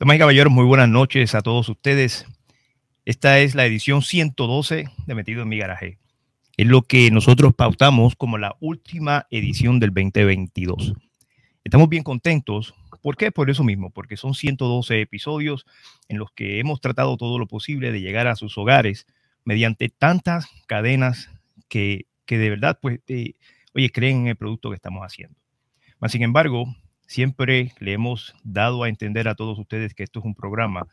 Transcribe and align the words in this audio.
Damas 0.00 0.14
y 0.14 0.18
caballeros, 0.20 0.52
muy 0.52 0.64
buenas 0.64 0.88
noches 0.88 1.34
a 1.34 1.40
todos 1.40 1.68
ustedes. 1.68 2.24
Esta 3.04 3.40
es 3.40 3.56
la 3.56 3.66
edición 3.66 4.02
112 4.02 4.88
de 5.06 5.14
Metido 5.16 5.42
en 5.42 5.48
mi 5.48 5.58
garaje. 5.58 5.98
Es 6.56 6.68
lo 6.68 6.82
que 6.82 7.10
nosotros 7.10 7.52
pautamos 7.52 8.14
como 8.14 8.38
la 8.38 8.54
última 8.60 9.26
edición 9.28 9.80
del 9.80 9.90
2022. 9.90 10.94
Estamos 11.64 11.88
bien 11.88 12.04
contentos. 12.04 12.76
¿Por 13.02 13.16
qué? 13.16 13.32
Por 13.32 13.50
eso 13.50 13.64
mismo, 13.64 13.90
porque 13.90 14.16
son 14.16 14.34
112 14.34 15.00
episodios 15.00 15.66
en 16.06 16.18
los 16.18 16.30
que 16.30 16.60
hemos 16.60 16.80
tratado 16.80 17.16
todo 17.16 17.36
lo 17.36 17.48
posible 17.48 17.90
de 17.90 18.00
llegar 18.00 18.28
a 18.28 18.36
sus 18.36 18.56
hogares 18.56 19.04
mediante 19.44 19.88
tantas 19.88 20.46
cadenas 20.68 21.28
que, 21.68 22.06
que 22.24 22.38
de 22.38 22.50
verdad, 22.50 22.78
pues, 22.80 23.00
eh, 23.08 23.32
oye, 23.74 23.90
creen 23.90 24.18
en 24.18 24.26
el 24.28 24.36
producto 24.36 24.70
que 24.70 24.76
estamos 24.76 25.02
haciendo. 25.02 25.36
Mas, 25.98 26.12
sin 26.12 26.22
embargo, 26.22 26.72
siempre 27.08 27.72
le 27.80 27.94
hemos 27.94 28.36
dado 28.44 28.84
a 28.84 28.88
entender 28.88 29.28
a 29.28 29.34
todos 29.34 29.58
ustedes 29.58 29.94
que 29.94 30.04
esto 30.04 30.20
es 30.20 30.26
un 30.26 30.34
programa 30.34 30.86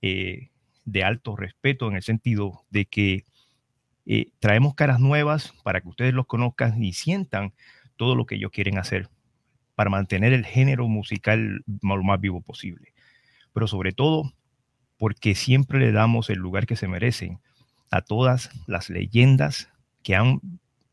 eh, 0.00 0.48
de 0.84 1.02
alto 1.04 1.36
respeto 1.36 1.88
en 1.88 1.96
el 1.96 2.02
sentido 2.02 2.64
de 2.70 2.86
que 2.86 3.24
eh, 4.06 4.28
traemos 4.38 4.74
caras 4.74 5.00
nuevas 5.00 5.52
para 5.64 5.80
que 5.80 5.88
ustedes 5.88 6.14
los 6.14 6.26
conozcan 6.26 6.82
y 6.82 6.92
sientan 6.92 7.52
todo 7.96 8.14
lo 8.14 8.26
que 8.26 8.36
ellos 8.36 8.52
quieren 8.52 8.78
hacer 8.78 9.08
para 9.74 9.90
mantener 9.90 10.32
el 10.32 10.46
género 10.46 10.86
musical 10.86 11.64
lo 11.82 12.02
más 12.04 12.20
vivo 12.20 12.40
posible. 12.40 12.94
Pero 13.52 13.66
sobre 13.66 13.92
todo 13.92 14.32
porque 14.98 15.34
siempre 15.34 15.80
le 15.80 15.90
damos 15.90 16.30
el 16.30 16.38
lugar 16.38 16.66
que 16.66 16.76
se 16.76 16.86
merecen 16.86 17.40
a 17.90 18.02
todas 18.02 18.50
las 18.68 18.88
leyendas 18.88 19.68
que 20.04 20.14
han 20.14 20.40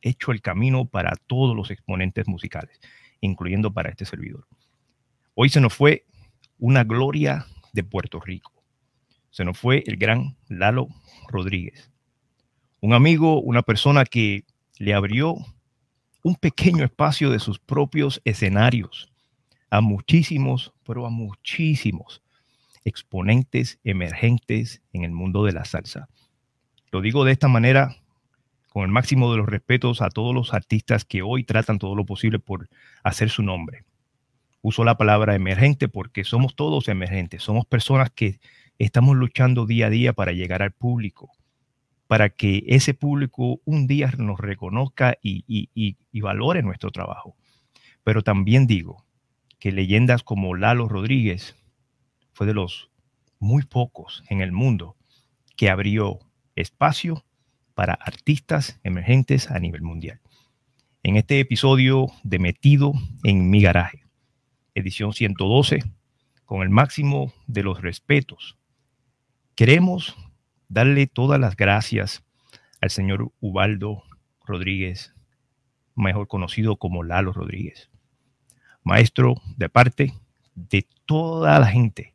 hecho 0.01 0.31
el 0.31 0.41
camino 0.41 0.85
para 0.85 1.15
todos 1.27 1.55
los 1.55 1.69
exponentes 1.69 2.27
musicales, 2.27 2.81
incluyendo 3.21 3.71
para 3.71 3.91
este 3.91 4.05
servidor. 4.05 4.47
Hoy 5.35 5.49
se 5.49 5.61
nos 5.61 5.73
fue 5.73 6.05
una 6.59 6.83
gloria 6.83 7.47
de 7.73 7.83
Puerto 7.83 8.19
Rico. 8.19 8.51
Se 9.31 9.43
nos 9.43 9.57
fue 9.57 9.83
el 9.87 9.97
gran 9.97 10.37
Lalo 10.47 10.89
Rodríguez. 11.27 11.89
Un 12.81 12.93
amigo, 12.93 13.41
una 13.41 13.63
persona 13.63 14.05
que 14.05 14.43
le 14.77 14.93
abrió 14.93 15.35
un 16.21 16.35
pequeño 16.35 16.85
espacio 16.85 17.31
de 17.31 17.39
sus 17.39 17.57
propios 17.57 18.21
escenarios 18.25 19.11
a 19.71 19.81
muchísimos, 19.81 20.71
pero 20.85 21.07
a 21.07 21.09
muchísimos 21.09 22.21
exponentes 22.85 23.79
emergentes 23.83 24.83
en 24.93 25.03
el 25.03 25.11
mundo 25.11 25.45
de 25.45 25.53
la 25.53 25.65
salsa. 25.65 26.09
Lo 26.91 27.01
digo 27.01 27.25
de 27.25 27.31
esta 27.31 27.47
manera 27.47 27.95
con 28.69 28.83
el 28.83 28.91
máximo 28.91 29.31
de 29.31 29.39
los 29.39 29.47
respetos 29.47 30.03
a 30.03 30.09
todos 30.09 30.35
los 30.35 30.53
artistas 30.53 31.05
que 31.05 31.23
hoy 31.23 31.43
tratan 31.43 31.79
todo 31.79 31.95
lo 31.95 32.05
posible 32.05 32.37
por 32.37 32.69
hacer 33.03 33.31
su 33.31 33.41
nombre 33.41 33.83
uso 34.63 34.85
la 34.85 34.97
palabra 34.97 35.35
emergente 35.35 35.89
porque 35.89 36.23
somos 36.23 36.55
todos 36.55 36.87
emergentes, 36.87 37.43
somos 37.43 37.65
personas 37.65 38.09
que 38.09 38.39
estamos 38.79 39.15
luchando 39.17 39.65
día 39.65 39.87
a 39.87 39.89
día 39.89 40.13
para 40.13 40.31
llegar 40.31 40.63
al 40.63 40.71
público, 40.71 41.31
para 42.07 42.29
que 42.29 42.63
ese 42.67 42.93
público 42.93 43.59
un 43.65 43.87
día 43.87 44.11
nos 44.17 44.39
reconozca 44.39 45.17
y, 45.21 45.97
valore 46.21 46.63
nuestro 46.63 46.91
trabajo. 46.91 47.35
Pero 48.05 48.21
también 48.21 48.65
digo 48.65 49.05
que 49.59 49.73
leyendas 49.73 50.23
como 50.23 50.55
Lalo 50.55 50.87
Rodríguez 50.87 51.55
fue 52.31 52.47
de 52.47 52.53
los 52.53 52.89
muy 53.39 53.63
pocos 53.63 54.23
en 54.29 54.39
el 54.39 54.53
mundo 54.53 54.95
que 55.57 55.69
abrió 55.69 56.19
espacio 56.55 57.25
para 57.73 57.95
artistas 57.95 58.79
emergentes 58.83 59.51
a 59.51 59.59
nivel 59.59 59.81
mundial. 59.81 60.21
En 61.03 61.17
este 61.17 61.41
episodio 61.41 62.07
de 62.23 62.39
Metido 62.39 62.93
en 63.23 63.49
mi 63.49 63.61
garaje, 63.61 64.02
edición 64.75 65.13
112, 65.13 65.83
con 66.45 66.61
el 66.61 66.69
máximo 66.69 67.33
de 67.47 67.63
los 67.63 67.81
respetos. 67.81 68.57
Queremos 69.55 70.15
darle 70.67 71.07
todas 71.07 71.39
las 71.39 71.55
gracias 71.55 72.23
al 72.81 72.89
señor 72.89 73.31
Ubaldo 73.39 74.03
Rodríguez, 74.45 75.13
mejor 75.95 76.27
conocido 76.27 76.77
como 76.77 77.03
Lalo 77.03 77.33
Rodríguez, 77.33 77.89
maestro 78.83 79.35
de 79.57 79.69
parte 79.69 80.13
de 80.55 80.87
toda 81.05 81.59
la 81.59 81.67
gente 81.67 82.13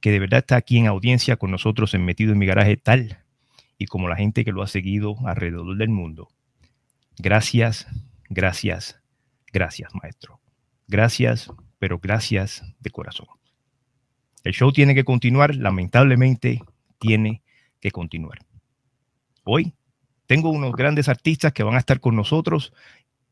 que 0.00 0.10
de 0.10 0.20
verdad 0.20 0.40
está 0.40 0.56
aquí 0.56 0.78
en 0.78 0.86
audiencia 0.86 1.36
con 1.36 1.50
nosotros 1.50 1.94
en 1.94 2.04
Metido 2.04 2.32
en 2.32 2.38
mi 2.38 2.46
garaje 2.46 2.76
tal 2.76 3.18
y 3.78 3.86
como 3.86 4.08
la 4.08 4.16
gente 4.16 4.44
que 4.44 4.52
lo 4.52 4.62
ha 4.62 4.68
seguido 4.68 5.16
alrededor 5.26 5.76
del 5.76 5.88
mundo. 5.88 6.28
Gracias, 7.18 7.86
gracias, 8.28 9.00
gracias, 9.52 9.94
maestro. 9.94 10.40
Gracias, 10.88 11.52
pero 11.78 11.98
gracias 11.98 12.64
de 12.80 12.90
corazón. 12.90 13.26
El 14.42 14.54
show 14.54 14.72
tiene 14.72 14.94
que 14.94 15.04
continuar, 15.04 15.54
lamentablemente 15.54 16.62
tiene 16.98 17.42
que 17.78 17.90
continuar. 17.90 18.38
Hoy 19.44 19.74
tengo 20.26 20.48
unos 20.50 20.72
grandes 20.72 21.10
artistas 21.10 21.52
que 21.52 21.62
van 21.62 21.74
a 21.74 21.78
estar 21.78 22.00
con 22.00 22.16
nosotros, 22.16 22.72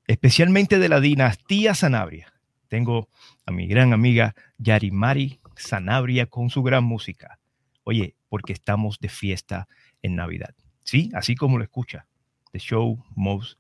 especialmente 0.07 0.79
de 0.79 0.91
la 0.91 1.01
dinastía 1.01 1.75
Sanabria. 1.75 2.33
Tengo 2.69 3.09
a 3.47 3.53
mi 3.53 3.67
gran 3.67 3.95
amiga 3.95 4.35
Yarimari 4.59 5.41
Sanabria 5.57 6.27
con 6.27 6.51
su 6.51 6.63
gran 6.63 6.85
música. 6.85 7.39
Oye, 7.85 8.17
porque 8.29 8.53
estamos 8.53 8.99
de 8.99 9.09
fiesta 9.09 9.67
en 10.03 10.17
Navidad. 10.17 10.55
Sí, 10.83 11.11
así 11.15 11.37
como 11.37 11.57
lo 11.57 11.65
escucha. 11.65 12.07
The 12.53 12.59
show 12.59 13.03
must 13.15 13.59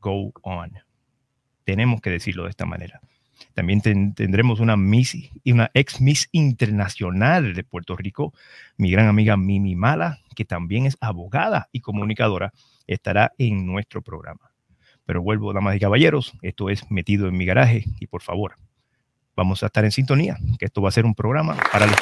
go 0.00 0.32
on. 0.42 0.72
Tenemos 1.64 2.00
que 2.00 2.10
decirlo 2.10 2.44
de 2.44 2.50
esta 2.50 2.64
manera. 2.64 3.00
También 3.54 3.80
tendremos 3.80 4.60
una, 4.60 4.76
Miss, 4.76 5.16
una 5.44 5.70
ex 5.74 6.00
Miss 6.00 6.28
Internacional 6.32 7.54
de 7.54 7.64
Puerto 7.64 7.96
Rico, 7.96 8.34
mi 8.76 8.90
gran 8.90 9.08
amiga 9.08 9.36
Mimi 9.36 9.74
Mala, 9.74 10.20
que 10.34 10.44
también 10.44 10.86
es 10.86 10.96
abogada 11.00 11.68
y 11.72 11.80
comunicadora, 11.80 12.52
estará 12.86 13.32
en 13.38 13.66
nuestro 13.66 14.02
programa. 14.02 14.50
Pero 15.04 15.22
vuelvo, 15.22 15.52
damas 15.52 15.76
y 15.76 15.80
caballeros, 15.80 16.34
esto 16.42 16.68
es 16.68 16.90
metido 16.90 17.28
en 17.28 17.36
mi 17.36 17.46
garaje 17.46 17.84
y 18.00 18.06
por 18.06 18.22
favor, 18.22 18.56
vamos 19.34 19.62
a 19.62 19.66
estar 19.66 19.84
en 19.84 19.92
sintonía, 19.92 20.36
que 20.58 20.66
esto 20.66 20.82
va 20.82 20.88
a 20.88 20.92
ser 20.92 21.06
un 21.06 21.14
programa 21.14 21.56
para 21.72 21.86
los... 21.86 21.96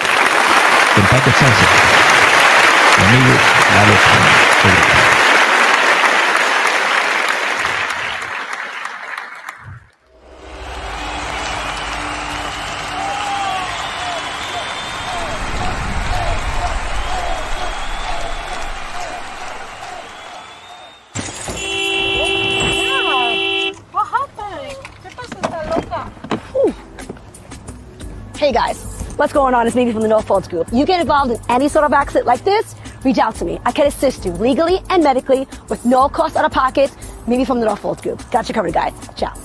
going 29.35 29.53
on? 29.53 29.67
is 29.67 29.75
Mimi 29.75 29.93
from 29.93 30.03
the 30.03 30.09
Northfolds 30.09 30.49
Group. 30.49 30.69
You 30.73 30.87
get 30.87 31.01
involved 31.01 31.33
in 31.33 31.39
any 31.51 31.69
sort 31.69 31.85
of 31.85 31.93
accident 31.93 32.27
like 32.27 32.45
this, 32.45 32.75
reach 33.05 33.19
out 33.19 33.35
to 33.37 33.45
me. 33.45 33.59
I 33.67 33.73
can 33.73 33.87
assist 33.87 34.25
you 34.25 34.33
legally 34.33 34.79
and 34.89 35.03
medically 35.03 35.47
with 35.69 35.85
no 35.85 36.09
cost 36.09 36.37
out 36.37 36.45
of 36.45 36.53
pocket. 36.53 36.91
Mimi 37.27 37.45
from 37.45 37.61
the 37.61 37.67
Northfolds 37.67 38.01
Group. 38.01 38.23
Got 38.31 38.49
you 38.49 38.55
covered, 38.55 38.73
guys. 38.73 38.93
Ciao. 39.17 39.44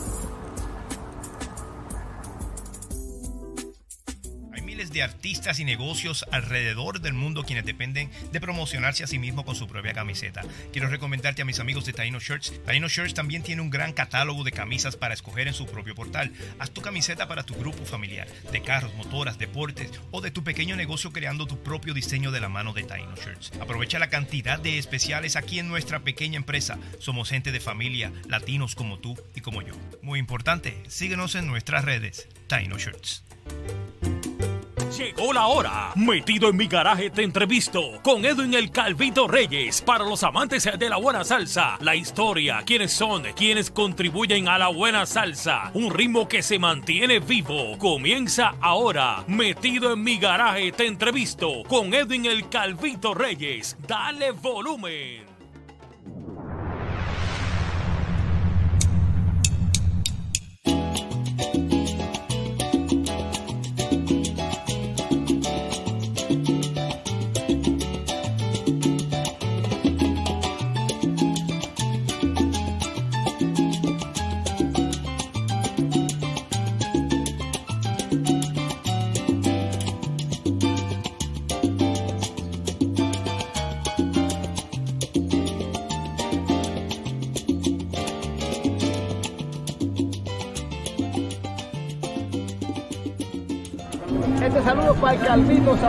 Artistas 5.20 5.60
y 5.60 5.66
negocios 5.66 6.26
alrededor 6.32 7.02
del 7.02 7.12
mundo 7.12 7.44
quienes 7.44 7.66
dependen 7.66 8.10
de 8.32 8.40
promocionarse 8.40 9.04
a 9.04 9.08
sí 9.08 9.20
mismos 9.20 9.44
con 9.44 9.54
su 9.54 9.68
propia 9.68 9.92
camiseta. 9.92 10.44
Quiero 10.72 10.88
recomendarte 10.88 11.42
a 11.42 11.46
mis 11.46 11.60
amigos 11.60 11.86
de 11.86 11.92
Taino 11.92 12.22
Shirts. 12.22 12.54
Taino 12.66 12.88
Shirts 12.88 13.16
también 13.16 13.44
tiene 13.44 13.62
un 13.62 13.70
gran 13.70 13.92
catálogo 13.92 14.46
de 14.46 14.54
camisas 14.54 14.96
para 14.96 15.14
escoger 15.14 15.50
en 15.50 15.54
su 15.54 15.66
propio 15.66 15.94
portal. 15.94 16.32
Haz 16.58 16.72
tu 16.72 16.82
camiseta 16.82 17.28
para 17.28 17.44
tu 17.44 17.54
grupo 17.56 17.84
familiar, 17.84 18.30
de 18.50 18.62
carros, 18.62 18.96
motoras, 18.96 19.38
deportes 19.38 19.92
o 20.12 20.22
de 20.22 20.32
tu 20.32 20.42
pequeño 20.46 20.78
negocio 20.78 21.12
creando 21.12 21.48
tu 21.48 21.62
propio 21.62 21.94
diseño 21.94 22.32
de 22.32 22.40
la 22.40 22.48
mano 22.48 22.72
de 22.72 22.84
Taino 22.84 23.14
Shirts. 23.18 23.52
Aprovecha 23.60 24.00
la 24.00 24.10
cantidad 24.10 24.58
de 24.58 24.78
especiales 24.78 25.36
aquí 25.36 25.60
en 25.60 25.68
nuestra 25.68 26.00
pequeña 26.00 26.38
empresa. 26.38 26.80
Somos 27.00 27.28
gente 27.28 27.52
de 27.52 27.60
familia, 27.60 28.14
latinos 28.30 28.74
como 28.74 29.00
tú 29.00 29.22
y 29.36 29.42
como 29.42 29.64
yo. 29.64 29.74
Muy 30.02 30.18
importante, 30.18 30.82
síguenos 30.88 31.36
en 31.36 31.46
nuestras 31.46 31.84
redes. 31.84 32.30
Taino 32.48 32.78
Shirts. 32.78 33.26
Llegó 34.98 35.34
la 35.34 35.46
hora. 35.48 35.92
Metido 35.96 36.50
en 36.50 36.58
mi 36.58 36.68
garaje 36.68 37.12
te 37.12 37.24
entrevisto 37.24 38.00
con 38.02 38.26
Edwin 38.26 38.56
el 38.56 38.72
Calvito 38.72 39.28
Reyes. 39.28 39.82
Para 39.82 40.04
los 40.04 40.24
amantes 40.24 40.68
de 40.78 40.90
la 40.90 40.98
buena 40.98 41.24
salsa, 41.24 41.78
la 41.82 41.96
historia, 41.96 42.64
quiénes 42.66 42.92
son, 42.92 43.24
quienes 43.36 43.70
contribuyen 43.70 44.48
a 44.48 44.58
la 44.58 44.70
buena 44.70 45.06
salsa. 45.06 45.70
Un 45.76 45.94
ritmo 45.94 46.28
que 46.28 46.42
se 46.42 46.58
mantiene 46.58 47.20
vivo. 47.20 47.78
Comienza 47.78 48.56
ahora. 48.62 49.24
Metido 49.28 49.94
en 49.94 50.04
mi 50.04 50.18
garaje 50.18 50.72
te 50.72 50.88
entrevisto 50.88 51.64
con 51.68 51.94
Edwin 51.94 52.26
el 52.26 52.50
Calvito 52.50 53.14
Reyes. 53.14 53.78
Dale 53.88 54.32
volumen. 54.32 55.29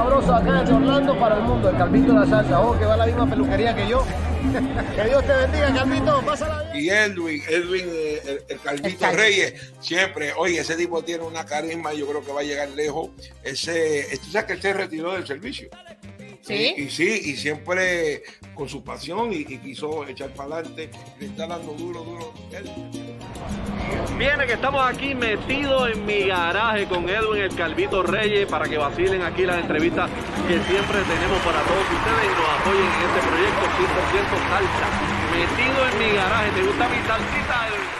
Calvito 0.00 0.22
sabroso 0.22 0.34
acá 0.34 0.64
de 0.64 0.72
Orlando 0.72 1.18
para 1.18 1.36
el 1.36 1.42
mundo, 1.42 1.68
el 1.68 1.76
Calvito 1.76 2.12
de 2.12 2.20
la 2.20 2.26
salsa. 2.26 2.60
Oh, 2.60 2.78
que 2.78 2.84
va 2.86 2.94
a 2.94 2.96
la 2.96 3.06
misma 3.06 3.28
peluquería 3.28 3.74
que 3.74 3.86
yo. 3.86 4.04
que 4.96 5.04
Dios 5.04 5.26
te 5.26 5.34
bendiga, 5.34 5.74
Calvito. 5.74 6.22
Pásala 6.24 6.62
bien. 6.72 6.84
Y 6.84 6.88
Edwin, 6.88 7.42
Edwin, 7.48 7.84
eh, 7.86 8.20
el, 8.24 8.44
el 8.48 8.60
Calvito 8.60 9.10
Reyes, 9.10 9.72
siempre, 9.80 10.32
oye, 10.38 10.60
ese 10.60 10.76
tipo 10.76 11.02
tiene 11.02 11.24
una 11.24 11.44
carisma, 11.44 11.92
yo 11.92 12.06
creo 12.06 12.24
que 12.24 12.32
va 12.32 12.40
a 12.40 12.44
llegar 12.44 12.70
lejos. 12.70 13.10
Ese, 13.42 14.06
tú 14.24 14.30
sabes 14.30 14.46
que 14.46 14.52
él 14.54 14.62
se 14.62 14.72
retiró 14.72 15.12
del 15.12 15.26
servicio. 15.26 15.68
Sí. 16.40 16.74
Y, 16.76 16.82
y 16.84 16.90
sí, 16.90 17.20
y 17.26 17.36
siempre 17.36 18.22
con 18.54 18.68
su 18.68 18.82
pasión 18.82 19.32
y, 19.32 19.40
y 19.40 19.58
quiso 19.58 20.06
echar 20.08 20.30
para 20.30 20.56
adelante, 20.56 20.90
le 21.18 21.26
está 21.26 21.46
dando 21.46 21.72
duro, 21.74 22.02
duro. 22.02 22.32
Él. 22.52 22.70
Viene 24.18 24.46
que 24.46 24.52
estamos 24.52 24.84
aquí 24.86 25.14
metidos 25.14 25.90
en 25.90 26.04
mi 26.04 26.26
garaje 26.26 26.86
con 26.86 27.08
Edwin 27.08 27.42
el 27.42 27.54
Calvito 27.54 28.02
Reyes 28.02 28.46
para 28.46 28.68
que 28.68 28.76
vacilen 28.76 29.22
aquí 29.22 29.46
las 29.46 29.58
entrevistas 29.58 30.10
que 30.46 30.54
siempre 30.54 30.98
tenemos 31.02 31.38
para 31.40 31.60
todos 31.62 31.84
ustedes 31.88 32.24
y 32.24 32.34
nos 32.36 32.48
apoyen 32.60 32.84
en 32.84 33.02
este 33.08 33.20
proyecto 33.28 33.64
100% 33.80 34.48
salsa. 34.50 34.86
Metido 35.32 35.88
en 35.88 35.98
mi 35.98 36.16
garaje, 36.16 36.50
¿te 36.50 36.62
gusta 36.62 36.88
mi 36.88 36.98
salsita? 37.06 37.99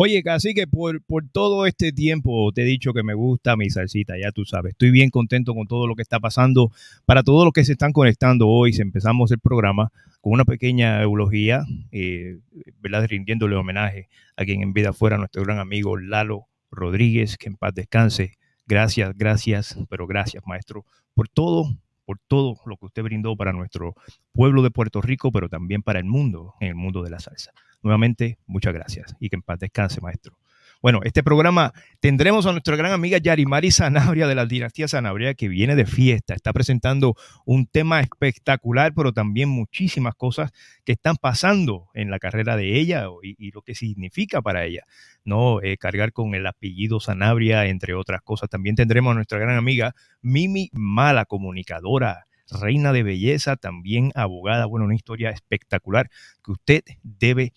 Oye, 0.00 0.22
casi 0.22 0.54
que 0.54 0.68
por, 0.68 1.02
por 1.02 1.28
todo 1.28 1.66
este 1.66 1.90
tiempo 1.90 2.52
te 2.52 2.62
he 2.62 2.64
dicho 2.64 2.92
que 2.92 3.02
me 3.02 3.14
gusta 3.14 3.56
mi 3.56 3.68
salsita, 3.68 4.14
ya 4.16 4.30
tú 4.30 4.44
sabes. 4.44 4.70
Estoy 4.70 4.92
bien 4.92 5.10
contento 5.10 5.56
con 5.56 5.66
todo 5.66 5.88
lo 5.88 5.96
que 5.96 6.02
está 6.02 6.20
pasando. 6.20 6.70
Para 7.04 7.24
todos 7.24 7.44
los 7.44 7.52
que 7.52 7.64
se 7.64 7.72
están 7.72 7.92
conectando 7.92 8.46
hoy, 8.46 8.72
empezamos 8.78 9.32
el 9.32 9.40
programa 9.40 9.90
con 10.20 10.34
una 10.34 10.44
pequeña 10.44 11.02
eulogía, 11.02 11.64
eh, 11.90 12.38
¿verdad? 12.78 13.08
Rindiéndole 13.08 13.56
homenaje 13.56 14.08
a 14.36 14.44
quien 14.44 14.62
en 14.62 14.72
vida 14.72 14.92
fuera 14.92 15.18
nuestro 15.18 15.42
gran 15.42 15.58
amigo 15.58 15.96
Lalo 15.96 16.46
Rodríguez, 16.70 17.36
que 17.36 17.48
en 17.48 17.56
paz 17.56 17.74
descanse. 17.74 18.38
Gracias, 18.68 19.16
gracias, 19.16 19.76
pero 19.90 20.06
gracias, 20.06 20.44
maestro, 20.46 20.84
por 21.12 21.28
todo, 21.28 21.76
por 22.04 22.20
todo 22.28 22.60
lo 22.66 22.76
que 22.76 22.86
usted 22.86 23.02
brindó 23.02 23.34
para 23.34 23.52
nuestro 23.52 23.96
pueblo 24.32 24.62
de 24.62 24.70
Puerto 24.70 25.00
Rico, 25.00 25.32
pero 25.32 25.48
también 25.48 25.82
para 25.82 25.98
el 25.98 26.04
mundo, 26.04 26.54
en 26.60 26.68
el 26.68 26.76
mundo 26.76 27.02
de 27.02 27.10
la 27.10 27.18
salsa. 27.18 27.50
Nuevamente, 27.82 28.38
muchas 28.46 28.74
gracias 28.74 29.14
y 29.20 29.28
que 29.28 29.36
en 29.36 29.42
paz 29.42 29.58
descanse, 29.58 30.00
maestro. 30.00 30.38
Bueno, 30.80 31.00
este 31.02 31.24
programa 31.24 31.72
tendremos 31.98 32.46
a 32.46 32.52
nuestra 32.52 32.76
gran 32.76 32.92
amiga 32.92 33.18
Yarimari 33.18 33.72
Sanabria 33.72 34.28
de 34.28 34.36
la 34.36 34.46
dinastía 34.46 34.86
Sanabria 34.86 35.34
que 35.34 35.48
viene 35.48 35.74
de 35.74 35.86
fiesta. 35.86 36.34
Está 36.34 36.52
presentando 36.52 37.16
un 37.44 37.66
tema 37.66 37.98
espectacular, 37.98 38.92
pero 38.94 39.12
también 39.12 39.48
muchísimas 39.48 40.14
cosas 40.14 40.52
que 40.84 40.92
están 40.92 41.16
pasando 41.16 41.88
en 41.94 42.12
la 42.12 42.20
carrera 42.20 42.56
de 42.56 42.78
ella 42.78 43.06
y, 43.24 43.50
lo 43.50 43.62
que 43.62 43.74
significa 43.74 44.40
para 44.40 44.66
ella. 44.66 44.84
No 45.24 45.60
eh, 45.62 45.78
cargar 45.78 46.12
con 46.12 46.36
el 46.36 46.46
apellido 46.46 47.00
Sanabria, 47.00 47.66
entre 47.66 47.94
otras 47.94 48.22
cosas. 48.22 48.48
También 48.48 48.76
tendremos 48.76 49.10
a 49.10 49.14
nuestra 49.14 49.40
gran 49.40 49.56
amiga 49.56 49.96
Mimi 50.22 50.70
Mala, 50.72 51.24
comunicadora, 51.24 52.28
reina 52.50 52.92
de 52.92 53.02
belleza, 53.02 53.56
también 53.56 54.12
abogada. 54.14 54.66
Bueno, 54.66 54.86
una 54.86 54.94
historia 54.94 55.30
espectacular 55.30 56.08
que 56.44 56.52
usted 56.52 56.82
debe. 57.02 57.52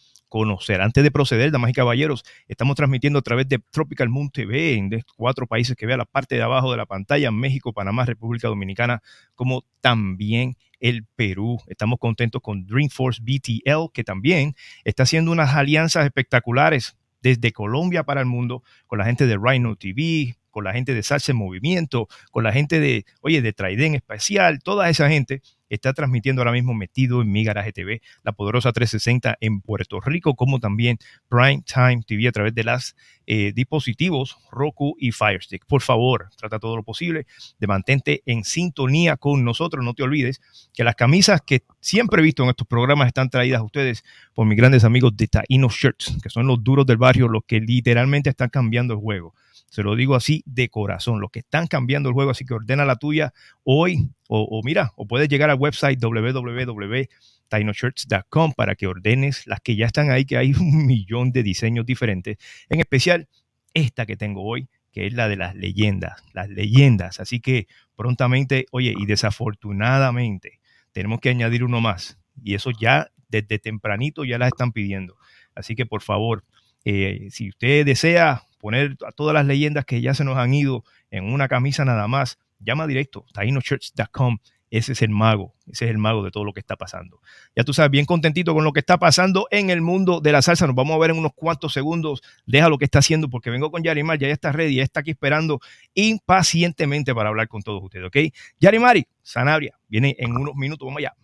Antes 0.79 1.03
de 1.03 1.11
proceder, 1.11 1.51
damas 1.51 1.71
y 1.71 1.73
caballeros, 1.73 2.23
estamos 2.47 2.77
transmitiendo 2.77 3.19
a 3.19 3.21
través 3.21 3.49
de 3.49 3.59
Tropical 3.69 4.07
Moon 4.07 4.29
TV 4.29 4.75
en 4.75 4.89
cuatro 5.17 5.45
países 5.45 5.75
que 5.75 5.85
vea 5.85 5.97
la 5.97 6.05
parte 6.05 6.35
de 6.35 6.41
abajo 6.41 6.71
de 6.71 6.77
la 6.77 6.85
pantalla, 6.85 7.31
México, 7.31 7.73
Panamá, 7.73 8.05
República 8.05 8.47
Dominicana, 8.47 9.01
como 9.35 9.65
también 9.81 10.55
el 10.79 11.05
Perú. 11.17 11.59
Estamos 11.67 11.99
contentos 11.99 12.41
con 12.41 12.65
Dreamforce 12.65 13.21
BTL, 13.21 13.91
que 13.93 14.05
también 14.05 14.55
está 14.85 15.03
haciendo 15.03 15.31
unas 15.33 15.53
alianzas 15.53 16.05
espectaculares 16.05 16.95
desde 17.21 17.51
Colombia 17.51 18.03
para 18.03 18.21
el 18.21 18.27
mundo 18.27 18.63
con 18.87 18.99
la 18.99 19.05
gente 19.05 19.27
de 19.27 19.37
Rhino 19.37 19.75
TV, 19.75 20.37
con 20.49 20.63
la 20.63 20.71
gente 20.71 20.93
de 20.93 21.03
Salsa 21.03 21.33
en 21.33 21.39
Movimiento, 21.39 22.07
con 22.31 22.45
la 22.45 22.53
gente 22.53 22.79
de, 22.79 23.05
oye, 23.19 23.41
de 23.41 23.51
Traiden 23.51 23.95
Especial, 23.95 24.59
toda 24.63 24.89
esa 24.89 25.09
gente 25.09 25.41
está 25.71 25.93
transmitiendo 25.93 26.41
ahora 26.41 26.51
mismo 26.51 26.73
metido 26.73 27.21
en 27.21 27.31
Mi 27.31 27.43
Garaje 27.43 27.71
TV, 27.71 28.01
la 28.23 28.33
poderosa 28.33 28.71
360 28.71 29.37
en 29.39 29.61
Puerto 29.61 29.99
Rico, 30.01 30.35
como 30.35 30.59
también 30.59 30.99
Prime 31.29 31.63
Time 31.65 32.03
TV 32.05 32.27
a 32.27 32.31
través 32.31 32.53
de 32.53 32.63
las 32.63 32.95
eh, 33.25 33.53
dispositivos 33.53 34.37
Roku 34.51 34.95
y 34.99 35.11
Fire 35.11 35.41
Stick. 35.41 35.65
Por 35.65 35.81
favor, 35.81 36.29
trata 36.37 36.59
todo 36.59 36.75
lo 36.75 36.83
posible 36.83 37.25
de 37.59 37.67
mantente 37.67 38.21
en 38.25 38.43
sintonía 38.43 39.15
con 39.15 39.45
nosotros. 39.45 39.83
No 39.85 39.93
te 39.93 40.03
olvides 40.03 40.41
que 40.73 40.83
las 40.83 40.95
camisas 40.95 41.41
que 41.41 41.63
siempre 41.79 42.21
he 42.21 42.23
visto 42.23 42.43
en 42.43 42.49
estos 42.49 42.67
programas 42.67 43.07
están 43.07 43.29
traídas 43.29 43.61
a 43.61 43.63
ustedes 43.63 44.03
por 44.33 44.45
mis 44.45 44.57
grandes 44.57 44.83
amigos 44.83 45.15
de 45.15 45.27
Taino 45.27 45.69
Shirts, 45.69 46.17
que 46.21 46.29
son 46.29 46.47
los 46.47 46.61
duros 46.61 46.85
del 46.85 46.97
barrio, 46.97 47.29
los 47.29 47.43
que 47.45 47.61
literalmente 47.61 48.29
están 48.29 48.49
cambiando 48.49 48.93
el 48.93 48.99
juego. 48.99 49.33
Se 49.71 49.81
lo 49.83 49.95
digo 49.95 50.15
así 50.15 50.43
de 50.45 50.67
corazón, 50.67 51.21
los 51.21 51.31
que 51.31 51.39
están 51.39 51.67
cambiando 51.67 52.09
el 52.09 52.13
juego, 52.13 52.31
así 52.31 52.43
que 52.43 52.53
ordena 52.53 52.83
la 52.83 52.97
tuya 52.97 53.31
hoy 53.63 54.09
o, 54.27 54.59
mira, 54.65 54.91
o 54.97 55.07
puedes 55.07 55.29
llegar 55.29 55.49
al 55.49 55.57
website 55.57 55.97
www.tainoshirts.com 55.97 58.51
para 58.51 58.75
que 58.75 58.87
ordenes 58.87 59.47
las 59.47 59.61
que 59.61 59.77
ya 59.77 59.85
están 59.85 60.11
ahí, 60.11 60.25
que 60.25 60.35
hay 60.35 60.51
un 60.51 60.85
millón 60.87 61.31
de 61.31 61.41
diseños 61.41 61.85
diferentes, 61.85 62.35
en 62.67 62.81
especial 62.81 63.29
esta 63.73 64.05
que 64.05 64.17
tengo 64.17 64.43
hoy, 64.43 64.67
que 64.91 65.07
es 65.07 65.13
la 65.13 65.29
de 65.29 65.37
las 65.37 65.55
leyendas, 65.55 66.21
las 66.33 66.49
leyendas. 66.49 67.21
Así 67.21 67.39
que 67.39 67.67
prontamente, 67.95 68.65
oye, 68.71 68.93
y 68.97 69.05
desafortunadamente, 69.05 70.59
tenemos 70.91 71.21
que 71.21 71.29
añadir 71.29 71.63
uno 71.63 71.79
más. 71.79 72.19
Y 72.43 72.55
eso 72.55 72.71
ya 72.77 73.09
desde 73.29 73.57
tempranito 73.57 74.25
ya 74.25 74.37
las 74.37 74.49
están 74.49 74.73
pidiendo. 74.73 75.15
Así 75.55 75.75
que 75.75 75.85
por 75.85 76.01
favor, 76.01 76.43
eh, 76.85 77.27
si 77.31 77.49
usted 77.49 77.85
desea 77.85 78.43
poner 78.59 78.97
a 79.05 79.11
todas 79.11 79.33
las 79.33 79.45
leyendas 79.45 79.85
que 79.85 80.01
ya 80.01 80.13
se 80.13 80.23
nos 80.23 80.37
han 80.37 80.53
ido 80.53 80.83
en 81.09 81.25
una 81.25 81.47
camisa 81.47 81.83
nada 81.85 82.07
más, 82.07 82.39
llama 82.59 82.87
directo, 82.87 83.25
tainochurch.com. 83.33 84.37
Ese 84.69 84.93
es 84.93 85.01
el 85.01 85.09
mago, 85.09 85.53
ese 85.67 85.83
es 85.83 85.91
el 85.91 85.97
mago 85.97 86.23
de 86.23 86.31
todo 86.31 86.45
lo 86.45 86.53
que 86.53 86.61
está 86.61 86.77
pasando. 86.77 87.19
Ya 87.57 87.65
tú 87.65 87.73
sabes, 87.73 87.91
bien 87.91 88.05
contentito 88.05 88.53
con 88.53 88.63
lo 88.63 88.71
que 88.71 88.79
está 88.79 88.97
pasando 88.97 89.47
en 89.51 89.69
el 89.69 89.81
mundo 89.81 90.21
de 90.21 90.31
la 90.31 90.41
salsa. 90.41 90.65
Nos 90.65 90.75
vamos 90.75 90.95
a 90.95 90.99
ver 90.99 91.11
en 91.11 91.17
unos 91.17 91.33
cuantos 91.35 91.73
segundos. 91.73 92.21
Deja 92.45 92.69
lo 92.69 92.77
que 92.77 92.85
está 92.85 92.99
haciendo 92.99 93.29
porque 93.29 93.49
vengo 93.49 93.69
con 93.69 93.83
Yarimar, 93.83 94.17
ya 94.17 94.29
está 94.29 94.53
ready, 94.53 94.75
ya 94.75 94.83
está 94.83 95.01
aquí 95.01 95.11
esperando 95.11 95.59
impacientemente 95.93 97.13
para 97.13 97.27
hablar 97.27 97.49
con 97.49 97.61
todos 97.61 97.83
ustedes, 97.83 98.07
¿ok? 98.07 98.33
Yarimari, 98.61 99.05
Sanabria, 99.21 99.77
viene 99.89 100.15
en 100.17 100.37
unos 100.37 100.55
minutos, 100.55 100.85
vamos 100.85 100.99
allá. 100.99 101.15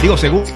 Digo, 0.00 0.16
seguro. 0.16 0.46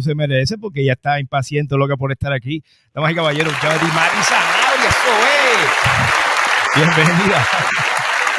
Como 0.00 0.02
se 0.02 0.14
merece, 0.14 0.56
porque 0.56 0.80
ella 0.80 0.94
está 0.94 1.20
impaciente, 1.20 1.76
loca 1.76 1.96
por 1.96 2.10
estar 2.10 2.32
aquí. 2.32 2.62
Damas 2.94 3.12
y 3.12 3.14
caballeros, 3.14 3.52
Yarimari 3.60 4.22
Sanabria, 4.22 4.88
eso 4.88 5.12
es. 5.26 6.76
Bienvenida. 6.76 7.46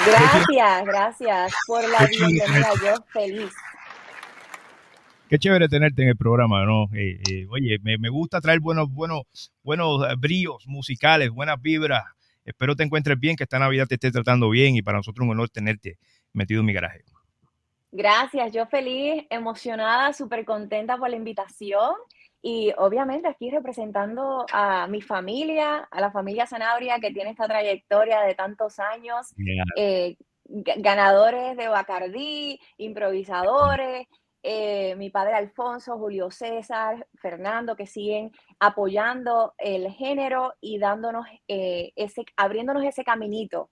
Gracias, 0.05 0.85
gracias 0.85 1.53
por 1.67 1.87
la 1.87 2.07
bienvenida. 2.07 2.69
Yo 2.83 2.95
feliz. 3.13 3.51
Qué 5.29 5.37
chévere 5.37 5.69
tenerte 5.69 6.01
en 6.01 6.09
el 6.09 6.17
programa, 6.17 6.65
¿no? 6.65 6.85
Eh, 6.93 7.19
eh, 7.29 7.45
oye, 7.49 7.77
me, 7.83 7.97
me 7.99 8.09
gusta 8.09 8.41
traer 8.41 8.59
buenos, 8.59 8.89
buenos, 8.89 9.23
buenos 9.63 10.03
eh, 10.09 10.15
bríos 10.17 10.65
musicales, 10.65 11.29
buenas 11.29 11.61
vibras. 11.61 12.03
Espero 12.43 12.75
te 12.75 12.83
encuentres 12.83 13.19
bien, 13.19 13.35
que 13.35 13.43
esta 13.43 13.59
Navidad 13.59 13.85
te 13.87 13.95
esté 13.95 14.11
tratando 14.11 14.49
bien 14.49 14.75
y 14.75 14.81
para 14.81 14.97
nosotros 14.97 15.25
un 15.25 15.31
honor 15.31 15.49
tenerte 15.49 15.99
metido 16.33 16.61
en 16.61 16.65
mi 16.65 16.73
garaje. 16.73 17.03
Gracias, 17.91 18.51
yo 18.53 18.65
feliz, 18.67 19.25
emocionada, 19.29 20.13
súper 20.13 20.45
contenta 20.45 20.97
por 20.97 21.09
la 21.09 21.17
invitación 21.17 21.93
y 22.41 22.73
obviamente 22.77 23.27
aquí 23.27 23.51
representando 23.51 24.45
a 24.51 24.87
mi 24.87 25.01
familia, 25.01 25.87
a 25.91 26.01
la 26.01 26.09
familia 26.11 26.47
Sanabria 26.47 26.99
que 26.99 27.11
tiene 27.11 27.31
esta 27.31 27.47
trayectoria 27.47 28.21
de 28.21 28.33
tantos 28.35 28.79
años, 28.79 29.33
Yeah. 29.37 29.63
eh, 29.75 30.15
ga- 30.45 30.75
ganadores 30.81 31.57
de 31.57 31.67
Bacardí, 31.67 32.59
improvisadores, 32.77 34.07
eh, 34.43 34.95
mi 34.95 35.09
padre 35.11 35.33
Alfonso, 35.35 35.97
Julio 35.99 36.31
César, 36.31 37.05
Fernando, 37.21 37.75
que 37.75 37.85
siguen 37.85 38.31
apoyando 38.59 39.53
el 39.57 39.91
género 39.91 40.53
y 40.61 40.79
dándonos 40.79 41.27
eh, 41.47 41.91
ese, 41.95 42.23
abriéndonos 42.37 42.83
ese 42.85 43.03
caminito 43.03 43.69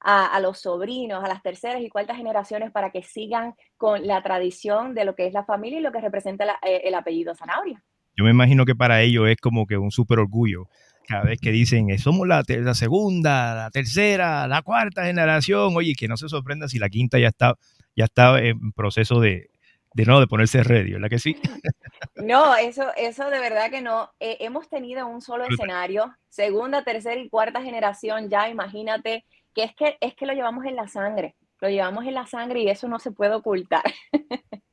a, 0.00 0.26
a 0.26 0.40
los 0.40 0.58
sobrinos, 0.60 1.22
a 1.24 1.28
las 1.28 1.42
terceras 1.42 1.80
y 1.82 1.88
cuartas 1.88 2.16
generaciones 2.16 2.70
para 2.70 2.90
que 2.90 3.02
sigan 3.02 3.54
con 3.76 4.06
la 4.06 4.22
tradición 4.22 4.94
de 4.94 5.04
lo 5.04 5.14
que 5.14 5.26
es 5.26 5.32
la 5.32 5.44
familia 5.44 5.78
y 5.78 5.82
lo 5.82 5.92
que 5.92 6.00
representa 6.00 6.44
la- 6.44 6.58
eh, 6.62 6.82
el 6.84 6.94
apellido 6.94 7.34
Zanabria. 7.34 7.82
Yo 8.16 8.24
me 8.24 8.30
imagino 8.30 8.64
que 8.64 8.74
para 8.74 9.00
ellos 9.02 9.28
es 9.28 9.36
como 9.36 9.66
que 9.66 9.78
un 9.78 9.90
súper 9.90 10.18
orgullo. 10.18 10.68
Cada 11.06 11.24
vez 11.24 11.40
que 11.40 11.50
dicen, 11.50 11.90
eh, 11.90 11.98
somos 11.98 12.26
la, 12.28 12.42
la 12.46 12.74
segunda, 12.74 13.54
la 13.54 13.70
tercera, 13.70 14.46
la 14.46 14.62
cuarta 14.62 15.04
generación, 15.04 15.74
oye, 15.76 15.94
que 15.98 16.06
no 16.06 16.16
se 16.16 16.28
sorprenda 16.28 16.68
si 16.68 16.78
la 16.78 16.88
quinta 16.88 17.18
ya 17.18 17.28
está, 17.28 17.54
ya 17.96 18.04
está 18.04 18.38
en 18.40 18.72
proceso 18.72 19.20
de, 19.20 19.50
de 19.94 20.04
no, 20.04 20.20
de 20.20 20.26
ponerse 20.26 20.62
ready, 20.62 20.92
¿verdad 20.92 21.08
que 21.08 21.18
sí? 21.18 21.36
No, 22.16 22.54
eso, 22.56 22.84
eso 22.96 23.30
de 23.30 23.40
verdad 23.40 23.70
que 23.70 23.80
no. 23.80 24.10
Eh, 24.20 24.36
hemos 24.40 24.68
tenido 24.68 25.06
un 25.06 25.20
solo 25.20 25.44
escenario, 25.44 26.14
segunda, 26.28 26.84
tercera 26.84 27.20
y 27.20 27.28
cuarta 27.28 27.62
generación, 27.62 28.28
ya 28.28 28.48
imagínate 28.48 29.24
que 29.60 29.66
es 29.66 29.74
que 29.74 29.96
es 30.00 30.14
que 30.14 30.26
lo 30.26 30.32
llevamos 30.32 30.64
en 30.64 30.76
la 30.76 30.88
sangre, 30.88 31.36
lo 31.60 31.68
llevamos 31.68 32.06
en 32.06 32.14
la 32.14 32.26
sangre 32.26 32.62
y 32.62 32.68
eso 32.68 32.88
no 32.88 32.98
se 32.98 33.10
puede 33.12 33.34
ocultar. 33.34 33.82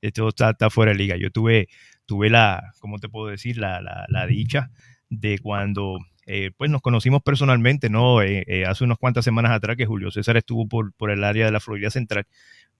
Esto 0.00 0.28
está, 0.28 0.50
está 0.50 0.70
fuera 0.70 0.92
de 0.92 0.98
liga. 0.98 1.16
Yo 1.16 1.30
tuve, 1.30 1.68
tuve 2.06 2.30
la, 2.30 2.72
¿cómo 2.80 2.98
te 2.98 3.08
puedo 3.08 3.26
decir? 3.26 3.58
La, 3.58 3.82
la, 3.82 4.06
la 4.08 4.26
dicha 4.26 4.70
de 5.10 5.38
cuando 5.38 5.98
eh, 6.26 6.52
pues 6.56 6.70
nos 6.70 6.80
conocimos 6.80 7.22
personalmente, 7.22 7.90
¿no? 7.90 8.22
Eh, 8.22 8.44
eh, 8.46 8.64
hace 8.64 8.84
unas 8.84 8.98
cuantas 8.98 9.24
semanas 9.24 9.52
atrás 9.52 9.76
que 9.76 9.84
Julio 9.84 10.10
César 10.10 10.36
estuvo 10.36 10.68
por, 10.68 10.92
por 10.94 11.10
el 11.10 11.24
área 11.24 11.44
de 11.44 11.50
la 11.50 11.60
Florida 11.60 11.90
Central 11.90 12.26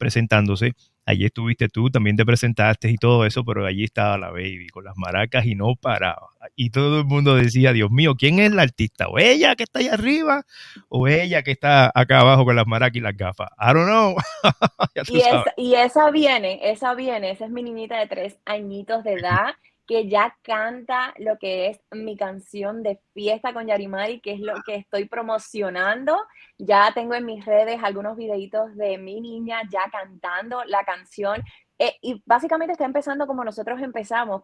presentándose. 0.01 0.73
Allí 1.07 1.27
estuviste 1.27 1.69
tú, 1.69 1.91
también 1.91 2.17
te 2.17 2.25
presentaste 2.25 2.91
y 2.91 2.97
todo 2.97 3.27
eso, 3.27 3.45
pero 3.45 3.67
allí 3.67 3.85
estaba 3.85 4.19
la 4.19 4.31
baby 4.31 4.69
con 4.69 4.85
las 4.85 4.97
maracas 4.97 5.45
y 5.45 5.55
no 5.55 5.77
paraba. 5.77 6.29
Y 6.57 6.71
todo 6.71 7.01
el 7.01 7.05
mundo 7.05 7.37
decía, 7.37 7.73
Dios 7.73 7.91
mío, 7.91 8.15
¿quién 8.17 8.39
es 8.39 8.53
la 8.53 8.63
artista? 8.63 9.09
¿O 9.09 9.19
ella 9.19 9.55
que 9.57 9.65
está 9.65 9.81
allá 9.81 9.95
arriba? 9.95 10.45
¿O 10.89 11.07
ella 11.07 11.43
que 11.43 11.53
está 11.53 11.93
acá 11.95 12.21
abajo 12.21 12.45
con 12.45 12.57
las 12.57 12.67
maracas 12.67 12.97
y 12.97 13.01
las 13.01 13.17
gafas? 13.17 13.51
I 13.59 13.73
don't 13.73 13.87
know. 13.87 14.17
Y 15.09 15.19
esa, 15.19 15.45
y 15.57 15.75
esa 15.75 16.11
viene, 16.11 16.61
esa 16.63 16.95
viene, 16.95 17.31
esa 17.31 17.45
es 17.45 17.51
mi 17.51 17.63
niñita 17.63 17.99
de 17.99 18.07
tres 18.07 18.39
añitos 18.45 19.05
de 19.05 19.15
edad 19.15 19.55
que 19.91 20.09
ya 20.09 20.39
canta 20.43 21.13
lo 21.19 21.37
que 21.37 21.67
es 21.67 21.81
mi 21.91 22.17
canción 22.17 22.85
de 22.85 23.01
fiesta 23.13 23.53
con 23.53 23.67
Yarimari, 23.67 24.21
que 24.21 24.35
es 24.35 24.39
lo 24.39 24.55
que 24.65 24.77
estoy 24.77 25.07
promocionando. 25.07 26.17
Ya 26.59 26.93
tengo 26.95 27.15
en 27.17 27.27
mis 27.27 27.45
redes 27.45 27.81
algunos 27.83 28.17
videitos 28.17 28.77
de 28.77 28.99
mi 28.99 29.21
niña 29.21 29.63
ya 29.69 29.91
cantando 29.91 30.63
la 30.63 30.85
canción. 30.85 31.43
Eh, 31.77 31.97
y 32.03 32.23
básicamente 32.25 32.71
está 32.71 32.85
empezando 32.85 33.27
como 33.27 33.43
nosotros 33.43 33.83
empezamos, 33.83 34.43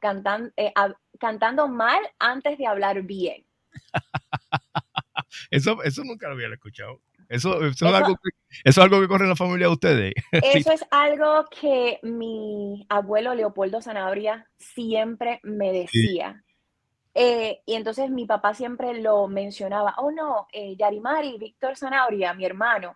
eh, 0.57 0.73
cantando 1.21 1.69
mal 1.69 2.01
antes 2.19 2.59
de 2.59 2.67
hablar 2.67 3.03
bien. 3.03 3.47
Eso, 5.51 5.83
eso 5.83 6.03
nunca 6.03 6.29
lo 6.29 6.35
había 6.35 6.49
escuchado. 6.49 7.01
Eso, 7.29 7.57
eso, 7.65 7.67
Eso- 7.67 7.89
es 7.89 7.95
algo 7.95 8.15
que, 8.17 8.31
eso 8.65 8.69
es 8.69 8.79
algo 8.79 9.01
que 9.01 9.09
corre 9.09 9.25
en 9.25 9.31
la 9.31 9.37
familia 9.37 9.67
de 9.67 9.73
ustedes. 9.73 10.15
Eso 10.33 10.73
es 10.73 10.85
algo 10.91 11.45
que 11.51 11.99
mi 12.03 12.87
abuelo 12.89 13.35
Leopoldo 13.35 13.81
Sanabria 13.83 14.47
siempre 14.57 15.41
me 15.43 15.73
decía. 15.73 16.43
Eh, 17.15 17.63
y 17.67 17.75
entonces 17.75 18.11
mi 18.11 18.27
papá 18.27 18.55
siempre 18.55 19.01
lo 19.01 19.27
mencionaba. 19.27 19.95
Oh, 19.99 20.11
no, 20.11 20.47
eh, 20.53 20.77
Yarimari, 20.77 21.39
Víctor 21.39 21.77
Sanabria, 21.77 22.35
mi 22.35 22.45
hermano, 22.45 22.95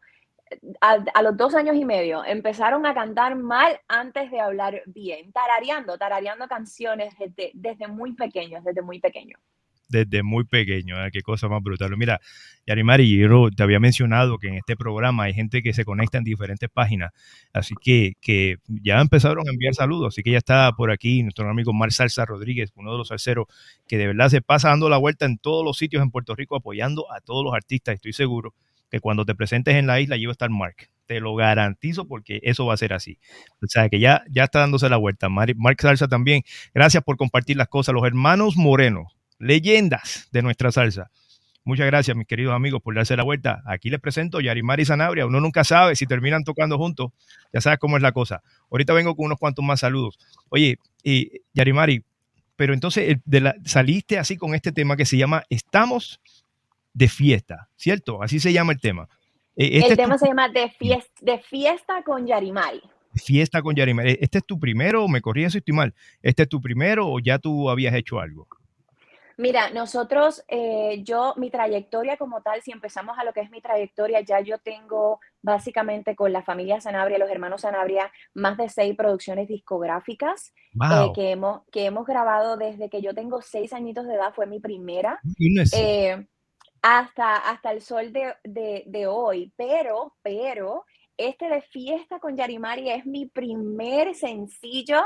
a, 0.80 0.98
a 1.14 1.22
los 1.22 1.36
dos 1.36 1.54
años 1.54 1.76
y 1.76 1.84
medio 1.84 2.24
empezaron 2.24 2.84
a 2.84 2.92
cantar 2.92 3.36
mal 3.36 3.80
antes 3.88 4.30
de 4.30 4.40
hablar 4.40 4.82
bien, 4.86 5.32
tarareando, 5.32 5.96
tarareando 5.96 6.48
canciones 6.48 7.14
desde, 7.18 7.50
desde 7.54 7.86
muy 7.88 8.12
pequeños, 8.14 8.64
desde 8.64 8.82
muy 8.82 9.00
pequeños. 9.00 9.40
Desde 9.90 10.22
muy 10.22 10.44
pequeño, 10.44 10.94
qué 11.12 11.20
cosa 11.20 11.48
más 11.48 11.60
brutal. 11.62 11.96
Mira, 11.96 12.20
Yarimari, 12.64 13.18
yo 13.18 13.50
te 13.50 13.62
había 13.64 13.80
mencionado 13.80 14.38
que 14.38 14.46
en 14.46 14.54
este 14.54 14.76
programa 14.76 15.24
hay 15.24 15.34
gente 15.34 15.62
que 15.62 15.72
se 15.72 15.84
conecta 15.84 16.16
en 16.18 16.22
diferentes 16.24 16.70
páginas, 16.70 17.10
así 17.52 17.74
que, 17.82 18.12
que 18.20 18.58
ya 18.68 19.00
empezaron 19.00 19.48
a 19.48 19.50
enviar 19.50 19.74
saludos, 19.74 20.14
así 20.14 20.22
que 20.22 20.30
ya 20.30 20.38
está 20.38 20.70
por 20.76 20.92
aquí 20.92 21.24
nuestro 21.24 21.50
amigo 21.50 21.72
Mar 21.72 21.90
Salsa 21.92 22.24
Rodríguez, 22.24 22.70
uno 22.76 22.92
de 22.92 22.98
los 22.98 23.08
salseros 23.08 23.46
que 23.88 23.98
de 23.98 24.06
verdad 24.06 24.28
se 24.28 24.42
pasa 24.42 24.68
dando 24.68 24.88
la 24.88 24.96
vuelta 24.96 25.26
en 25.26 25.38
todos 25.38 25.64
los 25.64 25.76
sitios 25.76 26.02
en 26.04 26.12
Puerto 26.12 26.36
Rico 26.36 26.54
apoyando 26.54 27.10
a 27.12 27.20
todos 27.20 27.44
los 27.44 27.52
artistas. 27.52 27.96
Estoy 27.96 28.12
seguro 28.12 28.54
que 28.90 29.00
cuando 29.00 29.24
te 29.24 29.34
presentes 29.34 29.74
en 29.74 29.86
la 29.88 30.00
isla, 30.00 30.16
lleva 30.16 30.30
a 30.30 30.34
estar 30.34 30.50
Mark. 30.50 30.88
Te 31.06 31.18
lo 31.20 31.34
garantizo 31.34 32.06
porque 32.06 32.38
eso 32.42 32.66
va 32.66 32.74
a 32.74 32.76
ser 32.76 32.92
así. 32.92 33.18
O 33.62 33.66
sea, 33.66 33.88
que 33.88 33.98
ya, 33.98 34.22
ya 34.30 34.44
está 34.44 34.60
dándose 34.60 34.88
la 34.88 34.96
vuelta. 34.96 35.28
Mar- 35.28 35.54
Mark 35.56 35.76
Salsa 35.80 36.06
también. 36.06 36.42
Gracias 36.74 37.02
por 37.02 37.16
compartir 37.16 37.56
las 37.56 37.68
cosas. 37.68 37.94
Los 37.94 38.04
hermanos 38.04 38.56
Moreno, 38.56 39.08
leyendas 39.40 40.28
de 40.30 40.42
nuestra 40.42 40.70
salsa. 40.70 41.10
Muchas 41.64 41.86
gracias, 41.86 42.16
mis 42.16 42.26
queridos 42.26 42.54
amigos, 42.54 42.80
por 42.82 42.94
darse 42.94 43.16
la 43.16 43.22
vuelta. 43.22 43.62
Aquí 43.66 43.90
les 43.90 44.00
presento 44.00 44.40
Yarimar 44.40 44.80
y 44.80 44.84
Sanabria. 44.86 45.26
Uno 45.26 45.40
nunca 45.40 45.62
sabe 45.64 45.94
si 45.96 46.06
terminan 46.06 46.42
tocando 46.44 46.78
juntos. 46.78 47.10
Ya 47.52 47.60
sabes 47.60 47.78
cómo 47.78 47.96
es 47.96 48.02
la 48.02 48.12
cosa. 48.12 48.42
Ahorita 48.70 48.92
vengo 48.94 49.14
con 49.14 49.26
unos 49.26 49.38
cuantos 49.38 49.64
más 49.64 49.80
saludos. 49.80 50.18
Oye, 50.48 50.78
y 51.02 51.30
Yarimari, 51.52 52.02
pero 52.56 52.72
entonces 52.72 53.10
el- 53.10 53.20
de 53.24 53.40
la- 53.40 53.56
saliste 53.64 54.18
así 54.18 54.36
con 54.36 54.54
este 54.54 54.72
tema 54.72 54.96
que 54.96 55.04
se 55.04 55.16
llama 55.18 55.42
Estamos 55.50 56.20
de 56.94 57.08
fiesta, 57.08 57.68
¿cierto? 57.76 58.22
Así 58.22 58.40
se 58.40 58.52
llama 58.52 58.72
el 58.72 58.80
tema. 58.80 59.08
Eh, 59.56 59.70
este 59.78 59.90
El 59.92 59.96
tu 59.98 60.02
tema 60.02 60.18
se 60.18 60.26
llama 60.28 60.48
De 60.48 60.70
Fiesta, 60.70 61.12
de 61.20 61.38
fiesta 61.40 62.02
con 62.04 62.26
Yarimari. 62.26 62.80
fiesta 63.14 63.60
con 63.60 63.74
Yarimari. 63.76 64.16
¿Este 64.20 64.38
es 64.38 64.46
tu 64.46 64.58
primero? 64.58 65.06
Me 65.08 65.20
corrí 65.20 65.48
si 65.50 65.58
estoy 65.58 65.74
mal. 65.74 65.94
¿Este 66.22 66.44
es 66.44 66.48
tu 66.48 66.60
primero 66.60 67.06
o 67.06 67.20
ya 67.20 67.38
tú 67.38 67.68
habías 67.68 67.94
hecho 67.94 68.18
algo? 68.18 68.48
Mira, 69.40 69.70
nosotros, 69.70 70.44
eh, 70.48 71.02
yo, 71.02 71.34
mi 71.36 71.50
trayectoria 71.50 72.16
como 72.18 72.42
tal, 72.42 72.60
si 72.62 72.72
empezamos 72.72 73.18
a 73.18 73.24
lo 73.24 73.32
que 73.32 73.40
es 73.40 73.50
mi 73.50 73.60
trayectoria, 73.62 74.20
ya 74.20 74.40
yo 74.40 74.58
tengo 74.58 75.20
básicamente 75.40 76.14
con 76.14 76.32
la 76.32 76.42
familia 76.42 76.80
Sanabria, 76.80 77.18
los 77.18 77.30
hermanos 77.30 77.62
Sanabria, 77.62 78.12
más 78.34 78.56
de 78.58 78.68
seis 78.68 78.94
producciones 78.96 79.48
discográficas 79.48 80.52
eh, 81.08 81.12
que, 81.14 81.30
hemos, 81.30 81.62
que 81.72 81.86
hemos 81.86 82.06
grabado 82.06 82.56
desde 82.58 82.90
que 82.90 83.00
yo 83.02 83.14
tengo 83.14 83.40
seis 83.40 83.72
añitos 83.72 84.06
de 84.06 84.14
edad, 84.14 84.34
fue 84.34 84.46
mi 84.46 84.60
primera, 84.60 85.24
eh, 85.72 86.26
hasta, 86.82 87.36
hasta 87.36 87.72
el 87.72 87.80
sol 87.82 88.12
de, 88.12 88.34
de- 88.44 88.84
de 88.86 89.06
hoy. 89.06 89.52
Pero, 89.56 90.14
pero, 90.22 90.84
este 91.16 91.48
de 91.48 91.62
Fiesta 91.62 92.18
con 92.18 92.36
Yarimari 92.36 92.90
es 92.90 93.06
mi 93.06 93.26
primer 93.26 94.14
sencillo 94.14 95.02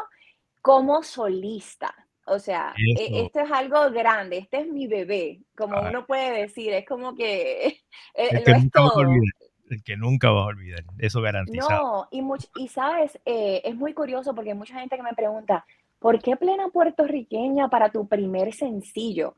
como 0.63 1.03
solista. 1.03 1.95
O 2.27 2.39
sea, 2.39 2.75
e- 2.79 3.05
Eso. 3.05 3.27
esto 3.27 3.41
es 3.41 3.51
algo 3.53 3.91
grande, 3.91 4.39
este 4.39 4.61
es 4.61 4.67
mi 4.69 4.87
bebé, 4.87 5.41
como 5.57 5.77
Ah. 5.77 5.89
uno 5.91 6.07
puede 6.07 6.41
decir, 6.43 6.73
es 6.73 6.87
como 6.87 7.15
que 7.15 7.67
eh, 7.67 7.77
el 8.15 8.39
lo 8.39 8.45
que 8.45 8.51
es 8.53 8.71
todo. 8.71 8.95
olvidar. 8.95 9.35
El 9.71 9.83
que 9.83 9.97
nunca 9.97 10.31
vas 10.31 10.43
a 10.45 10.47
olvidar. 10.49 10.85
Eso 10.99 11.21
garantizado. 11.23 11.71
No, 12.03 12.09
y, 12.11 12.21
much- 12.21 12.51
y 12.57 12.69
sabes, 12.69 13.19
eh, 13.25 13.63
es 13.65 13.75
muy 13.75 13.95
curioso 13.95 14.35
porque 14.35 14.51
hay 14.51 14.57
mucha 14.57 14.79
gente 14.79 14.97
que 14.97 15.03
me 15.03 15.15
pregunta, 15.15 15.65
¿por 15.99 16.21
qué 16.21 16.37
plena 16.37 16.69
puertorriqueña 16.69 17.69
para 17.69 17.91
tu 17.91 18.07
primer 18.07 18.53
sencillo? 18.53 19.37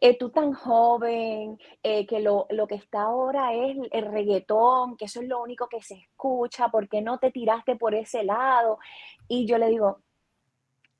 Eh, 0.00 0.16
tú 0.18 0.30
tan 0.30 0.52
joven, 0.52 1.58
eh, 1.82 2.06
que 2.06 2.20
lo, 2.20 2.46
lo 2.50 2.66
que 2.68 2.74
está 2.76 3.02
ahora 3.02 3.52
es 3.54 3.76
el 3.92 4.06
reggaetón, 4.06 4.96
que 4.96 5.04
eso 5.06 5.20
es 5.20 5.28
lo 5.28 5.40
único 5.42 5.68
que 5.68 5.80
se 5.82 5.94
escucha, 5.94 6.68
¿por 6.68 6.88
qué 6.88 7.00
no 7.00 7.18
te 7.18 7.30
tiraste 7.30 7.76
por 7.76 7.94
ese 7.94 8.22
lado? 8.24 8.78
Y 9.28 9.46
yo 9.46 9.58
le 9.58 9.68
digo, 9.68 10.00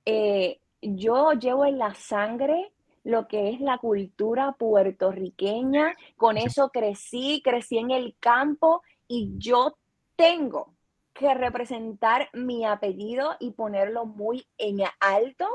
eh, 0.04 0.60
yo 0.80 1.32
llevo 1.32 1.64
en 1.64 1.78
la 1.78 1.94
sangre 1.94 2.72
lo 3.04 3.26
que 3.26 3.50
es 3.50 3.60
la 3.60 3.78
cultura 3.78 4.52
puertorriqueña, 4.52 5.94
con 6.16 6.36
eso 6.36 6.68
crecí, 6.70 7.40
crecí 7.42 7.78
en 7.78 7.90
el 7.90 8.14
campo 8.20 8.82
y 9.06 9.32
yo 9.38 9.78
tengo 10.16 10.74
que 11.14 11.32
representar 11.34 12.28
mi 12.32 12.66
apellido 12.66 13.36
y 13.40 13.52
ponerlo 13.52 14.04
muy 14.04 14.46
en 14.58 14.80
alto 15.00 15.48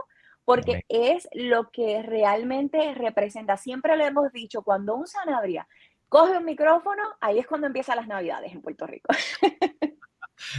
porque 0.46 0.84
es 0.90 1.28
lo 1.34 1.70
que 1.70 2.02
realmente 2.02 2.94
representa. 2.96 3.56
Siempre 3.56 3.96
lo 3.96 4.06
hemos 4.06 4.32
dicho, 4.34 4.62
cuando 4.62 4.96
un 4.96 5.08
Sanabria 5.08 5.68
coge 6.10 6.38
un 6.38 6.46
micrófono, 6.46 7.04
ahí 7.22 7.40
es 7.40 7.48
cuando 7.48 7.68
empiezan 7.68 7.98
las 7.98 8.08
navidades 8.08 8.52
en 8.52 8.62
Puerto 8.62 8.88
Rico. 8.88 9.10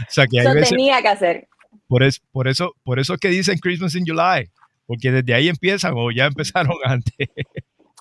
O 0.01 0.09
sea, 0.11 0.25
que 0.25 0.39
hay 0.39 0.45
Eso 0.45 0.55
veces, 0.55 0.69
tenía 0.69 1.01
que 1.01 1.07
hacer. 1.09 1.47
Por, 1.87 2.03
es- 2.03 2.21
por, 2.31 2.47
eso, 2.47 2.73
por 2.83 2.99
eso 2.99 3.13
es 3.13 3.19
que 3.19 3.29
dicen 3.29 3.59
Christmas 3.59 3.95
in 3.95 4.05
July, 4.05 4.49
porque 4.85 5.11
desde 5.11 5.33
ahí 5.33 5.49
empiezan 5.49 5.93
o 5.95 6.11
ya 6.11 6.25
empezaron 6.25 6.75
antes. 6.85 7.29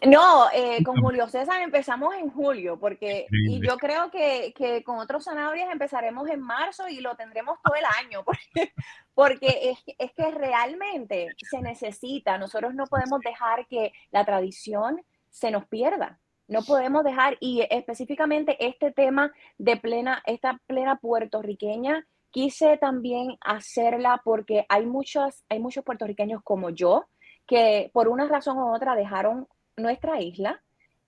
No, 0.06 0.50
eh, 0.52 0.82
con 0.84 1.00
Julio 1.00 1.28
César 1.28 1.62
empezamos 1.62 2.14
en 2.14 2.28
julio, 2.28 2.78
porque 2.78 3.26
y 3.30 3.66
yo 3.66 3.78
creo 3.78 4.10
que, 4.10 4.52
que, 4.54 4.82
con 4.82 4.98
otros 4.98 5.24
Sanabrias 5.24 5.70
empezaremos 5.72 6.28
en 6.28 6.40
marzo 6.40 6.88
y 6.88 7.00
lo 7.00 7.16
tendremos 7.16 7.58
todo 7.62 7.74
el 7.74 7.84
año, 8.04 8.22
porque, 8.24 8.72
porque 9.14 9.70
es, 9.70 9.78
es, 9.98 10.12
que 10.12 10.30
realmente 10.30 11.28
se 11.50 11.60
necesita, 11.62 12.36
nosotros 12.36 12.74
no 12.74 12.84
podemos 12.86 13.20
dejar 13.20 13.66
que 13.66 13.92
la 14.10 14.24
tradición 14.24 15.00
se 15.30 15.50
nos 15.50 15.66
pierda. 15.66 16.20
No 16.48 16.62
podemos 16.62 17.02
dejar, 17.04 17.38
y 17.40 17.66
específicamente 17.70 18.56
este 18.60 18.92
tema 18.92 19.32
de 19.56 19.78
plena, 19.78 20.22
esta 20.26 20.60
plena 20.66 20.96
puertorriqueña, 20.96 22.06
quise 22.34 22.78
también 22.78 23.38
hacerla 23.42 24.20
porque 24.24 24.66
hay 24.68 24.86
muchos, 24.86 25.44
hay 25.48 25.60
muchos 25.60 25.84
puertorriqueños 25.84 26.42
como 26.42 26.70
yo 26.70 27.04
que 27.46 27.92
por 27.94 28.08
una 28.08 28.26
razón 28.26 28.58
u 28.58 28.74
otra 28.74 28.96
dejaron 28.96 29.46
nuestra 29.76 30.20
isla 30.20 30.60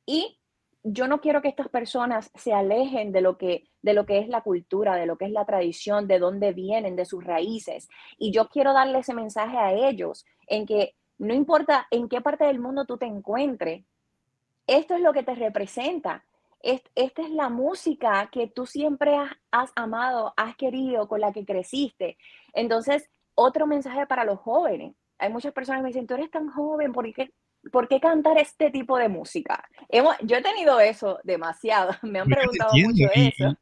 y 0.06 0.38
yo 0.84 1.08
no 1.08 1.20
quiero 1.20 1.42
que 1.42 1.48
estas 1.48 1.68
personas 1.68 2.30
se 2.36 2.52
alejen 2.52 3.10
de 3.10 3.22
lo 3.22 3.38
que 3.38 3.64
de 3.82 3.92
lo 3.92 4.06
que 4.06 4.18
es 4.20 4.28
la 4.28 4.42
cultura, 4.42 4.94
de 4.94 5.06
lo 5.06 5.18
que 5.18 5.24
es 5.24 5.32
la 5.32 5.44
tradición, 5.44 6.06
de 6.06 6.20
dónde 6.20 6.52
vienen, 6.52 6.94
de 6.94 7.04
sus 7.04 7.24
raíces. 7.24 7.88
Y 8.18 8.30
yo 8.30 8.48
quiero 8.48 8.72
darle 8.72 8.98
ese 8.98 9.14
mensaje 9.14 9.58
a 9.58 9.72
ellos 9.72 10.24
en 10.46 10.64
que 10.64 10.94
no 11.18 11.34
importa 11.34 11.88
en 11.90 12.08
qué 12.08 12.20
parte 12.20 12.44
del 12.44 12.60
mundo 12.60 12.84
tú 12.84 12.98
te 12.98 13.06
encuentres, 13.06 13.84
esto 14.68 14.94
es 14.94 15.00
lo 15.00 15.12
que 15.12 15.24
te 15.24 15.34
representa. 15.34 16.24
Esta 16.94 17.22
es 17.22 17.30
la 17.30 17.48
música 17.48 18.28
que 18.32 18.48
tú 18.48 18.66
siempre 18.66 19.16
has, 19.16 19.30
has 19.50 19.72
amado, 19.76 20.34
has 20.36 20.56
querido, 20.56 21.06
con 21.08 21.20
la 21.20 21.32
que 21.32 21.44
creciste. 21.44 22.18
Entonces, 22.54 23.08
otro 23.36 23.66
mensaje 23.66 24.06
para 24.06 24.24
los 24.24 24.40
jóvenes. 24.40 24.94
Hay 25.18 25.32
muchas 25.32 25.52
personas 25.52 25.80
que 25.80 25.82
me 25.84 25.88
dicen, 25.90 26.06
tú 26.06 26.14
eres 26.14 26.30
tan 26.30 26.48
joven, 26.48 26.92
¿por 26.92 27.10
qué, 27.12 27.32
¿por 27.70 27.88
qué 27.88 28.00
cantar 28.00 28.38
este 28.38 28.70
tipo 28.70 28.98
de 28.98 29.08
música? 29.08 29.64
Hemos, 29.88 30.16
yo 30.22 30.36
he 30.36 30.42
tenido 30.42 30.80
eso 30.80 31.18
demasiado, 31.22 31.92
me 32.02 32.18
han 32.18 32.28
preguntado 32.28 32.72
mucho 32.74 33.08
eso. 33.14 33.56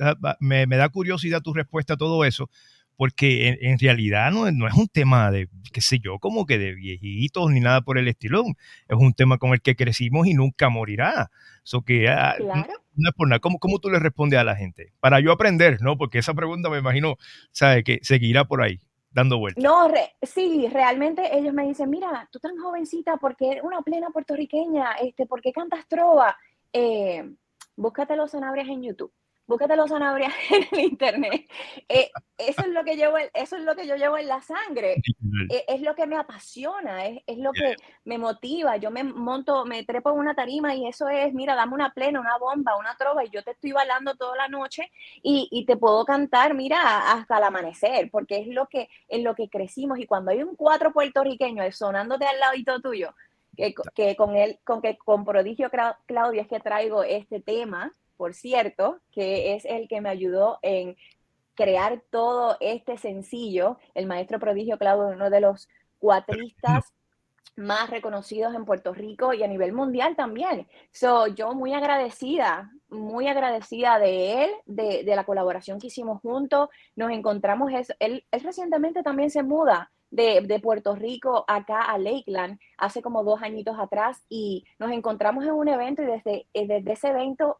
Ah, 0.00 0.36
me, 0.40 0.66
da 0.66 0.88
curiosidad 0.88 1.40
tu 1.40 1.54
respuesta 1.54 1.94
a 1.94 1.96
todo 1.96 2.24
eso, 2.24 2.50
porque 2.98 3.56
en, 3.60 3.78
realidad 3.78 4.32
no, 4.32 4.50
no, 4.50 4.66
es 4.66 4.74
un 4.74 4.88
tema 4.88 5.30
de, 5.30 5.48
qué 5.72 5.80
sé 5.80 6.00
yo, 6.00 6.18
como 6.18 6.46
que 6.46 6.58
de 6.58 6.74
viejitos 6.74 7.48
ni 7.52 7.60
nada 7.60 7.80
por 7.80 7.96
el 7.96 8.08
estilo, 8.08 8.42
es 8.88 8.98
un 8.98 9.14
tema 9.14 9.38
con 9.38 9.52
el 9.52 9.62
que 9.62 9.76
crecimos 9.76 10.26
y 10.26 10.34
nunca 10.34 10.68
morirá. 10.68 11.30
eso 11.64 11.82
que, 11.82 12.08
ah, 12.08 12.34
no, 12.40 12.56
es 12.56 13.14
por 13.14 13.28
nada. 13.28 13.38
¿Cómo, 13.38 13.60
¿Cómo 13.60 13.78
tú 13.78 13.88
le 13.88 14.00
respondes 14.00 14.40
a 14.40 14.42
la 14.42 14.56
gente? 14.56 14.92
Para 14.98 15.20
yo 15.20 15.30
aprender, 15.30 15.80
¿no? 15.80 15.96
Porque 15.96 16.18
esa 16.18 16.34
pregunta 16.34 16.68
me 16.70 16.78
imagino, 16.78 17.14
¿sabe? 17.52 17.84
Que 17.84 18.00
seguirá 18.02 18.46
por 18.46 18.62
ahí 18.62 18.80
dando 19.12 19.38
vueltas. 19.38 19.62
No, 19.62 19.88
sí, 20.22 20.68
realmente 20.72 21.38
ellos 21.38 21.54
me 21.54 21.68
dicen, 21.68 21.90
mira, 21.90 22.28
tú 22.32 22.40
tan 22.40 22.58
jovencita, 22.58 23.18
porque 23.18 23.60
una 23.62 23.80
plena 23.82 24.10
puertorriqueña, 24.10 24.94
este, 24.94 25.24
¿por 25.24 25.40
qué 25.40 25.52
cantas 25.52 25.86
trova? 25.86 26.36
Eh, 26.72 27.30
búscate 27.76 28.16
los 28.16 28.32
Sanabrias 28.32 28.66
en 28.66 28.82
YouTube 28.82 29.12
búscate 29.48 29.76
los 29.76 29.88
Sanabrias 29.88 30.32
en 30.50 30.68
el 30.70 30.84
internet. 30.84 31.50
Eh, 31.88 32.10
eso 32.36 32.60
es 32.60 32.68
lo 32.68 32.84
que 32.84 32.96
llevo, 32.96 33.16
eso 33.34 33.56
es 33.56 33.62
lo 33.64 33.74
que 33.74 33.86
yo 33.86 33.96
llevo 33.96 34.18
en 34.18 34.28
la 34.28 34.40
sangre. 34.42 35.02
Eh, 35.50 35.64
es 35.66 35.80
lo 35.80 35.94
que 35.94 36.06
me 36.06 36.16
apasiona, 36.16 37.06
es, 37.06 37.22
es, 37.26 37.38
lo 37.38 37.50
que 37.52 37.74
me 38.04 38.18
motiva. 38.18 38.76
Yo 38.76 38.90
me 38.90 39.02
monto, 39.02 39.64
me 39.64 39.82
trepo 39.84 40.12
en 40.12 40.18
una 40.18 40.34
tarima 40.34 40.74
y 40.74 40.86
eso 40.86 41.08
es, 41.08 41.32
mira, 41.32 41.56
dame 41.56 41.74
una 41.74 41.92
plena, 41.92 42.20
una 42.20 42.36
bomba, 42.38 42.76
una 42.76 42.94
trova 42.96 43.24
y 43.24 43.30
yo 43.30 43.42
te 43.42 43.52
estoy 43.52 43.72
bailando 43.72 44.14
toda 44.14 44.36
la 44.36 44.48
noche 44.48 44.92
y, 45.22 45.48
y, 45.50 45.64
te 45.64 45.76
puedo 45.76 46.04
cantar, 46.04 46.54
mira, 46.54 47.12
hasta 47.12 47.38
el 47.38 47.44
amanecer, 47.44 48.10
porque 48.10 48.38
es 48.40 48.48
lo 48.48 48.66
que, 48.66 48.88
en 49.08 49.24
lo 49.24 49.34
que 49.34 49.48
crecimos. 49.48 49.98
Y 49.98 50.06
cuando 50.06 50.30
hay 50.30 50.42
un 50.42 50.54
cuatro 50.54 50.92
puertorriqueño 50.92 51.64
sonándote 51.72 52.26
al 52.26 52.38
ladito 52.38 52.80
tuyo, 52.80 53.14
que, 53.56 53.74
que 53.94 54.14
con 54.14 54.36
él, 54.36 54.60
con 54.62 54.82
que 54.82 54.96
con 54.98 55.24
prodigio 55.24 55.70
Claudio 56.06 56.42
es 56.42 56.48
que 56.48 56.60
traigo 56.60 57.02
este 57.02 57.40
tema, 57.40 57.92
por 58.18 58.34
cierto, 58.34 59.00
que 59.12 59.54
es 59.54 59.64
el 59.64 59.88
que 59.88 60.02
me 60.02 60.10
ayudó 60.10 60.58
en 60.60 60.96
crear 61.54 62.02
todo 62.10 62.56
este 62.60 62.98
sencillo. 62.98 63.78
El 63.94 64.06
maestro 64.06 64.38
prodigio 64.38 64.76
Claudio, 64.76 65.14
uno 65.14 65.30
de 65.30 65.40
los 65.40 65.68
cuatristas 65.98 66.92
más 67.56 67.90
reconocidos 67.90 68.54
en 68.54 68.64
Puerto 68.64 68.92
Rico 68.92 69.32
y 69.32 69.42
a 69.42 69.48
nivel 69.48 69.72
mundial 69.72 70.16
también. 70.16 70.68
So, 70.92 71.28
yo 71.28 71.54
muy 71.54 71.72
agradecida, 71.74 72.72
muy 72.88 73.28
agradecida 73.28 73.98
de 73.98 74.44
él, 74.44 74.50
de, 74.66 75.04
la 75.16 75.24
colaboración 75.24 75.80
que 75.80 75.86
hicimos 75.86 76.20
juntos. 76.20 76.68
Nos 76.96 77.10
encontramos, 77.10 77.72
él, 77.72 78.24
él 78.30 78.42
recientemente 78.42 79.02
también 79.02 79.30
se 79.30 79.42
muda 79.42 79.90
de, 80.10 80.60
Puerto 80.62 80.94
Rico 80.94 81.44
acá 81.48 81.82
a 81.82 81.98
Lakeland 81.98 82.58
hace 82.76 83.02
como 83.02 83.24
dos 83.24 83.42
añitos 83.42 83.78
atrás 83.78 84.24
y 84.28 84.64
nos 84.78 84.90
encontramos 84.90 85.44
en 85.44 85.52
un 85.52 85.68
evento 85.68 86.02
y 86.02 86.06
desde, 86.06 86.46
desde 86.54 86.92
ese 86.92 87.08
evento 87.08 87.58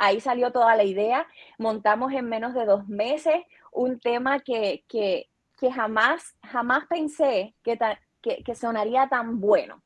ahí 0.00 0.20
salió 0.20 0.50
toda 0.50 0.74
la 0.74 0.82
idea. 0.82 1.28
Montamos 1.58 2.12
en 2.12 2.28
menos 2.28 2.54
de 2.54 2.64
dos 2.64 2.88
meses 2.88 3.34
un 3.70 4.00
tema 4.00 4.40
que, 4.40 4.82
que, 4.88 5.28
que 5.60 5.70
jamás, 5.70 6.34
jamás 6.42 6.86
pensé 6.88 7.54
que, 7.62 7.78
que, 8.20 8.42
que, 8.42 8.54
sonaría 8.56 9.08
tan 9.08 9.38
bueno. 9.38 9.82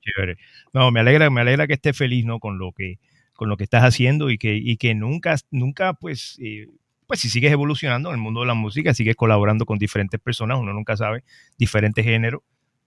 Chévere. 0.00 0.38
No, 0.72 0.90
me 0.90 1.00
alegra, 1.00 1.28
me 1.28 1.42
alegra 1.42 1.66
que 1.66 1.74
estés 1.74 1.96
feliz, 1.96 2.24
¿no? 2.24 2.38
Con 2.38 2.58
lo 2.58 2.72
que, 2.72 2.98
con 3.34 3.48
lo 3.48 3.56
que 3.56 3.64
estás 3.64 3.82
haciendo 3.82 4.30
y 4.30 4.38
que, 4.38 4.54
y 4.54 4.76
que 4.76 4.94
nunca, 4.94 5.36
nunca, 5.50 5.92
pues, 5.94 6.38
eh, 6.40 6.68
pues 7.06 7.20
si 7.20 7.28
sigues 7.28 7.52
evolucionando 7.52 8.10
en 8.10 8.14
el 8.14 8.20
mundo 8.20 8.40
de 8.40 8.46
la 8.46 8.54
música, 8.54 8.94
sigues 8.94 9.16
colaborando 9.16 9.66
con 9.66 9.78
diferentes 9.78 10.20
personas, 10.20 10.58
uno 10.58 10.72
nunca 10.72 10.96
sabe, 10.96 11.24
diferentes 11.58 12.04
géneros, 12.04 12.42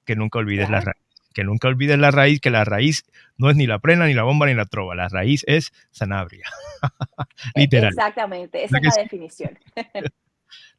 que 0.06 0.16
nunca 0.16 0.40
olvides 0.40 0.70
la 0.70 0.80
raíz 0.80 1.07
que 1.38 1.44
nunca 1.44 1.68
olvides 1.68 2.00
la 2.00 2.10
raíz, 2.10 2.42
que 2.42 2.50
la 2.50 2.66
raíz 2.66 3.06
no 3.38 3.52
es 3.52 3.56
ni 3.56 3.68
la 3.68 3.78
plena, 3.78 4.08
ni 4.08 4.16
la 4.16 4.24
bomba, 4.24 4.48
ni 4.48 4.56
la 4.56 4.66
trova. 4.66 4.96
La 4.96 5.08
raíz 5.08 5.44
es 5.46 5.72
Sanabria. 5.92 6.50
Literal. 7.56 7.90
Exactamente, 7.90 8.64
esa 8.64 8.80
es 8.80 8.84
la 8.84 9.04
definición. 9.04 9.60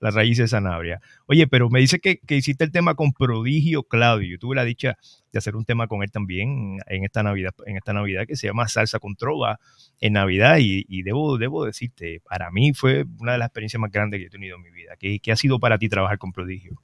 la 0.01 0.11
raíz 0.11 0.40
es 0.40 0.51
Sanabria. 0.51 1.01
Oye, 1.27 1.47
pero 1.47 1.71
me 1.71 1.79
dice 1.79 2.01
que, 2.01 2.18
hiciste 2.31 2.64
el 2.64 2.73
tema 2.73 2.97
con 2.97 3.12
Prodigio 3.12 3.85
Claudio. 3.85 4.31
Yo 4.31 4.38
tuve 4.40 4.57
la 4.57 4.64
dicha 4.64 4.99
de 5.31 5.38
hacer 5.38 5.55
un 5.55 5.64
tema 5.64 5.87
con 5.87 6.03
él 6.03 6.11
también 6.11 6.79
en 6.88 7.05
esta 7.05 7.23
Navidad, 7.23 7.55
en 7.64 7.77
esta 7.77 7.92
Navidad 7.92 8.27
que 8.27 8.35
se 8.35 8.49
llama 8.49 8.66
Salsa 8.66 8.99
con 8.99 9.14
Trova 9.14 9.61
en 10.01 10.14
Navidad. 10.14 10.57
Y, 10.59 11.03
debo, 11.05 11.38
debo 11.38 11.66
decirte, 11.66 12.21
para 12.29 12.51
mí 12.51 12.73
fue 12.75 13.05
una 13.21 13.31
de 13.31 13.38
las 13.38 13.47
experiencias 13.47 13.81
más 13.81 13.92
grandes 13.92 14.18
que 14.18 14.27
he 14.27 14.31
tenido 14.31 14.57
en 14.57 14.62
mi 14.62 14.73
vida. 14.73 14.97
¿Qué, 14.99 15.21
qué 15.21 15.31
ha 15.31 15.37
sido 15.37 15.61
para 15.61 15.79
ti 15.79 15.88
trabajar 15.88 16.18
con 16.18 16.33
Prodigio? 16.33 16.83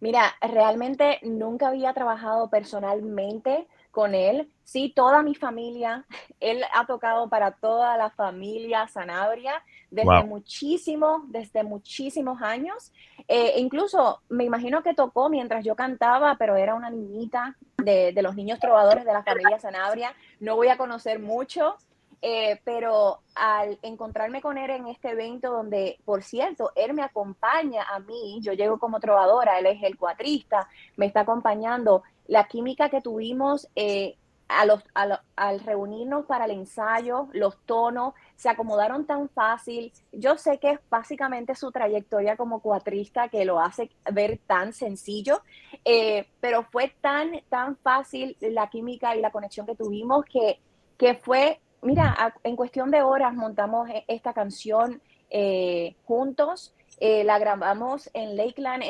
Mira, 0.00 0.34
realmente 0.40 1.18
nunca 1.22 1.68
había 1.68 1.92
trabajado 1.92 2.48
personalmente 2.50 3.66
con 3.90 4.14
él. 4.14 4.48
Sí, 4.62 4.92
toda 4.94 5.22
mi 5.22 5.34
familia, 5.34 6.04
él 6.40 6.62
ha 6.72 6.86
tocado 6.86 7.28
para 7.28 7.52
toda 7.52 7.96
la 7.96 8.10
familia 8.10 8.86
Sanabria 8.88 9.62
desde 9.90 10.22
muchísimos, 10.24 11.22
desde 11.28 11.64
muchísimos 11.64 12.42
años. 12.42 12.92
Eh, 13.26 13.54
incluso 13.56 14.20
me 14.28 14.44
imagino 14.44 14.82
que 14.82 14.94
tocó 14.94 15.28
mientras 15.30 15.64
yo 15.64 15.74
cantaba, 15.74 16.36
pero 16.38 16.56
era 16.56 16.74
una 16.74 16.90
niñita 16.90 17.56
de, 17.78 18.12
de 18.12 18.22
los 18.22 18.36
niños 18.36 18.60
trovadores 18.60 19.04
de 19.04 19.12
la 19.12 19.24
familia 19.24 19.58
Sanabria. 19.58 20.14
No 20.40 20.56
voy 20.56 20.68
a 20.68 20.76
conocer 20.76 21.18
mucho, 21.18 21.76
eh, 22.20 22.60
pero 22.64 23.20
al 23.34 23.78
encontrarme 23.82 24.40
con 24.40 24.58
él 24.58 24.70
en 24.70 24.88
este 24.88 25.10
evento 25.10 25.52
donde, 25.52 25.98
por 26.04 26.22
cierto, 26.22 26.72
él 26.74 26.94
me 26.94 27.02
acompaña 27.02 27.84
a 27.84 28.00
mí, 28.00 28.38
yo 28.42 28.52
llego 28.52 28.78
como 28.78 28.98
trovadora, 28.98 29.58
él 29.58 29.66
es 29.66 29.82
el 29.82 29.96
cuatrista, 29.96 30.68
me 30.96 31.06
está 31.06 31.20
acompañando, 31.20 32.02
la 32.26 32.44
química 32.44 32.88
que 32.88 33.00
tuvimos 33.00 33.68
eh, 33.76 34.16
al 34.48 35.60
reunirnos 35.60 36.24
para 36.24 36.46
el 36.46 36.52
ensayo, 36.52 37.28
los 37.32 37.58
tonos, 37.66 38.14
se 38.34 38.48
acomodaron 38.48 39.04
tan 39.04 39.28
fácil. 39.28 39.92
Yo 40.10 40.38
sé 40.38 40.58
que 40.58 40.72
es 40.72 40.80
básicamente 40.88 41.54
su 41.54 41.70
trayectoria 41.70 42.36
como 42.36 42.60
cuatrista 42.60 43.28
que 43.28 43.44
lo 43.44 43.60
hace 43.60 43.90
ver 44.10 44.40
tan 44.46 44.72
sencillo, 44.72 45.42
eh, 45.84 46.28
pero 46.40 46.62
fue 46.64 46.94
tan, 47.00 47.32
tan 47.50 47.76
fácil 47.76 48.36
la 48.40 48.68
química 48.68 49.14
y 49.16 49.20
la 49.20 49.30
conexión 49.30 49.66
que 49.66 49.74
tuvimos 49.74 50.24
que, 50.24 50.60
que 50.96 51.14
fue 51.14 51.60
mira, 51.82 52.34
en 52.44 52.56
cuestión 52.56 52.90
de 52.90 53.02
horas 53.02 53.34
montamos 53.34 53.88
e, 53.88 54.04
esta 54.08 54.32
canción 54.32 55.00
eh, 55.30 55.96
juntos, 56.04 56.74
eh, 57.00 57.24
la 57.24 57.38
grabamos 57.38 58.10
en 58.14 58.36
Lakeland, 58.36 58.82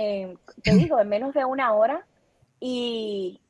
te 0.63 0.75
digo, 0.75 0.99
en 1.01 1.09
menos 1.09 1.35
de 1.35 1.45
una 1.45 1.73
hora 1.75 2.07
y, 2.61 3.41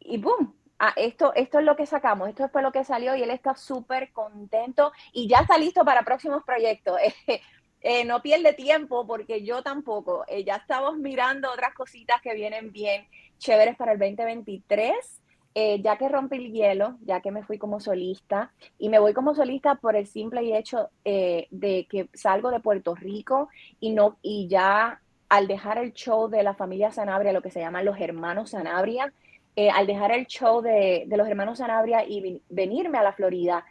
y 0.00 0.18
boom. 0.18 0.54
Esto, 0.96 1.34
esto 1.34 1.58
es 1.58 1.64
lo 1.66 1.76
que 1.76 1.84
sacamos, 1.84 2.30
esto 2.30 2.48
fue 2.48 2.62
lo 2.62 2.72
que 2.72 2.84
salió 2.84 3.14
y 3.14 3.22
él 3.22 3.30
está 3.30 3.54
súper 3.54 4.12
contento 4.12 4.92
y 5.12 5.28
ya 5.28 5.40
está 5.40 5.58
listo 5.58 5.84
para 5.84 6.04
próximos 6.04 6.42
proyectos. 6.44 6.98
Eh, 7.82 8.04
no 8.04 8.20
pierde 8.20 8.52
tiempo 8.52 9.06
porque 9.06 9.42
yo 9.42 9.62
tampoco. 9.62 10.26
ya 10.44 10.56
estamos 10.56 10.98
mirando 10.98 11.50
otras 11.50 11.72
cositas 11.72 12.20
que 12.20 12.34
vienen 12.34 12.72
bien 12.72 13.08
chéveres 13.38 13.74
para 13.74 13.92
el 13.92 13.98
2023 13.98 15.19
eh, 15.54 15.80
ya 15.82 15.96
que 15.96 16.08
rompí 16.08 16.36
el 16.36 16.52
hielo, 16.52 16.96
ya 17.02 17.20
que 17.20 17.32
me 17.32 17.42
fui 17.42 17.58
como 17.58 17.80
solista, 17.80 18.52
y 18.78 18.88
me 18.88 19.00
voy 19.00 19.12
como 19.12 19.34
solista 19.34 19.74
por 19.74 19.96
el 19.96 20.06
simple 20.06 20.56
hecho 20.56 20.90
eh, 21.04 21.48
de 21.50 21.86
que 21.90 22.08
salgo 22.14 22.50
de 22.50 22.60
Puerto 22.60 22.94
Rico 22.94 23.48
y, 23.80 23.90
no, 23.90 24.16
y 24.22 24.46
ya 24.48 25.00
al 25.28 25.48
dejar 25.48 25.78
el 25.78 25.92
show 25.92 26.28
de 26.28 26.44
la 26.44 26.54
familia 26.54 26.92
Sanabria, 26.92 27.32
lo 27.32 27.42
que 27.42 27.50
se 27.50 27.60
llaman 27.60 27.84
los 27.84 27.98
hermanos 28.00 28.50
Sanabria, 28.50 29.12
eh, 29.56 29.70
al 29.70 29.88
dejar 29.88 30.12
el 30.12 30.26
show 30.26 30.60
de, 30.62 31.04
de 31.06 31.16
los 31.16 31.26
hermanos 31.26 31.58
Sanabria 31.58 32.04
y 32.06 32.42
venirme 32.48 32.98
a 32.98 33.02
la 33.02 33.12
Florida, 33.12 33.64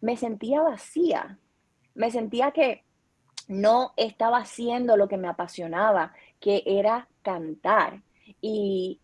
me 0.00 0.16
sentía 0.16 0.62
vacía, 0.62 1.38
me 1.94 2.10
sentía 2.10 2.50
que 2.50 2.82
no 3.46 3.92
estaba 3.96 4.38
haciendo 4.38 4.96
lo 4.96 5.06
que 5.06 5.18
me 5.18 5.28
apasionaba, 5.28 6.14
que 6.40 6.62
era 6.64 7.08
cantar. 7.22 8.02
Y 8.40 9.00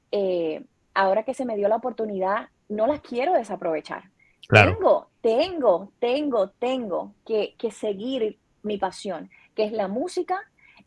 ahora 0.95 1.23
que 1.23 1.35
se 1.35 1.45
me 1.45 1.57
dio 1.57 1.69
la 1.69 1.77
oportunidad, 1.77 2.49
no 2.69 2.87
la 2.87 2.99
quiero 2.99 3.35
desaprovechar. 3.35 4.05
Tengo, 4.49 5.09
tengo, 5.21 5.93
tengo, 5.99 6.51
tengo 6.51 7.15
que, 7.25 7.55
que, 7.57 7.71
seguir 7.71 8.39
mi 8.63 8.77
pasión, 8.77 9.31
que 9.55 9.65
es 9.65 9.73
la 9.73 9.89
música. 9.89 10.41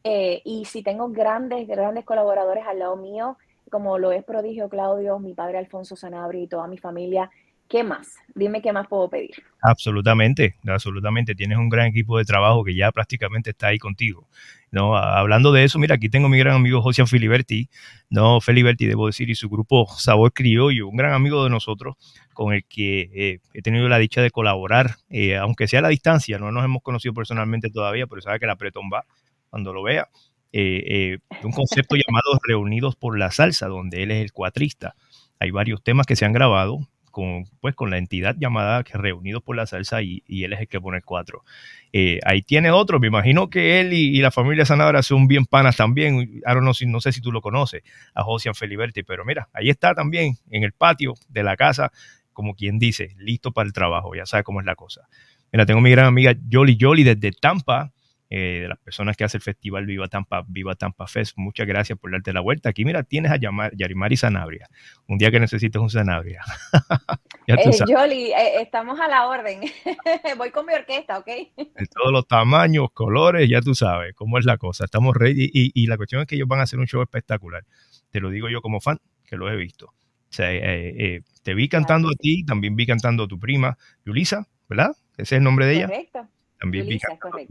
Eh, 0.03 0.41
y 0.45 0.65
si 0.65 0.83
tengo 0.83 1.09
grandes, 1.09 1.67
grandes 1.67 2.05
colaboradores 2.05 2.65
al 2.67 2.79
lado 2.79 2.95
mío, 2.95 3.37
como 3.71 3.97
lo 3.97 4.11
es 4.11 4.23
Prodigio 4.23 4.69
Claudio, 4.69 5.19
mi 5.19 5.33
padre 5.33 5.57
Alfonso 5.57 5.95
Sanabri 5.95 6.43
y 6.43 6.47
toda 6.47 6.67
mi 6.67 6.77
familia, 6.77 7.31
¿Qué 7.69 7.83
más? 7.83 8.15
Dime 8.35 8.61
qué 8.61 8.71
más 8.71 8.87
puedo 8.87 9.09
pedir. 9.09 9.31
Absolutamente, 9.61 10.55
absolutamente. 10.67 11.35
Tienes 11.35 11.57
un 11.57 11.69
gran 11.69 11.87
equipo 11.87 12.17
de 12.17 12.25
trabajo 12.25 12.63
que 12.63 12.75
ya 12.75 12.91
prácticamente 12.91 13.51
está 13.51 13.67
ahí 13.67 13.79
contigo. 13.79 14.27
¿no? 14.71 14.97
Hablando 14.97 15.53
de 15.53 15.63
eso, 15.63 15.79
mira, 15.79 15.95
aquí 15.95 16.09
tengo 16.09 16.27
a 16.27 16.29
mi 16.29 16.37
gran 16.37 16.55
amigo 16.55 16.81
José 16.81 17.05
Filiberti, 17.05 17.69
no 18.09 18.41
Filiberti, 18.41 18.85
debo 18.85 19.07
decir, 19.07 19.29
y 19.29 19.35
su 19.35 19.49
grupo 19.49 19.87
Sabor 19.97 20.33
Criollo, 20.33 20.89
un 20.89 20.97
gran 20.97 21.13
amigo 21.13 21.45
de 21.45 21.49
nosotros 21.49 21.95
con 22.33 22.53
el 22.53 22.65
que 22.65 23.09
eh, 23.13 23.39
he 23.53 23.61
tenido 23.61 23.87
la 23.87 23.97
dicha 23.97 24.21
de 24.21 24.31
colaborar, 24.31 24.97
eh, 25.09 25.37
aunque 25.37 25.69
sea 25.69 25.79
a 25.79 25.83
la 25.83 25.89
distancia, 25.89 26.37
no 26.39 26.51
nos 26.51 26.65
hemos 26.65 26.83
conocido 26.83 27.13
personalmente 27.13 27.69
todavía, 27.69 28.05
pero 28.05 28.21
sabe 28.21 28.39
que 28.39 28.47
la 28.47 28.57
pretón 28.57 28.89
va 28.93 29.05
cuando 29.49 29.73
lo 29.73 29.81
vea. 29.81 30.09
Eh, 30.51 31.19
un 31.43 31.51
concepto 31.53 31.95
llamado 32.07 32.37
Reunidos 32.45 32.97
por 32.97 33.17
la 33.17 33.31
Salsa, 33.31 33.67
donde 33.67 34.03
él 34.03 34.11
es 34.11 34.21
el 34.21 34.33
cuatrista. 34.33 34.95
Hay 35.39 35.51
varios 35.51 35.83
temas 35.83 36.05
que 36.05 36.17
se 36.17 36.25
han 36.25 36.33
grabado, 36.33 36.79
con, 37.15 37.45
pues, 37.61 37.75
con 37.75 37.89
la 37.91 37.97
entidad 37.97 38.35
llamada 38.37 38.83
Reunidos 38.83 39.41
por 39.41 39.55
la 39.55 39.65
Salsa 39.65 40.01
y, 40.01 40.21
él 40.27 40.51
es 40.51 40.59
el 40.59 40.67
que 40.67 40.81
pone 40.81 40.97
el 40.97 41.03
cuatro. 41.05 41.45
Eh, 41.93 42.19
ahí 42.25 42.41
tiene 42.41 42.71
otro, 42.71 42.99
me 42.99 43.07
imagino 43.07 43.49
que 43.49 43.79
él 43.79 43.93
y, 43.93 44.19
la 44.19 44.31
familia 44.31 44.65
Sanabra 44.65 45.01
son 45.01 45.25
bien 45.25 45.45
panas 45.45 45.77
también. 45.77 46.41
Ahora 46.45 46.59
no, 46.59 46.73
no 46.87 46.99
sé 46.99 47.13
si 47.13 47.21
tú 47.21 47.31
lo 47.31 47.39
conoces, 47.39 47.83
a 48.13 48.21
Josian 48.23 48.53
Feliberti, 48.53 49.03
pero 49.03 49.23
mira, 49.23 49.47
ahí 49.53 49.69
está 49.69 49.95
también 49.95 50.37
en 50.49 50.63
el 50.63 50.73
patio 50.73 51.13
de 51.29 51.43
la 51.43 51.55
casa, 51.55 51.89
como 52.33 52.53
quien 52.53 52.79
dice, 52.79 53.15
listo 53.17 53.53
para 53.53 53.65
el 53.65 53.71
trabajo, 53.71 54.13
ya 54.13 54.25
sabe 54.25 54.43
cómo 54.43 54.59
es 54.59 54.65
la 54.65 54.75
cosa. 54.75 55.07
Mira, 55.53 55.65
tengo 55.65 55.79
mi 55.79 55.91
gran 55.91 56.07
amiga 56.07 56.35
Jolly 56.51 56.77
Jolly 56.77 57.03
desde 57.05 57.31
Tampa, 57.31 57.93
eh, 58.29 58.61
de 58.61 58.67
las 58.67 58.79
personas 58.79 59.15
que 59.15 59.23
hace 59.23 59.37
el 59.37 59.43
festival 59.43 59.85
Viva 59.85 60.07
Tampa, 60.07 60.43
Viva 60.47 60.73
Tampa 60.73 61.05
Fest. 61.05 61.37
Muchas 61.37 61.67
gracias 61.67 61.97
por 61.99 62.11
darte 62.11 62.33
la 62.33 62.41
vuelta. 62.41 62.69
Aquí, 62.69 62.83
mira, 62.83 63.03
tienes 63.03 63.31
a 63.31 63.37
llamar 63.37 63.71
Yarimari 63.75 64.17
Sanabria. 64.17 64.67
Un 65.07 65.19
día 65.19 65.29
que 65.29 65.39
necesites 65.39 65.79
un 65.79 65.91
Sanabria. 65.91 66.41
ya 67.47 67.53
eh, 67.53 67.71
Jolly, 67.87 68.31
eh, 68.31 68.61
estamos 68.61 68.99
a 68.99 69.07
la 69.07 69.27
orden. 69.27 69.61
Voy 70.37 70.49
con 70.49 70.65
mi 70.65 70.73
orquesta, 70.73 71.19
¿ok? 71.19 71.27
De 71.27 71.87
todos 71.93 72.11
los 72.11 72.27
tamaños, 72.27 72.87
colores, 72.93 73.47
ya 73.47 73.61
tú 73.61 73.75
sabes 73.75 74.15
cómo 74.15 74.39
es 74.39 74.45
la 74.45 74.57
cosa. 74.57 74.85
Estamos 74.85 75.15
ready 75.15 75.51
y, 75.53 75.85
la 75.85 75.97
cuestión 75.97 76.21
es 76.21 76.27
que 76.27 76.35
ellos 76.35 76.47
van 76.47 76.61
a 76.61 76.63
hacer 76.63 76.79
un 76.79 76.87
show 76.87 77.03
espectacular. 77.03 77.63
Te 78.09 78.19
lo 78.19 78.31
digo 78.31 78.49
yo 78.49 78.61
como 78.61 78.81
fan, 78.81 78.97
que 79.23 79.37
lo 79.37 79.51
he 79.51 79.55
visto. 79.55 79.85
O 79.85 80.33
sea, 80.35 80.49
te 80.49 81.53
vi 81.53 81.69
cantando 81.69 82.09
a 82.09 82.15
ti, 82.19 82.43
también 82.43 82.75
vi 82.75 82.87
cantando 82.87 83.25
a 83.25 83.27
tu 83.27 83.39
prima, 83.39 83.77
Yulisa, 84.03 84.47
¿verdad? 84.67 84.91
Ese 85.13 85.21
es 85.21 85.31
el 85.33 85.43
nombre 85.43 85.67
de 85.67 85.75
ella. 85.75 85.87
Correcto. 85.87 86.27
También 86.65 86.87
vi 86.87 86.99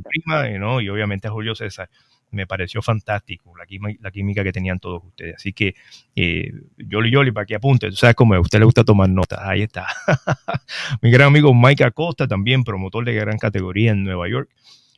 prima, 0.03 0.49
¿no? 0.59 0.81
y 0.81 0.89
obviamente 0.89 1.29
a 1.29 1.31
Julio 1.31 1.55
César. 1.55 1.89
Me 2.33 2.49
pareció 2.49 2.83
fantástico 2.83 3.55
la, 3.57 3.65
la 4.01 4.11
química 4.11 4.43
que 4.43 4.51
tenían 4.51 4.81
todos 4.81 5.05
ustedes. 5.05 5.37
Así 5.37 5.53
que, 5.53 5.77
eh, 6.17 6.51
Yoli 6.79 7.13
Yoli, 7.13 7.31
para 7.31 7.47
que 7.47 7.55
apunte, 7.55 7.89
tú 7.91 7.97
sabes 7.97 8.17
cómo 8.17 8.35
es, 8.35 8.39
a 8.39 8.41
usted 8.41 8.59
le 8.59 8.65
gusta 8.65 8.83
tomar 8.83 9.09
notas, 9.09 9.39
ahí 9.43 9.63
está. 9.63 9.87
Mi 11.01 11.13
gran 11.13 11.29
amigo 11.29 11.55
Mike 11.55 11.85
Acosta, 11.85 12.27
también 12.27 12.65
promotor 12.65 13.05
de 13.05 13.15
gran 13.15 13.39
categoría 13.39 13.93
en 13.93 14.03
Nueva 14.03 14.29
York. 14.29 14.51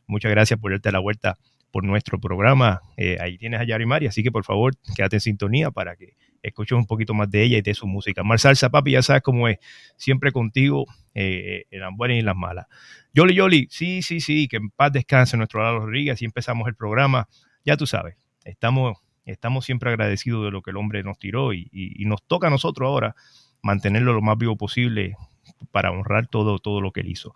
Muchas 0.07 0.31
gracias 0.31 0.59
por 0.59 0.71
darte 0.71 0.91
la 0.91 0.99
vuelta 0.99 1.37
por 1.77 1.83
nuestro 1.83 2.19
programa. 2.19 2.81
Eh, 2.97 3.17
ahí 3.19 3.37
tienes 3.37 3.61
a 3.61 3.63
Yarimari, 3.63 4.07
así 4.07 4.23
que 4.23 4.31
por 4.31 4.43
favor, 4.43 4.73
quédate 4.95 5.17
en 5.17 5.19
sintonía 5.19 5.69
para 5.69 5.95
que 5.95 6.17
escuches 6.41 6.75
un 6.75 6.87
poquito 6.87 7.13
más 7.13 7.29
de 7.29 7.43
ella 7.43 7.59
y 7.59 7.61
de 7.61 7.75
su 7.75 7.85
música. 7.85 8.23
Mar 8.23 8.39
Salsa, 8.39 8.71
papi, 8.71 8.93
ya 8.93 9.03
sabes 9.03 9.21
cómo 9.21 9.47
es, 9.47 9.59
siempre 9.95 10.31
contigo 10.31 10.87
eh, 11.13 11.65
en 11.69 11.81
las 11.81 11.91
buenas 11.95 12.15
y 12.15 12.19
en 12.21 12.25
las 12.25 12.35
malas. 12.35 12.65
Yoli 13.13 13.35
Yoli, 13.35 13.67
sí, 13.69 14.01
sí, 14.01 14.21
sí, 14.21 14.47
que 14.47 14.57
en 14.57 14.71
paz 14.71 14.91
descanse 14.91 15.37
nuestro 15.37 15.61
Lalo 15.61 15.81
Rodríguez 15.81 16.19
y 16.23 16.25
empezamos 16.25 16.67
el 16.67 16.73
programa. 16.73 17.27
Ya 17.63 17.77
tú 17.77 17.85
sabes, 17.85 18.15
estamos, 18.43 18.97
estamos 19.25 19.63
siempre 19.63 19.91
agradecidos 19.91 20.45
de 20.45 20.49
lo 20.49 20.63
que 20.63 20.71
el 20.71 20.77
hombre 20.77 21.03
nos 21.03 21.19
tiró 21.19 21.53
y, 21.53 21.69
nos 22.07 22.23
toca 22.23 22.47
a 22.47 22.49
nosotros 22.49 22.87
ahora 22.87 23.13
mantenerlo 23.61 24.13
lo 24.13 24.23
más 24.23 24.39
vivo 24.39 24.55
posible 24.55 25.15
para 25.69 25.91
honrar 25.91 26.25
todo, 26.25 26.57
todo 26.57 26.81
lo 26.81 26.91
que 26.91 27.01
él 27.01 27.09
hizo. 27.09 27.35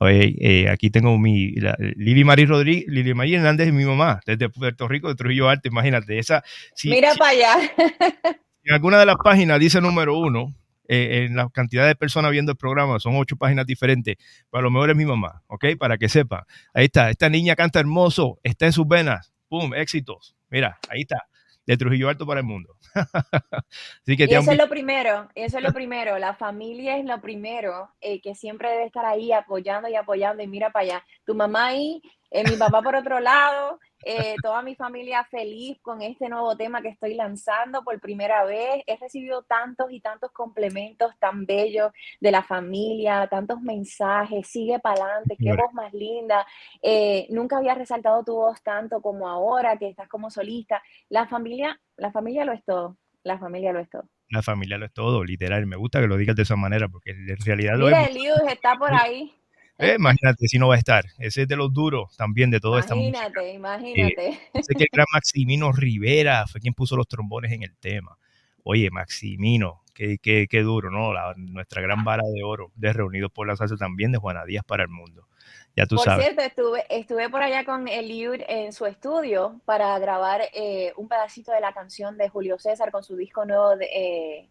Eh, 0.00 0.68
aquí 0.70 0.90
tengo 0.90 1.18
mi 1.18 1.54
Lili 1.96 2.24
María 2.24 2.46
Rodríguez, 2.46 2.84
Lili 2.88 3.14
María 3.14 3.38
Hernández 3.38 3.68
es 3.68 3.72
mi 3.72 3.84
mamá, 3.84 4.20
desde 4.26 4.48
Puerto 4.48 4.86
Rico, 4.86 5.08
de 5.08 5.14
Trujillo 5.14 5.48
Arte, 5.48 5.68
imagínate, 5.68 6.18
esa. 6.18 6.44
Mira 6.84 7.14
para 7.14 7.30
allá. 7.30 7.56
En 8.64 8.74
alguna 8.74 8.98
de 8.98 9.06
las 9.06 9.16
páginas 9.24 9.58
dice 9.58 9.80
número 9.80 10.18
uno, 10.18 10.54
eh, 10.88 11.24
en 11.24 11.36
la 11.36 11.48
cantidad 11.48 11.86
de 11.86 11.94
personas 11.94 12.32
viendo 12.32 12.52
el 12.52 12.58
programa, 12.58 13.00
son 13.00 13.16
ocho 13.16 13.34
páginas 13.36 13.64
diferentes, 13.64 14.16
pero 14.50 14.58
a 14.58 14.62
lo 14.62 14.70
mejor 14.70 14.90
es 14.90 14.96
mi 14.96 15.06
mamá, 15.06 15.42
¿ok? 15.46 15.66
Para 15.78 15.96
que 15.96 16.10
sepa. 16.10 16.46
Ahí 16.74 16.84
está, 16.84 17.08
esta 17.08 17.30
niña 17.30 17.56
canta 17.56 17.80
hermoso, 17.80 18.38
está 18.42 18.66
en 18.66 18.72
sus 18.72 18.86
venas, 18.86 19.32
¡pum! 19.48 19.72
Éxitos. 19.72 20.36
Mira, 20.50 20.78
ahí 20.90 21.00
está 21.00 21.28
de 21.66 21.76
Trujillo 21.76 22.08
Alto 22.08 22.26
para 22.26 22.40
el 22.40 22.46
mundo. 22.46 22.76
Así 24.02 24.16
que 24.16 24.24
y 24.24 24.34
eso 24.34 24.50
es 24.50 24.58
lo 24.58 24.68
primero, 24.68 25.28
eso 25.34 25.58
es 25.58 25.64
lo 25.64 25.72
primero, 25.72 26.18
la 26.18 26.34
familia 26.34 26.96
es 26.96 27.04
lo 27.04 27.20
primero, 27.20 27.90
eh, 28.00 28.20
que 28.20 28.34
siempre 28.34 28.70
debe 28.70 28.84
estar 28.84 29.04
ahí 29.04 29.32
apoyando 29.32 29.88
y 29.88 29.96
apoyando 29.96 30.42
y 30.42 30.46
mira 30.46 30.70
para 30.70 30.84
allá, 30.84 31.04
tu 31.24 31.34
mamá 31.34 31.66
ahí, 31.66 32.02
eh, 32.30 32.44
mi 32.48 32.56
papá 32.56 32.82
por 32.82 32.94
otro 32.94 33.20
lado, 33.20 33.78
eh, 34.04 34.36
toda 34.42 34.62
mi 34.62 34.74
familia 34.74 35.24
feliz 35.24 35.78
con 35.80 36.02
este 36.02 36.28
nuevo 36.28 36.56
tema 36.56 36.82
que 36.82 36.88
estoy 36.88 37.14
lanzando 37.14 37.82
por 37.82 37.98
primera 38.00 38.44
vez. 38.44 38.82
He 38.86 38.96
recibido 38.96 39.42
tantos 39.42 39.90
y 39.90 40.00
tantos 40.00 40.30
complementos 40.32 41.12
tan 41.18 41.46
bellos 41.46 41.90
de 42.20 42.30
la 42.30 42.42
familia, 42.42 43.26
tantos 43.28 43.60
mensajes, 43.60 44.46
sigue 44.46 44.78
para 44.78 45.04
adelante, 45.04 45.36
qué 45.38 45.52
voz 45.52 45.72
más 45.72 45.92
linda. 45.92 46.46
Eh, 46.82 47.26
nunca 47.30 47.58
había 47.58 47.74
resaltado 47.74 48.22
tu 48.24 48.34
voz 48.34 48.62
tanto 48.62 49.00
como 49.00 49.28
ahora 49.28 49.76
que 49.76 49.88
estás 49.88 50.08
como 50.08 50.30
solista. 50.30 50.82
La 51.08 51.26
familia, 51.26 51.80
la 51.96 52.12
familia 52.12 52.44
lo 52.44 52.52
es 52.52 52.64
todo. 52.64 52.98
La 53.24 53.38
familia 53.38 53.72
lo 53.72 53.80
es 53.80 53.90
todo. 53.90 54.08
La 54.30 54.42
familia 54.42 54.76
lo 54.76 54.84
es 54.84 54.92
todo, 54.92 55.24
literal. 55.24 55.66
Me 55.66 55.76
gusta 55.76 56.00
que 56.00 56.06
lo 56.06 56.16
digas 56.16 56.36
de 56.36 56.42
esa 56.42 56.56
manera 56.56 56.88
porque 56.88 57.10
en 57.10 57.38
realidad 57.44 57.76
lo 57.76 57.86
Mira, 57.86 58.04
el 58.04 58.16
está 58.48 58.76
por 58.76 58.92
ahí. 58.92 59.34
Eh, 59.78 59.94
imagínate 59.96 60.48
si 60.48 60.58
no 60.58 60.68
va 60.68 60.74
a 60.74 60.78
estar. 60.78 61.04
Ese 61.18 61.42
es 61.42 61.48
de 61.48 61.54
los 61.54 61.72
duros 61.72 62.16
también 62.16 62.50
de 62.50 62.58
todo 62.58 62.78
esta 62.78 62.96
Imagínate, 62.96 63.52
imagínate. 63.52 64.28
Eh, 64.52 64.62
sé 64.62 64.74
que 64.74 64.84
el 64.84 64.90
gran 64.92 65.06
Maximino 65.12 65.70
Rivera 65.70 66.46
fue 66.48 66.60
quien 66.60 66.74
puso 66.74 66.96
los 66.96 67.06
trombones 67.06 67.52
en 67.52 67.62
el 67.62 67.76
tema. 67.76 68.18
Oye, 68.64 68.90
Maximino, 68.90 69.82
qué, 69.94 70.18
qué, 70.20 70.48
qué 70.50 70.62
duro, 70.62 70.90
¿no? 70.90 71.12
nuestra 71.36 71.80
gran 71.80 72.04
vara 72.04 72.24
de 72.24 72.42
oro 72.42 72.72
de 72.74 72.92
Reunidos 72.92 73.30
por 73.30 73.46
la 73.46 73.56
Salsa 73.56 73.76
también 73.76 74.10
de 74.10 74.18
Juana 74.18 74.44
Díaz 74.44 74.64
para 74.64 74.82
el 74.82 74.88
mundo. 74.88 75.28
Ya 75.76 75.86
tú 75.86 75.94
por 75.94 76.06
sabes. 76.06 76.24
cierto, 76.24 76.42
estuve, 76.42 76.84
estuve 76.90 77.30
por 77.30 77.40
allá 77.40 77.64
con 77.64 77.86
Eliud 77.86 78.40
en 78.48 78.72
su 78.72 78.84
estudio 78.84 79.60
para 79.64 79.96
grabar 80.00 80.42
eh, 80.52 80.92
un 80.96 81.08
pedacito 81.08 81.52
de 81.52 81.60
la 81.60 81.72
canción 81.72 82.18
de 82.18 82.28
Julio 82.28 82.58
César 82.58 82.90
con 82.90 83.04
su 83.04 83.16
disco 83.16 83.44
nuevo 83.44 83.76
de, 83.76 84.48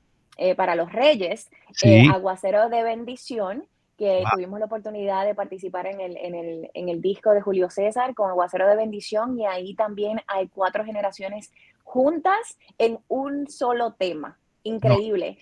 para 0.56 0.76
los 0.76 0.94
Reyes, 0.94 1.50
Aguacero 2.14 2.70
de 2.70 2.84
Bendición 2.84 3.68
que 3.98 4.24
tuvimos 4.34 4.60
la 4.60 4.68
oportunidad 4.68 5.26
de 5.26 5.34
participar 5.34 5.88
en 5.88 6.00
el, 6.00 6.18
en, 6.18 6.36
el, 6.36 6.72
en 6.74 6.90
el 6.90 7.02
disco 7.02 7.32
de 7.32 7.42
Julio 7.42 7.70
César 7.70 8.14
con 8.14 8.30
Aguacero 8.30 8.68
de 8.68 8.76
Bendición 8.76 9.38
y 9.40 9.46
ahí 9.46 9.74
también 9.74 10.22
hay 10.28 10.48
cuatro 10.48 10.86
generaciones 10.86 11.52
juntas 11.84 12.58
en 12.78 13.00
un 13.08 13.48
solo 13.50 13.94
tema. 13.94 14.38
Increíble. 14.64 15.38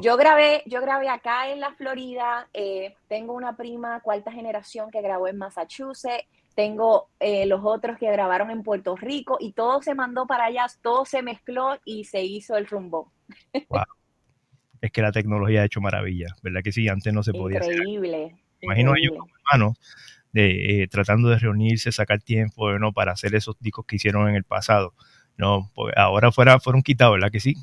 Yo 0.00 0.16
grabé, 0.16 0.62
yo 0.66 0.80
grabé 0.80 1.08
acá 1.08 1.48
en 1.48 1.60
la 1.60 1.72
Florida, 1.72 2.48
eh, 2.52 2.94
tengo 3.08 3.32
una 3.32 3.56
prima 3.56 4.00
cuarta 4.00 4.32
generación 4.32 4.90
que 4.90 5.00
grabó 5.00 5.28
en 5.28 5.38
Massachusetts, 5.38 6.28
tengo 6.54 7.08
eh, 7.20 7.46
los 7.46 7.60
otros 7.64 7.98
que 7.98 8.10
grabaron 8.10 8.50
en 8.50 8.62
Puerto 8.62 8.96
Rico 8.96 9.36
y 9.40 9.52
todo 9.52 9.82
se 9.82 9.94
mandó 9.94 10.26
para 10.26 10.46
allá, 10.46 10.66
todo 10.82 11.04
se 11.04 11.22
mezcló 11.22 11.78
y 11.84 12.04
se 12.04 12.22
hizo 12.22 12.56
el 12.56 12.66
rumbo. 12.66 13.12
Es 14.84 14.92
que 14.92 15.00
la 15.00 15.12
tecnología 15.12 15.62
ha 15.62 15.64
hecho 15.64 15.80
maravillas, 15.80 16.32
¿verdad 16.42 16.60
que 16.62 16.70
sí? 16.70 16.88
Antes 16.88 17.12
no 17.14 17.22
se 17.22 17.32
podía 17.32 17.58
increíble, 17.58 18.26
hacer. 18.26 18.38
Imagino 18.60 18.94
ellos 18.94 19.12
como 19.18 19.32
hermanos 19.34 19.78
de, 20.30 20.82
eh, 20.82 20.88
tratando 20.88 21.30
de 21.30 21.38
reunirse, 21.38 21.90
sacar 21.90 22.20
tiempo 22.20 22.70
¿no? 22.78 22.92
para 22.92 23.12
hacer 23.12 23.34
esos 23.34 23.56
discos 23.60 23.86
que 23.86 23.96
hicieron 23.96 24.28
en 24.28 24.34
el 24.34 24.44
pasado. 24.44 24.92
No, 25.38 25.70
pues 25.74 25.94
ahora 25.96 26.32
fuera, 26.32 26.60
fueron 26.60 26.82
quitados, 26.82 27.14
¿verdad 27.14 27.30
que 27.30 27.40
sí? 27.40 27.54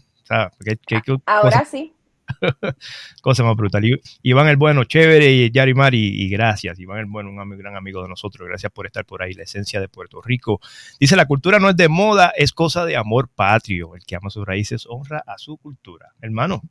ahora 1.28 1.64
sí. 1.64 1.94
Cosa 3.22 3.44
más 3.44 3.56
brutal. 3.56 3.86
Y- 3.86 4.02
Iván 4.24 4.48
el 4.48 4.58
Bueno, 4.58 4.84
chévere, 4.84 5.32
y 5.32 5.52
Yari 5.52 5.74
Mari, 5.74 6.24
y 6.24 6.30
gracias. 6.30 6.80
Iván 6.80 7.00
el 7.00 7.06
Bueno, 7.06 7.30
un 7.30 7.58
gran 7.58 7.76
amigo 7.76 8.02
de 8.02 8.10
nosotros. 8.10 8.48
Gracias 8.48 8.72
por 8.72 8.86
estar 8.86 9.06
por 9.06 9.22
ahí. 9.22 9.34
La 9.34 9.44
esencia 9.44 9.80
de 9.80 9.90
Puerto 9.90 10.22
Rico. 10.22 10.60
Dice, 11.00 11.16
la 11.16 11.26
cultura 11.26 11.60
no 11.60 11.70
es 11.70 11.76
de 11.76 11.90
moda, 11.90 12.32
es 12.36 12.54
cosa 12.54 12.86
de 12.86 12.96
amor 12.96 13.30
patrio. 13.30 13.96
El 13.96 14.04
que 14.06 14.16
ama 14.16 14.30
sus 14.30 14.46
raíces 14.46 14.86
honra 14.88 15.24
a 15.28 15.38
su 15.38 15.58
cultura. 15.58 16.14
Hermano, 16.22 16.62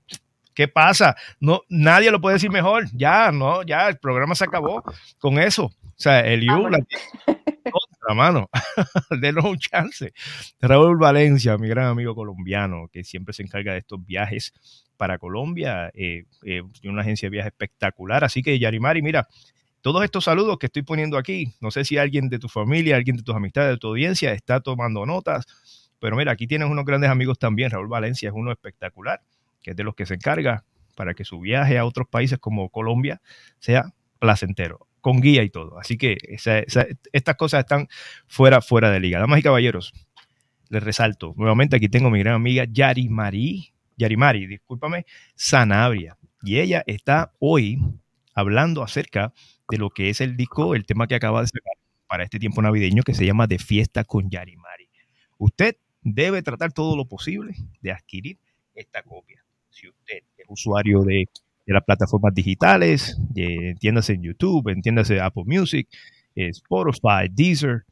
¿qué 0.54 0.68
pasa? 0.68 1.16
No, 1.38 1.62
nadie 1.68 2.10
lo 2.10 2.20
puede 2.20 2.34
decir 2.34 2.50
mejor. 2.50 2.86
Ya, 2.92 3.32
no, 3.32 3.62
ya, 3.62 3.88
el 3.88 3.98
programa 3.98 4.34
se 4.34 4.44
acabó 4.44 4.82
con 5.18 5.38
eso. 5.38 5.64
O 5.66 6.02
sea, 6.02 6.20
el 6.20 6.42
You, 6.42 6.52
Vámonos. 6.52 6.80
la 7.26 7.72
otra 7.72 8.14
mano. 8.14 8.50
Denos 9.20 9.44
un 9.44 9.58
chance. 9.58 10.12
Raúl 10.60 10.98
Valencia, 10.98 11.58
mi 11.58 11.68
gran 11.68 11.86
amigo 11.86 12.14
colombiano, 12.14 12.88
que 12.92 13.04
siempre 13.04 13.34
se 13.34 13.42
encarga 13.42 13.72
de 13.72 13.78
estos 13.78 14.04
viajes 14.04 14.52
para 14.96 15.18
Colombia, 15.18 15.90
eh, 15.94 16.24
eh, 16.44 16.62
tiene 16.80 16.92
una 16.92 17.02
agencia 17.02 17.26
de 17.26 17.30
viajes 17.30 17.52
espectacular. 17.52 18.24
Así 18.24 18.42
que, 18.42 18.58
Yarimari, 18.58 19.02
mira, 19.02 19.28
todos 19.80 20.04
estos 20.04 20.24
saludos 20.24 20.58
que 20.58 20.66
estoy 20.66 20.82
poniendo 20.82 21.16
aquí, 21.16 21.54
no 21.60 21.70
sé 21.70 21.84
si 21.84 21.96
alguien 21.96 22.28
de 22.28 22.38
tu 22.38 22.48
familia, 22.48 22.96
alguien 22.96 23.16
de 23.16 23.22
tus 23.22 23.34
amistades, 23.34 23.70
de 23.70 23.78
tu 23.78 23.88
audiencia 23.88 24.32
está 24.32 24.60
tomando 24.60 25.06
notas, 25.06 25.46
pero 25.98 26.16
mira, 26.16 26.32
aquí 26.32 26.46
tienes 26.46 26.68
unos 26.68 26.84
grandes 26.84 27.10
amigos 27.10 27.38
también. 27.38 27.70
Raúl 27.70 27.88
Valencia 27.88 28.28
es 28.28 28.34
uno 28.34 28.52
espectacular, 28.52 29.22
que 29.62 29.72
es 29.72 29.76
de 29.76 29.84
los 29.84 29.94
que 29.94 30.06
se 30.06 30.14
encarga 30.14 30.64
para 30.96 31.14
que 31.14 31.24
su 31.24 31.40
viaje 31.40 31.78
a 31.78 31.84
otros 31.84 32.08
países 32.08 32.38
como 32.38 32.68
Colombia 32.68 33.20
sea 33.58 33.92
placentero, 34.18 34.86
con 35.00 35.20
guía 35.20 35.42
y 35.42 35.50
todo. 35.50 35.78
Así 35.78 35.96
que 35.96 36.18
estas 36.26 37.36
cosas 37.36 37.60
están 37.60 37.88
fuera, 38.26 38.60
fuera 38.60 38.90
de 38.90 39.00
liga. 39.00 39.18
Damas 39.18 39.40
y 39.40 39.42
caballeros, 39.42 39.92
les 40.68 40.82
resalto, 40.82 41.34
nuevamente 41.36 41.76
aquí 41.76 41.88
tengo 41.88 42.08
a 42.08 42.10
mi 42.10 42.18
gran 42.20 42.34
amiga 42.34 42.64
Yarimari, 42.70 43.72
Yarimari, 43.96 44.46
discúlpame, 44.46 45.06
Sanabria. 45.34 46.16
Y 46.42 46.58
ella 46.58 46.82
está 46.86 47.32
hoy 47.38 47.78
hablando 48.34 48.82
acerca 48.82 49.32
de 49.68 49.78
lo 49.78 49.90
que 49.90 50.10
es 50.10 50.20
el 50.20 50.36
disco, 50.36 50.74
el 50.74 50.86
tema 50.86 51.06
que 51.06 51.14
acaba 51.14 51.40
de 51.40 51.48
sacar 51.48 51.74
para 52.06 52.24
este 52.24 52.38
tiempo 52.38 52.60
navideño 52.62 53.02
que 53.02 53.14
se 53.14 53.24
llama 53.24 53.46
De 53.46 53.58
Fiesta 53.58 54.04
con 54.04 54.30
Yarimari. 54.30 54.88
Usted 55.38 55.76
debe 56.02 56.42
tratar 56.42 56.72
todo 56.72 56.96
lo 56.96 57.06
posible 57.06 57.54
de 57.80 57.92
adquirir 57.92 58.38
esta 58.74 59.02
copia. 59.02 59.39
Si 59.70 59.88
usted 59.88 60.18
es 60.36 60.46
usuario 60.48 61.02
de, 61.02 61.28
de 61.66 61.74
las 61.74 61.84
plataformas 61.84 62.34
digitales, 62.34 63.16
de, 63.30 63.70
entiéndase 63.70 64.14
en 64.14 64.22
YouTube, 64.22 64.68
entiéndase 64.68 65.20
Apple 65.20 65.44
Music, 65.46 65.88
eh, 66.34 66.48
Spotify, 66.48 67.28
Deezer, 67.30 67.84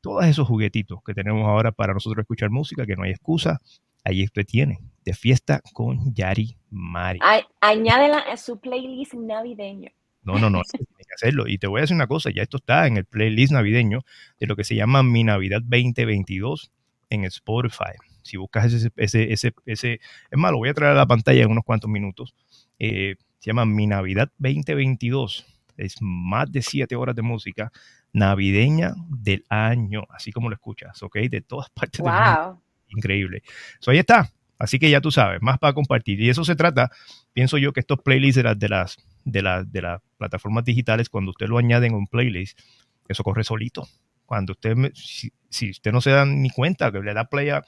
todos 0.00 0.24
esos 0.24 0.46
juguetitos 0.46 1.00
que 1.04 1.14
tenemos 1.14 1.46
ahora 1.46 1.72
para 1.72 1.92
nosotros 1.92 2.22
escuchar 2.22 2.50
música, 2.50 2.86
que 2.86 2.94
no 2.94 3.02
hay 3.02 3.10
excusa, 3.10 3.60
ahí 4.04 4.24
usted 4.24 4.44
tiene, 4.46 4.78
de 5.04 5.14
fiesta 5.14 5.60
con 5.72 6.14
Yari 6.14 6.56
Mari. 6.70 7.18
Añádela 7.60 8.18
a 8.18 8.36
su 8.36 8.58
playlist 8.60 9.14
navideño. 9.14 9.90
No, 10.22 10.38
no, 10.38 10.50
no, 10.50 10.62
tiene 10.62 10.86
que 10.86 11.14
hacerlo. 11.14 11.46
Y 11.46 11.58
te 11.58 11.66
voy 11.66 11.78
a 11.78 11.82
decir 11.82 11.94
una 11.94 12.08
cosa, 12.08 12.30
ya 12.34 12.42
esto 12.42 12.56
está 12.56 12.86
en 12.86 12.96
el 12.96 13.04
playlist 13.04 13.52
navideño 13.52 14.00
de 14.40 14.46
lo 14.46 14.56
que 14.56 14.64
se 14.64 14.74
llama 14.74 15.02
Mi 15.02 15.24
Navidad 15.24 15.60
2022 15.62 16.72
en 17.10 17.24
Spotify. 17.24 17.94
Si 18.26 18.36
buscas 18.36 18.72
ese, 18.72 18.90
ese, 18.96 19.32
ese, 19.32 19.54
ese 19.64 19.92
es 20.30 20.38
más, 20.38 20.52
lo 20.52 20.58
voy 20.58 20.68
a 20.68 20.74
traer 20.74 20.92
a 20.92 20.96
la 20.96 21.06
pantalla 21.06 21.42
en 21.42 21.50
unos 21.50 21.64
cuantos 21.64 21.90
minutos. 21.90 22.34
Eh, 22.78 23.16
se 23.38 23.50
llama 23.50 23.64
Mi 23.64 23.86
Navidad 23.86 24.30
2022. 24.38 25.46
Es 25.76 25.96
más 26.00 26.50
de 26.50 26.62
siete 26.62 26.96
horas 26.96 27.14
de 27.14 27.22
música 27.22 27.70
navideña 28.12 28.94
del 29.08 29.44
año, 29.48 30.04
así 30.08 30.32
como 30.32 30.48
lo 30.48 30.54
escuchas, 30.54 31.02
¿ok? 31.02 31.16
De 31.30 31.42
todas 31.42 31.68
partes 31.70 32.02
del 32.02 32.12
mundo 32.12 32.38
Wow. 32.42 32.62
increíble. 32.88 33.42
So, 33.80 33.90
ahí 33.90 33.98
está. 33.98 34.32
Así 34.58 34.78
que 34.78 34.88
ya 34.88 35.02
tú 35.02 35.10
sabes, 35.10 35.42
más 35.42 35.58
para 35.58 35.74
compartir. 35.74 36.18
Y 36.20 36.30
eso 36.30 36.42
se 36.44 36.56
trata, 36.56 36.90
pienso 37.34 37.58
yo, 37.58 37.72
que 37.74 37.80
estos 37.80 37.98
playlists 38.02 38.36
de 38.36 38.42
las, 38.42 38.58
de 38.58 38.68
las, 38.68 38.96
de 39.24 39.42
las, 39.42 39.70
de 39.70 39.82
las 39.82 40.00
plataformas 40.16 40.64
digitales, 40.64 41.10
cuando 41.10 41.30
usted 41.32 41.46
lo 41.46 41.58
añade 41.58 41.86
en 41.88 41.94
un 41.94 42.06
playlist, 42.06 42.58
eso 43.06 43.22
corre 43.22 43.44
solito. 43.44 43.86
Cuando 44.26 44.52
usted, 44.52 44.76
si, 44.94 45.32
si 45.48 45.70
usted 45.70 45.92
no 45.92 46.00
se 46.00 46.10
da 46.10 46.26
ni 46.26 46.50
cuenta, 46.50 46.92
que 46.92 47.00
le 47.00 47.14
da 47.14 47.24
play 47.28 47.50
a, 47.50 47.62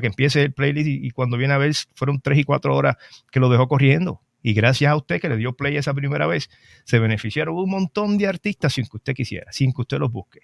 que 0.00 0.06
empiece 0.06 0.42
el 0.42 0.52
playlist 0.52 0.88
y, 0.88 1.06
y 1.06 1.10
cuando 1.10 1.36
viene 1.36 1.54
a 1.54 1.58
ver, 1.58 1.72
fueron 1.94 2.20
tres 2.20 2.38
y 2.38 2.44
cuatro 2.44 2.76
horas 2.76 2.96
que 3.30 3.40
lo 3.40 3.48
dejó 3.48 3.68
corriendo. 3.68 4.20
Y 4.42 4.54
gracias 4.54 4.90
a 4.90 4.96
usted 4.96 5.20
que 5.20 5.28
le 5.28 5.36
dio 5.36 5.54
play 5.54 5.76
esa 5.76 5.94
primera 5.94 6.26
vez, 6.26 6.50
se 6.84 6.98
beneficiaron 6.98 7.56
un 7.56 7.70
montón 7.70 8.18
de 8.18 8.26
artistas 8.26 8.72
sin 8.72 8.84
que 8.86 8.96
usted 8.96 9.14
quisiera, 9.14 9.50
sin 9.52 9.72
que 9.72 9.82
usted 9.82 9.98
los 9.98 10.10
busque. 10.10 10.40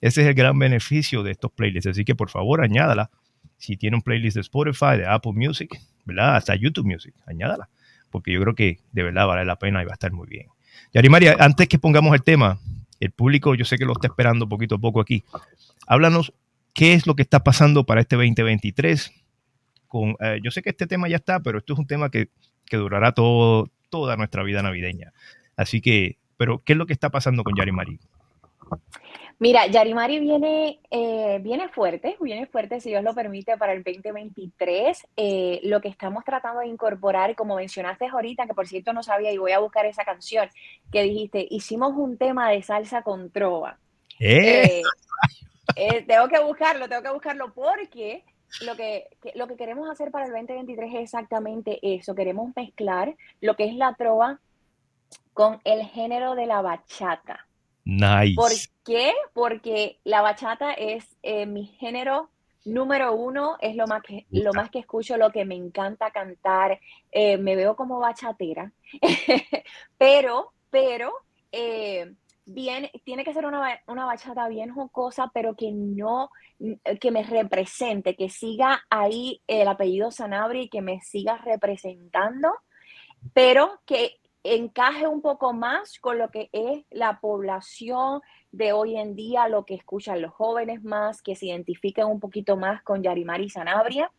Ese 0.00 0.22
es 0.22 0.28
el 0.28 0.34
gran 0.34 0.58
beneficio 0.58 1.22
de 1.22 1.32
estos 1.32 1.50
playlists. 1.52 1.90
Así 1.90 2.04
que 2.04 2.14
por 2.14 2.30
favor, 2.30 2.62
añádala 2.62 3.10
si 3.58 3.76
tiene 3.76 3.96
un 3.96 4.02
playlist 4.02 4.36
de 4.36 4.40
Spotify, 4.40 4.96
de 4.96 5.06
Apple 5.06 5.32
Music, 5.34 5.78
¿verdad? 6.04 6.36
Hasta 6.36 6.54
YouTube 6.54 6.86
Music, 6.86 7.14
añádala, 7.26 7.68
porque 8.10 8.32
yo 8.32 8.40
creo 8.40 8.54
que 8.54 8.78
de 8.92 9.02
verdad 9.02 9.26
vale 9.26 9.44
la 9.44 9.56
pena 9.56 9.82
y 9.82 9.84
va 9.84 9.92
a 9.92 9.94
estar 9.94 10.12
muy 10.12 10.26
bien. 10.28 10.46
Yari 10.94 11.08
María, 11.08 11.36
antes 11.38 11.68
que 11.68 11.78
pongamos 11.78 12.14
el 12.14 12.22
tema, 12.22 12.58
el 13.00 13.10
público 13.10 13.54
yo 13.54 13.64
sé 13.64 13.78
que 13.78 13.84
lo 13.84 13.92
está 13.92 14.08
esperando 14.08 14.48
poquito 14.48 14.76
a 14.76 14.78
poco 14.78 15.00
aquí. 15.00 15.24
Háblanos 15.86 16.32
qué 16.74 16.92
es 16.92 17.06
lo 17.06 17.16
que 17.16 17.22
está 17.22 17.42
pasando 17.42 17.84
para 17.84 18.02
este 18.02 18.16
2023. 18.16 19.12
Con, 19.88 20.16
eh, 20.20 20.38
yo 20.42 20.50
sé 20.50 20.62
que 20.62 20.70
este 20.70 20.86
tema 20.86 21.08
ya 21.08 21.16
está, 21.16 21.40
pero 21.40 21.58
esto 21.58 21.72
es 21.72 21.78
un 21.78 21.86
tema 21.86 22.10
que, 22.10 22.28
que 22.66 22.76
durará 22.76 23.12
todo, 23.12 23.70
toda 23.88 24.16
nuestra 24.16 24.42
vida 24.42 24.62
navideña. 24.62 25.12
Así 25.56 25.80
que, 25.80 26.18
pero 26.36 26.62
¿qué 26.64 26.74
es 26.74 26.78
lo 26.78 26.86
que 26.86 26.92
está 26.92 27.10
pasando 27.10 27.42
con 27.42 27.56
Yari 27.56 27.72
María? 27.72 27.98
Mira, 29.42 29.66
Yarimari 29.68 30.20
viene, 30.20 30.80
eh, 30.90 31.38
viene 31.40 31.68
fuerte, 31.70 32.14
viene 32.20 32.46
fuerte, 32.46 32.78
si 32.78 32.90
Dios 32.90 33.02
lo 33.02 33.14
permite, 33.14 33.56
para 33.56 33.72
el 33.72 33.82
2023. 33.82 35.06
Eh, 35.16 35.60
lo 35.64 35.80
que 35.80 35.88
estamos 35.88 36.24
tratando 36.26 36.60
de 36.60 36.66
incorporar, 36.66 37.34
como 37.34 37.56
mencionaste 37.56 38.06
ahorita, 38.06 38.46
que 38.46 38.52
por 38.52 38.68
cierto 38.68 38.92
no 38.92 39.02
sabía 39.02 39.32
y 39.32 39.38
voy 39.38 39.52
a 39.52 39.58
buscar 39.58 39.86
esa 39.86 40.04
canción, 40.04 40.46
que 40.92 41.04
dijiste, 41.04 41.46
hicimos 41.50 41.94
un 41.96 42.18
tema 42.18 42.50
de 42.50 42.62
salsa 42.62 43.00
con 43.02 43.30
trova. 43.30 43.78
¡Eh! 44.18 44.62
Eh, 44.62 44.82
eh, 45.76 46.02
tengo 46.06 46.28
que 46.28 46.38
buscarlo, 46.40 46.86
tengo 46.86 47.02
que 47.02 47.12
buscarlo 47.12 47.54
porque 47.54 48.24
lo 48.66 48.76
que, 48.76 49.06
que- 49.22 49.32
lo 49.36 49.46
que 49.46 49.56
queremos 49.56 49.88
hacer 49.88 50.10
para 50.10 50.26
el 50.26 50.32
2023 50.32 50.92
es 50.96 51.00
exactamente 51.00 51.78
eso. 51.82 52.14
Queremos 52.14 52.52
mezclar 52.54 53.16
lo 53.40 53.56
que 53.56 53.64
es 53.64 53.74
la 53.74 53.94
trova 53.94 54.38
con 55.32 55.60
el 55.64 55.82
género 55.86 56.34
de 56.34 56.44
la 56.44 56.60
bachata. 56.60 57.46
Nice. 57.84 58.34
¿Por 58.34 58.50
qué? 58.84 59.12
Porque 59.32 59.98
la 60.04 60.22
bachata 60.22 60.72
es 60.72 61.16
eh, 61.22 61.46
mi 61.46 61.66
género 61.66 62.30
número 62.64 63.14
uno, 63.14 63.56
es 63.60 63.74
lo 63.74 63.86
más 63.86 64.02
que, 64.02 64.26
lo 64.30 64.52
más 64.52 64.70
que 64.70 64.80
escucho, 64.80 65.16
lo 65.16 65.30
que 65.30 65.44
me 65.44 65.54
encanta 65.54 66.10
cantar, 66.10 66.78
eh, 67.10 67.38
me 67.38 67.56
veo 67.56 67.74
como 67.74 67.98
bachatera, 67.98 68.72
pero, 69.98 70.52
pero, 70.70 71.12
eh, 71.52 72.14
bien, 72.44 72.90
tiene 73.04 73.24
que 73.24 73.32
ser 73.32 73.46
una, 73.46 73.80
una 73.86 74.04
bachata 74.04 74.48
bien 74.48 74.70
jocosa, 74.70 75.30
pero 75.32 75.54
que 75.54 75.72
no, 75.72 76.30
que 77.00 77.10
me 77.10 77.22
represente, 77.22 78.14
que 78.14 78.28
siga 78.28 78.82
ahí 78.90 79.42
el 79.46 79.66
apellido 79.68 80.10
Sanabria 80.10 80.62
y 80.62 80.68
que 80.68 80.82
me 80.82 81.00
siga 81.00 81.38
representando, 81.38 82.50
pero 83.32 83.80
que 83.86 84.19
encaje 84.42 85.06
un 85.06 85.20
poco 85.20 85.52
más 85.52 85.98
con 85.98 86.18
lo 86.18 86.30
que 86.30 86.48
es 86.52 86.84
la 86.90 87.20
población 87.20 88.20
de 88.52 88.72
hoy 88.72 88.96
en 88.96 89.14
día, 89.14 89.48
lo 89.48 89.64
que 89.64 89.74
escuchan 89.74 90.22
los 90.22 90.32
jóvenes 90.32 90.82
más, 90.82 91.22
que 91.22 91.36
se 91.36 91.46
identifiquen 91.46 92.06
un 92.06 92.20
poquito 92.20 92.56
más 92.56 92.82
con 92.82 93.02
Yarimari 93.02 93.50
Sanabria, 93.50 94.10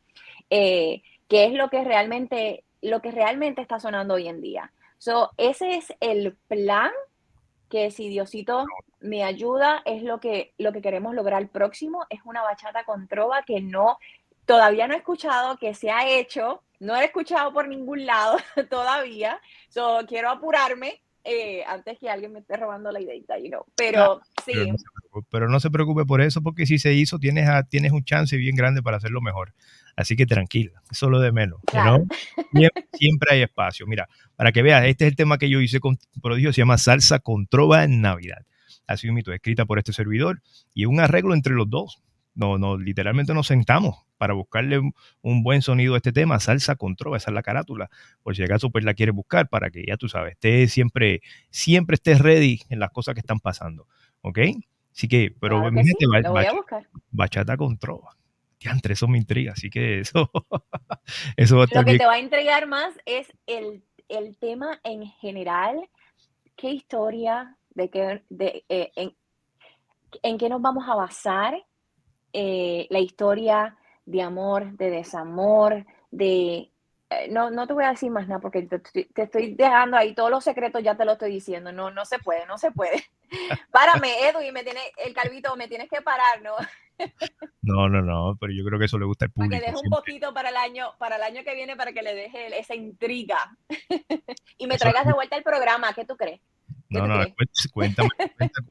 eh, 0.49 1.01
que 1.27 1.45
es 1.45 1.53
lo 1.53 1.69
que 1.69 1.83
realmente, 1.83 2.63
lo 2.81 3.01
que 3.01 3.11
realmente 3.11 3.61
está 3.61 3.79
sonando 3.79 4.15
hoy 4.15 4.27
en 4.27 4.41
día. 4.41 4.71
So, 4.97 5.31
ese 5.37 5.75
es 5.75 5.93
el 5.99 6.37
plan 6.47 6.91
que 7.69 7.89
si 7.89 8.09
Diosito 8.09 8.65
me 8.99 9.23
ayuda, 9.23 9.81
es 9.85 10.03
lo 10.03 10.19
que, 10.19 10.53
lo 10.57 10.71
que 10.71 10.81
queremos 10.81 11.15
lograr 11.15 11.47
próximo, 11.49 12.05
es 12.09 12.19
una 12.25 12.43
bachata 12.43 12.83
con 12.83 13.07
trova 13.07 13.43
que 13.43 13.61
no, 13.61 13.97
todavía 14.51 14.87
no 14.87 14.93
he 14.93 14.97
escuchado, 14.97 15.57
que 15.57 15.73
se 15.73 15.89
ha 15.89 16.07
hecho, 16.09 16.61
no 16.79 16.95
he 16.95 17.05
escuchado 17.05 17.53
por 17.53 17.67
ningún 17.67 18.05
lado 18.05 18.37
todavía, 18.69 19.39
so, 19.69 19.99
quiero 20.07 20.29
apurarme 20.29 21.01
eh, 21.23 21.63
antes 21.67 21.97
que 21.99 22.09
alguien 22.09 22.33
me 22.33 22.39
esté 22.39 22.57
robando 22.57 22.91
la 22.91 22.99
idea, 22.99 23.37
you 23.37 23.47
know. 23.49 23.63
pero 23.75 24.19
sí, 24.43 24.53
Pero 24.53 24.65
no, 24.71 24.77
se 24.77 24.85
preocupe, 24.99 25.27
pero 25.31 25.49
no 25.49 25.59
se 25.59 25.69
preocupe 25.69 26.05
por 26.05 26.19
eso, 26.21 26.41
porque 26.41 26.65
si 26.65 26.79
se 26.79 26.93
hizo, 26.93 27.17
tienes, 27.19 27.47
a- 27.47 27.63
tienes 27.63 27.91
un 27.91 28.03
chance 28.03 28.35
bien 28.37 28.55
grande 28.55 28.81
para 28.81 28.97
hacerlo 28.97 29.21
mejor. 29.21 29.53
Así 29.95 30.15
que 30.15 30.25
tranquila, 30.25 30.81
eso 30.89 31.05
es 31.05 31.11
lo 31.11 31.19
de 31.19 31.31
menos. 31.31 31.59
you 31.61 31.67
Claro. 31.69 31.97
know? 31.97 32.07
Siempre, 32.53 32.85
siempre 32.93 33.35
hay 33.35 33.41
espacio. 33.43 33.85
Mira, 33.87 34.09
para 34.35 34.51
que 34.51 34.61
veas, 34.63 34.83
este 34.85 35.05
es 35.05 35.11
el 35.11 35.15
tema 35.15 35.37
que 35.37 35.49
yo 35.49 35.61
hice 35.61 35.79
con 35.79 35.97
Prodigio, 36.21 36.51
se 36.53 36.61
llama 36.61 36.77
Salsa 36.77 37.19
con 37.19 37.45
Trova 37.47 37.83
en 37.83 38.01
Navidad. 38.01 38.45
Así 38.87 39.07
un 39.07 39.15
mito, 39.15 39.31
escrita 39.31 39.65
por 39.65 39.77
este 39.79 39.93
servidor 39.93 40.41
y 40.73 40.85
un 40.85 40.99
arreglo 40.99 41.33
entre 41.33 41.53
los 41.53 41.69
dos. 41.69 42.01
No, 42.33 42.57
no, 42.57 42.77
literalmente 42.77 43.33
nos 43.33 43.47
sentamos 43.47 44.05
para 44.17 44.33
buscarle 44.33 44.79
un, 44.79 44.93
un 45.21 45.43
buen 45.43 45.61
sonido 45.61 45.95
a 45.95 45.97
este 45.97 46.13
tema, 46.13 46.39
salsa 46.39 46.75
con 46.75 46.95
trova, 46.95 47.17
esa 47.17 47.31
es 47.31 47.35
la 47.35 47.43
carátula. 47.43 47.89
Por 48.23 48.35
si 48.35 48.43
acaso 48.43 48.69
pues 48.69 48.85
la 48.85 48.93
quieres 48.93 49.13
buscar 49.15 49.49
para 49.49 49.69
que 49.69 49.83
ya 49.85 49.97
tú 49.97 50.07
sabes, 50.07 50.33
estés 50.33 50.71
siempre, 50.71 51.21
siempre 51.49 51.95
estés 51.95 52.19
ready 52.19 52.61
en 52.69 52.79
las 52.79 52.91
cosas 52.91 53.15
que 53.15 53.19
están 53.19 53.39
pasando. 53.39 53.87
¿Ok? 54.21 54.39
Así 54.93 55.07
que, 55.07 55.33
pero 55.39 55.59
claro 55.61 55.75
que 55.75 55.83
sí, 55.83 55.93
ba- 56.05 56.45
bachata 57.11 57.57
con 57.57 57.77
trova. 57.77 58.15
Diantre, 58.59 58.93
eso 58.93 59.07
me 59.07 59.17
intriga, 59.17 59.53
así 59.53 59.69
que 59.69 60.01
eso, 60.01 60.29
eso 61.35 61.55
va 61.57 61.63
a 61.63 61.65
estar 61.65 61.81
Lo 61.81 61.85
que 61.85 61.91
bien. 61.91 61.97
te 61.99 62.05
va 62.05 62.13
a 62.13 62.19
entregar 62.19 62.67
más 62.67 62.93
es 63.05 63.33
el, 63.47 63.83
el 64.07 64.37
tema 64.37 64.79
en 64.83 65.07
general, 65.07 65.89
¿qué 66.55 66.69
historia, 66.69 67.57
de 67.71 67.89
qué, 67.89 68.23
de, 68.29 68.63
eh, 68.69 68.91
en, 68.95 69.15
en, 70.21 70.37
qué 70.37 70.47
nos 70.49 70.61
vamos 70.61 70.87
a 70.87 70.93
basar? 70.95 71.55
Eh, 72.33 72.87
la 72.89 72.99
historia 72.99 73.77
de 74.05 74.21
amor, 74.21 74.71
de 74.77 74.89
desamor, 74.89 75.85
de... 76.11 76.71
Eh, 77.09 77.27
no, 77.29 77.51
no 77.51 77.67
te 77.67 77.73
voy 77.73 77.83
a 77.83 77.91
decir 77.91 78.09
más 78.09 78.27
nada 78.27 78.39
porque 78.39 78.61
te, 78.63 78.79
te, 78.79 79.21
estoy 79.21 79.55
dejando 79.55 79.97
ahí 79.97 80.13
todos 80.13 80.31
los 80.31 80.43
secretos, 80.43 80.81
ya 80.81 80.95
te 80.95 81.05
lo 81.05 81.13
estoy 81.13 81.31
diciendo. 81.31 81.71
No, 81.71 81.91
no 81.91 82.05
se 82.05 82.19
puede, 82.19 82.45
no 82.45 82.57
se 82.57 82.71
puede. 82.71 83.03
Párame, 83.71 84.29
Edu, 84.29 84.41
y 84.41 84.51
me 84.51 84.63
tiene, 84.63 84.79
el 85.05 85.13
calvito, 85.13 85.55
me 85.55 85.67
tienes 85.67 85.89
que 85.89 86.01
parar, 86.01 86.41
¿no? 86.41 86.55
No, 87.61 87.89
no, 87.89 88.01
no, 88.01 88.37
pero 88.39 88.53
yo 88.53 88.63
creo 88.63 88.79
que 88.79 88.85
eso 88.85 88.97
le 88.97 89.05
gusta 89.05 89.25
al 89.25 89.31
público. 89.31 89.51
Para 89.51 89.59
que 89.59 89.71
deje 89.71 89.83
un 89.83 89.89
poquito 89.89 90.33
para 90.33 90.49
el 90.49 90.55
año, 90.55 90.93
para 90.97 91.15
el 91.17 91.23
año 91.23 91.43
que 91.43 91.55
viene, 91.55 91.75
para 91.75 91.93
que 91.93 92.01
le 92.01 92.15
deje 92.15 92.59
esa 92.59 92.75
intriga. 92.75 93.57
y 94.57 94.67
me 94.67 94.77
traigas 94.77 95.05
de 95.05 95.13
vuelta 95.13 95.35
el 95.35 95.43
programa, 95.43 95.93
¿qué 95.93 96.05
tú 96.05 96.15
crees? 96.15 96.41
No, 96.91 97.07
no, 97.07 97.25
cuenta, 97.73 98.03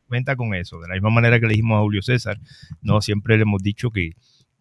cuenta, 0.06 0.36
con 0.36 0.54
eso. 0.54 0.78
De 0.80 0.88
la 0.88 0.94
misma 0.94 1.10
manera 1.10 1.40
que 1.40 1.46
le 1.46 1.52
dijimos 1.52 1.78
a 1.78 1.80
Julio 1.80 2.02
César, 2.02 2.38
no 2.82 3.00
siempre 3.00 3.36
le 3.36 3.42
hemos 3.42 3.62
dicho 3.62 3.90
que, 3.90 4.12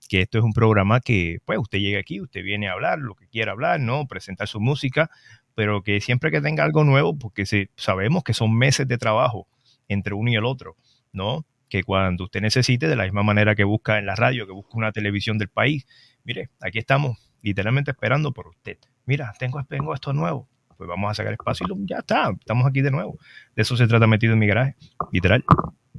que 0.07 0.21
esto 0.21 0.37
es 0.37 0.43
un 0.43 0.53
programa 0.53 1.01
que, 1.01 1.39
pues, 1.45 1.59
usted 1.59 1.79
llega 1.79 1.99
aquí, 1.99 2.21
usted 2.21 2.41
viene 2.43 2.69
a 2.69 2.73
hablar 2.73 2.99
lo 2.99 3.15
que 3.15 3.27
quiera 3.27 3.51
hablar, 3.51 3.79
¿no? 3.79 4.07
Presentar 4.07 4.47
su 4.47 4.59
música, 4.59 5.09
pero 5.55 5.83
que 5.83 5.99
siempre 5.99 6.31
que 6.31 6.39
tenga 6.41 6.63
algo 6.63 6.83
nuevo, 6.85 7.17
porque 7.17 7.45
se, 7.45 7.69
sabemos 7.75 8.23
que 8.23 8.33
son 8.33 8.57
meses 8.57 8.87
de 8.87 8.97
trabajo 8.97 9.47
entre 9.89 10.13
uno 10.13 10.31
y 10.31 10.35
el 10.35 10.45
otro, 10.45 10.77
¿no? 11.11 11.45
Que 11.67 11.83
cuando 11.83 12.23
usted 12.23 12.41
necesite, 12.41 12.87
de 12.87 12.95
la 12.95 13.03
misma 13.03 13.23
manera 13.23 13.55
que 13.55 13.65
busca 13.65 13.97
en 13.99 14.05
la 14.05 14.15
radio, 14.15 14.47
que 14.47 14.53
busca 14.53 14.71
una 14.77 14.91
televisión 14.91 15.37
del 15.37 15.49
país, 15.49 15.85
mire, 16.23 16.49
aquí 16.61 16.79
estamos 16.79 17.17
literalmente 17.41 17.91
esperando 17.91 18.31
por 18.31 18.47
usted. 18.47 18.77
Mira, 19.05 19.33
tengo, 19.37 19.63
tengo 19.65 19.93
esto 19.93 20.13
nuevo, 20.13 20.47
pues 20.79 20.87
vamos 20.87 21.11
a 21.11 21.13
sacar 21.13 21.33
espacio 21.33 21.67
y 21.67 21.89
ya 21.89 21.97
está, 21.97 22.31
estamos 22.39 22.65
aquí 22.65 22.79
de 22.79 22.89
nuevo. 22.89 23.17
De 23.53 23.63
eso 23.63 23.75
se 23.75 23.85
trata 23.85 24.07
metido 24.07 24.31
en 24.31 24.39
mi 24.39 24.47
garaje, 24.47 24.77
literal. 25.11 25.43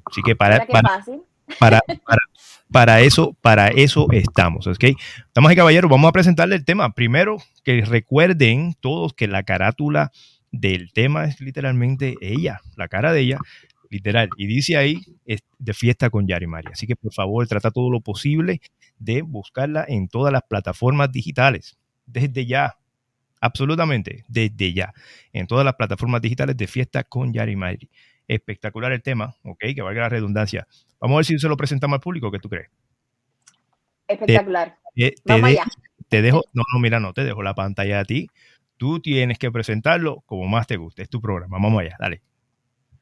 Así 0.06 0.22
que 0.22 0.34
para, 0.34 0.66
para, 0.66 1.02
para, 1.58 1.80
para, 2.72 3.00
eso, 3.02 3.36
para 3.42 3.68
eso 3.68 4.06
estamos, 4.10 4.66
¿ok? 4.66 4.84
Estamos 5.26 5.50
ahí, 5.50 5.56
caballeros, 5.56 5.90
vamos 5.90 6.08
a 6.08 6.12
presentarle 6.12 6.56
el 6.56 6.64
tema. 6.64 6.94
Primero, 6.94 7.36
que 7.62 7.84
recuerden 7.84 8.72
todos 8.80 9.12
que 9.12 9.28
la 9.28 9.42
carátula 9.42 10.12
del 10.50 10.94
tema 10.94 11.26
es 11.26 11.42
literalmente 11.42 12.14
ella, 12.22 12.62
la 12.74 12.88
cara 12.88 13.12
de 13.12 13.20
ella, 13.20 13.38
literal. 13.90 14.30
Y 14.38 14.46
dice 14.46 14.78
ahí, 14.78 15.02
es 15.26 15.40
de 15.58 15.74
fiesta 15.74 16.08
con 16.08 16.26
Yari 16.26 16.46
María. 16.46 16.70
Así 16.72 16.86
que 16.86 16.96
por 16.96 17.12
favor, 17.12 17.46
trata 17.46 17.70
todo 17.70 17.90
lo 17.90 18.00
posible 18.00 18.62
de 18.98 19.20
buscarla 19.20 19.84
en 19.86 20.08
todas 20.08 20.32
las 20.32 20.44
plataformas 20.48 21.12
digitales. 21.12 21.76
Desde 22.06 22.46
ya, 22.46 22.78
absolutamente 23.40 24.24
desde 24.28 24.72
ya 24.72 24.92
en 25.32 25.46
todas 25.46 25.64
las 25.64 25.74
plataformas 25.74 26.20
digitales 26.20 26.56
de 26.56 26.66
fiesta 26.66 27.04
con 27.04 27.32
Yari 27.32 27.56
Mayri. 27.56 27.90
Espectacular 28.28 28.92
el 28.92 29.02
tema, 29.02 29.34
ok, 29.42 29.58
que 29.74 29.82
valga 29.82 30.02
la 30.02 30.08
redundancia. 30.08 30.66
Vamos 31.00 31.16
a 31.16 31.18
ver 31.18 31.24
si 31.24 31.38
se 31.38 31.48
lo 31.48 31.56
presentamos 31.56 31.96
al 31.96 32.00
público, 32.00 32.30
¿qué 32.30 32.38
tú 32.38 32.48
crees? 32.48 32.70
Espectacular. 34.06 34.76
Te, 34.94 35.14
te, 36.08 36.22
dejo, 36.22 36.42
no, 36.52 36.62
no, 36.72 36.80
mira, 36.80 37.00
no, 37.00 37.12
te 37.12 37.24
dejo 37.24 37.42
la 37.42 37.54
pantalla 37.54 38.00
a 38.00 38.04
ti. 38.04 38.28
Tú 38.76 39.00
tienes 39.00 39.38
que 39.38 39.50
presentarlo 39.50 40.22
como 40.26 40.46
más 40.46 40.66
te 40.66 40.76
guste, 40.76 41.02
es 41.02 41.10
tu 41.10 41.20
programa. 41.20 41.58
Vamos 41.60 41.80
allá, 41.80 41.96
dale. 41.98 42.22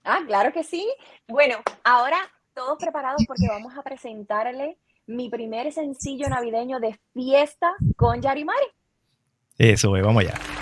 Ah, 0.05 0.21
claro 0.27 0.53
que 0.53 0.65
sí. 0.65 0.89
Bueno, 1.27 1.57
ahora 1.85 2.19
todos 2.55 2.79
preparados 2.79 3.23
porque 3.27 3.47
vamos 3.49 3.77
a 3.77 3.83
presentarle 3.83 4.79
mi 5.07 5.29
primer 5.31 5.73
sencillo 5.73 6.29
navideño 6.29 6.81
de 6.81 6.99
fiesta 7.13 7.73
con 7.97 8.21
Yarimari. 8.21 8.67
Eso, 9.59 9.91
vamos 9.91 10.23
allá. 10.25 10.58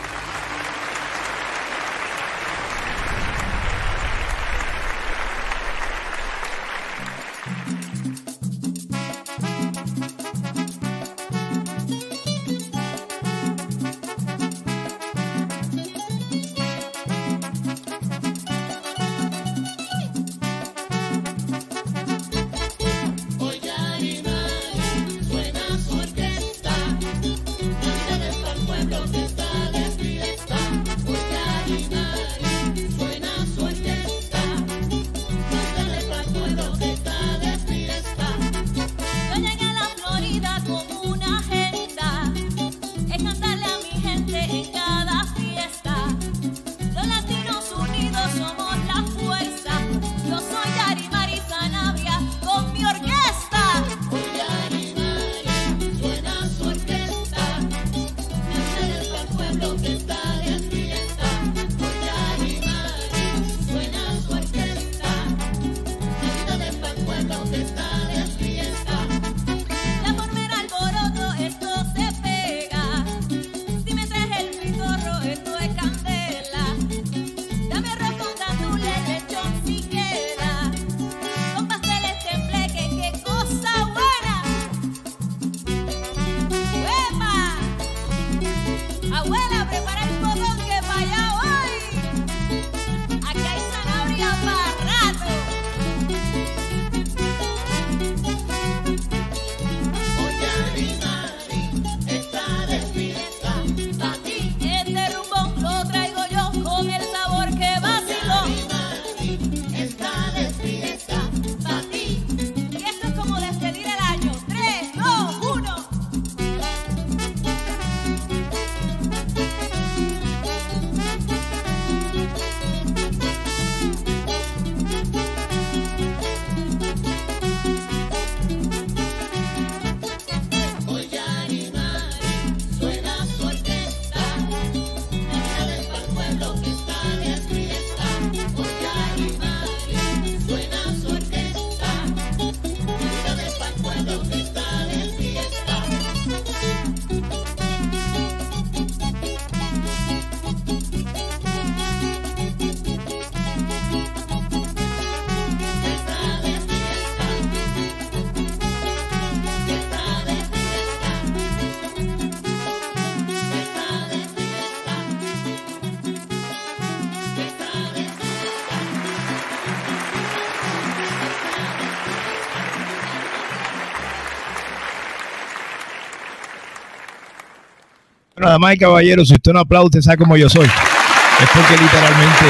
Nada 178.56 178.70
más, 178.70 178.78
caballero, 178.78 179.22
si 179.22 179.34
usted 179.34 179.52
no 179.52 179.60
aplaude, 179.60 180.00
sabe 180.00 180.16
cómo 180.16 180.34
yo 180.34 180.48
soy. 180.48 180.64
es 180.64 181.50
porque 181.52 181.76
literalmente 181.76 182.46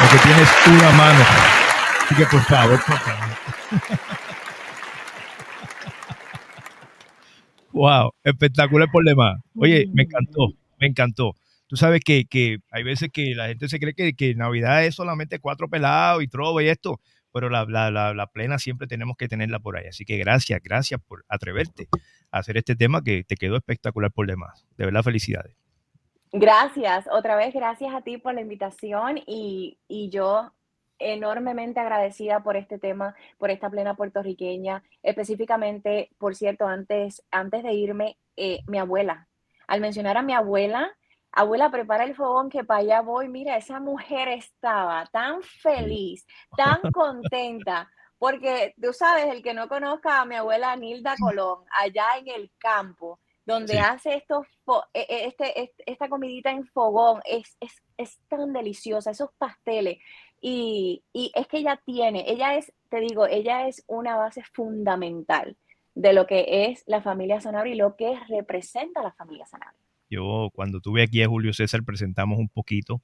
lo 0.00 0.08
que 0.10 0.18
tienes 0.24 0.48
una 0.66 0.90
mano. 0.90 1.24
Así 2.04 2.16
que 2.16 2.26
por 2.26 2.42
favor, 2.42 2.80
por 2.84 2.98
favor. 2.98 3.28
wow, 7.72 8.10
espectacular 8.24 8.88
por 8.90 9.04
demás. 9.04 9.40
Oye, 9.56 9.88
me 9.92 10.02
encantó, 10.02 10.48
me 10.80 10.88
encantó. 10.88 11.36
Tú 11.68 11.76
sabes 11.76 12.00
que, 12.04 12.24
que 12.24 12.58
hay 12.72 12.82
veces 12.82 13.10
que 13.12 13.36
la 13.36 13.46
gente 13.46 13.68
se 13.68 13.78
cree 13.78 13.94
que, 13.94 14.14
que 14.14 14.34
Navidad 14.34 14.84
es 14.84 14.96
solamente 14.96 15.38
cuatro 15.38 15.68
pelados 15.68 16.24
y 16.24 16.26
trova 16.26 16.60
y 16.60 16.66
esto, 16.66 16.98
pero 17.34 17.50
la, 17.50 17.64
la, 17.64 18.14
la, 18.14 18.26
plena 18.28 18.60
siempre 18.60 18.86
tenemos 18.86 19.16
que 19.16 19.26
tenerla 19.26 19.58
por 19.58 19.76
ahí. 19.76 19.88
Así 19.88 20.04
que 20.04 20.16
gracias, 20.18 20.62
gracias 20.62 21.00
por 21.02 21.24
atreverte 21.28 21.88
a 22.30 22.38
hacer 22.38 22.56
este 22.56 22.76
tema 22.76 23.02
que 23.02 23.24
te 23.24 23.34
quedó 23.34 23.56
espectacular 23.56 24.12
por 24.12 24.28
demás. 24.28 24.64
De 24.78 24.84
verdad, 24.84 25.02
felicidades. 25.02 25.56
Gracias, 26.32 27.08
otra 27.10 27.34
vez 27.34 27.52
gracias 27.52 27.92
a 27.92 28.02
ti 28.02 28.18
por 28.18 28.34
la 28.34 28.40
invitación 28.40 29.18
y, 29.26 29.78
y 29.88 30.10
yo 30.10 30.52
enormemente 31.00 31.80
agradecida 31.80 32.44
por 32.44 32.56
este 32.56 32.78
tema, 32.78 33.16
por 33.36 33.50
esta 33.50 33.68
plena 33.68 33.94
puertorriqueña. 33.96 34.84
Específicamente, 35.02 36.10
por 36.18 36.36
cierto, 36.36 36.68
antes, 36.68 37.24
antes 37.32 37.64
de 37.64 37.72
irme, 37.72 38.16
eh, 38.36 38.60
mi 38.68 38.78
abuela. 38.78 39.26
Al 39.66 39.80
mencionar 39.80 40.16
a 40.16 40.22
mi 40.22 40.34
abuela, 40.34 40.96
abuela, 41.34 41.70
prepara 41.70 42.04
el 42.04 42.14
fogón 42.14 42.48
que 42.48 42.64
para 42.64 42.80
allá 42.80 43.00
voy. 43.00 43.28
Mira, 43.28 43.56
esa 43.56 43.80
mujer 43.80 44.28
estaba 44.28 45.06
tan 45.12 45.42
feliz, 45.42 46.26
tan 46.56 46.80
contenta, 46.92 47.90
porque 48.18 48.74
tú 48.80 48.92
sabes, 48.92 49.26
el 49.26 49.42
que 49.42 49.54
no 49.54 49.68
conozca 49.68 50.20
a 50.20 50.24
mi 50.24 50.36
abuela 50.36 50.76
Nilda 50.76 51.14
Colón, 51.18 51.64
allá 51.70 52.06
en 52.18 52.28
el 52.28 52.50
campo, 52.58 53.20
donde 53.44 53.74
sí. 53.74 53.78
hace 53.78 54.14
estos, 54.14 54.46
e, 54.94 55.00
e, 55.00 55.26
este, 55.26 55.72
esta 55.84 56.08
comidita 56.08 56.50
en 56.50 56.66
fogón, 56.66 57.20
es, 57.24 57.56
es, 57.60 57.82
es 57.96 58.18
tan 58.28 58.52
deliciosa, 58.52 59.10
esos 59.10 59.30
pasteles. 59.36 59.98
Y, 60.40 61.04
y, 61.12 61.32
es 61.34 61.46
que 61.48 61.58
ella 61.58 61.80
tiene, 61.84 62.24
ella 62.26 62.54
es, 62.54 62.72
te 62.90 63.00
digo, 63.00 63.26
ella 63.26 63.66
es 63.66 63.84
una 63.86 64.16
base 64.16 64.42
fundamental 64.52 65.56
de 65.94 66.12
lo 66.12 66.26
que 66.26 66.66
es 66.66 66.82
la 66.86 67.02
familia 67.02 67.40
Sanabria 67.40 67.74
y 67.74 67.78
lo 67.78 67.96
que 67.96 68.18
representa 68.28 69.02
la 69.02 69.12
familia 69.12 69.46
Sanabria. 69.46 69.80
Yo 70.10 70.50
cuando 70.54 70.80
tuve 70.80 71.02
aquí 71.02 71.22
a 71.22 71.28
Julio 71.28 71.52
César 71.52 71.82
presentamos 71.82 72.38
un 72.38 72.48
poquito 72.48 73.00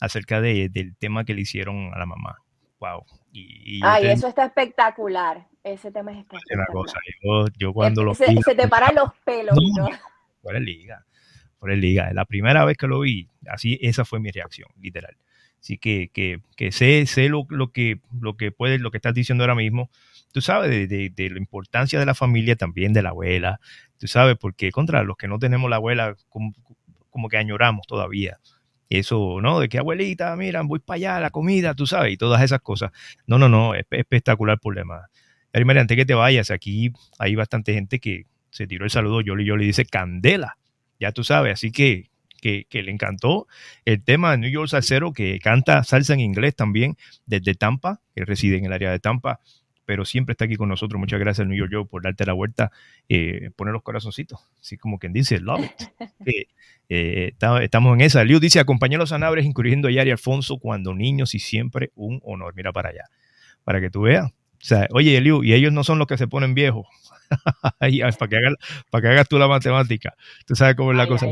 acerca 0.00 0.40
de, 0.40 0.68
del 0.68 0.96
tema 0.96 1.24
que 1.24 1.34
le 1.34 1.42
hicieron 1.42 1.92
a 1.94 1.98
la 1.98 2.06
mamá. 2.06 2.38
Wow. 2.80 3.04
Y, 3.32 3.78
y 3.78 3.80
Ay, 3.82 4.02
te... 4.02 4.12
eso 4.12 4.28
está 4.28 4.44
espectacular. 4.44 5.46
Ese 5.62 5.92
tema 5.92 6.10
es 6.12 6.18
espectacular. 6.18 6.66
Una 6.68 6.72
cosa, 6.72 6.98
yo, 7.22 7.46
yo 7.56 7.72
cuando 7.72 8.02
lo 8.02 8.14
se, 8.14 8.26
vi, 8.28 8.42
se 8.42 8.54
te 8.54 8.66
paran 8.66 8.96
los 8.96 9.10
pelos. 9.24 9.56
No, 9.76 9.84
¿no? 9.84 9.90
Por 10.42 10.56
el 10.56 10.64
liga, 10.64 11.06
por 11.58 11.70
el 11.70 11.80
liga. 11.80 12.12
La 12.12 12.24
primera 12.24 12.64
vez 12.64 12.76
que 12.76 12.88
lo 12.88 13.00
vi, 13.00 13.28
así, 13.46 13.78
esa 13.80 14.04
fue 14.04 14.18
mi 14.18 14.30
reacción, 14.32 14.68
literal. 14.80 15.16
Así 15.60 15.78
que, 15.78 16.10
que, 16.12 16.40
que 16.56 16.72
sé, 16.72 17.06
sé 17.06 17.28
lo, 17.28 17.46
lo, 17.48 17.70
que, 17.70 18.00
lo 18.20 18.36
que 18.36 18.50
puedes, 18.50 18.80
lo 18.80 18.90
que 18.90 18.98
estás 18.98 19.14
diciendo 19.14 19.44
ahora 19.44 19.54
mismo. 19.54 19.88
Tú 20.32 20.40
sabes 20.40 20.70
de, 20.70 20.86
de, 20.86 21.10
de, 21.10 21.30
la 21.30 21.38
importancia 21.38 21.98
de 21.98 22.06
la 22.06 22.14
familia, 22.14 22.56
también 22.56 22.92
de 22.92 23.02
la 23.02 23.10
abuela. 23.10 23.60
Tú 23.98 24.08
sabes, 24.08 24.36
porque 24.38 24.72
contra 24.72 25.04
los 25.04 25.16
que 25.16 25.28
no 25.28 25.38
tenemos 25.38 25.70
la 25.70 25.76
abuela, 25.76 26.16
como, 26.28 26.52
como 27.10 27.28
que 27.28 27.36
añoramos 27.36 27.86
todavía. 27.86 28.38
Eso, 28.88 29.40
¿no? 29.40 29.60
De 29.60 29.68
que 29.68 29.78
abuelita, 29.78 30.34
mira, 30.36 30.60
voy 30.62 30.80
para 30.80 30.96
allá, 30.96 31.20
la 31.20 31.30
comida, 31.30 31.74
tú 31.74 31.86
sabes, 31.86 32.12
y 32.12 32.16
todas 32.16 32.42
esas 32.42 32.60
cosas. 32.60 32.90
No, 33.26 33.38
no, 33.38 33.48
no, 33.48 33.74
es 33.74 33.86
espectacular 33.90 34.58
problema. 34.58 35.08
Primero, 35.50 35.80
antes 35.80 35.96
que 35.96 36.04
te 36.04 36.14
vayas, 36.14 36.50
aquí 36.50 36.92
hay 37.18 37.34
bastante 37.34 37.74
gente 37.74 38.00
que 38.00 38.26
se 38.50 38.66
tiró 38.66 38.84
el 38.84 38.90
saludo, 38.90 39.20
yo 39.20 39.34
le, 39.34 39.44
yo 39.44 39.56
le 39.56 39.64
dice 39.64 39.84
candela, 39.86 40.58
ya 41.00 41.12
tú 41.12 41.24
sabes, 41.24 41.54
así 41.54 41.70
que 41.70 42.10
que, 42.42 42.66
que, 42.68 42.82
le 42.82 42.90
encantó 42.90 43.46
el 43.84 44.02
tema 44.02 44.32
de 44.32 44.38
New 44.38 44.50
York 44.50 44.68
Salsero, 44.68 45.12
que 45.12 45.38
canta 45.38 45.84
salsa 45.84 46.12
en 46.14 46.20
inglés 46.20 46.56
también 46.56 46.96
desde 47.24 47.54
Tampa, 47.54 48.00
que 48.16 48.24
reside 48.24 48.56
en 48.58 48.64
el 48.64 48.72
área 48.72 48.90
de 48.90 48.98
Tampa, 48.98 49.38
pero 49.92 50.06
siempre 50.06 50.32
está 50.32 50.46
aquí 50.46 50.56
con 50.56 50.70
nosotros. 50.70 50.98
Muchas 50.98 51.20
gracias, 51.20 51.46
New 51.46 51.54
York 51.54 51.70
Joe, 51.70 51.84
por 51.84 52.02
darte 52.02 52.24
la 52.24 52.32
vuelta, 52.32 52.72
eh, 53.10 53.50
poner 53.56 53.74
los 53.74 53.82
corazoncitos, 53.82 54.40
así 54.58 54.78
como 54.78 54.98
quien 54.98 55.12
dice, 55.12 55.38
love 55.38 55.66
it. 55.66 55.72
eh, 56.26 56.46
eh, 56.88 57.34
estamos 57.60 57.94
en 57.94 58.00
esa. 58.00 58.24
Liu 58.24 58.40
dice, 58.40 58.58
acompañé 58.58 58.96
a 58.96 58.98
los 59.00 59.10
sanabres, 59.10 59.44
incluyendo 59.44 59.88
a 59.88 59.90
Yari 59.90 60.10
Alfonso, 60.10 60.56
cuando 60.56 60.94
niños 60.94 61.34
y 61.34 61.40
siempre 61.40 61.90
un 61.94 62.22
honor. 62.24 62.54
Mira 62.56 62.72
para 62.72 62.88
allá, 62.88 63.04
para 63.64 63.82
que 63.82 63.90
tú 63.90 64.00
veas. 64.00 64.30
O 64.30 64.64
sea, 64.64 64.88
oye, 64.92 65.20
Liu, 65.20 65.44
y 65.44 65.52
ellos 65.52 65.74
no 65.74 65.84
son 65.84 65.98
los 65.98 66.06
que 66.06 66.16
se 66.16 66.26
ponen 66.26 66.54
viejos. 66.54 66.86
para, 67.78 67.90
que 67.90 68.02
hagas, 68.02 68.54
para 68.88 69.02
que 69.02 69.08
hagas 69.08 69.28
tú 69.28 69.38
la 69.38 69.46
matemática. 69.46 70.14
Tú 70.46 70.56
sabes 70.56 70.74
cómo 70.74 70.92
es 70.92 70.96
la 70.96 71.02
ay, 71.02 71.08
cosa. 71.10 71.26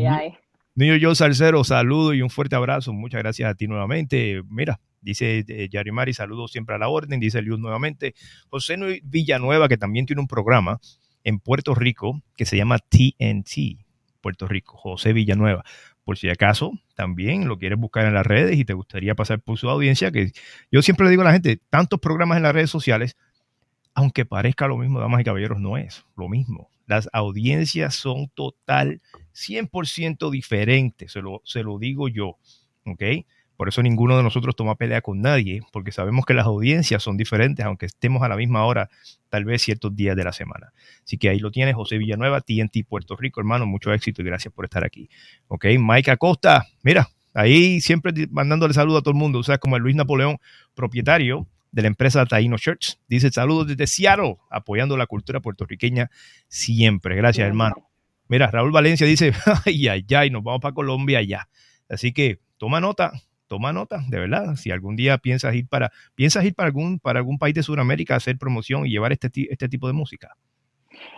Niño 0.74 0.96
Yo 0.96 1.14
Salcero, 1.14 1.64
saludo 1.64 2.12
y 2.12 2.20
un 2.20 2.28
fuerte 2.28 2.56
abrazo. 2.56 2.92
Muchas 2.92 3.22
gracias 3.22 3.50
a 3.50 3.54
ti 3.54 3.66
nuevamente. 3.68 4.42
Mira, 4.50 4.80
dice 5.00 5.44
eh, 5.48 5.68
Yarimari, 5.70 6.14
saludos 6.14 6.52
siempre 6.52 6.74
a 6.74 6.78
la 6.78 6.88
orden. 6.88 7.20
Dice 7.20 7.42
Liuz 7.42 7.58
nuevamente. 7.58 8.14
José 8.48 8.76
Villanueva, 9.04 9.68
que 9.68 9.76
también 9.76 10.06
tiene 10.06 10.20
un 10.20 10.28
programa 10.28 10.80
en 11.24 11.38
Puerto 11.38 11.74
Rico 11.74 12.22
que 12.36 12.46
se 12.46 12.56
llama 12.56 12.78
TNT, 12.78 13.84
Puerto 14.20 14.48
Rico. 14.48 14.76
José 14.76 15.12
Villanueva. 15.12 15.64
Por 16.04 16.18
si 16.18 16.28
acaso, 16.28 16.72
también 16.94 17.46
lo 17.46 17.58
quieres 17.58 17.78
buscar 17.78 18.06
en 18.06 18.14
las 18.14 18.26
redes 18.26 18.58
y 18.58 18.64
te 18.64 18.72
gustaría 18.72 19.14
pasar 19.14 19.40
por 19.40 19.58
su 19.58 19.68
audiencia, 19.68 20.10
que 20.10 20.32
yo 20.70 20.82
siempre 20.82 21.04
le 21.04 21.10
digo 21.10 21.22
a 21.22 21.26
la 21.26 21.32
gente, 21.32 21.60
tantos 21.70 22.00
programas 22.00 22.38
en 22.38 22.42
las 22.42 22.54
redes 22.54 22.70
sociales, 22.70 23.16
aunque 23.94 24.24
parezca 24.24 24.66
lo 24.66 24.76
mismo, 24.76 24.98
damas 24.98 25.20
y 25.20 25.24
caballeros, 25.24 25.60
no 25.60 25.76
es 25.76 26.04
lo 26.16 26.28
mismo. 26.28 26.70
Las 26.86 27.08
audiencias 27.12 27.94
son 27.94 28.28
total 28.34 29.00
100% 29.34 30.30
diferentes, 30.30 31.12
se 31.12 31.20
lo, 31.20 31.42
se 31.44 31.62
lo 31.62 31.78
digo 31.78 32.08
yo, 32.08 32.38
¿ok? 32.86 33.02
Por 33.60 33.68
eso 33.68 33.82
ninguno 33.82 34.16
de 34.16 34.22
nosotros 34.22 34.56
toma 34.56 34.74
pelea 34.74 35.02
con 35.02 35.20
nadie, 35.20 35.60
porque 35.70 35.92
sabemos 35.92 36.24
que 36.24 36.32
las 36.32 36.46
audiencias 36.46 37.02
son 37.02 37.18
diferentes, 37.18 37.62
aunque 37.66 37.84
estemos 37.84 38.22
a 38.22 38.28
la 38.30 38.34
misma 38.34 38.64
hora, 38.64 38.88
tal 39.28 39.44
vez 39.44 39.60
ciertos 39.60 39.94
días 39.94 40.16
de 40.16 40.24
la 40.24 40.32
semana. 40.32 40.72
Así 41.04 41.18
que 41.18 41.28
ahí 41.28 41.38
lo 41.40 41.50
tienes, 41.50 41.74
José 41.74 41.98
Villanueva, 41.98 42.40
TNT 42.40 42.86
Puerto 42.88 43.16
Rico, 43.16 43.38
hermano, 43.38 43.66
mucho 43.66 43.92
éxito 43.92 44.22
y 44.22 44.24
gracias 44.24 44.54
por 44.54 44.64
estar 44.64 44.82
aquí. 44.82 45.10
¿Ok? 45.48 45.66
Mike 45.78 46.10
Acosta, 46.10 46.68
mira, 46.82 47.10
ahí 47.34 47.82
siempre 47.82 48.14
mandándole 48.30 48.72
saludo 48.72 48.96
a 48.96 49.02
todo 49.02 49.10
el 49.10 49.18
mundo, 49.18 49.40
o 49.40 49.42
sea, 49.42 49.58
como 49.58 49.76
el 49.76 49.82
Luis 49.82 49.94
Napoleón, 49.94 50.38
propietario 50.74 51.46
de 51.70 51.82
la 51.82 51.88
empresa 51.88 52.24
Taino 52.24 52.56
Church. 52.56 52.96
Dice 53.08 53.30
saludos 53.30 53.66
desde 53.66 53.86
Seattle, 53.86 54.38
apoyando 54.48 54.96
la 54.96 55.04
cultura 55.04 55.40
puertorriqueña 55.40 56.10
siempre. 56.48 57.14
Gracias, 57.14 57.46
hermano. 57.46 57.90
Mira, 58.26 58.50
Raúl 58.50 58.72
Valencia 58.72 59.06
dice, 59.06 59.34
ay, 59.66 59.86
ay, 59.86 60.06
ay, 60.16 60.30
nos 60.30 60.42
vamos 60.42 60.62
para 60.62 60.72
Colombia 60.72 61.20
ya. 61.20 61.46
Así 61.90 62.14
que 62.14 62.38
toma 62.56 62.80
nota, 62.80 63.12
toma 63.50 63.72
nota, 63.72 64.04
de 64.08 64.20
verdad. 64.20 64.54
Si 64.54 64.70
algún 64.70 64.94
día 64.94 65.18
piensas 65.18 65.56
ir 65.56 65.68
para, 65.68 65.90
piensas 66.14 66.44
ir 66.44 66.54
para 66.54 66.68
algún, 66.68 67.00
para 67.00 67.18
algún 67.18 67.36
país 67.36 67.52
de 67.52 67.64
Sudamérica 67.64 68.14
a 68.14 68.18
hacer 68.18 68.38
promoción 68.38 68.86
y 68.86 68.90
llevar 68.90 69.10
este, 69.10 69.28
este 69.50 69.68
tipo 69.68 69.88
de 69.88 69.92
música. 69.92 70.36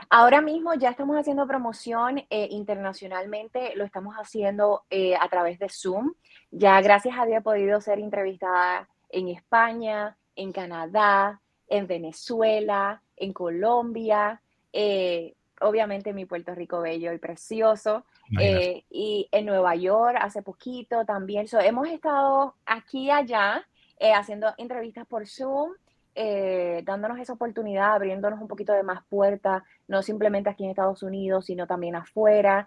Ahora 0.09 0.41
mismo 0.41 0.73
ya 0.75 0.89
estamos 0.89 1.17
haciendo 1.17 1.47
promoción 1.47 2.19
eh, 2.31 2.49
internacionalmente, 2.51 3.75
lo 3.77 3.85
estamos 3.85 4.15
haciendo 4.15 4.85
eh, 4.89 5.15
a 5.15 5.29
través 5.29 5.59
de 5.59 5.69
Zoom. 5.69 6.15
Ya 6.51 6.81
gracias 6.81 7.17
a 7.19 7.27
Dios 7.27 7.41
he 7.41 7.43
podido 7.43 7.81
ser 7.83 7.99
entrevistada 7.99 8.89
en 9.11 9.29
España, 9.29 10.17
en 10.35 10.53
Canadá, 10.53 11.39
en 11.69 11.87
Venezuela, 11.87 13.03
en 13.15 13.35
Colombia. 13.35 14.41
Eh, 14.73 15.35
obviamente 15.61 16.15
mi 16.15 16.25
Puerto 16.25 16.55
Rico 16.55 16.81
bello 16.81 17.13
y 17.13 17.19
precioso, 17.19 18.07
eh, 18.41 18.85
y 18.91 19.29
en 19.31 19.47
Nueva 19.47 19.75
York 19.75 20.17
hace 20.21 20.43
poquito 20.43 21.05
también. 21.05 21.49
So, 21.49 21.61
hemos 21.61 21.89
estado 21.89 22.55
aquí 22.65 23.05
y 23.07 23.11
allá 23.11 23.67
eh, 23.99 24.13
haciendo 24.13 24.53
entrevistas 24.57 25.07
por 25.07 25.27
Zoom, 25.27 25.73
eh, 26.15 26.83
dándonos 26.85 27.19
esa 27.19 27.35
oportunidad, 27.35 27.95
abriéndonos 27.95 28.41
un 28.41 28.49
poquito 28.49 28.73
de 28.73 28.83
más 28.83 29.05
puertas, 29.09 29.63
no 29.89 30.03
simplemente 30.03 30.51
aquí 30.51 30.65
en 30.65 30.71
Estados 30.71 31.03
Unidos, 31.03 31.47
sino 31.47 31.67
también 31.67 31.97
afuera. 31.97 32.67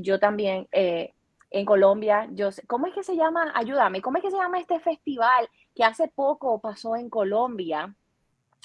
Yo 0.00 0.18
también 0.18 0.68
en 0.72 1.66
Colombia, 1.66 2.28
yo 2.32 2.48
¿cómo 2.66 2.86
es 2.86 2.94
que 2.94 3.02
se 3.02 3.16
llama? 3.16 3.52
Ayúdame, 3.54 4.00
¿cómo 4.00 4.16
es 4.16 4.22
que 4.22 4.30
se 4.30 4.36
llama 4.36 4.58
este 4.58 4.80
festival 4.80 5.48
que 5.74 5.84
hace 5.84 6.08
poco 6.08 6.60
pasó 6.60 6.96
en 6.96 7.10
Colombia? 7.10 7.94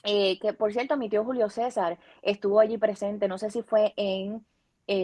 Que 0.03 0.55
por 0.57 0.71
cierto, 0.71 0.95
mi 0.95 1.09
tío 1.09 1.25
Julio 1.25 1.49
César 1.49 1.97
estuvo 2.21 2.59
allí 2.59 2.77
presente, 2.77 3.27
no 3.27 3.37
sé 3.37 3.49
si 3.49 3.61
fue 3.61 3.93
en 3.97 4.45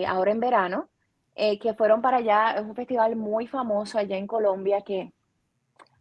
ahora 0.06 0.32
en 0.32 0.40
verano, 0.40 0.90
eh, 1.36 1.58
que 1.60 1.74
fueron 1.74 2.02
para 2.02 2.18
allá, 2.18 2.56
es 2.58 2.62
un 2.62 2.76
festival 2.76 3.16
muy 3.16 3.48
famoso 3.48 3.98
allá 3.98 4.18
en 4.18 4.28
Colombia 4.28 4.82
que 4.86 5.12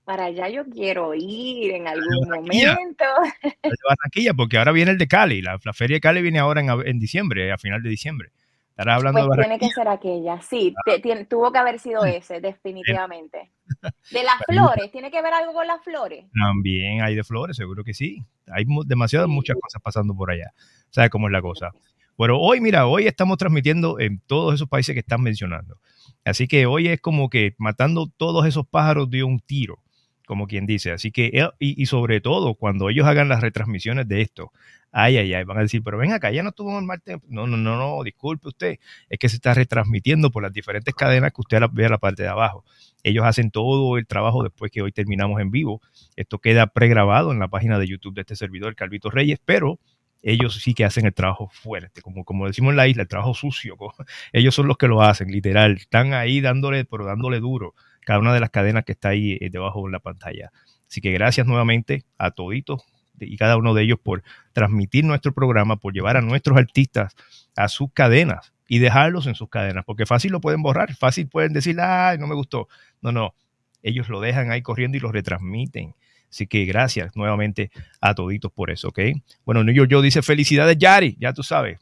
para 0.05 0.25
allá 0.25 0.49
yo 0.49 0.65
quiero 0.67 1.15
ir 1.15 1.73
en 1.73 1.87
algún 1.87 2.29
momento. 2.29 3.05
De 3.43 3.71
Barranquilla, 3.89 4.35
porque 4.35 4.59
ahora 4.59 4.73
viene 4.73 4.91
el 4.91 4.99
de 4.99 5.07
Cali, 5.07 5.43
la, 5.43 5.59
la, 5.65 5.73
feria 5.73 5.97
de 5.97 6.01
Cali 6.01 6.23
viene 6.23 6.39
ahora 6.39 6.61
en, 6.61 6.69
en 6.87 6.99
diciembre, 6.99 7.53
a 7.53 7.59
final 7.59 7.83
de 7.83 7.89
diciembre. 7.89 8.31
Estarás 8.73 8.97
hablando 8.97 9.27
pues 9.27 9.37
de 9.37 9.43
tiene 9.45 9.59
que 9.59 9.69
ser 9.69 9.87
aquella, 9.87 10.41
sí, 10.41 10.75
te, 10.87 11.25
tuvo 11.27 11.53
que 11.53 11.59
haber 11.59 11.79
sido 11.79 12.07
ese, 12.07 12.41
definitivamente. 12.41 13.53
De 14.11 14.23
las 14.23 14.37
flores, 14.47 14.91
¿tiene 14.91 15.11
que 15.11 15.21
ver 15.21 15.33
algo 15.33 15.53
con 15.53 15.67
las 15.67 15.83
flores? 15.85 16.25
También 16.33 17.03
hay 17.03 17.15
de 17.15 17.25
flores, 17.25 17.57
seguro 17.57 17.85
que 17.85 17.95
sí. 17.95 18.23
Hay 18.49 18.65
demasiadas, 18.87 19.29
sí. 19.29 19.33
muchas 19.33 19.57
cosas 19.61 19.81
pasando 19.83 20.15
por 20.15 20.31
allá. 20.31 20.53
¿Sabes 20.91 21.11
cómo 21.11 21.29
es 21.29 21.33
la 21.33 21.41
cosa? 21.41 21.71
Pero 22.17 22.39
hoy, 22.39 22.61
mira, 22.61 22.87
hoy 22.87 23.07
estamos 23.07 23.39
transmitiendo 23.39 23.99
en 23.99 24.21
todos 24.27 24.55
esos 24.55 24.69
países 24.69 24.95
que 24.95 25.01
están 25.01 25.23
mencionando. 25.23 25.79
Así 26.25 26.47
que 26.47 26.67
hoy 26.67 26.89
es 26.89 27.01
como 27.01 27.29
que 27.29 27.55
matando 27.59 28.07
todos 28.17 28.47
esos 28.47 28.67
pájaros 28.67 29.11
de 29.11 29.25
un 29.25 29.41
tiro, 29.41 29.81
como 30.27 30.47
quien 30.47 30.67
dice. 30.67 30.93
Así 30.93 31.11
que, 31.11 31.49
y, 31.59 31.87
sobre 31.87 32.21
todo, 32.21 32.55
cuando 32.55 32.91
ellos 32.91 33.07
hagan 33.07 33.29
las 33.29 33.41
retransmisiones 33.41 34.07
de 34.07 34.21
esto, 34.21 34.53
ay, 34.93 35.17
ay, 35.17 35.35
ay, 35.35 35.45
van 35.45 35.59
a 35.59 35.63
decir, 35.63 35.83
pero 35.83 35.99
ven 35.99 36.13
acá, 36.13 36.31
ya 36.31 36.43
no 36.43 36.51
estuvo 36.51 36.79
en 36.79 36.87
Marte. 36.87 37.19
No, 37.29 37.47
no, 37.47 37.57
no, 37.57 37.77
no, 37.77 38.03
disculpe 38.05 38.49
usted, 38.49 38.79
es 39.09 39.19
que 39.19 39.29
se 39.29 39.37
está 39.37 39.55
retransmitiendo 39.55 40.31
por 40.31 40.43
las 40.43 40.53
diferentes 40.53 40.95
cadenas 40.95 41.33
que 41.33 41.41
usted 41.41 41.61
ve 41.73 41.87
a 41.87 41.89
la 41.89 41.99
parte 41.99 42.23
de 42.23 42.29
abajo. 42.29 42.65
Ellos 43.03 43.25
hacen 43.25 43.51
todo 43.51 43.99
el 43.99 44.07
trabajo 44.07 44.45
después 44.45 44.71
que 44.71 44.83
hoy 44.83 44.93
terminamos 44.93 45.41
en 45.41 45.51
vivo. 45.51 45.81
Esto 46.15 46.39
queda 46.39 46.69
pregrabado 46.69 47.33
en 47.33 47.41
la 47.41 47.49
página 47.49 47.79
de 47.79 47.89
YouTube 47.89 48.15
de 48.15 48.21
este 48.21 48.37
servidor, 48.37 48.77
Calvito 48.77 49.11
Reyes, 49.11 49.41
pero 49.45 49.81
ellos 50.23 50.55
sí 50.63 50.75
que 50.75 50.85
hacen 50.85 51.07
el 51.07 51.15
trabajo 51.15 51.49
fuerte, 51.53 52.01
como, 52.01 52.25
como 52.25 52.47
decimos 52.47 52.71
en 52.71 52.77
la 52.77 52.89
isla, 52.89 53.03
el 53.03 53.09
trabajo 53.09 53.35
sucio. 53.35 53.77
Ellos 54.33 54.55
son 54.55 54.69
los 54.69 54.77
que 54.77 54.87
lo 54.87 55.03
hacen, 55.03 55.29
literal. 55.29 55.73
Están 55.73 56.15
ahí 56.15 56.41
dándole, 56.41 56.85
pero 56.85 57.05
dándole 57.05 57.41
duro 57.41 57.75
cada 58.05 58.19
una 58.19 58.35
de 58.35 58.41
las 58.41 58.51
cadenas 58.51 58.85
que 58.85 58.93
está 58.93 59.11
ahí 59.11 59.39
eh, 59.41 59.51
debajo 59.51 59.85
de 59.87 59.93
la 59.93 60.01
pantalla. 60.01 60.53
Así 60.89 61.01
que 61.01 61.13
gracias 61.13 61.47
nuevamente 61.47 62.05
a 62.19 62.31
toditos 62.31 62.85
y 63.19 63.37
cada 63.37 63.57
uno 63.57 63.75
de 63.75 63.83
ellos 63.83 63.99
por 64.03 64.23
transmitir 64.53 65.05
nuestro 65.05 65.33
programa, 65.33 65.77
por 65.77 65.93
llevar 65.93 66.17
a 66.17 66.21
nuestros 66.21 66.57
artistas 66.59 67.15
a 67.57 67.69
sus 67.69 67.93
cadenas 67.93 68.53
y 68.69 68.79
dejarlos 68.79 69.27
en 69.27 69.35
sus 69.35 69.49
cadenas, 69.49 69.85
porque 69.85 70.07
fácil 70.07 70.33
lo 70.33 70.41
pueden 70.41 70.63
borrar, 70.63 70.95
fácil 70.95 71.29
pueden 71.29 71.53
decir, 71.53 71.79
ay, 71.81 72.19
no 72.19 72.27
me 72.27 72.35
gustó. 72.35 72.69
No, 73.01 73.13
no, 73.13 73.35
ellos 73.83 74.09
lo 74.09 74.21
dejan 74.21 74.51
ahí 74.51 74.63
corriendo 74.63 74.97
y 74.97 75.01
lo 75.01 75.13
retransmiten. 75.13 75.95
Así 76.33 76.47
que 76.47 76.65
gracias 76.65 77.15
nuevamente 77.15 77.71
a 78.01 78.15
toditos 78.15 78.51
por 78.51 78.71
eso, 78.71 78.89
¿ok? 78.89 79.01
Bueno, 79.45 79.63
New 79.65 79.75
York 79.75 79.91
Joe 79.93 80.03
dice, 80.03 80.23
felicidades, 80.23 80.79
Yari, 80.79 81.15
ya 81.21 81.35
tú 81.35 81.43
sabes. 81.43 81.79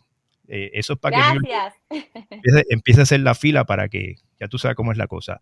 Eh, 0.48 0.72
eso 0.72 0.94
es 0.94 0.98
para 0.98 1.18
gracias. 1.18 1.74
que 1.88 2.64
empiece, 2.70 3.00
a 3.00 3.02
hacer 3.04 3.20
la 3.20 3.36
fila 3.36 3.64
para 3.64 3.88
que 3.88 4.16
ya 4.40 4.48
tú 4.48 4.58
sabes 4.58 4.76
cómo 4.76 4.90
es 4.90 4.98
la 4.98 5.06
cosa. 5.06 5.40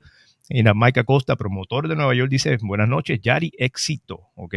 Y 0.50 0.62
Mike 0.62 1.00
Acosta, 1.00 1.36
promotor 1.36 1.88
de 1.88 1.96
Nueva 1.96 2.14
York, 2.14 2.30
dice, 2.30 2.58
buenas 2.60 2.86
noches, 2.90 3.18
Yari, 3.22 3.50
éxito, 3.56 4.28
¿ok? 4.34 4.54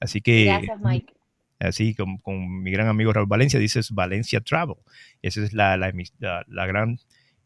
Así 0.00 0.22
que... 0.22 0.46
Gracias, 0.46 0.80
Mike. 0.80 1.12
Así 1.60 1.94
con, 1.94 2.16
con 2.18 2.62
mi 2.62 2.70
gran 2.70 2.88
amigo 2.88 3.12
Raúl 3.12 3.28
Valencia, 3.28 3.60
dices 3.60 3.90
Valencia 3.90 4.40
Travel. 4.40 4.76
Esa 5.20 5.42
es 5.44 5.52
la, 5.52 5.76
la, 5.76 5.92
la, 6.18 6.44
la 6.48 6.66
gran 6.66 6.98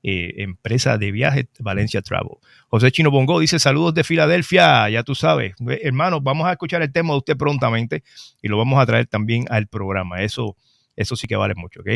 eh, 0.02 0.34
empresa 0.42 0.98
de 0.98 1.10
viajes 1.12 1.46
Valencia 1.58 2.02
Travel. 2.02 2.36
José 2.68 2.90
Chino 2.92 3.10
Bongo 3.10 3.40
dice 3.40 3.58
saludos 3.58 3.94
de 3.94 4.04
Filadelfia, 4.04 4.88
ya 4.90 5.02
tú 5.02 5.14
sabes. 5.14 5.54
Hermano, 5.82 6.20
vamos 6.20 6.46
a 6.46 6.52
escuchar 6.52 6.82
el 6.82 6.92
tema 6.92 7.12
de 7.12 7.18
usted 7.18 7.36
prontamente 7.36 8.02
y 8.42 8.48
lo 8.48 8.58
vamos 8.58 8.80
a 8.80 8.86
traer 8.86 9.06
también 9.06 9.46
al 9.50 9.66
programa. 9.66 10.22
Eso, 10.22 10.56
eso 10.96 11.16
sí 11.16 11.26
que 11.26 11.36
vale 11.36 11.54
mucho, 11.54 11.80
¿ok? 11.80 11.88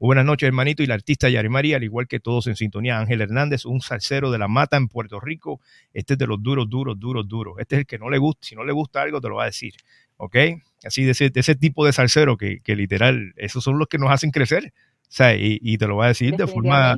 Buenas 0.00 0.24
noches, 0.24 0.48
hermanito, 0.48 0.82
y 0.82 0.86
la 0.86 0.94
artista 0.94 1.28
Yari 1.28 1.48
María, 1.48 1.76
al 1.76 1.84
igual 1.84 2.08
que 2.08 2.18
todos 2.18 2.48
en 2.48 2.56
sintonía, 2.56 2.98
Ángel 2.98 3.20
Hernández, 3.20 3.64
un 3.64 3.80
salsero 3.80 4.32
de 4.32 4.38
la 4.38 4.48
mata 4.48 4.76
en 4.76 4.88
Puerto 4.88 5.20
Rico. 5.20 5.60
Este 5.92 6.14
es 6.14 6.18
de 6.18 6.26
los 6.26 6.42
duros, 6.42 6.68
duros, 6.68 6.98
duros, 6.98 7.28
duros. 7.28 7.54
Este 7.58 7.76
es 7.76 7.78
el 7.80 7.86
que 7.86 7.98
no 7.98 8.10
le 8.10 8.18
gusta, 8.18 8.46
si 8.46 8.56
no 8.56 8.64
le 8.64 8.72
gusta 8.72 9.02
algo, 9.02 9.20
te 9.20 9.28
lo 9.28 9.36
va 9.36 9.44
a 9.44 9.46
decir. 9.46 9.74
¿Ok? 10.16 10.36
Así 10.84 11.04
de 11.04 11.12
ese, 11.12 11.30
de 11.30 11.40
ese 11.40 11.54
tipo 11.54 11.86
de 11.86 11.92
salsero 11.92 12.36
que, 12.36 12.58
que, 12.60 12.74
literal, 12.74 13.32
esos 13.36 13.62
son 13.62 13.78
los 13.78 13.88
que 13.88 13.98
nos 13.98 14.10
hacen 14.10 14.30
crecer. 14.30 14.74
O 15.02 15.06
sea, 15.08 15.36
y, 15.36 15.58
y 15.62 15.78
te 15.78 15.86
lo 15.86 15.96
va 15.96 16.06
a 16.06 16.08
decir 16.08 16.34
de 16.36 16.48
forma, 16.48 16.96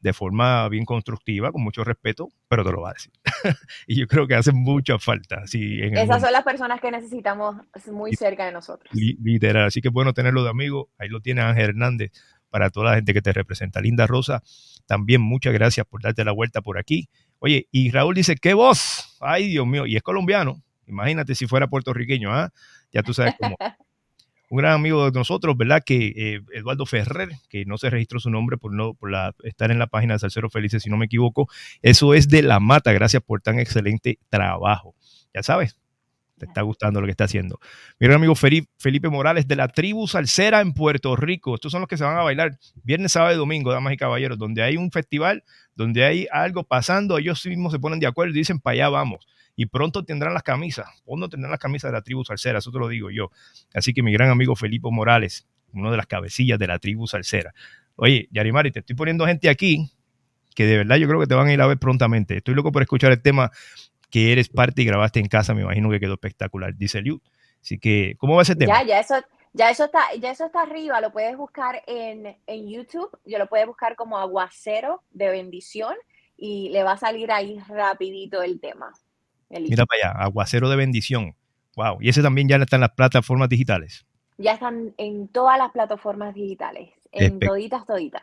de 0.00 0.12
forma 0.12 0.68
bien 0.68 0.84
constructiva, 0.84 1.50
con 1.50 1.62
mucho 1.62 1.82
respeto, 1.84 2.28
pero 2.48 2.64
te 2.64 2.70
lo 2.70 2.82
va 2.82 2.90
a 2.90 2.92
decir. 2.92 3.12
y 3.86 3.98
yo 4.00 4.06
creo 4.06 4.26
que 4.26 4.34
hace 4.34 4.52
mucha 4.52 4.98
falta. 4.98 5.42
En 5.52 5.96
Esas 5.96 6.22
son 6.22 6.32
las 6.32 6.44
personas 6.44 6.80
que 6.80 6.90
necesitamos 6.90 7.56
muy 7.90 8.14
cerca 8.14 8.46
de 8.46 8.52
nosotros. 8.52 8.92
Literal. 8.92 9.66
Así 9.66 9.80
que 9.80 9.88
bueno 9.88 10.12
tenerlo 10.12 10.44
de 10.44 10.50
amigo. 10.50 10.90
Ahí 10.98 11.08
lo 11.08 11.20
tiene 11.20 11.40
Ángel 11.40 11.70
Hernández 11.70 12.12
para 12.48 12.70
toda 12.70 12.90
la 12.90 12.96
gente 12.96 13.12
que 13.12 13.22
te 13.22 13.32
representa. 13.32 13.80
Linda 13.80 14.06
Rosa, 14.06 14.42
también 14.86 15.20
muchas 15.20 15.52
gracias 15.52 15.86
por 15.86 16.02
darte 16.02 16.24
la 16.24 16.32
vuelta 16.32 16.62
por 16.62 16.78
aquí. 16.78 17.08
Oye, 17.40 17.68
y 17.70 17.90
Raúl 17.90 18.14
dice, 18.14 18.36
¿qué 18.36 18.54
voz? 18.54 19.16
Ay, 19.20 19.48
Dios 19.48 19.66
mío, 19.66 19.86
y 19.86 19.96
es 19.96 20.02
colombiano. 20.02 20.62
Imagínate 20.86 21.34
si 21.34 21.46
fuera 21.46 21.66
puertorriqueño, 21.66 22.32
¿ah? 22.32 22.50
Ya 22.92 23.02
tú 23.02 23.12
sabes 23.12 23.34
cómo. 23.38 23.56
Un 24.50 24.58
gran 24.58 24.72
amigo 24.72 25.10
de 25.10 25.18
nosotros, 25.18 25.56
¿verdad? 25.56 25.82
Que 25.84 26.12
eh, 26.16 26.40
Eduardo 26.54 26.86
Ferrer, 26.86 27.30
que 27.50 27.64
no 27.66 27.76
se 27.76 27.90
registró 27.90 28.18
su 28.18 28.30
nombre 28.30 28.56
por 28.56 28.72
no 28.72 28.94
por 28.94 29.10
la, 29.10 29.34
estar 29.44 29.70
en 29.70 29.78
la 29.78 29.86
página 29.86 30.14
de 30.14 30.20
Salcero 30.20 30.48
Felices, 30.48 30.82
si 30.82 30.90
no 30.90 30.96
me 30.96 31.06
equivoco. 31.06 31.48
Eso 31.82 32.14
es 32.14 32.28
de 32.28 32.42
La 32.42 32.58
Mata. 32.58 32.92
Gracias 32.92 33.22
por 33.22 33.42
tan 33.42 33.58
excelente 33.58 34.18
trabajo. 34.30 34.94
Ya 35.34 35.42
sabes, 35.42 35.76
te 36.38 36.46
está 36.46 36.62
gustando 36.62 37.00
lo 37.00 37.06
que 37.06 37.10
está 37.10 37.24
haciendo. 37.24 37.60
Mi 37.98 38.06
gran 38.06 38.16
amigo 38.16 38.34
Felipe 38.34 39.08
Morales 39.10 39.46
de 39.46 39.56
la 39.56 39.68
tribu 39.68 40.06
Salsera 40.06 40.60
en 40.60 40.72
Puerto 40.72 41.14
Rico. 41.16 41.54
Estos 41.54 41.72
son 41.72 41.82
los 41.82 41.88
que 41.88 41.98
se 41.98 42.04
van 42.04 42.16
a 42.16 42.22
bailar 42.22 42.58
viernes, 42.82 43.12
sábado 43.12 43.34
y 43.34 43.36
domingo, 43.36 43.72
damas 43.72 43.92
y 43.92 43.96
caballeros, 43.96 44.38
donde 44.38 44.62
hay 44.62 44.76
un 44.76 44.90
festival, 44.90 45.44
donde 45.74 46.04
hay 46.04 46.26
algo 46.32 46.64
pasando, 46.64 47.18
ellos 47.18 47.44
mismos 47.44 47.72
se 47.72 47.78
ponen 47.78 48.00
de 48.00 48.06
acuerdo 48.06 48.32
y 48.32 48.38
dicen, 48.38 48.60
para 48.60 48.74
allá 48.74 48.88
vamos. 48.88 49.26
Y 49.60 49.66
pronto 49.66 50.04
tendrán 50.04 50.34
las 50.34 50.44
camisas, 50.44 50.86
pronto 51.04 51.28
tendrán 51.28 51.50
las 51.50 51.58
camisas 51.58 51.90
de 51.90 51.96
la 51.98 52.02
tribu 52.02 52.24
Salsera, 52.24 52.60
eso 52.60 52.70
te 52.70 52.78
lo 52.78 52.86
digo 52.86 53.10
yo. 53.10 53.32
Así 53.74 53.92
que 53.92 54.04
mi 54.04 54.12
gran 54.12 54.30
amigo 54.30 54.54
Felipe 54.54 54.88
Morales, 54.88 55.48
uno 55.72 55.90
de 55.90 55.96
las 55.96 56.06
cabecillas 56.06 56.60
de 56.60 56.68
la 56.68 56.78
tribu 56.78 57.08
Salsera. 57.08 57.52
Oye, 57.96 58.28
Yarimari, 58.30 58.70
te 58.70 58.78
estoy 58.78 58.94
poniendo 58.94 59.26
gente 59.26 59.48
aquí 59.48 59.90
que 60.54 60.64
de 60.64 60.76
verdad 60.76 60.94
yo 60.94 61.08
creo 61.08 61.18
que 61.18 61.26
te 61.26 61.34
van 61.34 61.48
a 61.48 61.52
ir 61.52 61.60
a 61.60 61.66
ver 61.66 61.76
prontamente. 61.76 62.36
Estoy 62.36 62.54
loco 62.54 62.70
por 62.70 62.82
escuchar 62.82 63.10
el 63.10 63.20
tema 63.20 63.50
que 64.10 64.30
eres 64.30 64.48
parte 64.48 64.82
y 64.82 64.84
grabaste 64.84 65.18
en 65.18 65.26
casa, 65.26 65.54
me 65.54 65.62
imagino 65.62 65.90
que 65.90 65.98
quedó 65.98 66.12
espectacular, 66.12 66.76
dice 66.76 67.02
Liu. 67.02 67.20
Así 67.60 67.80
que, 67.80 68.14
¿cómo 68.16 68.36
va 68.36 68.42
ese 68.42 68.54
tema? 68.54 68.82
Ya, 68.82 68.86
ya 68.86 69.00
eso, 69.00 69.14
ya 69.54 69.70
eso 69.70 69.86
está, 69.86 70.14
ya 70.20 70.30
eso 70.30 70.46
está 70.46 70.62
arriba, 70.62 71.00
lo 71.00 71.10
puedes 71.10 71.36
buscar 71.36 71.82
en, 71.88 72.36
en 72.46 72.68
YouTube, 72.68 73.10
yo 73.24 73.38
lo 73.38 73.48
puedes 73.48 73.66
buscar 73.66 73.96
como 73.96 74.18
aguacero 74.18 75.02
de 75.10 75.30
bendición 75.30 75.96
y 76.36 76.68
le 76.68 76.84
va 76.84 76.92
a 76.92 76.96
salir 76.96 77.32
ahí 77.32 77.58
rapidito 77.68 78.40
el 78.40 78.60
tema. 78.60 78.92
Mira 79.50 79.86
para 79.86 80.12
allá, 80.12 80.24
aguacero 80.24 80.68
de 80.68 80.76
bendición. 80.76 81.34
Wow, 81.76 81.98
y 82.00 82.08
ese 82.08 82.22
también 82.22 82.48
ya 82.48 82.56
está 82.56 82.76
en 82.76 82.82
las 82.82 82.90
plataformas 82.90 83.48
digitales. 83.48 84.06
Ya 84.36 84.52
están 84.52 84.94
en 84.98 85.28
todas 85.28 85.58
las 85.58 85.70
plataformas 85.72 86.34
digitales, 86.34 86.90
en 87.12 87.34
Espe 87.34 87.46
toditas, 87.46 87.86
toditas 87.86 88.22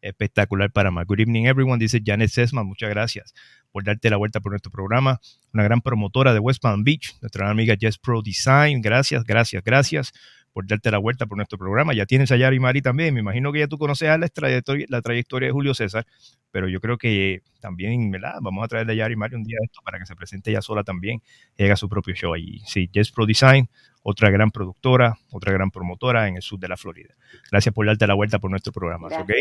espectacular 0.00 0.70
para 0.70 0.90
más. 0.90 1.06
Good 1.06 1.20
evening, 1.20 1.44
everyone. 1.44 1.78
Dice 1.78 2.00
Janet 2.04 2.30
Sesma, 2.30 2.62
muchas 2.62 2.88
gracias 2.90 3.34
por 3.72 3.84
darte 3.84 4.10
la 4.10 4.16
vuelta 4.16 4.40
por 4.40 4.52
nuestro 4.52 4.70
programa. 4.70 5.20
Una 5.52 5.62
gran 5.64 5.80
promotora 5.80 6.32
de 6.32 6.38
West 6.38 6.62
Palm 6.62 6.84
Beach, 6.84 7.16
nuestra 7.20 7.50
amiga 7.50 7.74
Jess 7.78 7.98
Pro 7.98 8.22
Design. 8.22 8.80
Gracias, 8.80 9.24
gracias, 9.24 9.62
gracias 9.64 10.12
por 10.52 10.66
darte 10.66 10.90
la 10.90 10.98
vuelta 10.98 11.26
por 11.26 11.36
nuestro 11.36 11.58
programa. 11.58 11.94
Ya 11.94 12.06
tienes 12.06 12.32
a 12.32 12.36
Yari 12.36 12.58
Mari 12.60 12.82
también. 12.82 13.14
Me 13.14 13.20
imagino 13.20 13.52
que 13.52 13.60
ya 13.60 13.68
tú 13.68 13.78
conoces 13.78 14.08
la 14.18 14.28
trayectoria, 14.28 14.86
la 14.88 15.02
trayectoria 15.02 15.48
de 15.48 15.52
Julio 15.52 15.74
César, 15.74 16.06
pero 16.50 16.68
yo 16.68 16.80
creo 16.80 16.98
que 16.98 17.42
también, 17.60 18.10
¿verdad? 18.10 18.34
Vamos 18.40 18.64
a 18.64 18.68
traerle 18.68 18.94
a 18.94 18.96
Yari 18.96 19.16
Mari 19.16 19.36
un 19.36 19.44
día 19.44 19.58
esto 19.62 19.80
para 19.84 19.98
que 19.98 20.06
se 20.06 20.16
presente 20.16 20.50
ella 20.50 20.62
sola 20.62 20.82
también 20.84 21.20
y 21.56 21.64
haga 21.64 21.76
su 21.76 21.88
propio 21.88 22.14
show 22.14 22.34
allí. 22.34 22.60
Sí, 22.66 22.90
Jess 22.92 23.12
Pro 23.12 23.26
Design, 23.26 23.68
otra 24.02 24.30
gran 24.30 24.50
productora, 24.50 25.18
otra 25.30 25.52
gran 25.52 25.70
promotora 25.70 26.28
en 26.28 26.36
el 26.36 26.42
sur 26.42 26.58
de 26.58 26.68
la 26.68 26.76
Florida. 26.76 27.14
Gracias 27.50 27.74
por 27.74 27.86
darte 27.86 28.06
la 28.06 28.14
vuelta 28.14 28.38
por 28.38 28.50
nuestro 28.50 28.72
programa, 28.72 29.08
¿ok? 29.08 29.32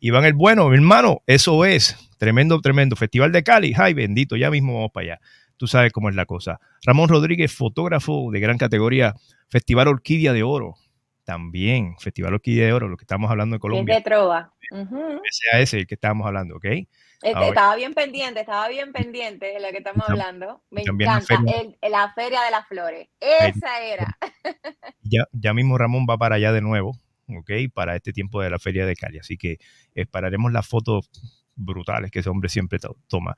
Iván 0.00 0.24
el 0.24 0.34
Bueno, 0.34 0.68
mi 0.68 0.76
hermano, 0.76 1.22
eso 1.26 1.64
es. 1.64 1.96
Tremendo, 2.18 2.60
tremendo. 2.60 2.96
Festival 2.96 3.32
de 3.32 3.42
Cali. 3.42 3.72
Ay, 3.76 3.94
bendito, 3.94 4.36
ya 4.36 4.50
mismo 4.50 4.74
vamos 4.74 4.90
para 4.92 5.04
allá. 5.04 5.20
Tú 5.56 5.66
sabes 5.66 5.92
cómo 5.92 6.08
es 6.08 6.16
la 6.16 6.26
cosa. 6.26 6.60
Ramón 6.84 7.08
Rodríguez, 7.08 7.52
fotógrafo 7.52 8.30
de 8.32 8.40
gran 8.40 8.58
categoría. 8.58 9.14
Festival 9.52 9.88
Orquídea 9.88 10.32
de 10.32 10.42
Oro. 10.42 10.76
También, 11.24 11.94
Festival 11.98 12.32
Orquídea 12.32 12.66
de 12.66 12.72
Oro, 12.72 12.88
lo 12.88 12.96
que 12.96 13.04
estamos 13.04 13.30
hablando 13.30 13.56
en 13.56 13.60
Colombia. 13.60 13.98
Es 13.98 14.02
de 14.02 14.10
Trova. 14.10 14.54
Uh 14.70 14.76
-huh. 14.78 15.20
Ese 15.22 15.62
es 15.62 15.74
el 15.74 15.86
que 15.86 15.94
estábamos 15.96 16.26
hablando, 16.26 16.56
¿ok? 16.56 16.64
Este, 16.64 17.48
estaba 17.48 17.76
bien 17.76 17.92
pendiente, 17.92 18.40
estaba 18.40 18.66
bien 18.68 18.92
pendiente 18.92 19.46
de 19.46 19.60
lo 19.60 19.68
que 19.68 19.76
estamos 19.76 20.08
hablando. 20.08 20.62
Me 20.70 20.80
encanta. 20.80 21.04
La 21.04 21.20
feria, 21.20 21.76
el, 21.82 21.92
la 21.92 22.12
feria 22.14 22.42
de 22.42 22.50
las 22.50 22.66
Flores. 22.66 23.08
Esa 23.20 23.82
era. 23.82 24.18
Ya, 25.02 25.24
ya 25.32 25.52
mismo 25.52 25.76
Ramón 25.76 26.06
va 26.08 26.16
para 26.16 26.36
allá 26.36 26.50
de 26.52 26.62
nuevo. 26.62 26.96
¿ok? 27.28 27.50
Para 27.74 27.94
este 27.94 28.12
tiempo 28.14 28.40
de 28.40 28.48
la 28.48 28.58
Feria 28.58 28.86
de 28.86 28.96
Cali. 28.96 29.18
Así 29.18 29.36
que 29.36 29.58
esperaremos 29.94 30.50
las 30.50 30.66
fotos 30.66 31.10
brutales 31.54 32.10
que 32.10 32.20
ese 32.20 32.30
hombre 32.30 32.48
siempre 32.48 32.78
toma. 33.06 33.36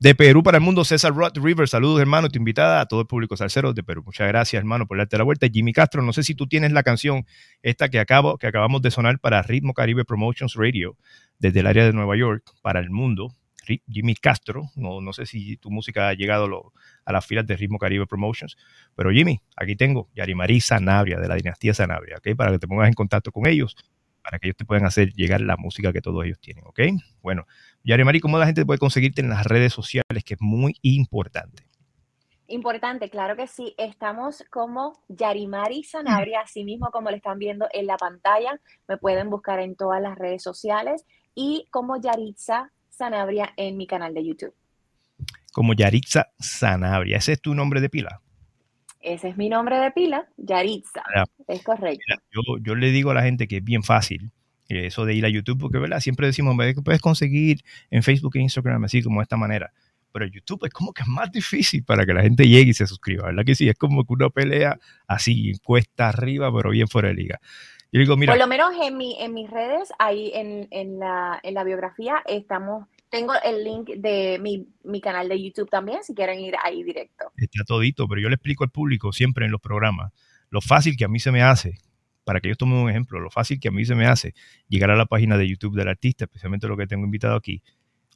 De 0.00 0.14
Perú 0.14 0.44
para 0.44 0.58
el 0.58 0.62
mundo, 0.62 0.84
César 0.84 1.12
Rod 1.12 1.36
River, 1.42 1.66
saludos 1.66 2.00
hermano, 2.00 2.28
te 2.28 2.38
invitada 2.38 2.80
a 2.80 2.86
todo 2.86 3.00
el 3.00 3.08
público 3.08 3.36
salsero 3.36 3.72
de 3.72 3.82
Perú. 3.82 4.04
Muchas 4.06 4.28
gracias 4.28 4.60
hermano 4.60 4.86
por 4.86 4.96
darte 4.96 5.18
la 5.18 5.24
vuelta. 5.24 5.48
Jimmy 5.52 5.72
Castro, 5.72 6.02
no 6.02 6.12
sé 6.12 6.22
si 6.22 6.36
tú 6.36 6.46
tienes 6.46 6.70
la 6.70 6.84
canción 6.84 7.26
esta 7.62 7.88
que, 7.88 7.98
acabo, 7.98 8.38
que 8.38 8.46
acabamos 8.46 8.80
de 8.80 8.92
sonar 8.92 9.18
para 9.18 9.42
Ritmo 9.42 9.74
Caribe 9.74 10.04
Promotions 10.04 10.54
Radio 10.54 10.96
desde 11.40 11.58
el 11.58 11.66
área 11.66 11.84
de 11.84 11.92
Nueva 11.92 12.16
York 12.16 12.44
para 12.62 12.78
el 12.78 12.90
mundo. 12.90 13.34
Jimmy 13.90 14.14
Castro, 14.14 14.70
no, 14.76 15.00
no 15.00 15.12
sé 15.12 15.26
si 15.26 15.56
tu 15.56 15.68
música 15.68 16.08
ha 16.08 16.14
llegado 16.14 16.72
a 17.04 17.12
las 17.12 17.26
filas 17.26 17.44
de 17.46 17.56
Ritmo 17.56 17.78
Caribe 17.78 18.06
Promotions, 18.06 18.56
pero 18.94 19.10
Jimmy, 19.10 19.42
aquí 19.56 19.74
tengo 19.74 20.08
Yarimarí 20.14 20.60
Sanabria, 20.60 21.18
de 21.18 21.26
la 21.26 21.34
dinastía 21.34 21.74
Sanabria, 21.74 22.18
¿ok? 22.18 22.36
Para 22.36 22.52
que 22.52 22.60
te 22.60 22.68
pongas 22.68 22.88
en 22.88 22.94
contacto 22.94 23.30
con 23.30 23.46
ellos, 23.46 23.76
para 24.28 24.38
que 24.38 24.48
ellos 24.48 24.58
te 24.58 24.66
puedan 24.66 24.84
hacer 24.84 25.14
llegar 25.14 25.40
la 25.40 25.56
música 25.56 25.90
que 25.90 26.02
todos 26.02 26.22
ellos 26.22 26.38
tienen, 26.38 26.62
¿ok? 26.66 26.80
Bueno, 27.22 27.46
Yarimarí, 27.82 28.20
¿cómo 28.20 28.36
la 28.36 28.44
gente 28.44 28.66
puede 28.66 28.78
conseguirte 28.78 29.22
en 29.22 29.30
las 29.30 29.46
redes 29.46 29.72
sociales? 29.72 30.22
Que 30.22 30.34
es 30.34 30.40
muy 30.42 30.76
importante. 30.82 31.62
Importante, 32.46 33.08
claro 33.08 33.36
que 33.36 33.46
sí. 33.46 33.74
Estamos 33.78 34.44
como 34.50 35.02
Yarimari 35.08 35.82
Sanabria, 35.82 36.42
así 36.42 36.62
mismo 36.62 36.90
como 36.90 37.08
le 37.08 37.16
están 37.16 37.38
viendo 37.38 37.68
en 37.72 37.86
la 37.86 37.96
pantalla. 37.96 38.60
Me 38.86 38.98
pueden 38.98 39.30
buscar 39.30 39.60
en 39.60 39.76
todas 39.76 40.02
las 40.02 40.18
redes 40.18 40.42
sociales 40.42 41.06
y 41.34 41.66
como 41.70 41.98
Yaritza 41.98 42.70
Sanabria 42.90 43.54
en 43.56 43.78
mi 43.78 43.86
canal 43.86 44.12
de 44.12 44.26
YouTube. 44.26 44.54
Como 45.54 45.72
Yaritza 45.72 46.32
Sanabria. 46.38 47.16
¿Ese 47.16 47.32
es 47.32 47.40
tu 47.40 47.54
nombre 47.54 47.80
de 47.80 47.88
pila? 47.88 48.20
Ese 49.00 49.28
es 49.28 49.36
mi 49.36 49.48
nombre 49.48 49.78
de 49.78 49.90
pila, 49.90 50.26
Yaritza. 50.36 51.02
Es 51.46 51.62
correcto. 51.62 52.02
yo, 52.30 52.42
yo, 52.60 52.74
le 52.74 52.90
digo 52.90 53.10
a 53.10 53.14
la 53.14 53.22
gente 53.22 53.46
que 53.46 53.58
es 53.58 53.64
bien 53.64 53.82
fácil 53.82 54.32
eh, 54.68 54.86
eso 54.86 55.04
de 55.04 55.14
ir 55.14 55.24
a 55.24 55.28
YouTube, 55.28 55.60
porque 55.60 55.78
¿verdad? 55.78 56.00
siempre 56.00 56.26
decimos 56.26 56.56
que 56.58 56.82
puedes 56.82 57.00
conseguir 57.00 57.62
en 57.90 58.02
Facebook 58.02 58.36
e 58.36 58.40
Instagram 58.40 58.84
así 58.84 59.02
como 59.02 59.20
de 59.20 59.22
esta 59.22 59.36
manera 59.36 59.72
pero 60.12 60.26
YouTube 60.26 60.64
es 60.64 60.72
como 60.72 60.92
que 60.92 61.02
es 61.02 61.08
más 61.08 61.30
difícil 61.30 61.84
para 61.84 62.04
que 62.04 62.14
la 62.14 62.22
gente 62.22 62.48
llegue 62.48 62.70
y 62.70 62.74
se 62.74 62.86
suscriba, 62.86 63.26
¿verdad 63.26 63.44
que 63.44 63.54
sí? 63.54 63.68
Es 63.68 63.76
como 63.76 64.04
que 64.04 64.12
una 64.12 64.30
pelea 64.30 64.78
así, 65.06 65.52
cuesta 65.62 66.08
arriba, 66.08 66.52
pero 66.54 66.70
bien 66.70 66.88
fuera 66.88 67.08
de 67.08 67.14
liga. 67.14 67.40
Yo 67.90 68.00
digo, 68.00 68.16
mira, 68.16 68.32
Por 68.32 68.40
lo 68.40 68.46
menos 68.46 68.72
en, 68.82 68.96
mi, 68.96 69.16
en 69.20 69.32
mis 69.32 69.48
redes, 69.48 69.92
ahí 69.98 70.30
en, 70.34 70.68
en, 70.70 70.98
la, 70.98 71.40
en 71.42 71.54
la 71.54 71.64
biografía, 71.64 72.22
estamos 72.26 72.86
tengo 73.10 73.32
el 73.44 73.64
link 73.64 73.88
de 73.96 74.38
mi, 74.40 74.68
mi, 74.84 75.00
canal 75.00 75.28
de 75.28 75.42
YouTube 75.42 75.70
también, 75.70 76.02
si 76.04 76.14
quieren 76.14 76.40
ir 76.40 76.54
ahí 76.62 76.82
directo. 76.82 77.32
Está 77.36 77.64
todito, 77.64 78.06
pero 78.08 78.20
yo 78.20 78.28
le 78.28 78.34
explico 78.34 78.64
al 78.64 78.70
público 78.70 79.12
siempre 79.12 79.46
en 79.46 79.52
los 79.52 79.60
programas 79.60 80.12
lo 80.50 80.60
fácil 80.60 80.96
que 80.96 81.04
a 81.04 81.08
mí 81.08 81.20
se 81.20 81.30
me 81.30 81.42
hace, 81.42 81.78
para 82.24 82.40
que 82.40 82.48
yo 82.48 82.56
tome 82.56 82.80
un 82.80 82.90
ejemplo, 82.90 83.20
lo 83.20 83.30
fácil 83.30 83.60
que 83.60 83.68
a 83.68 83.70
mí 83.70 83.84
se 83.84 83.94
me 83.94 84.06
hace 84.06 84.34
llegar 84.68 84.90
a 84.90 84.96
la 84.96 85.06
página 85.06 85.36
de 85.36 85.48
YouTube 85.48 85.76
del 85.76 85.88
artista, 85.88 86.24
especialmente 86.24 86.68
lo 86.68 86.76
que 86.76 86.86
tengo 86.86 87.04
invitado 87.04 87.36
aquí, 87.36 87.62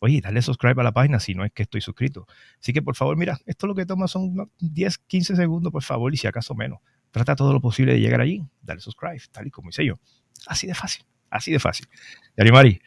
oye, 0.00 0.20
dale 0.20 0.42
subscribe 0.42 0.80
a 0.80 0.84
la 0.84 0.92
página 0.92 1.20
si 1.20 1.34
no 1.34 1.44
es 1.44 1.52
que 1.52 1.62
estoy 1.62 1.80
suscrito. 1.80 2.26
Así 2.60 2.72
que 2.72 2.82
por 2.82 2.96
favor, 2.96 3.16
mira, 3.16 3.38
esto 3.46 3.66
lo 3.66 3.74
que 3.74 3.86
toma 3.86 4.08
son 4.08 4.50
10, 4.58 4.98
15 4.98 5.36
segundos, 5.36 5.72
por 5.72 5.82
favor, 5.82 6.12
y 6.12 6.16
si 6.16 6.26
acaso 6.26 6.54
menos. 6.54 6.80
Trata 7.10 7.36
todo 7.36 7.52
lo 7.52 7.60
posible 7.60 7.92
de 7.92 8.00
llegar 8.00 8.20
allí, 8.20 8.42
dale 8.62 8.80
subscribe, 8.80 9.20
tal 9.30 9.46
y 9.46 9.50
como 9.50 9.70
hice 9.70 9.84
yo. 9.84 9.98
Así 10.46 10.66
de 10.66 10.74
fácil, 10.74 11.04
así 11.32 11.50
de 11.50 11.58
fácil. 11.58 11.88
Yarimari, 12.36 12.80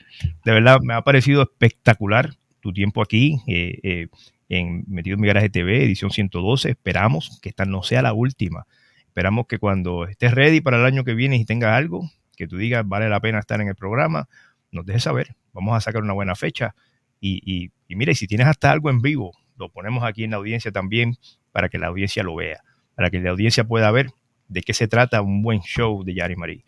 de 0.45 0.51
verdad 0.51 0.79
me 0.81 0.93
ha 0.93 1.01
parecido 1.01 1.41
espectacular 1.41 2.31
tu 2.61 2.71
tiempo 2.71 3.01
aquí 3.01 3.41
eh, 3.47 3.79
eh, 3.83 4.07
en 4.47 4.85
Metido 4.87 5.15
en 5.15 5.21
mi 5.21 5.27
Garaje 5.27 5.49
TV, 5.49 5.83
edición 5.83 6.11
112. 6.11 6.69
Esperamos 6.69 7.39
que 7.41 7.49
esta 7.49 7.65
no 7.65 7.83
sea 7.83 8.01
la 8.01 8.13
última. 8.13 8.65
Esperamos 9.07 9.47
que 9.47 9.59
cuando 9.59 10.05
estés 10.05 10.33
ready 10.33 10.61
para 10.61 10.77
el 10.77 10.85
año 10.85 11.03
que 11.03 11.15
viene 11.15 11.35
y 11.37 11.45
tengas 11.45 11.75
algo, 11.75 12.09
que 12.37 12.47
tú 12.47 12.57
digas 12.57 12.87
vale 12.87 13.09
la 13.09 13.19
pena 13.19 13.39
estar 13.39 13.59
en 13.61 13.67
el 13.67 13.75
programa, 13.75 14.27
nos 14.71 14.85
dejes 14.85 15.03
saber. 15.03 15.35
Vamos 15.53 15.75
a 15.75 15.81
sacar 15.81 16.03
una 16.03 16.13
buena 16.13 16.35
fecha 16.35 16.75
y, 17.19 17.71
y, 17.87 17.95
mira, 17.95 18.11
y 18.11 18.15
si 18.15 18.27
tienes 18.27 18.47
hasta 18.47 18.71
algo 18.71 18.89
en 18.89 19.01
vivo, 19.01 19.31
lo 19.57 19.69
ponemos 19.69 20.03
aquí 20.03 20.23
en 20.23 20.31
la 20.31 20.37
audiencia 20.37 20.71
también 20.71 21.17
para 21.51 21.69
que 21.69 21.79
la 21.79 21.87
audiencia 21.87 22.23
lo 22.23 22.35
vea, 22.35 22.59
para 22.93 23.09
que 23.09 23.19
la 23.19 23.31
audiencia 23.31 23.63
pueda 23.63 23.89
ver 23.89 24.11
de 24.47 24.61
qué 24.61 24.73
se 24.73 24.87
trata 24.87 25.21
un 25.21 25.41
buen 25.41 25.61
show 25.61 26.03
de 26.03 26.13
Yari 26.13 26.35
Marie 26.35 26.65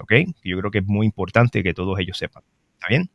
¿ok? 0.00 0.12
Yo 0.42 0.58
creo 0.58 0.70
que 0.70 0.78
es 0.78 0.86
muy 0.86 1.06
importante 1.06 1.62
que 1.62 1.74
todos 1.74 1.98
ellos 1.98 2.18
sepan. 2.18 2.42
¿Está 2.74 2.88
bien? 2.88 3.10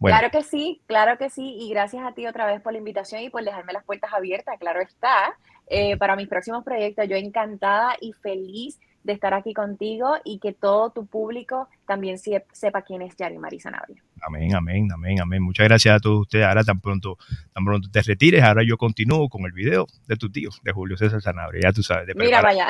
Claro 0.00 0.30
que 0.30 0.42
sí, 0.42 0.82
claro 0.86 1.16
que 1.18 1.30
sí. 1.30 1.56
Y 1.60 1.70
gracias 1.70 2.04
a 2.04 2.12
ti 2.12 2.26
otra 2.26 2.46
vez 2.46 2.60
por 2.60 2.72
la 2.72 2.78
invitación 2.78 3.22
y 3.22 3.30
por 3.30 3.44
dejarme 3.44 3.72
las 3.72 3.84
puertas 3.84 4.12
abiertas, 4.12 4.58
claro 4.58 4.80
está. 4.80 5.36
Eh, 5.66 5.96
para 5.96 6.16
mis 6.16 6.28
próximos 6.28 6.62
proyectos, 6.64 7.08
yo 7.08 7.16
encantada 7.16 7.96
y 8.00 8.12
feliz 8.12 8.78
de 9.04 9.12
estar 9.12 9.34
aquí 9.34 9.52
contigo 9.52 10.16
y 10.24 10.38
que 10.38 10.52
todo 10.52 10.90
tu 10.90 11.06
público 11.06 11.68
también 11.86 12.16
sepa 12.18 12.82
quién 12.82 13.02
es 13.02 13.14
Yari 13.16 13.38
Marisa 13.38 13.70
Sanabria. 13.70 14.02
Amén, 14.26 14.54
amén, 14.54 14.88
amén, 14.90 15.20
amén. 15.20 15.42
Muchas 15.42 15.68
gracias 15.68 15.96
a 15.96 16.00
todos 16.00 16.22
ustedes. 16.22 16.46
Ahora 16.46 16.64
tan 16.64 16.80
pronto, 16.80 17.18
tan 17.52 17.64
pronto 17.64 17.90
te 17.90 18.00
retires, 18.00 18.42
ahora 18.42 18.62
yo 18.66 18.78
continúo 18.78 19.28
con 19.28 19.44
el 19.44 19.52
video 19.52 19.86
de 20.06 20.16
tu 20.16 20.30
tío, 20.30 20.48
de 20.62 20.72
Julio 20.72 20.96
César 20.96 21.20
Sanabria, 21.20 21.60
ya 21.64 21.72
tú 21.72 21.82
sabes. 21.82 22.06
De 22.06 22.14
Mira 22.14 22.40
vaya. 22.40 22.68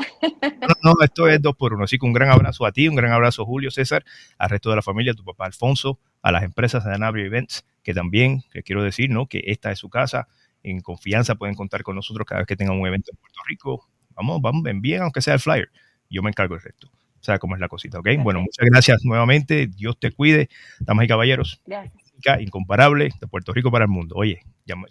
No, 0.82 0.92
no, 0.92 0.94
esto 1.02 1.28
es 1.28 1.40
dos 1.40 1.54
por 1.54 1.72
uno. 1.72 1.84
Así 1.84 1.98
que 1.98 2.06
un 2.06 2.12
gran 2.12 2.30
abrazo 2.30 2.66
a 2.66 2.72
ti, 2.72 2.88
un 2.88 2.96
gran 2.96 3.12
abrazo 3.12 3.42
a 3.42 3.44
Julio 3.44 3.70
César, 3.70 4.04
al 4.36 4.50
resto 4.50 4.70
de 4.70 4.76
la 4.76 4.82
familia, 4.82 5.12
a 5.12 5.14
tu 5.14 5.24
papá 5.24 5.46
Alfonso, 5.46 6.00
a 6.20 6.32
las 6.32 6.42
empresas 6.42 6.84
de 6.84 6.92
Sanabria 6.92 7.26
Events, 7.26 7.64
que 7.84 7.94
también, 7.94 8.42
les 8.52 8.64
quiero 8.64 8.82
decir, 8.82 9.08
¿no? 9.10 9.26
Que 9.26 9.42
esta 9.46 9.70
es 9.70 9.78
su 9.78 9.88
casa. 9.88 10.26
En 10.64 10.80
confianza 10.80 11.36
pueden 11.36 11.54
contar 11.54 11.84
con 11.84 11.94
nosotros 11.94 12.26
cada 12.26 12.40
vez 12.40 12.48
que 12.48 12.56
tengan 12.56 12.80
un 12.80 12.86
evento 12.86 13.12
en 13.12 13.18
Puerto 13.18 13.40
Rico. 13.46 13.88
Vamos, 14.16 14.40
vamos, 14.40 14.66
envíen 14.66 15.02
aunque 15.02 15.20
sea 15.20 15.34
el 15.34 15.40
flyer 15.40 15.68
yo 16.10 16.22
me 16.22 16.30
encargo 16.30 16.54
del 16.54 16.62
resto. 16.62 16.88
O 16.88 17.24
sea, 17.24 17.38
cómo 17.38 17.54
es 17.54 17.60
la 17.60 17.68
cosita, 17.68 17.98
¿ok? 17.98 18.08
Bueno, 18.18 18.40
muchas 18.40 18.66
gracias 18.70 19.04
nuevamente. 19.04 19.66
Dios 19.66 19.98
te 19.98 20.12
cuide, 20.12 20.50
damas 20.80 21.06
y 21.06 21.08
caballeros. 21.08 21.62
Gracias. 21.66 21.94
Incomparable 22.40 23.10
de 23.20 23.26
Puerto 23.26 23.52
Rico 23.52 23.70
para 23.70 23.84
el 23.84 23.90
mundo. 23.90 24.14
Oye, 24.16 24.42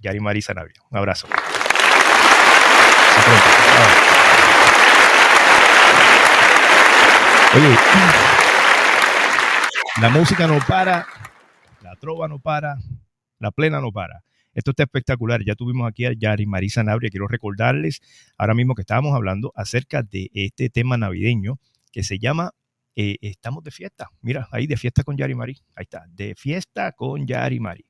Yari 0.01 0.20
Marisa 0.20 0.53
Navia. 0.53 0.74
Un 0.89 0.97
abrazo. 0.97 1.28
Oye, 7.55 7.76
la 10.01 10.09
música 10.09 10.47
no 10.47 10.57
para, 10.68 11.05
la 11.82 11.95
trova 11.97 12.28
no 12.28 12.39
para, 12.39 12.78
la 13.38 13.51
plena 13.51 13.80
no 13.80 13.91
para. 13.91 14.24
Esto 14.54 14.72
está 14.72 14.84
espectacular. 14.84 15.43
Ya 15.43 15.56
tuvimos 15.56 15.88
aquí 15.88 16.06
a 16.06 16.14
Yari 16.14 16.45
Marisa 16.45 16.84
Nabria. 16.84 17.10
Quiero 17.10 17.28
recordarles 17.28 18.01
ahora 18.38 18.54
mismo 18.54 18.76
que 18.76 18.82
estábamos 18.82 19.16
hablando 19.16 19.51
acerca 19.56 20.04
de 20.04 20.30
este 20.34 20.70
tema 20.70 20.97
navideño 20.97 21.60
que 21.91 22.04
se 22.04 22.20
llama 22.20 22.51
eh, 22.95 23.18
Estamos 23.22 23.64
de 23.64 23.72
fiesta. 23.72 24.10
Mira, 24.22 24.47
ahí 24.51 24.68
de 24.68 24.78
fiesta 24.78 25.04
con 25.04 25.18
Yari 25.18 25.36
Mari. 25.36 25.58
Ahí 25.76 25.84
está. 25.84 26.06
De 26.10 26.36
fiesta 26.36 26.91
con 26.91 27.26
Yari 27.26 27.60
Mari. 27.60 27.86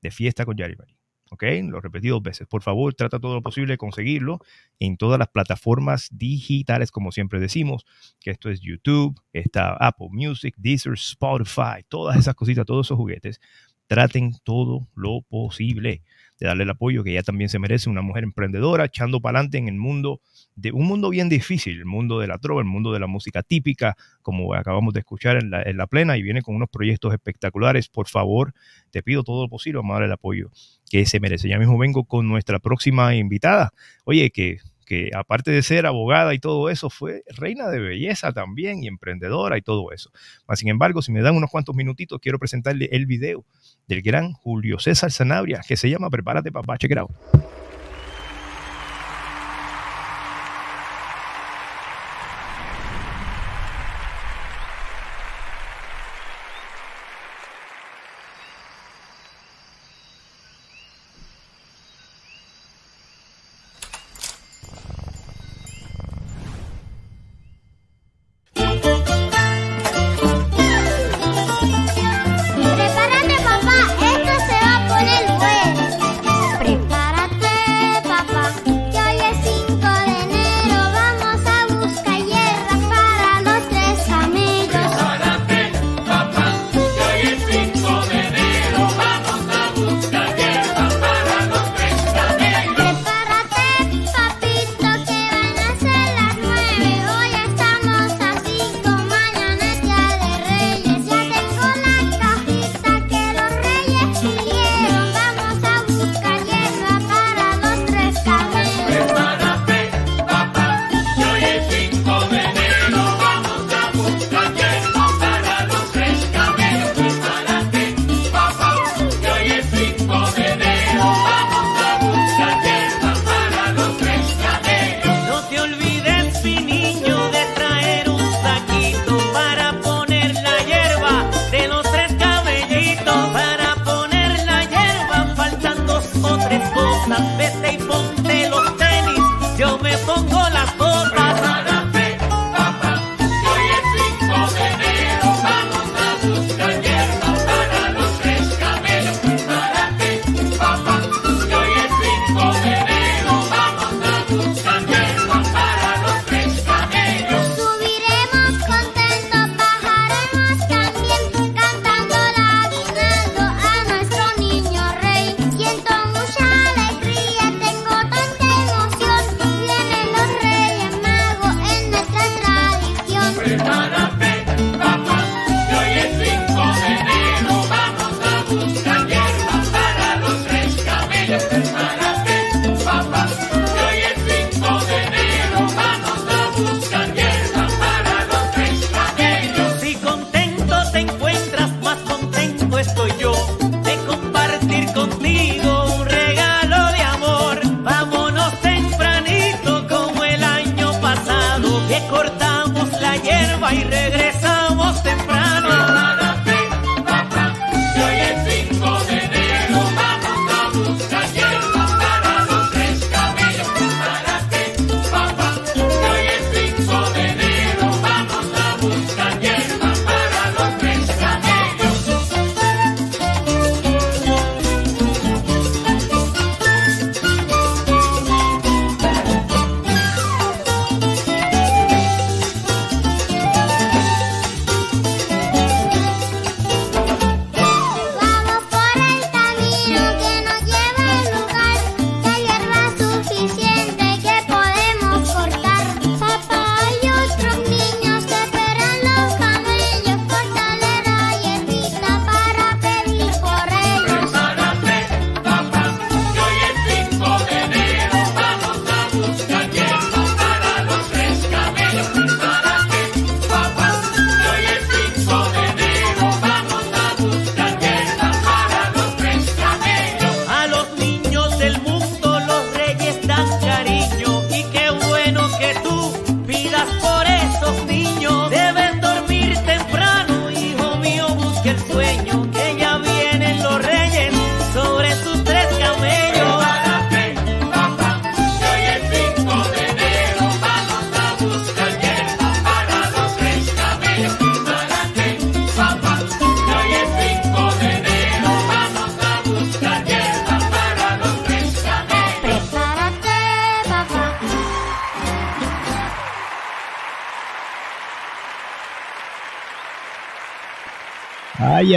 De 0.00 0.10
fiesta 0.10 0.44
con 0.44 0.56
Yari 0.56 0.76
Mari. 0.76 0.96
¿ok? 1.30 1.42
Lo 1.64 1.80
repetí 1.80 2.08
dos 2.08 2.22
veces. 2.22 2.46
Por 2.46 2.62
favor, 2.62 2.94
trata 2.94 3.18
todo 3.18 3.34
lo 3.34 3.42
posible 3.42 3.72
de 3.72 3.78
conseguirlo 3.78 4.38
en 4.78 4.96
todas 4.96 5.18
las 5.18 5.28
plataformas 5.28 6.08
digitales, 6.12 6.90
como 6.90 7.12
siempre 7.12 7.40
decimos, 7.40 7.84
que 8.20 8.30
esto 8.30 8.50
es 8.50 8.60
YouTube, 8.60 9.20
está 9.32 9.74
Apple 9.74 10.08
Music, 10.10 10.54
Deezer, 10.56 10.94
Spotify, 10.94 11.84
todas 11.88 12.16
esas 12.16 12.34
cositas, 12.34 12.64
todos 12.64 12.86
esos 12.86 12.96
juguetes 12.96 13.40
traten 13.86 14.32
todo 14.44 14.88
lo 14.94 15.22
posible 15.22 16.02
de 16.38 16.46
darle 16.46 16.64
el 16.64 16.70
apoyo 16.70 17.04
que 17.04 17.12
ella 17.12 17.22
también 17.22 17.48
se 17.48 17.58
merece, 17.58 17.88
una 17.88 18.02
mujer 18.02 18.24
emprendedora, 18.24 18.86
echando 18.86 19.20
para 19.20 19.38
adelante 19.38 19.58
en 19.58 19.68
el 19.68 19.76
mundo 19.76 20.20
de 20.56 20.72
un 20.72 20.86
mundo 20.86 21.10
bien 21.10 21.28
difícil, 21.28 21.78
el 21.78 21.84
mundo 21.84 22.18
de 22.18 22.26
la 22.26 22.38
trova, 22.38 22.60
el 22.60 22.66
mundo 22.66 22.92
de 22.92 23.00
la 23.00 23.06
música 23.06 23.42
típica, 23.42 23.96
como 24.22 24.54
acabamos 24.54 24.94
de 24.94 25.00
escuchar 25.00 25.36
en 25.36 25.50
la, 25.50 25.86
plena, 25.86 26.16
y 26.16 26.22
viene 26.22 26.42
con 26.42 26.54
unos 26.54 26.68
proyectos 26.70 27.12
espectaculares. 27.12 27.88
Por 27.88 28.08
favor, 28.08 28.52
te 28.90 29.02
pido 29.02 29.22
todo 29.22 29.42
lo 29.42 29.48
posible, 29.48 29.78
vamos 29.78 29.90
a 29.90 29.94
darle 29.94 30.06
el 30.06 30.12
apoyo 30.12 30.50
que 30.90 31.06
se 31.06 31.20
merece. 31.20 31.48
Ya 31.48 31.58
mismo 31.58 31.78
vengo 31.78 32.04
con 32.04 32.28
nuestra 32.28 32.58
próxima 32.58 33.14
invitada. 33.14 33.72
Oye, 34.04 34.30
que 34.30 34.58
que 34.84 35.10
aparte 35.14 35.50
de 35.50 35.62
ser 35.62 35.86
abogada 35.86 36.34
y 36.34 36.38
todo 36.38 36.70
eso, 36.70 36.90
fue 36.90 37.24
reina 37.28 37.68
de 37.68 37.80
belleza 37.80 38.32
también 38.32 38.82
y 38.82 38.88
emprendedora 38.88 39.58
y 39.58 39.62
todo 39.62 39.92
eso. 39.92 40.10
sin 40.54 40.68
embargo, 40.68 41.02
si 41.02 41.12
me 41.12 41.22
dan 41.22 41.36
unos 41.36 41.50
cuantos 41.50 41.74
minutitos, 41.74 42.20
quiero 42.20 42.38
presentarle 42.38 42.88
el 42.92 43.06
video 43.06 43.44
del 43.86 44.02
gran 44.02 44.32
Julio 44.32 44.78
César 44.78 45.10
Sanabria, 45.10 45.60
que 45.66 45.76
se 45.76 45.90
llama 45.90 46.10
Prepárate 46.10 46.52
papá, 46.52 46.78
check 46.78 46.92
it 46.92 46.98
out. 46.98 47.10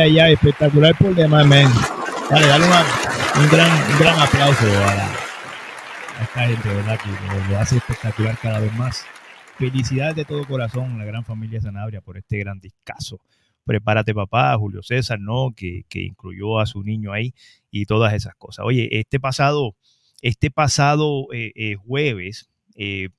Ay, 0.10 0.34
espectacular 0.34 0.98
por 0.98 1.14
demás, 1.14 1.46
man. 1.46 1.70
Dale, 2.30 2.48
dale 2.48 2.64
un, 2.64 3.50
gran, 3.50 3.92
un 3.92 4.00
gran 4.00 4.18
aplauso 4.18 4.66
a, 4.66 6.24
esta 6.24 6.48
gente, 6.48 6.70
¿verdad? 6.70 6.98
Que 6.98 7.52
lo, 7.52 7.60
hace 7.60 7.76
espectacular 7.76 8.38
cada 8.42 8.62
vez 8.62 8.74
más. 8.76 9.06
Felicidades 9.58 10.16
de 10.16 10.24
todo 10.24 10.48
corazón 10.48 10.98
la 10.98 11.04
gran 11.04 11.26
familia 11.26 11.60
Sanabria 11.60 12.00
por 12.00 12.18
este 12.18 12.38
gran 12.38 12.62
discazo. 12.62 13.20
Prepárate, 13.66 14.14
papá, 14.14 14.56
Julio 14.58 14.82
César, 14.82 15.20
¿no? 15.20 15.52
Que, 15.54 15.84
que 15.90 16.04
incluyó 16.04 16.62
a 16.62 16.66
su 16.68 16.84
niño 16.84 17.12
ahí 17.12 17.34
y 17.70 17.86
todas 17.86 18.14
esas 18.14 18.34
cosas. 18.36 18.66
Oye, 18.66 18.88
este 18.98 19.20
pasado, 19.20 19.76
este 20.22 20.50
pasado 20.52 21.28
eh, 21.34 21.52
eh, 21.54 21.76
jueves, 21.76 22.50
eh, 22.76 23.10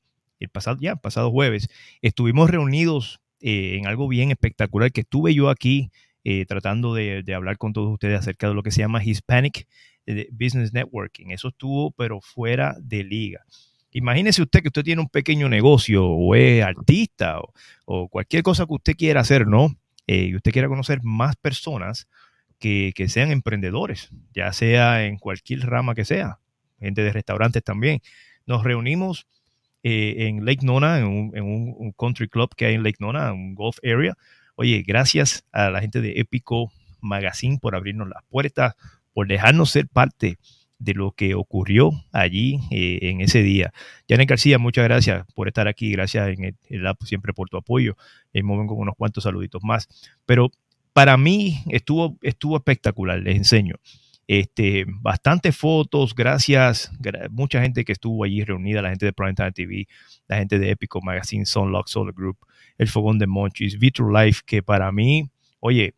el 0.41 0.49
pasado, 0.49 0.78
ya, 0.80 0.97
pasado 0.97 1.30
jueves, 1.30 1.68
estuvimos 2.01 2.49
reunidos 2.49 3.20
en 3.41 3.86
algo 3.86 4.09
bien 4.09 4.30
espectacular 4.30 4.91
que 4.91 5.03
estuve 5.03 5.34
yo 5.34 5.51
aquí 5.51 5.91
eh, 6.31 6.45
tratando 6.45 6.93
de, 6.93 7.24
hablar 7.35 7.57
con 7.57 7.72
todos 7.72 7.91
ustedes 7.91 8.18
acerca 8.18 8.49
de 8.49 8.55
lo 8.55 8.62
que 8.62 8.70
se 8.70 8.83
llama 8.83 9.03
Hispanic 9.03 9.66
eh, 10.05 10.29
Business 10.31 10.74
Networking. 10.74 11.31
Eso 11.31 11.49
estuvo, 11.49 11.91
pero 11.93 12.20
fuera 12.20 12.76
de 12.83 13.03
liga. 13.03 13.47
Imagínese 13.93 14.43
usted 14.43 14.61
que 14.61 14.68
usted 14.68 14.83
tiene 14.83 15.01
un 15.01 15.09
pequeño 15.09 15.49
negocio 15.49 16.07
o 16.07 16.35
es 16.35 16.62
artista 16.62 17.41
o, 17.87 18.09
cualquier 18.09 18.43
cosa 18.43 18.66
que 18.66 18.74
usted 18.74 18.95
quiera 18.95 19.22
hacer, 19.22 19.47
¿no? 19.47 19.74
Eh, 20.07 20.26
y 20.26 20.37
usted 20.37 20.53
quiera 20.53 20.68
conocer 20.68 21.03
más 21.03 21.35
personas 21.37 22.09
que, 22.59 22.93
sean 23.09 23.31
emprendedores, 23.31 24.11
ya 24.35 24.53
sea 24.53 25.07
en 25.07 25.16
cualquier 25.16 25.61
rama 25.61 25.95
que 25.95 26.05
sea, 26.05 26.41
gente 26.79 27.01
de 27.01 27.12
restaurantes 27.14 27.64
también. 27.64 28.03
Nos 28.45 28.64
reunimos 28.64 29.26
eh, 29.83 30.26
en 30.29 30.45
Lake 30.45 30.66
Nona, 30.66 30.99
en, 30.99 31.07
un 31.07 31.95
country 31.97 32.29
club 32.29 32.55
que 32.55 32.66
hay 32.66 32.74
en 32.74 32.83
Lake 32.83 32.99
Nona, 33.01 33.33
un 33.33 33.55
golf 33.55 33.79
area. 33.83 34.14
Oye, 34.61 34.82
gracias 34.84 35.44
a 35.52 35.70
la 35.70 35.80
gente 35.80 36.00
de 36.00 36.14
Épico 36.16 36.72
Magazine 37.00 37.61
por 37.62 37.76
abrirnos 37.76 38.09
las 38.09 38.24
puertas, 38.28 38.74
por 39.12 39.28
dejarnos 39.28 39.70
ser 39.70 39.86
parte 39.86 40.36
de 40.80 40.94
lo 40.94 41.12
que 41.12 41.36
ocurrió 41.36 41.92
allí 42.11 42.59
eh, 42.72 42.98
en 43.02 43.20
ese 43.20 43.44
día. 43.44 43.72
Janet 44.09 44.28
García, 44.28 44.59
muchas 44.59 44.82
gracias 44.82 45.24
por 45.36 45.46
estar 45.46 45.68
aquí, 45.68 45.92
gracias 45.92 46.36
en 46.36 46.56
el, 46.70 46.86
app 46.88 47.00
siempre 47.04 47.32
por 47.32 47.48
tu 47.48 47.56
apoyo. 47.56 47.96
En 48.32 48.46
momento 48.46 48.74
con 48.74 48.82
unos 48.82 48.96
cuantos 48.96 49.22
saluditos 49.22 49.62
más. 49.62 49.88
Pero 50.26 50.50
para 50.92 51.16
mí 51.16 51.62
estuvo, 51.68 52.18
estuvo 52.22 52.56
espectacular, 52.56 53.20
les 53.20 53.36
enseño. 53.36 53.76
Este, 54.29 54.85
bastantes 54.87 55.57
fotos, 55.57 56.14
gracias, 56.14 56.93
gra- 57.01 57.31
mucha 57.31 57.62
gente 57.62 57.85
que 57.85 57.93
estuvo 57.93 58.24
allí 58.24 58.45
reunida, 58.45 58.83
la 58.83 58.91
gente 58.91 59.07
de 59.07 59.14
Primetime 59.14 59.53
TV, 59.53 59.89
la 60.29 60.37
gente 60.37 60.59
de 60.59 60.70
Épico 60.70 61.01
Magazine, 61.03 61.47
Sunlock 61.47 61.89
Solar 61.89 62.14
Group, 62.14 62.39
el 62.76 62.89
Fogón 62.89 63.18
de 63.18 63.26
Monchis, 63.26 63.79
Vitro 63.79 64.12
Life, 64.12 64.43
que 64.47 64.62
para 64.62 64.93
mí, 64.93 65.31
oye, 65.61 65.95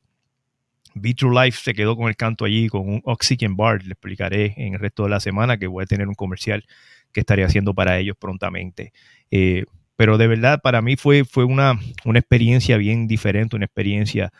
Vitro 0.94 1.30
Life 1.30 1.58
se 1.62 1.74
quedó 1.74 1.96
con 1.96 2.08
el 2.08 2.16
canto 2.16 2.44
allí 2.44 2.68
con 2.68 2.88
un 2.88 3.00
Oxygen 3.04 3.56
Bar, 3.56 3.82
le 3.84 3.92
explicaré 3.92 4.54
en 4.56 4.74
el 4.74 4.80
resto 4.80 5.04
de 5.04 5.10
la 5.10 5.20
semana 5.20 5.56
que 5.58 5.66
voy 5.68 5.84
a 5.84 5.86
tener 5.86 6.08
un 6.08 6.14
comercial 6.14 6.64
que 7.12 7.20
estaré 7.20 7.44
haciendo 7.44 7.74
para 7.74 7.98
ellos 7.98 8.16
prontamente. 8.18 8.92
Eh, 9.30 9.64
pero 9.96 10.18
de 10.18 10.26
verdad 10.26 10.60
para 10.62 10.82
mí 10.82 10.96
fue, 10.96 11.24
fue 11.24 11.44
una, 11.44 11.78
una 12.04 12.18
experiencia 12.18 12.76
bien 12.76 13.06
diferente, 13.06 13.56
una 13.56 13.66
experiencia 13.66 14.32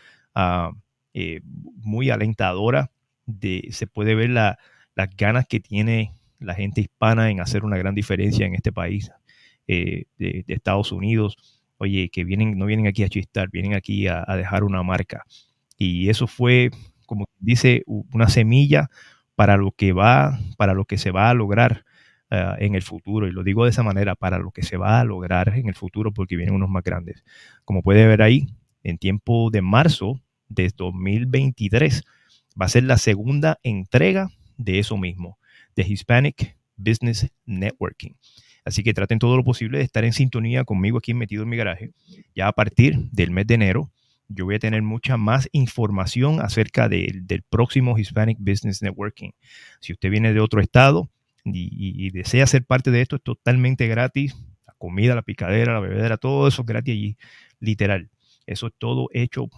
eh, 1.15 1.41
muy 1.45 2.11
alentadora. 2.11 2.91
Se 3.71 3.87
puede 3.87 4.15
ver 4.15 4.31
la- 4.31 4.59
las 4.95 5.09
ganas 5.17 5.47
que 5.47 5.61
tiene 5.61 6.13
la 6.41 6.55
gente 6.55 6.81
hispana 6.81 7.31
en 7.31 7.41
hacer 7.41 7.65
una 7.65 7.77
gran 7.79 7.95
diferencia 7.95 8.47
en 8.47 8.55
este 8.55 8.73
país 8.73 9.11
eh, 9.69 10.05
de, 10.19 10.45
Estados 10.49 10.93
Unidos. 10.93 11.37
Oye, 11.79 12.11
que 12.11 12.25
vienen, 12.25 12.59
no 12.59 12.67
vienen 12.67 12.87
aquí 12.87 13.05
a 13.05 13.09
chistar, 13.09 13.49
vienen 13.51 13.75
aquí 13.75 14.09
a, 14.09 14.25
dejar 14.37 14.65
una 14.65 14.83
marca. 14.83 15.25
Y 15.79 16.09
eso 16.11 16.27
fue, 16.27 16.71
como 17.07 17.27
dice, 17.39 17.83
una 17.87 18.29
semilla 18.29 18.91
para 19.35 19.57
lo 19.57 19.73
que 19.73 19.93
va, 19.93 20.39
para 20.59 20.75
lo 20.75 20.85
que 20.85 20.99
se 20.99 21.11
va 21.11 21.31
a 21.31 21.35
lograr 21.35 21.85
ah, 22.31 22.57
en 22.59 22.75
el 22.75 22.83
futuro. 22.83 23.29
Y 23.29 23.33
lo 23.33 23.43
digo 23.45 23.65
de 23.65 23.71
esa 23.71 23.83
manera, 23.83 24.15
para 24.15 24.39
lo 24.39 24.51
que 24.51 24.63
se 24.63 24.77
va 24.77 25.01
a 25.01 25.05
lograr 25.05 25.57
en 25.57 25.69
el 25.69 25.75
futuro, 25.75 26.13
porque 26.13 26.37
vienen 26.37 26.55
unos 26.55 26.69
más 26.69 26.85
grandes. 26.85 27.25
Como 27.65 27.83
puede 27.83 28.07
ver 28.07 28.23
ahí, 28.23 28.47
en 28.83 28.99
tiempo 28.99 29.51
de 29.51 29.63
marzo 29.63 30.21
de 30.49 30.71
2023, 30.77 32.05
va 32.61 32.67
a 32.67 32.69
ser 32.69 32.85
la 32.85 32.99
segunda 32.99 33.59
entrega 33.63 34.31
de 34.59 34.79
eso 34.79 34.97
mismo, 34.97 35.39
de 35.77 35.83
Hispanic 35.83 36.57
Business 36.77 37.31
Networking. 37.47 38.13
Así 38.65 38.83
que 38.83 38.93
traten 38.93 39.19
todo 39.19 39.37
lo 39.37 39.45
posible 39.45 39.79
de 39.79 39.85
estar 39.85 40.05
en 40.05 40.13
sintonía 40.13 40.65
conmigo 40.65 40.99
aquí 40.99 41.15
metido 41.15 41.43
en 41.45 41.49
mi 41.49 41.57
garaje. 41.57 41.93
Ya 42.35 42.47
a 42.49 42.53
partir 42.53 42.97
del 43.11 43.31
mes 43.31 43.47
de 43.47 43.55
enero, 43.55 43.91
yo 44.29 44.45
voy 44.45 44.57
a 44.57 44.59
tener 44.59 44.83
mucha 44.83 45.17
más 45.17 45.49
información 45.53 46.41
acerca 46.41 46.89
de- 46.89 47.21
del 47.25 47.43
próximo 47.43 47.99
Hispanic 47.99 48.39
Business 48.39 48.83
Networking. 48.83 49.31
Si 49.81 49.93
usted 49.93 50.11
viene 50.11 50.33
de 50.33 50.41
otro 50.41 50.61
estado 50.61 51.09
y, 51.45 51.71
y 52.07 52.11
desea 52.11 52.47
ser 52.47 52.65
parte 52.65 52.91
de 52.91 53.01
esto, 53.01 53.17
es 53.17 53.23
totalmente 53.23 53.87
gratis. 53.89 54.37
La 54.67 54.75
comida, 54.79 55.15
la 55.15 55.23
picadera, 55.23 55.73
la 55.73 55.81
bebedera, 55.81 56.17
todo 56.19 56.47
eso 56.47 56.63
es 56.63 56.67
gratis 56.67 56.93
allí, 56.93 57.17
literal. 57.59 58.11
Eso 58.47 58.67
es 58.69 58.73
todo 58.79 59.09
hecho 59.13 59.49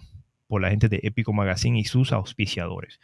por 0.53 0.61
la 0.61 0.68
gente 0.68 0.90
de 0.90 1.00
Épico 1.03 1.32
Magazine 1.32 1.80
y 1.80 1.84
sus 1.84 2.12
auspiciadores. 2.12 3.00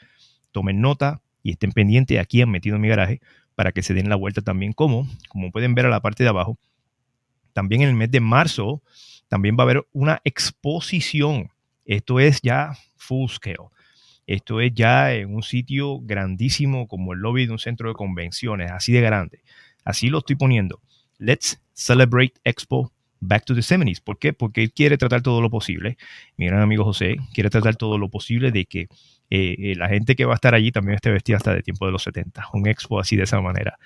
Tomen 0.53 0.83
nota 0.83 1.23
y 1.43 1.53
estén 1.53 1.73
pendientes 1.73 2.19
aquí 2.19 2.43
en 2.43 2.51
Metido 2.51 2.77
en 2.77 2.83
mi 2.83 2.89
Garaje 2.89 3.23
para 3.55 3.73
que 3.73 3.83
se 3.83 3.95
den 3.95 4.11
la 4.11 4.17
vuelta 4.17 4.43
también 4.43 4.75
como, 4.75 5.09
como 5.31 5.51
pueden 5.51 5.75
ver 5.75 5.87
a 5.87 5.89
la 5.89 6.03
parte 6.03 6.25
de 6.25 6.29
abajo. 6.29 6.59
También 7.55 7.81
en 7.81 7.89
el 7.89 7.95
mes 7.95 8.11
de 8.11 8.21
marzo 8.21 8.83
también 9.29 9.57
va 9.57 9.63
a 9.63 9.65
haber 9.65 9.87
una 9.93 10.21
exposición. 10.25 11.49
Esto 11.87 12.21
es 12.21 12.43
ya 12.43 12.77
full 12.97 13.31
scale. 13.31 13.71
Esto 14.27 14.61
es 14.61 14.75
ya 14.75 15.15
en 15.15 15.35
un 15.35 15.43
sitio 15.43 16.01
grandísimo 16.01 16.87
como 16.87 17.15
el 17.15 17.21
lobby 17.21 17.47
de 17.47 17.53
un 17.53 17.59
centro 17.59 17.89
de 17.89 17.95
convenciones, 17.95 18.71
así 18.73 18.93
de 18.93 19.01
grande. 19.01 19.41
Así 19.87 20.11
lo 20.11 20.19
estoy 20.19 20.37
poniendo. 20.37 20.83
Let's 21.17 21.63
celebrate 21.73 22.35
Expo 22.45 22.93
Back 23.21 23.45
to 23.45 23.55
the 23.55 23.61
70s. 23.61 24.01
¿Por 24.03 24.19
qué? 24.19 24.33
Porque 24.33 24.63
él 24.63 24.73
quiere 24.73 24.97
tratar 24.97 25.23
todo 25.23 25.41
lo 25.41 25.51
posible. 25.51 25.97
Mi 26.37 26.47
gran 26.47 26.61
amigo 26.61 26.85
José 26.85 27.17
quiere 27.35 27.51
tratar 27.51 27.77
todo 27.77 27.99
lo 27.99 28.09
posible 28.09 28.51
de 28.51 28.65
que 28.67 28.89
eh, 29.31 29.57
eh, 29.59 29.75
la 29.77 29.89
gente 29.89 30.17
que 30.17 30.25
va 30.25 30.35
a 30.35 30.37
estar 30.37 30.55
allí 30.55 30.73
también 30.73 30.97
esté 30.97 31.11
vestida 31.11 31.37
hasta 31.37 31.55
de 31.55 31.63
tiempo 31.63 31.87
de 31.87 31.93
los 31.93 32.03
70. 32.03 32.49
Un 32.53 32.69
expo 32.69 33.01
así 33.01 33.17
de 33.17 33.25
esa 33.25 33.41
manera. 33.41 33.79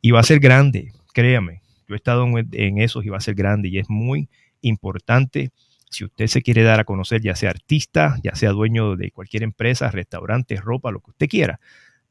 Y 0.00 0.10
va 0.10 0.20
a 0.20 0.24
ser 0.24 0.40
grande, 0.40 0.92
créame. 1.12 1.62
Yo 1.86 1.94
he 1.94 1.96
estado 1.96 2.24
en, 2.26 2.48
en 2.52 2.78
esos 2.78 3.04
y 3.04 3.08
va 3.08 3.18
a 3.18 3.20
ser 3.20 3.34
grande 3.34 3.68
y 3.68 3.78
es 3.78 3.88
muy 3.88 4.28
importante 4.60 5.50
si 5.90 6.04
usted 6.04 6.26
se 6.26 6.42
quiere 6.42 6.62
dar 6.62 6.80
a 6.80 6.84
conocer, 6.84 7.22
ya 7.22 7.34
sea 7.34 7.50
artista, 7.50 8.16
ya 8.22 8.34
sea 8.34 8.50
dueño 8.50 8.96
de 8.96 9.10
cualquier 9.10 9.42
empresa, 9.42 9.90
restaurante, 9.90 10.56
ropa, 10.56 10.90
lo 10.90 11.00
que 11.00 11.10
usted 11.10 11.28
quiera, 11.28 11.60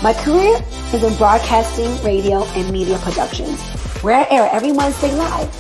My 0.03 0.15
career 0.15 0.63
is 0.93 1.03
in 1.03 1.15
broadcasting, 1.17 2.01
radio, 2.03 2.45
and 2.45 2.71
media 2.73 2.97
productions, 2.99 3.61
where 4.03 4.15
I 4.17 4.27
air 4.31 4.49
every 4.53 4.71
Wednesday 4.73 5.13
live. 5.15 5.53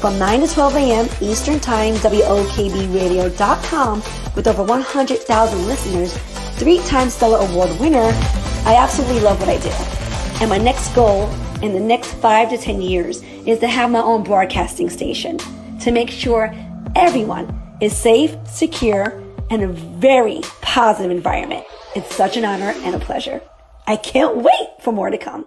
From 0.00 0.18
9 0.18 0.40
to 0.40 0.48
12 0.52 0.74
a.m. 0.76 1.08
Eastern 1.20 1.60
Time, 1.60 1.94
WOKBradio.com, 1.94 4.02
with 4.34 4.48
over 4.48 4.62
100,000 4.64 5.66
listeners, 5.66 6.12
three 6.58 6.78
time 6.80 7.08
Stellar 7.08 7.38
Award 7.48 7.70
winner, 7.80 8.10
I 8.66 8.74
absolutely 8.76 9.20
love 9.20 9.38
what 9.40 9.48
I 9.48 9.58
do. 9.58 9.70
And 10.40 10.50
my 10.50 10.58
next 10.58 10.92
goal 10.94 11.28
in 11.64 11.72
the 11.72 11.80
next 11.80 12.12
five 12.14 12.50
to 12.50 12.58
10 12.58 12.82
years 12.82 13.22
is 13.46 13.58
to 13.58 13.66
have 13.66 13.90
my 13.90 14.00
own 14.00 14.22
broadcasting 14.22 14.90
station 14.90 15.38
to 15.80 15.90
make 15.90 16.10
sure 16.10 16.54
everyone 16.94 17.58
is 17.80 17.96
safe, 17.96 18.36
secure, 18.46 19.22
and 19.48 19.62
a 19.62 19.68
very 19.68 20.42
positive 20.60 21.10
environment. 21.10 21.64
It's 21.96 22.14
such 22.14 22.36
an 22.36 22.44
honor 22.44 22.74
and 22.84 22.94
a 22.94 22.98
pleasure. 22.98 23.40
I 23.86 23.96
can't 23.96 24.36
wait 24.36 24.68
for 24.82 24.92
more 24.92 25.08
to 25.08 25.16
come. 25.16 25.46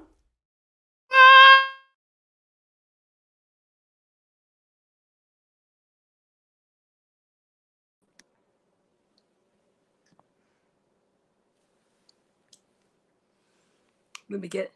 Let 14.30 14.42
me 14.42 14.48
get. 14.48 14.72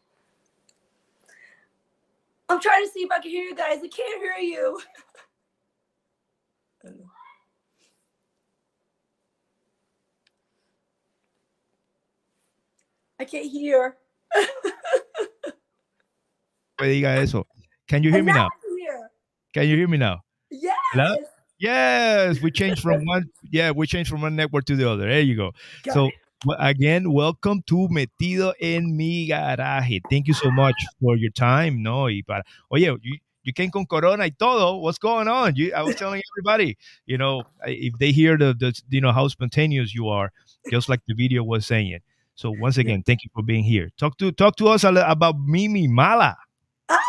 I'm 2.51 2.59
trying 2.59 2.85
to 2.85 2.91
see 2.91 2.99
if 2.99 3.11
I 3.11 3.19
can 3.19 3.31
hear 3.31 3.45
you 3.45 3.55
guys. 3.55 3.77
I 3.81 3.87
can't 3.87 4.21
hear 4.21 4.35
you. 4.41 4.81
I 13.17 13.23
can't 13.23 13.45
hear. 13.45 13.95
Diga 16.77 17.17
eso. 17.19 17.47
Can 17.87 18.03
you 18.03 18.11
hear 18.11 18.19
oh, 18.19 18.23
me 18.23 18.33
now? 18.33 18.49
Can 19.53 19.69
you 19.69 19.77
hear 19.77 19.87
me 19.87 19.97
now? 19.97 20.19
Yes. 20.49 20.75
Hello? 20.91 21.15
Yes, 21.57 22.41
we 22.41 22.51
changed 22.51 22.81
from 22.81 23.05
one. 23.05 23.29
Yeah, 23.49 23.71
we 23.71 23.87
changed 23.87 24.09
from 24.09 24.21
one 24.21 24.35
network 24.35 24.65
to 24.65 24.75
the 24.75 24.89
other. 24.89 25.07
There 25.07 25.21
you 25.21 25.37
go. 25.37 25.51
Got 25.83 25.93
so 25.93 26.07
it. 26.07 26.13
Well, 26.45 26.57
again, 26.59 27.11
welcome 27.11 27.61
to 27.67 27.87
Metido 27.89 28.53
en 28.59 28.95
mi 28.95 29.27
garaje. 29.29 30.01
Thank 30.09 30.27
you 30.27 30.33
so 30.33 30.49
much 30.51 30.75
for 30.99 31.15
your 31.15 31.31
time. 31.31 31.81
No, 31.83 32.05
y 32.05 32.21
para, 32.25 32.43
oye, 32.71 32.85
you, 33.01 33.17
you 33.43 33.53
came 33.53 33.69
con 33.69 33.85
corona 33.85 34.23
y 34.23 34.31
todo. 34.37 34.77
What's 34.77 34.97
going 34.97 35.27
on? 35.27 35.55
You, 35.55 35.73
I 35.73 35.83
was 35.83 35.95
telling 35.95 36.21
everybody, 36.33 36.77
you 37.05 37.17
know, 37.17 37.43
if 37.65 37.93
they 37.99 38.11
hear 38.11 38.37
the, 38.37 38.53
the, 38.53 38.79
you 38.89 39.01
know, 39.01 39.11
how 39.11 39.27
spontaneous 39.27 39.93
you 39.93 40.07
are, 40.07 40.31
just 40.69 40.89
like 40.89 41.01
the 41.07 41.13
video 41.13 41.43
was 41.43 41.65
saying. 41.65 41.99
So 42.35 42.49
once 42.49 42.77
again, 42.77 43.03
thank 43.03 43.23
you 43.23 43.29
for 43.35 43.43
being 43.43 43.63
here. 43.63 43.91
Talk 43.99 44.17
to 44.17 44.31
talk 44.31 44.55
to 44.55 44.67
us 44.69 44.83
about 44.83 45.35
Mimi 45.45 45.87
Mala. 45.87 46.37
Oh, 46.89 46.99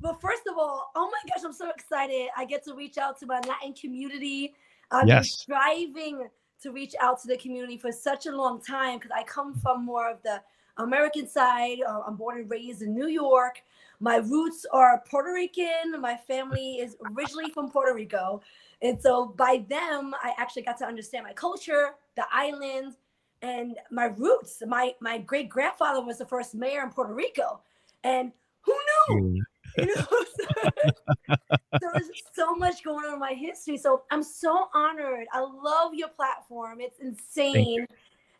but 0.00 0.20
first 0.20 0.42
of 0.48 0.56
all, 0.56 0.92
oh 0.94 1.10
my 1.10 1.18
gosh, 1.34 1.42
I'm 1.44 1.52
so 1.52 1.68
excited. 1.70 2.28
I 2.36 2.44
get 2.44 2.64
to 2.66 2.74
reach 2.74 2.96
out 2.96 3.18
to 3.20 3.26
my 3.26 3.40
Latin 3.40 3.72
community. 3.74 4.54
I've 4.90 5.08
Yes. 5.08 5.18
been 5.18 5.24
striving 5.24 6.28
to 6.62 6.72
reach 6.72 6.94
out 7.00 7.20
to 7.22 7.28
the 7.28 7.36
community 7.36 7.76
for 7.76 7.92
such 7.92 8.26
a 8.26 8.32
long 8.32 8.60
time 8.60 8.98
because 8.98 9.12
I 9.14 9.22
come 9.22 9.54
from 9.54 9.84
more 9.84 10.10
of 10.10 10.22
the 10.22 10.40
American 10.78 11.28
side. 11.28 11.78
Uh, 11.86 12.00
I'm 12.06 12.16
born 12.16 12.38
and 12.38 12.50
raised 12.50 12.82
in 12.82 12.94
New 12.94 13.08
York. 13.08 13.62
My 14.00 14.16
roots 14.16 14.64
are 14.72 15.02
Puerto 15.10 15.32
Rican. 15.32 16.00
My 16.00 16.16
family 16.16 16.78
is 16.78 16.96
originally 17.12 17.50
from 17.50 17.70
Puerto 17.70 17.94
Rico. 17.94 18.40
And 18.80 19.00
so 19.00 19.26
by 19.26 19.64
them, 19.68 20.14
I 20.22 20.34
actually 20.38 20.62
got 20.62 20.78
to 20.78 20.86
understand 20.86 21.24
my 21.24 21.32
culture, 21.32 21.94
the 22.16 22.24
island, 22.32 22.94
and 23.42 23.76
my 23.90 24.06
roots. 24.06 24.62
My 24.66 24.94
my 25.00 25.18
great 25.18 25.48
grandfather 25.48 26.00
was 26.00 26.18
the 26.18 26.26
first 26.26 26.54
mayor 26.54 26.82
in 26.82 26.90
Puerto 26.90 27.14
Rico. 27.14 27.60
And 28.04 28.32
who 28.62 28.76
knew? 29.08 29.42
You 29.86 29.94
know, 29.94 31.36
so, 31.80 31.90
there's 31.94 32.10
so 32.34 32.54
much 32.54 32.82
going 32.82 33.04
on 33.04 33.14
in 33.14 33.20
my 33.20 33.34
history. 33.34 33.76
So 33.76 34.02
I'm 34.10 34.22
so 34.22 34.68
honored. 34.74 35.26
I 35.32 35.40
love 35.40 35.94
your 35.94 36.08
platform. 36.08 36.80
It's 36.80 36.98
insane. 36.98 37.86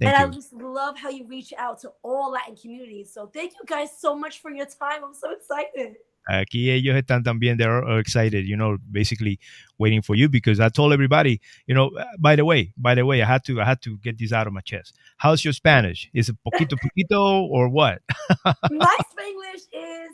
Thank 0.00 0.14
and 0.14 0.16
I 0.16 0.28
just 0.28 0.52
love 0.52 0.96
how 0.96 1.10
you 1.10 1.26
reach 1.26 1.52
out 1.58 1.80
to 1.80 1.92
all 2.02 2.32
Latin 2.32 2.56
communities. 2.56 3.12
So 3.12 3.26
thank 3.26 3.52
you 3.52 3.66
guys 3.66 3.90
so 3.98 4.14
much 4.14 4.40
for 4.40 4.50
your 4.50 4.66
time. 4.66 5.04
I'm 5.04 5.14
so 5.14 5.32
excited. 5.32 5.96
Aquí 6.30 6.70
ellos 6.70 6.94
están 6.94 7.24
también, 7.24 7.56
they're 7.56 7.98
excited, 7.98 8.46
you 8.46 8.54
know, 8.54 8.76
basically 8.92 9.40
waiting 9.78 10.02
for 10.02 10.14
you 10.14 10.28
because 10.28 10.60
I 10.60 10.68
told 10.68 10.92
everybody, 10.92 11.40
you 11.66 11.74
know, 11.74 11.88
uh, 11.98 12.04
by 12.18 12.36
the 12.36 12.44
way, 12.44 12.74
by 12.76 12.94
the 12.94 13.06
way, 13.06 13.22
I 13.22 13.24
had 13.24 13.44
to, 13.44 13.62
I 13.62 13.64
had 13.64 13.80
to 13.82 13.96
get 13.98 14.18
this 14.18 14.30
out 14.30 14.46
of 14.46 14.52
my 14.52 14.60
chest. 14.60 14.94
How's 15.16 15.42
your 15.42 15.54
Spanish? 15.54 16.10
Is 16.12 16.28
it 16.28 16.36
poquito 16.46 16.76
poquito 16.76 17.48
or 17.48 17.70
what? 17.70 18.02
My 18.44 18.96
Spanish 19.10 19.62
is 19.72 20.12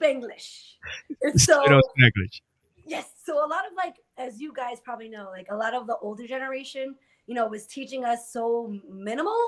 Spanglish. 0.00 0.74
And 1.22 1.40
so 1.40 1.62
You 1.64 1.70
know, 1.70 1.82
English. 1.98 2.42
Yes. 2.86 3.10
So 3.24 3.44
a 3.44 3.46
lot 3.46 3.66
of 3.66 3.72
like, 3.76 3.96
as 4.16 4.40
you 4.40 4.52
guys 4.52 4.80
probably 4.80 5.08
know, 5.08 5.28
like 5.30 5.48
a 5.50 5.56
lot 5.56 5.74
of 5.74 5.86
the 5.86 5.96
older 5.98 6.26
generation, 6.26 6.94
you 7.26 7.34
know, 7.34 7.46
was 7.46 7.66
teaching 7.66 8.04
us 8.04 8.32
so 8.32 8.74
minimal. 8.88 9.38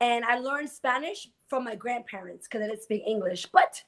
And 0.00 0.24
I 0.24 0.38
learned 0.38 0.68
Spanish 0.68 1.28
from 1.48 1.64
my 1.64 1.76
grandparents 1.76 2.48
because 2.48 2.62
I 2.62 2.66
didn't 2.66 2.82
speak 2.82 3.02
English, 3.06 3.46
but 3.52 3.80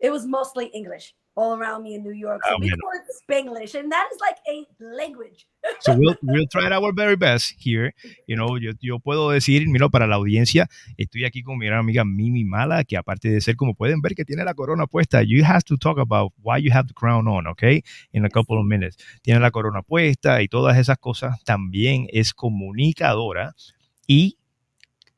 it 0.00 0.10
was 0.10 0.26
mostly 0.26 0.66
English. 0.66 1.14
All 1.40 1.56
around 1.56 1.82
me 1.82 1.94
in 1.94 2.02
New 2.04 2.12
York. 2.12 2.42
So 2.44 2.54
Oh, 2.54 2.58
we 2.60 2.68
call 2.68 2.92
it 2.92 3.06
Spanglish, 3.22 3.74
and 3.78 3.90
that 3.90 4.06
is 4.12 4.18
like 4.20 4.36
a 4.46 4.66
language. 4.78 5.46
So 5.80 5.94
we'll, 5.94 6.16
we'll 6.22 6.46
try 6.46 6.70
our 6.70 6.92
very 6.92 7.16
best 7.16 7.54
here. 7.58 7.94
You 8.26 8.36
know, 8.36 8.56
yo, 8.58 8.72
yo 8.80 8.98
puedo 8.98 9.30
decir, 9.30 9.66
mira, 9.68 9.88
para 9.88 10.06
la 10.06 10.16
audiencia, 10.16 10.68
estoy 10.98 11.24
aquí 11.24 11.42
con 11.42 11.58
mi 11.58 11.66
gran 11.66 11.80
amiga 11.80 12.04
Mimi 12.04 12.44
Mala, 12.44 12.84
que 12.84 12.96
aparte 12.96 13.30
de 13.30 13.40
ser, 13.40 13.56
como 13.56 13.74
pueden 13.74 14.00
ver, 14.00 14.14
que 14.14 14.24
tiene 14.24 14.44
la 14.44 14.54
corona 14.54 14.86
puesta, 14.86 15.22
you 15.22 15.44
have 15.44 15.62
to 15.64 15.76
talk 15.76 15.98
about 15.98 16.32
why 16.42 16.58
you 16.58 16.70
have 16.72 16.86
the 16.86 16.94
crown 16.94 17.26
on, 17.28 17.46
okay? 17.46 17.82
In 18.12 18.24
a 18.24 18.30
couple 18.30 18.58
of 18.58 18.66
minutes. 18.66 18.96
Tiene 19.22 19.40
la 19.40 19.50
corona 19.50 19.82
puesta 19.82 20.42
y 20.42 20.48
todas 20.48 20.76
esas 20.76 20.98
cosas. 20.98 21.42
También 21.44 22.06
es 22.12 22.34
comunicadora 22.34 23.54
y 24.06 24.38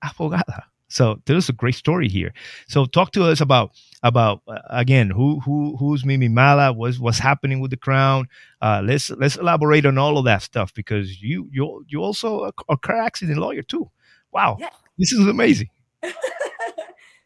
abogada. 0.00 0.71
So 0.92 1.20
there's 1.24 1.48
a 1.48 1.52
great 1.52 1.74
story 1.74 2.08
here. 2.08 2.32
So 2.68 2.84
talk 2.84 3.12
to 3.12 3.24
us 3.24 3.40
about 3.40 3.72
about 4.02 4.42
uh, 4.46 4.58
again 4.68 5.10
who 5.10 5.40
who 5.40 5.76
who's 5.78 6.04
Mimi 6.04 6.28
Mala, 6.28 6.72
what's 6.72 6.98
what's 6.98 7.18
happening 7.18 7.60
with 7.60 7.70
the 7.70 7.76
crown. 7.76 8.28
Uh, 8.60 8.82
let's 8.84 9.10
let's 9.10 9.36
elaborate 9.36 9.86
on 9.86 9.96
all 9.98 10.18
of 10.18 10.24
that 10.26 10.42
stuff 10.42 10.72
because 10.74 11.22
you 11.22 11.48
you 11.50 11.84
you 11.88 12.02
also 12.02 12.44
a, 12.44 12.52
a 12.68 12.76
car 12.76 13.00
accident 13.00 13.38
lawyer 13.38 13.62
too. 13.62 13.90
Wow, 14.32 14.56
Yeah. 14.60 14.70
this 14.98 15.12
is 15.12 15.26
amazing. 15.26 15.70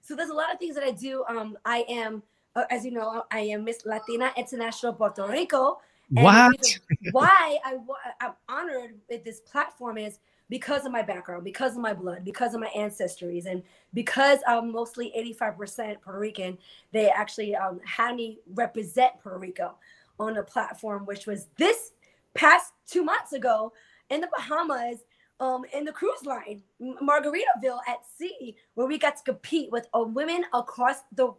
so 0.03 0.15
there's 0.15 0.31
a 0.31 0.35
lot 0.35 0.53
of 0.53 0.59
things 0.59 0.75
that 0.77 0.85
I 0.85 0.91
do. 0.93 1.25
Um, 1.29 1.57
I 1.65 1.85
am, 1.89 2.23
uh, 2.55 2.65
as 2.71 2.85
you 2.85 2.93
know, 2.93 3.25
I 3.31 3.41
am 3.41 3.65
Miss 3.65 3.85
Latina 3.85 4.33
International 4.37 4.93
Puerto 4.93 5.27
Rico. 5.27 5.79
And 6.15 6.25
What? 6.25 6.79
Why 7.13 7.59
I 7.65 7.79
I'm 8.21 8.33
honored 8.49 8.95
with 9.11 9.25
this 9.25 9.41
platform 9.41 9.99
is 9.99 10.19
because 10.49 10.85
of 10.87 10.93
my 10.93 11.03
background, 11.03 11.45
because 11.45 11.73
of 11.73 11.83
my 11.83 11.93
blood, 11.93 12.25
because 12.25 12.55
of 12.55 12.61
my 12.61 12.71
ancestries, 12.77 13.47
and 13.47 13.63
because 13.95 14.39
I'm 14.47 14.73
mostly 14.73 15.13
85% 15.39 16.01
Puerto 16.01 16.19
Rican. 16.19 16.59
They 16.93 17.09
actually 17.09 17.57
um, 17.57 17.81
had 17.85 18.15
me 18.15 18.39
represent 18.55 19.21
Puerto 19.23 19.39
Rico 19.39 19.75
on 20.19 20.37
a 20.37 20.43
platform, 20.43 21.05
which 21.07 21.27
was 21.27 21.49
this 21.57 21.93
past 22.35 22.73
two 22.87 23.03
months 23.03 23.33
ago 23.33 23.73
in 24.11 24.21
the 24.21 24.29
Bahamas 24.37 24.99
um, 25.41 25.65
in 25.75 25.85
the 25.85 25.93
cruise 25.93 26.25
line, 26.25 26.63
Margaritaville 26.81 27.81
at 27.87 27.99
sea, 28.17 28.57
where 28.75 28.87
we 28.87 28.99
got 28.99 29.17
to 29.17 29.23
compete 29.23 29.71
with 29.71 29.87
uh, 29.95 30.03
women 30.03 30.45
across 30.55 31.01
the 31.13 31.35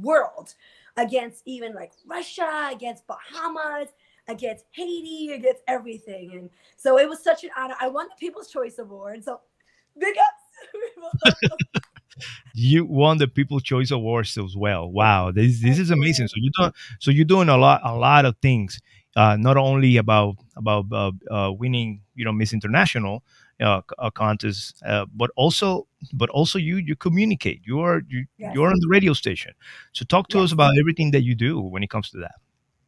world 0.00 0.54
against 0.96 1.42
even 1.44 1.74
like 1.74 1.92
Russia, 2.06 2.70
against 2.72 3.06
Bahamas, 3.06 3.88
against 4.28 4.64
Haiti, 4.72 5.32
against 5.32 5.62
everything. 5.68 6.32
And 6.32 6.50
so 6.76 6.98
it 6.98 7.08
was 7.08 7.22
such 7.22 7.44
an 7.44 7.50
honor. 7.56 7.74
I 7.80 7.88
won 7.88 8.08
the 8.08 8.14
People's 8.18 8.48
Choice 8.48 8.78
Award. 8.78 9.24
So 9.24 9.40
big 9.98 10.16
ups. 10.18 11.32
You 12.54 12.86
won 12.86 13.18
the 13.18 13.28
People's 13.28 13.62
Choice 13.62 13.90
Awards 13.90 14.38
as 14.38 14.56
well. 14.56 14.90
Wow, 14.90 15.30
this 15.30 15.60
this 15.60 15.78
is 15.78 15.90
amazing. 15.90 16.28
So 16.28 16.34
you 16.36 16.50
do 16.58 16.70
so 16.98 17.10
you're 17.10 17.26
doing 17.26 17.48
a 17.50 17.56
lot 17.58 17.80
a 17.84 17.94
lot 17.94 18.24
of 18.24 18.36
things. 18.40 18.80
Uh, 19.14 19.36
not 19.36 19.56
only 19.56 19.96
about 19.98 20.36
about 20.56 20.86
uh, 20.92 21.10
uh, 21.30 21.52
winning, 21.52 22.00
you 22.14 22.24
know, 22.24 22.32
Miss 22.32 22.52
International 22.52 23.22
uh, 23.60 23.82
uh, 23.98 24.10
contest, 24.10 24.82
uh, 24.86 25.04
but 25.14 25.30
also 25.36 25.86
but 26.14 26.30
also 26.30 26.58
you 26.58 26.76
you 26.76 26.96
communicate. 26.96 27.60
You 27.66 27.80
are 27.80 28.02
you, 28.08 28.26
Yes. 28.38 28.54
you're 28.54 28.68
on 28.68 28.78
the 28.80 28.88
radio 28.88 29.12
station. 29.12 29.52
So 29.92 30.04
talk 30.06 30.28
to 30.28 30.40
us 30.40 30.52
about 30.52 30.72
everything 30.78 31.10
that 31.10 31.22
you 31.22 31.34
do 31.34 31.60
when 31.60 31.82
it 31.82 31.90
comes 31.90 32.10
to 32.10 32.18
that. 32.20 32.36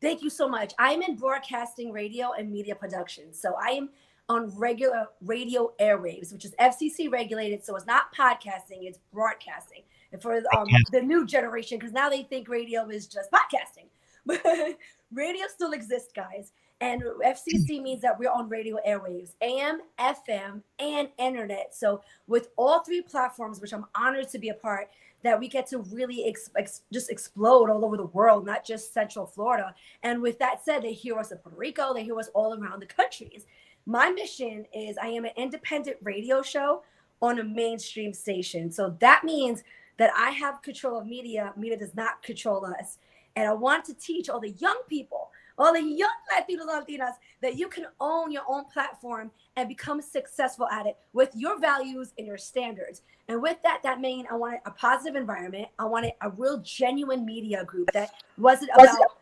Thank 0.00 0.22
you 0.22 0.30
so 0.30 0.48
much. 0.48 0.72
I'm 0.78 1.02
in 1.02 1.16
broadcasting, 1.16 1.90
radio, 1.92 2.32
and 2.32 2.50
media 2.50 2.74
production. 2.74 3.32
So 3.32 3.54
I 3.60 3.70
am 3.70 3.90
on 4.28 4.56
regular 4.56 5.08
radio 5.22 5.72
airwaves, 5.80 6.32
which 6.32 6.44
is 6.44 6.54
FCC 6.60 7.10
regulated. 7.10 7.64
So 7.64 7.74
it's 7.76 7.86
not 7.86 8.14
podcasting, 8.14 8.82
it's 8.82 8.98
broadcasting. 9.12 9.82
And 10.12 10.20
for 10.20 10.36
um, 10.56 10.66
the 10.92 11.00
new 11.00 11.26
generation, 11.26 11.78
because 11.78 11.92
now 11.92 12.08
they 12.08 12.22
think 12.22 12.48
radio 12.48 12.88
is 12.88 13.06
just 13.06 13.30
podcasting. 13.30 13.88
But 14.26 14.42
radio 15.12 15.46
still 15.48 15.72
exists, 15.72 16.10
guys. 16.14 16.52
And 16.80 17.02
FCC 17.24 17.82
means 17.82 18.02
that 18.02 18.18
we're 18.18 18.30
on 18.30 18.48
radio 18.48 18.76
airwaves, 18.86 19.30
AM, 19.40 19.80
FM, 19.98 20.62
and 20.78 21.08
internet. 21.18 21.74
So 21.74 22.02
with 22.26 22.48
all 22.56 22.84
three 22.84 23.02
platforms, 23.02 23.60
which 23.60 23.72
I'm 23.72 23.86
honored 23.94 24.28
to 24.30 24.38
be 24.38 24.50
a 24.50 24.54
part, 24.54 24.88
that 25.22 25.38
we 25.38 25.48
get 25.48 25.66
to 25.68 25.78
really 25.78 26.26
ex- 26.26 26.50
ex- 26.56 26.82
just 26.92 27.10
explode 27.10 27.70
all 27.70 27.84
over 27.84 27.96
the 27.96 28.06
world, 28.06 28.46
not 28.46 28.64
just 28.64 28.94
Central 28.94 29.26
Florida. 29.26 29.74
And 30.02 30.22
with 30.22 30.38
that 30.38 30.64
said, 30.64 30.82
they 30.82 30.92
hear 30.92 31.18
us 31.18 31.32
in 31.32 31.38
Puerto 31.38 31.58
Rico, 31.58 31.92
they 31.92 32.04
hear 32.04 32.18
us 32.18 32.30
all 32.34 32.54
around 32.54 32.80
the 32.80 32.86
countries. 32.86 33.46
My 33.86 34.10
mission 34.10 34.66
is 34.72 34.96
I 34.98 35.08
am 35.08 35.24
an 35.24 35.32
independent 35.36 35.96
radio 36.02 36.42
show 36.42 36.82
on 37.20 37.38
a 37.38 37.44
mainstream 37.44 38.12
station. 38.12 38.70
So 38.70 38.96
that 39.00 39.24
means 39.24 39.64
that 39.96 40.10
I 40.16 40.30
have 40.30 40.62
control 40.62 40.98
of 40.98 41.06
media. 41.06 41.52
Media 41.56 41.76
does 41.76 41.94
not 41.94 42.22
control 42.22 42.64
us. 42.64 42.98
And 43.34 43.48
I 43.48 43.52
want 43.52 43.84
to 43.86 43.94
teach 43.94 44.28
all 44.28 44.40
the 44.40 44.50
young 44.50 44.80
people, 44.88 45.30
all 45.58 45.72
the 45.72 45.82
young 45.82 46.10
Latinos, 46.32 46.66
Latinas, 46.66 47.14
that 47.42 47.56
you 47.56 47.68
can 47.68 47.86
own 48.00 48.30
your 48.30 48.44
own 48.48 48.64
platform 48.72 49.30
and 49.56 49.68
become 49.68 50.00
successful 50.00 50.68
at 50.68 50.86
it 50.86 50.96
with 51.12 51.30
your 51.34 51.58
values 51.58 52.12
and 52.16 52.26
your 52.26 52.38
standards. 52.38 53.02
And 53.28 53.42
with 53.42 53.58
that, 53.62 53.80
that 53.82 54.00
means 54.00 54.26
I 54.30 54.36
wanted 54.36 54.60
a 54.66 54.70
positive 54.70 55.16
environment. 55.16 55.68
I 55.78 55.84
wanted 55.84 56.12
a 56.20 56.30
real 56.30 56.58
genuine 56.58 57.26
media 57.26 57.64
group 57.64 57.90
that 57.92 58.10
wasn't 58.36 58.70
about 58.74 59.18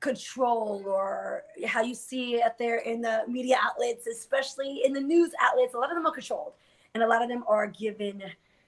control 0.00 0.84
or 0.86 1.42
how 1.66 1.82
you 1.82 1.94
see 1.94 2.36
it 2.36 2.42
out 2.42 2.58
there 2.58 2.78
in 2.78 3.00
the 3.00 3.22
media 3.26 3.56
outlets, 3.60 4.06
especially 4.06 4.82
in 4.84 4.92
the 4.92 5.00
news 5.00 5.32
outlets. 5.40 5.74
A 5.74 5.78
lot 5.78 5.90
of 5.90 5.96
them 5.96 6.06
are 6.06 6.12
controlled, 6.12 6.52
and 6.94 7.02
a 7.02 7.06
lot 7.06 7.22
of 7.22 7.28
them 7.28 7.44
are 7.48 7.66
given 7.66 8.22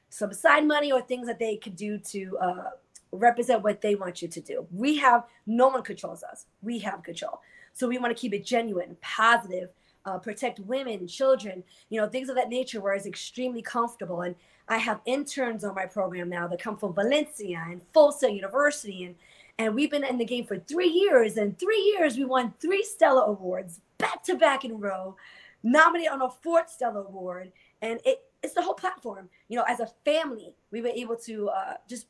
some 0.08 0.32
side 0.32 0.66
money 0.66 0.90
or 0.90 1.00
things 1.00 1.26
that 1.26 1.38
they 1.38 1.56
could 1.56 1.76
do 1.76 1.98
to 1.98 2.36
uh, 2.38 2.70
represent 3.12 3.62
what 3.62 3.80
they 3.80 3.94
want 3.94 4.22
you 4.22 4.28
to 4.28 4.40
do. 4.40 4.66
We 4.72 4.96
have 4.98 5.24
no 5.46 5.68
one 5.68 5.82
controls 5.82 6.22
us. 6.22 6.46
We 6.62 6.78
have 6.80 7.02
control, 7.02 7.40
so 7.72 7.88
we 7.88 7.98
want 7.98 8.16
to 8.16 8.20
keep 8.20 8.34
it 8.34 8.44
genuine, 8.44 8.96
positive, 9.00 9.70
uh, 10.04 10.18
protect 10.18 10.60
women, 10.60 11.06
children, 11.06 11.62
you 11.88 12.00
know, 12.00 12.08
things 12.08 12.28
of 12.28 12.36
that 12.36 12.48
nature 12.48 12.80
where 12.80 12.94
it's 12.94 13.06
extremely 13.06 13.62
comfortable. 13.62 14.22
And 14.22 14.34
I 14.68 14.78
have 14.78 15.00
interns 15.04 15.64
on 15.64 15.74
my 15.74 15.86
program 15.86 16.28
now 16.28 16.46
that 16.48 16.60
come 16.60 16.76
from 16.76 16.94
Valencia 16.94 17.62
and 17.68 17.80
Full 17.92 18.12
Sail 18.12 18.30
University 18.30 19.04
and 19.04 19.14
and 19.60 19.74
we've 19.74 19.90
been 19.90 20.04
in 20.04 20.16
the 20.16 20.24
game 20.24 20.46
for 20.46 20.58
three 20.58 20.88
years. 20.88 21.36
And 21.36 21.58
three 21.58 21.94
years, 21.94 22.16
we 22.16 22.24
won 22.24 22.54
three 22.60 22.82
Stella 22.82 23.26
Awards 23.26 23.80
back 23.98 24.24
to 24.24 24.34
back 24.34 24.64
in 24.64 24.70
a 24.70 24.74
row, 24.74 25.16
nominated 25.62 26.12
on 26.12 26.22
a 26.22 26.30
fourth 26.30 26.70
Stella 26.70 27.00
Award. 27.00 27.52
And 27.82 28.00
it, 28.06 28.22
it's 28.42 28.54
the 28.54 28.62
whole 28.62 28.72
platform. 28.72 29.28
You 29.48 29.58
know, 29.58 29.64
as 29.68 29.80
a 29.80 29.90
family, 30.02 30.56
we 30.70 30.80
were 30.80 30.88
able 30.88 31.16
to 31.16 31.50
uh, 31.50 31.74
just 31.86 32.06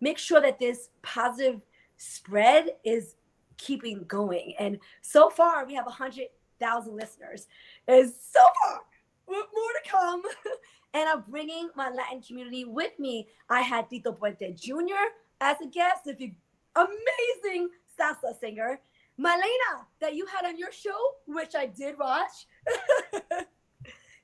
make 0.00 0.18
sure 0.18 0.40
that 0.40 0.58
this 0.58 0.88
positive 1.02 1.60
spread 1.96 2.70
is 2.84 3.16
keeping 3.56 4.04
going. 4.04 4.54
And 4.58 4.78
so 5.02 5.30
far, 5.30 5.66
we 5.66 5.74
have 5.74 5.86
100,000 5.86 6.96
listeners. 6.96 7.46
And 7.86 8.10
so 8.10 8.40
far, 8.64 8.80
more 9.28 9.42
to 9.44 9.90
come. 9.90 10.22
and 10.94 11.08
I'm 11.08 11.22
bringing 11.28 11.70
my 11.76 11.90
Latin 11.90 12.22
community 12.22 12.64
with 12.64 12.98
me. 12.98 13.28
I 13.48 13.60
had 13.60 13.88
Tito 13.88 14.12
Puente 14.12 14.54
Jr. 14.58 15.12
as 15.40 15.56
a 15.62 15.66
guest. 15.66 16.06
If 16.06 16.20
you 16.20 16.32
amazing 16.76 17.68
salsa 17.98 18.38
singer, 18.38 18.80
Malena, 19.16 19.86
that 20.00 20.14
you 20.14 20.26
had 20.26 20.46
on 20.46 20.58
your 20.58 20.72
show, 20.72 20.98
which 21.26 21.54
I 21.54 21.66
did 21.66 21.98
watch. 21.98 22.46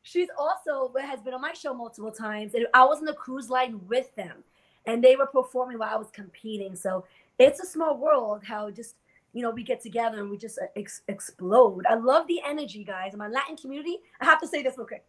She's 0.03 0.29
also 0.39 0.93
has 1.01 1.21
been 1.21 1.35
on 1.35 1.41
my 1.41 1.53
show 1.53 1.75
multiple 1.75 2.13
times, 2.13 2.55
and 2.55 2.67
I 2.73 2.85
was 2.85 2.99
on 2.99 3.05
the 3.05 3.13
cruise 3.13 3.51
line 3.51 3.81
with 3.89 4.15
them, 4.15 4.45
and 4.87 5.03
they 5.03 5.17
were 5.17 5.27
performing 5.27 5.79
while 5.79 5.95
I 5.95 5.99
was 5.99 6.11
competing. 6.11 6.77
So 6.77 7.05
it's 7.39 7.61
a 7.61 7.67
small 7.67 7.97
world. 7.99 8.43
How 8.45 8.71
just 8.71 8.97
you 9.33 9.43
know 9.43 9.51
we 9.51 9.63
get 9.63 9.83
together 9.83 10.19
and 10.21 10.31
we 10.31 10.37
just 10.37 10.59
uh, 10.59 10.67
ex- 10.77 11.03
explode. 11.09 11.85
I 11.89 11.95
love 11.95 12.27
the 12.27 12.41
energy, 12.45 12.85
guys. 12.85 13.13
In 13.13 13.19
my 13.19 13.29
Latin 13.29 13.57
community, 13.57 13.99
I 14.21 14.25
have 14.25 14.41
to 14.41 14.47
say 14.47 14.63
this 14.63 14.79
real 14.79 14.87
quick. 14.87 15.05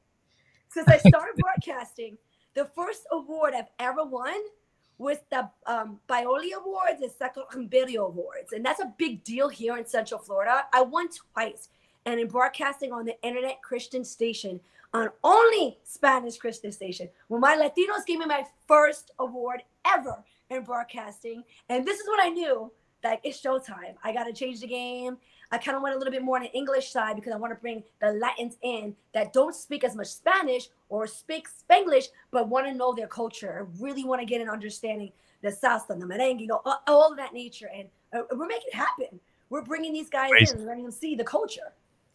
Since 0.70 0.88
I 0.88 0.98
started 0.98 1.36
broadcasting, 1.38 2.18
the 2.54 2.66
first 2.76 3.04
award 3.12 3.54
I've 3.54 3.70
ever 3.80 4.04
won 4.04 4.36
was 4.98 5.18
the 5.30 5.50
um, 5.68 6.00
Bioli 6.10 6.54
Awards 6.58 7.02
and 7.02 7.12
Second 7.12 7.44
Imperio 7.56 8.08
Awards. 8.08 8.52
And 8.52 8.66
that's 8.66 8.80
a 8.80 8.94
big 8.98 9.24
deal 9.24 9.48
here 9.48 9.78
in 9.78 9.86
Central 9.86 10.20
Florida. 10.20 10.64
I 10.74 10.82
won 10.82 11.10
twice. 11.10 11.70
And 12.06 12.20
in 12.20 12.28
broadcasting 12.28 12.92
on 12.92 13.06
the 13.06 13.22
internet 13.22 13.62
Christian 13.62 14.04
station, 14.04 14.60
on 14.94 15.10
only 15.24 15.78
Spanish 15.84 16.38
Christian 16.38 16.72
station, 16.72 17.10
when 17.28 17.42
my 17.42 17.56
Latinos 17.56 18.06
gave 18.06 18.20
me 18.20 18.26
my 18.26 18.44
first 18.68 19.12
award 19.20 19.64
ever 19.86 20.24
in 20.50 20.64
broadcasting. 20.64 21.44
And 21.70 21.86
this 21.86 22.00
is 22.00 22.08
when 22.10 22.20
I 22.20 22.30
knew 22.30 22.72
that 23.04 23.20
it's 23.24 23.42
showtime. 23.42 23.96
I 24.04 24.14
got 24.14 24.24
to 24.24 24.34
change 24.34 24.62
the 24.62 24.68
game. 24.68 25.18
I 25.52 25.58
kind 25.58 25.78
of 25.78 25.84
went 25.84 25.96
a 25.96 25.98
little 25.98 26.12
bit 26.12 26.24
more 26.24 26.38
on 26.38 26.44
the 26.44 26.52
English 26.52 26.92
side 26.92 27.16
because 27.16 27.32
I 27.32 27.38
want 27.38 27.52
to 27.52 27.60
bring 27.60 27.84
the 28.02 28.12
Latins 28.12 28.58
in 28.62 28.96
that 29.14 29.34
don't 29.34 29.56
speak 29.56 29.84
as 29.84 29.96
much 29.96 30.08
Spanish 30.08 30.68
or 30.90 31.08
speak 31.08 31.48
Spanglish, 31.48 32.08
but 32.32 32.50
want 32.50 32.68
to 32.68 32.74
know 32.74 32.94
their 32.94 33.08
culture. 33.08 33.68
Really 33.80 34.04
want 34.04 34.22
to 34.22 34.26
get 34.26 34.42
an 34.42 34.50
understanding 34.50 35.12
the 35.42 35.50
salsa, 35.50 35.88
the 35.88 36.06
merengue, 36.06 36.42
you 36.42 36.48
know, 36.48 36.62
all, 36.66 36.82
all 36.88 37.12
of 37.12 37.18
that 37.18 37.34
nature. 37.34 37.70
And 37.74 37.88
uh, 38.14 38.24
we're 38.36 38.48
making 38.48 38.68
it 38.68 38.76
happen. 38.76 39.20
We're 39.50 39.62
bringing 39.62 39.94
these 39.94 40.10
guys 40.10 40.32
Crazy. 40.32 40.56
in 40.56 40.66
letting 40.66 40.84
them 40.84 40.92
see 40.92 41.16
the 41.16 41.24
culture. 41.24 41.72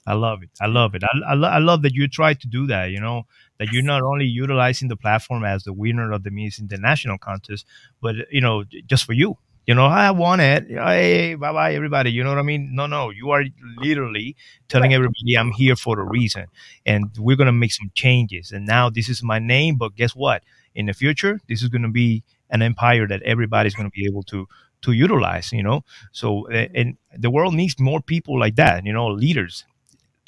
I 0.07 0.15
love 0.15 0.43
it. 0.43 0.51
I 0.61 0.67
love 0.67 0.95
it. 0.95 1.05
I, 1.05 1.09
I, 1.31 1.35
lo- 1.35 1.49
I 1.49 1.59
love 1.59 1.83
that 1.83 1.95
you 1.95 2.09
try 2.09 2.35
to 2.35 2.49
do 2.49 2.67
that. 2.67 2.91
You 2.91 3.01
know 3.01 3.23
that 3.59 3.69
you're 3.73 3.85
not 3.85 4.03
only 4.03 4.25
utilizing 4.27 4.89
the 4.89 4.97
platform 4.97 5.45
as 5.45 5.63
the 5.65 5.73
winner 5.73 6.11
of 6.13 6.25
the 6.25 6.31
Miss 6.31 6.59
International 6.59 7.19
contest, 7.19 7.67
but 8.01 8.17
you 8.31 8.41
know 8.41 8.65
just 8.87 9.05
for 9.05 9.13
you. 9.13 9.39
You 9.65 9.77
know, 9.77 9.87
I 9.87 10.11
want 10.11 10.41
it. 10.41 10.67
Hey, 10.69 11.37
bye 11.37 11.53
bye, 11.53 11.75
everybody. 11.75 12.11
You 12.11 12.25
know 12.25 12.31
what 12.31 12.39
I 12.41 12.43
mean? 12.43 12.75
No, 12.75 12.87
no. 12.87 13.11
You 13.11 13.31
are 13.31 13.45
literally 13.77 14.35
telling 14.69 14.93
everybody 14.93 15.39
I'm 15.39 15.53
here 15.53 15.77
for 15.77 16.01
a 16.01 16.05
reason, 16.05 16.47
and 16.85 17.11
we're 17.17 17.37
gonna 17.37 17.53
make 17.53 17.73
some 17.73 17.93
changes. 17.95 18.51
And 18.51 18.67
now 18.67 18.91
this 18.91 19.09
is 19.09 19.23
my 19.23 19.39
name, 19.39 19.77
but 19.77 19.95
guess 19.95 20.17
what? 20.17 20.43
In 20.75 20.87
the 20.87 20.93
future, 20.95 21.41
this 21.49 21.63
is 21.63 21.69
gonna 21.69 21.91
be 21.91 22.25
an 22.51 22.61
empire 22.61 23.07
that 23.07 23.23
everybody's 23.23 23.75
gonna 23.77 23.91
be 23.91 24.05
able 24.07 24.25
to 24.25 24.49
to 24.83 24.93
utilize. 24.93 25.53
You 25.53 25.63
know, 25.63 25.85
so 26.11 26.49
and 26.49 26.97
the 27.17 27.31
world 27.31 27.55
needs 27.55 27.79
more 27.79 28.01
people 28.01 28.39
like 28.41 28.57
that. 28.57 28.85
You 28.85 28.93
know, 28.93 29.07
leaders, 29.07 29.65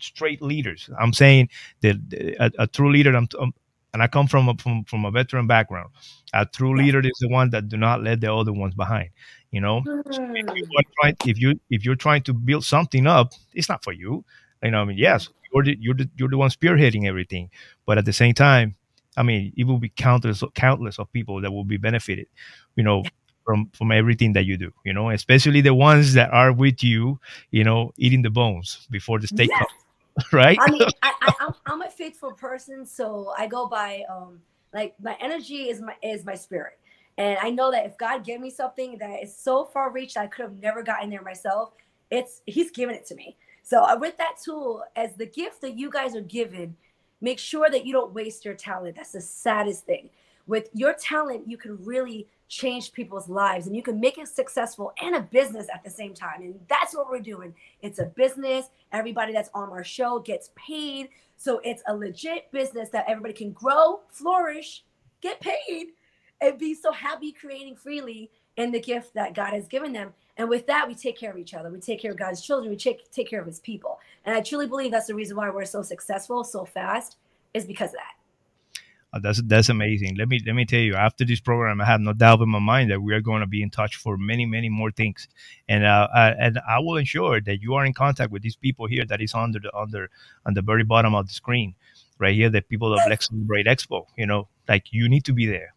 straight 0.01 0.43
leaders. 0.43 0.89
I'm 0.99 1.13
saying 1.13 1.49
that 1.83 1.97
a, 2.41 2.51
a 2.65 2.67
true 2.67 2.91
leader. 2.93 3.15
I'm, 3.15 3.29
I'm 3.39 3.45
um, 3.45 3.55
and 3.93 4.03
I 4.03 4.09
come 4.09 4.27
from 4.27 4.49
a, 4.49 4.55
from 4.57 4.85
from 4.85 5.05
a 5.05 5.11
veteran 5.11 5.47
background. 5.47 5.91
A 6.33 6.45
true 6.47 6.77
leader 6.77 6.99
is 6.99 7.17
the 7.21 7.29
one 7.29 7.51
that 7.51 7.69
do 7.69 7.77
not 7.77 8.03
let 8.03 8.21
the 8.21 8.35
other 8.35 8.53
ones 8.53 8.75
behind. 8.75 9.11
You 9.53 9.61
know, 9.61 9.83
mm. 9.83 10.03
So 10.11 10.21
if 10.55 10.67
you 10.69 10.81
trying, 11.01 11.17
if 11.25 11.41
you 11.41 11.61
if 11.71 11.85
you're 11.85 11.95
trying 11.95 12.23
to 12.25 12.35
build 12.35 12.65
something 12.65 13.07
up, 13.07 13.33
it's 13.55 13.69
not 13.69 13.85
for 13.85 13.93
you. 13.93 14.25
You 14.63 14.71
know, 14.73 14.81
I 14.83 14.85
mean, 14.85 14.99
yes, 14.99 15.29
you're 15.53 15.63
the 15.65 15.77
you're 15.81 15.95
the 15.95 16.11
you're 16.17 16.29
the 16.29 16.39
one 16.39 16.51
spearheading 16.51 17.07
everything, 17.07 17.51
but 17.87 17.99
at 17.99 18.05
the 18.05 18.13
same 18.13 18.35
time, 18.35 18.75
I 19.17 19.23
mean, 19.23 19.53
it 19.57 19.65
will 19.65 19.79
be 19.79 19.91
countless 19.91 20.43
countless 20.55 20.99
of 20.99 21.13
people 21.13 21.41
that 21.43 21.53
will 21.53 21.65
be 21.65 21.77
benefited. 21.77 22.27
You 22.77 22.85
know. 22.85 23.05
From, 23.47 23.71
from 23.75 23.93
everything 23.93 24.33
that 24.33 24.47
you 24.47 24.57
do, 24.57 24.73
you 24.87 24.95
know, 24.95 25.11
especially 25.11 25.61
the 25.61 25.75
ones 25.75 26.15
that 26.15 26.33
are 26.33 26.51
with 26.51 26.83
you, 26.83 27.21
you 27.51 27.63
know, 27.63 27.93
eating 27.99 28.23
the 28.23 28.31
bones 28.31 28.87
before 28.91 29.19
the 29.19 29.27
steak 29.27 29.51
Yes. 29.51 29.59
comes, 29.59 29.84
right? 30.33 30.59
I 30.61 30.71
mean, 30.71 30.83
I, 31.03 31.13
I, 31.21 31.33
I'm, 31.41 31.55
I'm 31.67 31.83
a 31.83 31.91
faithful 31.91 32.33
person, 32.33 32.87
so 32.87 33.33
I 33.37 33.47
go 33.47 33.69
by 33.69 34.03
um 34.11 34.41
like 34.73 34.95
my 35.01 35.17
energy 35.21 35.69
is 35.69 35.81
my 35.81 35.95
is 36.03 36.25
my 36.25 36.35
spirit, 36.35 36.79
and 37.19 37.39
I 37.41 37.51
know 37.51 37.71
that 37.71 37.87
if 37.87 37.97
God 37.99 38.25
gave 38.25 38.41
me 38.41 38.51
something 38.51 38.99
that 38.99 39.23
is 39.23 39.37
so 39.37 39.65
far 39.65 39.91
reached 39.91 40.17
I 40.17 40.27
could 40.27 40.43
have 40.43 40.61
never 40.61 40.83
gotten 40.83 41.11
there 41.11 41.23
myself, 41.23 41.73
it's 42.11 42.43
He's 42.47 42.71
given 42.71 42.95
it 42.95 43.07
to 43.07 43.15
me. 43.15 43.37
So 43.63 43.83
uh, 43.83 43.97
with 43.99 44.17
that 44.19 44.37
tool 44.45 44.85
as 44.95 45.15
the 45.15 45.27
gift 45.27 45.63
that 45.63 45.77
you 45.79 45.91
guys 45.91 46.15
are 46.15 46.21
given, 46.21 46.77
make 47.21 47.39
sure 47.39 47.71
that 47.71 47.87
you 47.87 47.93
don't 47.93 48.13
waste 48.13 48.45
your 48.45 48.55
talent. 48.55 48.97
That's 48.97 49.13
the 49.13 49.21
saddest 49.21 49.87
thing. 49.87 50.11
With 50.47 50.69
your 50.75 50.93
talent, 50.93 51.49
you 51.49 51.57
can 51.57 51.83
really 51.83 52.29
change 52.55 52.93
people's 52.93 53.29
lives 53.29 53.67
and 53.67 53.75
you 53.75 53.83
can 53.83 53.99
make 53.99 54.17
it 54.17 54.29
successful 54.29 54.93
and 55.03 55.17
a 55.17 55.21
business 55.21 55.67
at 55.75 55.83
the 55.83 55.91
same 55.91 56.15
time. 56.15 56.41
And 56.41 56.61
that's 56.69 56.95
what 56.95 57.11
we're 57.11 57.19
doing. 57.19 57.53
It's 57.83 57.99
a 57.99 58.07
business. 58.07 58.67
Everybody 58.93 59.33
that's 59.33 59.51
on 59.55 59.71
our 59.71 59.83
show 59.83 60.21
gets 60.21 60.51
paid. 60.55 61.09
So 61.37 61.61
it's 61.65 61.83
a 61.89 61.97
legit 61.97 62.51
business 62.53 62.91
that 62.91 63.07
everybody 63.09 63.35
can 63.35 63.51
grow, 63.51 64.01
flourish, 64.11 64.85
get 65.21 65.41
paid, 65.41 65.89
and 66.41 66.57
be 66.57 66.75
so 66.75 66.93
happy 66.93 67.33
creating 67.33 67.75
freely 67.75 68.31
in 68.57 68.71
the 68.71 68.81
gift 68.81 69.15
that 69.15 69.35
God 69.35 69.53
has 69.53 69.67
given 69.67 69.93
them. 69.93 70.13
And 70.37 70.49
with 70.49 70.67
that, 70.69 70.87
we 70.87 70.95
take 70.95 71.19
care 71.19 71.33
of 71.33 71.39
each 71.39 71.55
other. 71.55 71.71
We 71.71 71.81
take 71.81 72.01
care 72.01 72.13
of 72.13 72.17
God's 72.17 72.41
children. 72.41 72.71
We 72.71 72.77
take, 72.77 73.11
take 73.11 73.29
care 73.29 73.41
of 73.41 73.47
his 73.47 73.61
people. 73.61 73.99
And 74.25 74.37
I 74.37 74.41
truly 74.41 74.69
believe 74.69 74.93
that's 74.93 75.09
the 75.09 75.15
reason 75.15 75.37
why 75.37 75.51
we're 75.51 75.65
so 75.65 75.83
successful 75.83 76.45
so 76.45 76.65
fast 76.65 77.17
is 77.53 77.65
because 77.65 77.91
of 77.91 77.97
that. 77.97 78.24
Uh, 79.15 79.21
that's 79.23 79.41
that's 79.45 79.69
amazing. 79.71 80.17
Let 80.17 80.29
me 80.29 80.41
let 80.45 80.55
me 80.55 80.67
tell 80.67 80.81
you. 80.81 80.97
After 80.97 81.25
this 81.25 81.41
program, 81.41 81.81
I 81.81 81.87
have 81.87 82.01
no 82.01 82.13
doubt 82.13 82.41
in 82.41 82.51
my 82.51 82.59
mind 82.59 82.91
that 82.91 83.01
we 83.01 83.15
are 83.15 83.21
going 83.21 83.43
to 83.43 83.47
be 83.47 83.63
in 83.63 83.71
touch 83.71 83.97
for 83.97 84.19
many 84.19 84.47
many 84.47 84.69
more 84.69 84.91
things, 84.91 85.29
and 85.69 85.85
uh, 85.85 86.09
I, 86.15 86.31
and 86.33 86.61
I 86.69 86.81
will 86.81 86.97
ensure 86.97 87.41
that 87.43 87.63
you 87.63 87.75
are 87.75 87.87
in 87.87 87.95
contact 87.95 88.33
with 88.33 88.43
these 88.43 88.57
people 88.57 88.89
here 88.89 89.07
that 89.07 89.23
is 89.23 89.35
under 89.35 89.61
the 89.61 89.75
under 89.77 90.11
on 90.47 90.55
the 90.55 90.63
very 90.63 90.85
bottom 90.85 91.15
of 91.15 91.29
the 91.29 91.35
screen, 91.35 91.77
right 92.19 92.35
here. 92.35 92.51
The 92.51 92.63
people 92.63 92.93
of 92.93 93.01
Let's 93.09 93.29
Celebrate 93.29 93.67
Expo. 93.67 94.07
You 94.19 94.27
know, 94.27 94.49
like 94.69 94.93
you 94.93 95.09
need 95.09 95.25
to 95.27 95.33
be 95.33 95.47
there 95.47 95.75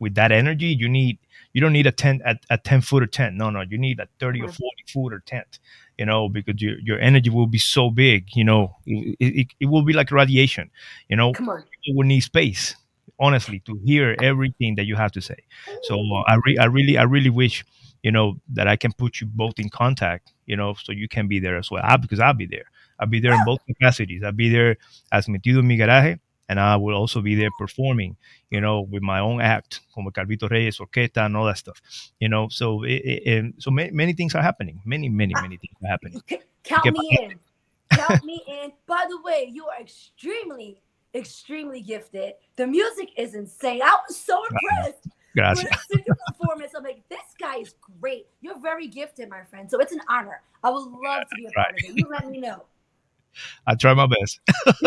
with 0.00 0.14
that 0.14 0.32
energy. 0.32 0.68
You 0.68 0.88
need 0.88 1.18
you 1.52 1.60
don't 1.60 1.72
need 1.72 1.86
a 1.86 1.92
tent 1.92 2.22
a, 2.24 2.36
a 2.50 2.58
ten 2.58 2.80
footer 2.80 3.06
tent. 3.06 3.36
No, 3.36 3.50
no, 3.50 3.62
you 3.62 3.78
need 3.78 4.00
a 4.00 4.08
thirty 4.20 4.40
or 4.40 4.48
forty 4.48 4.84
footer 4.86 5.22
tent. 5.24 5.58
You 5.98 6.06
know, 6.06 6.28
because 6.28 6.60
your 6.62 6.78
your 6.80 6.98
energy 7.00 7.30
will 7.30 7.46
be 7.46 7.58
so 7.58 7.90
big. 7.90 8.28
You 8.34 8.44
know, 8.44 8.76
it, 8.86 9.16
it, 9.20 9.46
it 9.60 9.66
will 9.66 9.82
be 9.82 9.92
like 9.92 10.10
radiation. 10.12 10.70
You 11.08 11.16
know, 11.16 11.32
Come 11.32 11.48
on. 11.48 11.62
people 11.84 11.98
will 11.98 12.06
need 12.06 12.20
space 12.20 12.76
honestly 13.20 13.60
to 13.60 13.78
hear 13.84 14.14
everything 14.22 14.76
that 14.76 14.84
you 14.84 14.94
have 14.94 15.10
to 15.10 15.20
say 15.20 15.36
so 15.82 15.98
uh, 16.14 16.22
I, 16.28 16.36
re- 16.46 16.58
I 16.58 16.66
really 16.66 16.96
i 16.98 17.02
really 17.02 17.30
wish 17.30 17.64
you 18.02 18.12
know 18.12 18.36
that 18.52 18.68
i 18.68 18.76
can 18.76 18.92
put 18.92 19.20
you 19.20 19.26
both 19.26 19.58
in 19.58 19.68
contact 19.70 20.32
you 20.46 20.56
know 20.56 20.74
so 20.74 20.92
you 20.92 21.08
can 21.08 21.26
be 21.26 21.40
there 21.40 21.56
as 21.56 21.70
well 21.70 21.82
I, 21.84 21.96
because 21.96 22.20
i'll 22.20 22.34
be 22.34 22.46
there 22.46 22.66
i'll 23.00 23.08
be 23.08 23.18
there 23.18 23.32
in 23.32 23.44
both 23.44 23.58
capacities 23.66 24.22
i'll 24.22 24.30
be 24.32 24.48
there 24.48 24.76
as 25.10 25.26
metido 25.26 25.58
en 25.58 25.66
mi 25.66 25.76
garaje 25.76 26.18
and 26.48 26.58
i 26.58 26.76
will 26.76 26.94
also 26.94 27.20
be 27.20 27.34
there 27.34 27.50
performing 27.58 28.16
you 28.50 28.60
know 28.60 28.80
with 28.80 29.02
my 29.02 29.20
own 29.20 29.40
act 29.40 29.80
como 29.94 30.10
calvito 30.10 30.48
reyes 30.50 30.78
orquesta 30.78 31.24
and 31.26 31.36
all 31.36 31.44
that 31.44 31.58
stuff 31.58 31.80
you 32.20 32.28
know 32.28 32.48
so 32.48 32.82
it, 32.84 33.02
it, 33.04 33.38
and 33.38 33.54
so 33.58 33.70
ma- 33.70 33.92
many 33.92 34.12
things 34.12 34.34
are 34.34 34.42
happening 34.42 34.80
many 34.84 35.08
many 35.08 35.34
many 35.42 35.56
things 35.56 35.74
are 35.82 35.88
happening 35.88 36.20
Count 36.68 36.92
me 36.92 37.18
in. 37.22 37.38
Count 37.90 38.24
me 38.24 38.42
in. 38.46 38.72
By 38.86 39.06
the 39.08 39.20
way, 39.22 39.50
you 39.50 39.66
are 39.66 39.80
extremely, 39.80 40.80
extremely 41.14 41.80
gifted. 41.80 42.34
The 42.56 42.66
music 42.66 43.10
is 43.16 43.34
insane. 43.34 43.82
I 43.82 43.96
was 44.06 44.16
so 44.16 44.42
impressed. 44.44 45.08
Gracias. 45.34 45.64
When 45.88 46.00
I 46.00 46.04
your 46.06 46.16
performance, 46.26 46.72
I'm 46.76 46.82
like, 46.82 47.02
this 47.08 47.20
guy 47.40 47.58
is 47.58 47.74
great. 48.00 48.26
You're 48.40 48.60
very 48.60 48.88
gifted, 48.88 49.28
my 49.28 49.42
friend. 49.44 49.70
So 49.70 49.78
it's 49.78 49.92
an 49.92 50.00
honor. 50.08 50.42
I 50.62 50.70
would 50.70 50.80
love 50.80 51.22
to 51.22 51.36
be 51.36 51.46
a 51.46 51.50
part 51.52 51.70
of 51.70 51.76
it. 51.78 51.96
You 51.96 52.08
let 52.10 52.28
me 52.28 52.38
know. 52.38 52.64
I 53.66 53.74
try 53.74 53.94
my 53.94 54.06
best 54.06 54.40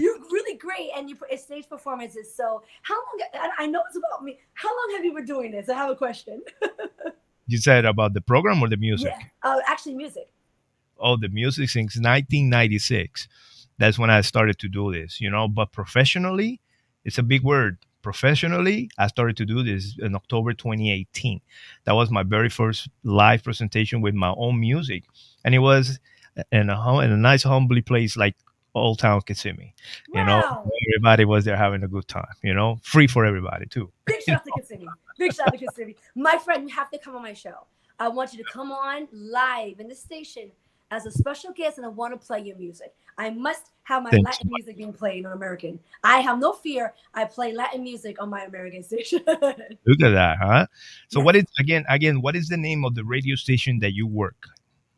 You're 0.00 0.18
really 0.32 0.56
great, 0.58 0.90
and 0.96 1.08
you 1.08 1.14
put 1.14 1.38
stage 1.38 1.68
performances. 1.68 2.34
So 2.34 2.62
how 2.82 2.94
long? 2.94 3.20
I- 3.34 3.62
I 3.64 3.66
know 3.66 3.82
it's 3.86 3.96
about 3.96 4.24
me. 4.24 4.38
How 4.54 4.68
long 4.68 4.96
have 4.96 5.04
you 5.04 5.14
been 5.14 5.24
doing 5.24 5.52
this? 5.52 5.68
I 5.68 5.74
have 5.74 5.90
a 5.90 5.94
question. 5.96 6.42
you 7.46 7.58
said 7.58 7.84
about 7.84 8.14
the 8.14 8.20
program 8.20 8.60
or 8.62 8.68
the 8.68 8.76
music 8.76 9.12
Yeah. 9.16 9.26
Uh, 9.48 9.60
actually, 9.68 9.94
music. 9.94 10.28
oh 10.98 11.16
the 11.16 11.28
music 11.28 11.68
since 11.70 11.96
1996 11.96 13.28
that's 13.78 13.98
when 13.98 14.10
i 14.10 14.20
started 14.20 14.58
to 14.58 14.68
do 14.68 14.92
this 14.92 15.20
you 15.20 15.28
know 15.30 15.46
but 15.48 15.72
professionally 15.72 16.60
it's 17.04 17.18
a 17.18 17.22
big 17.22 17.42
word 17.42 17.76
professionally 18.02 18.88
i 18.98 19.06
started 19.06 19.36
to 19.36 19.44
do 19.44 19.62
this 19.62 19.96
in 20.00 20.14
october 20.14 20.52
2018 20.54 21.40
that 21.84 21.92
was 21.94 22.10
my 22.10 22.22
very 22.22 22.48
first 22.48 22.88
live 23.02 23.42
presentation 23.44 24.00
with 24.00 24.14
my 24.14 24.32
own 24.36 24.58
music 24.60 25.02
and 25.44 25.54
it 25.54 25.58
was 25.58 25.98
in 26.52 26.70
a, 26.70 26.76
hum- 26.76 27.02
in 27.02 27.12
a 27.12 27.16
nice 27.16 27.42
humbly 27.42 27.82
place 27.82 28.16
like 28.16 28.34
old 28.74 28.98
town 28.98 29.20
kissimmee 29.20 29.72
you 30.12 30.24
know 30.24 30.68
everybody 30.88 31.24
was 31.24 31.44
there 31.44 31.56
having 31.56 31.84
a 31.84 31.88
good 31.88 32.08
time 32.08 32.34
you 32.42 32.52
know 32.52 32.76
free 32.82 33.06
for 33.06 33.24
everybody 33.24 33.66
too 33.66 33.90
Big 34.06 34.22
shout 34.22 34.36
out 34.36 34.44
to 34.44 34.52
Kissimmee. 34.60 34.88
Big 35.18 35.32
shout 35.34 35.48
out 35.48 35.52
to 35.52 35.58
Kissimmee. 35.58 35.96
My 36.14 36.38
friend, 36.38 36.68
you 36.68 36.74
have 36.74 36.90
to 36.90 36.98
come 36.98 37.16
on 37.16 37.22
my 37.22 37.32
show. 37.32 37.66
I 37.98 38.08
want 38.08 38.32
you 38.32 38.42
to 38.44 38.50
come 38.50 38.72
on 38.72 39.08
live 39.12 39.80
in 39.80 39.88
the 39.88 39.94
station 39.94 40.50
as 40.90 41.06
a 41.06 41.10
special 41.10 41.52
guest, 41.52 41.78
and 41.78 41.86
I 41.86 41.88
want 41.88 42.18
to 42.18 42.26
play 42.26 42.40
your 42.40 42.56
music. 42.56 42.94
I 43.16 43.30
must 43.30 43.70
have 43.84 44.02
my 44.02 44.10
Thanks. 44.10 44.24
Latin 44.24 44.50
music 44.52 44.76
being 44.76 44.92
played 44.92 45.24
on 45.24 45.32
American. 45.32 45.78
I 46.02 46.18
have 46.18 46.38
no 46.38 46.52
fear. 46.52 46.94
I 47.14 47.24
play 47.24 47.52
Latin 47.52 47.82
music 47.82 48.20
on 48.20 48.28
my 48.28 48.44
American 48.44 48.82
station. 48.82 49.20
look 49.26 50.02
at 50.02 50.10
that 50.10 50.38
huh 50.40 50.66
so 51.08 51.20
what 51.20 51.36
is 51.36 51.44
again 51.58 51.84
again 51.88 52.20
what 52.20 52.34
is 52.34 52.48
the 52.48 52.56
name 52.56 52.84
of 52.84 52.94
the 52.94 53.04
radio 53.04 53.36
station 53.36 53.78
that 53.78 53.92
you 53.94 54.06
work 54.06 54.48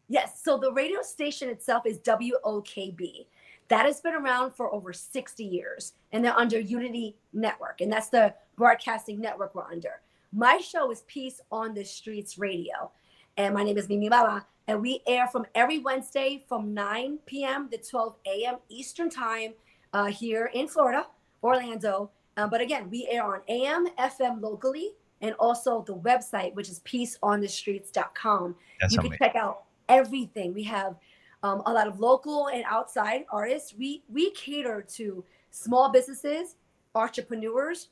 yes. 0.09 0.41
So 0.43 0.59
the 0.59 0.73
radio 0.73 1.03
station 1.03 1.49
itself 1.49 1.85
is 1.87 1.99
WOKB. 2.01 3.27
That 3.69 3.87
has 3.87 4.01
been 4.01 4.15
around 4.15 4.53
for 4.53 4.73
over 4.73 4.93
60 4.93 5.45
years, 5.45 5.95
and 6.13 6.25
they're 6.25 6.39
under 6.39 6.61
Unity 6.61 7.17
Network, 7.33 7.81
and 7.81 7.93
that's 7.93 8.09
the 8.09 8.33
broadcasting 8.57 9.21
network 9.21 9.55
we're 9.55 9.65
under. 9.65 10.01
My 10.33 10.59
show 10.59 10.91
is 10.91 11.03
Peace 11.09 11.41
on 11.51 11.75
the 11.75 11.85
Streets 11.85 12.39
Radio, 12.39 12.91
and 13.37 13.55
my 13.55 13.65
name 13.65 13.77
is 13.77 13.89
Mimi 13.89 14.09
Baba, 14.09 14.47
and 14.69 14.81
we 14.81 15.03
air 15.07 15.27
from 15.27 15.47
every 15.55 15.79
Wednesday 15.79 16.45
from 16.49 16.75
9 16.75 17.19
p.m. 17.27 17.69
to 17.71 17.79
12 17.79 18.17
a.m. 18.27 18.57
Eastern 18.69 19.11
Time 19.11 19.53
uh, 19.93 20.07
here 20.07 20.51
in 20.55 20.69
Florida, 20.69 21.07
Orlando. 21.43 22.11
Uh, 22.37 22.47
but 22.47 22.61
again, 22.61 22.89
we 22.91 23.09
air 23.11 23.25
on 23.25 23.41
AM, 23.49 23.87
FM 23.99 24.41
locally, 24.41 24.91
and 25.23 25.35
also 25.39 25.83
the 25.87 25.95
website, 25.95 26.55
which 26.55 26.69
is 26.69 26.81
peaceonthestreets.com. 26.81 28.55
That's 28.81 28.93
you 28.93 28.99
can 28.99 29.07
amazing. 29.07 29.19
check 29.19 29.37
out 29.37 29.65
everything. 29.89 30.55
We 30.55 30.63
have 30.65 30.97
um, 31.43 31.63
a 31.67 31.73
lot 31.73 31.87
of 31.87 32.01
local 32.01 32.49
and 32.49 32.65
outside 32.69 33.25
artists. 33.31 33.75
We 33.77 34.03
we 34.09 34.31
cater 34.33 34.83
to 34.97 35.25
small 35.51 35.91
businesses, 35.91 36.57
entrepreneurs, 36.95 37.89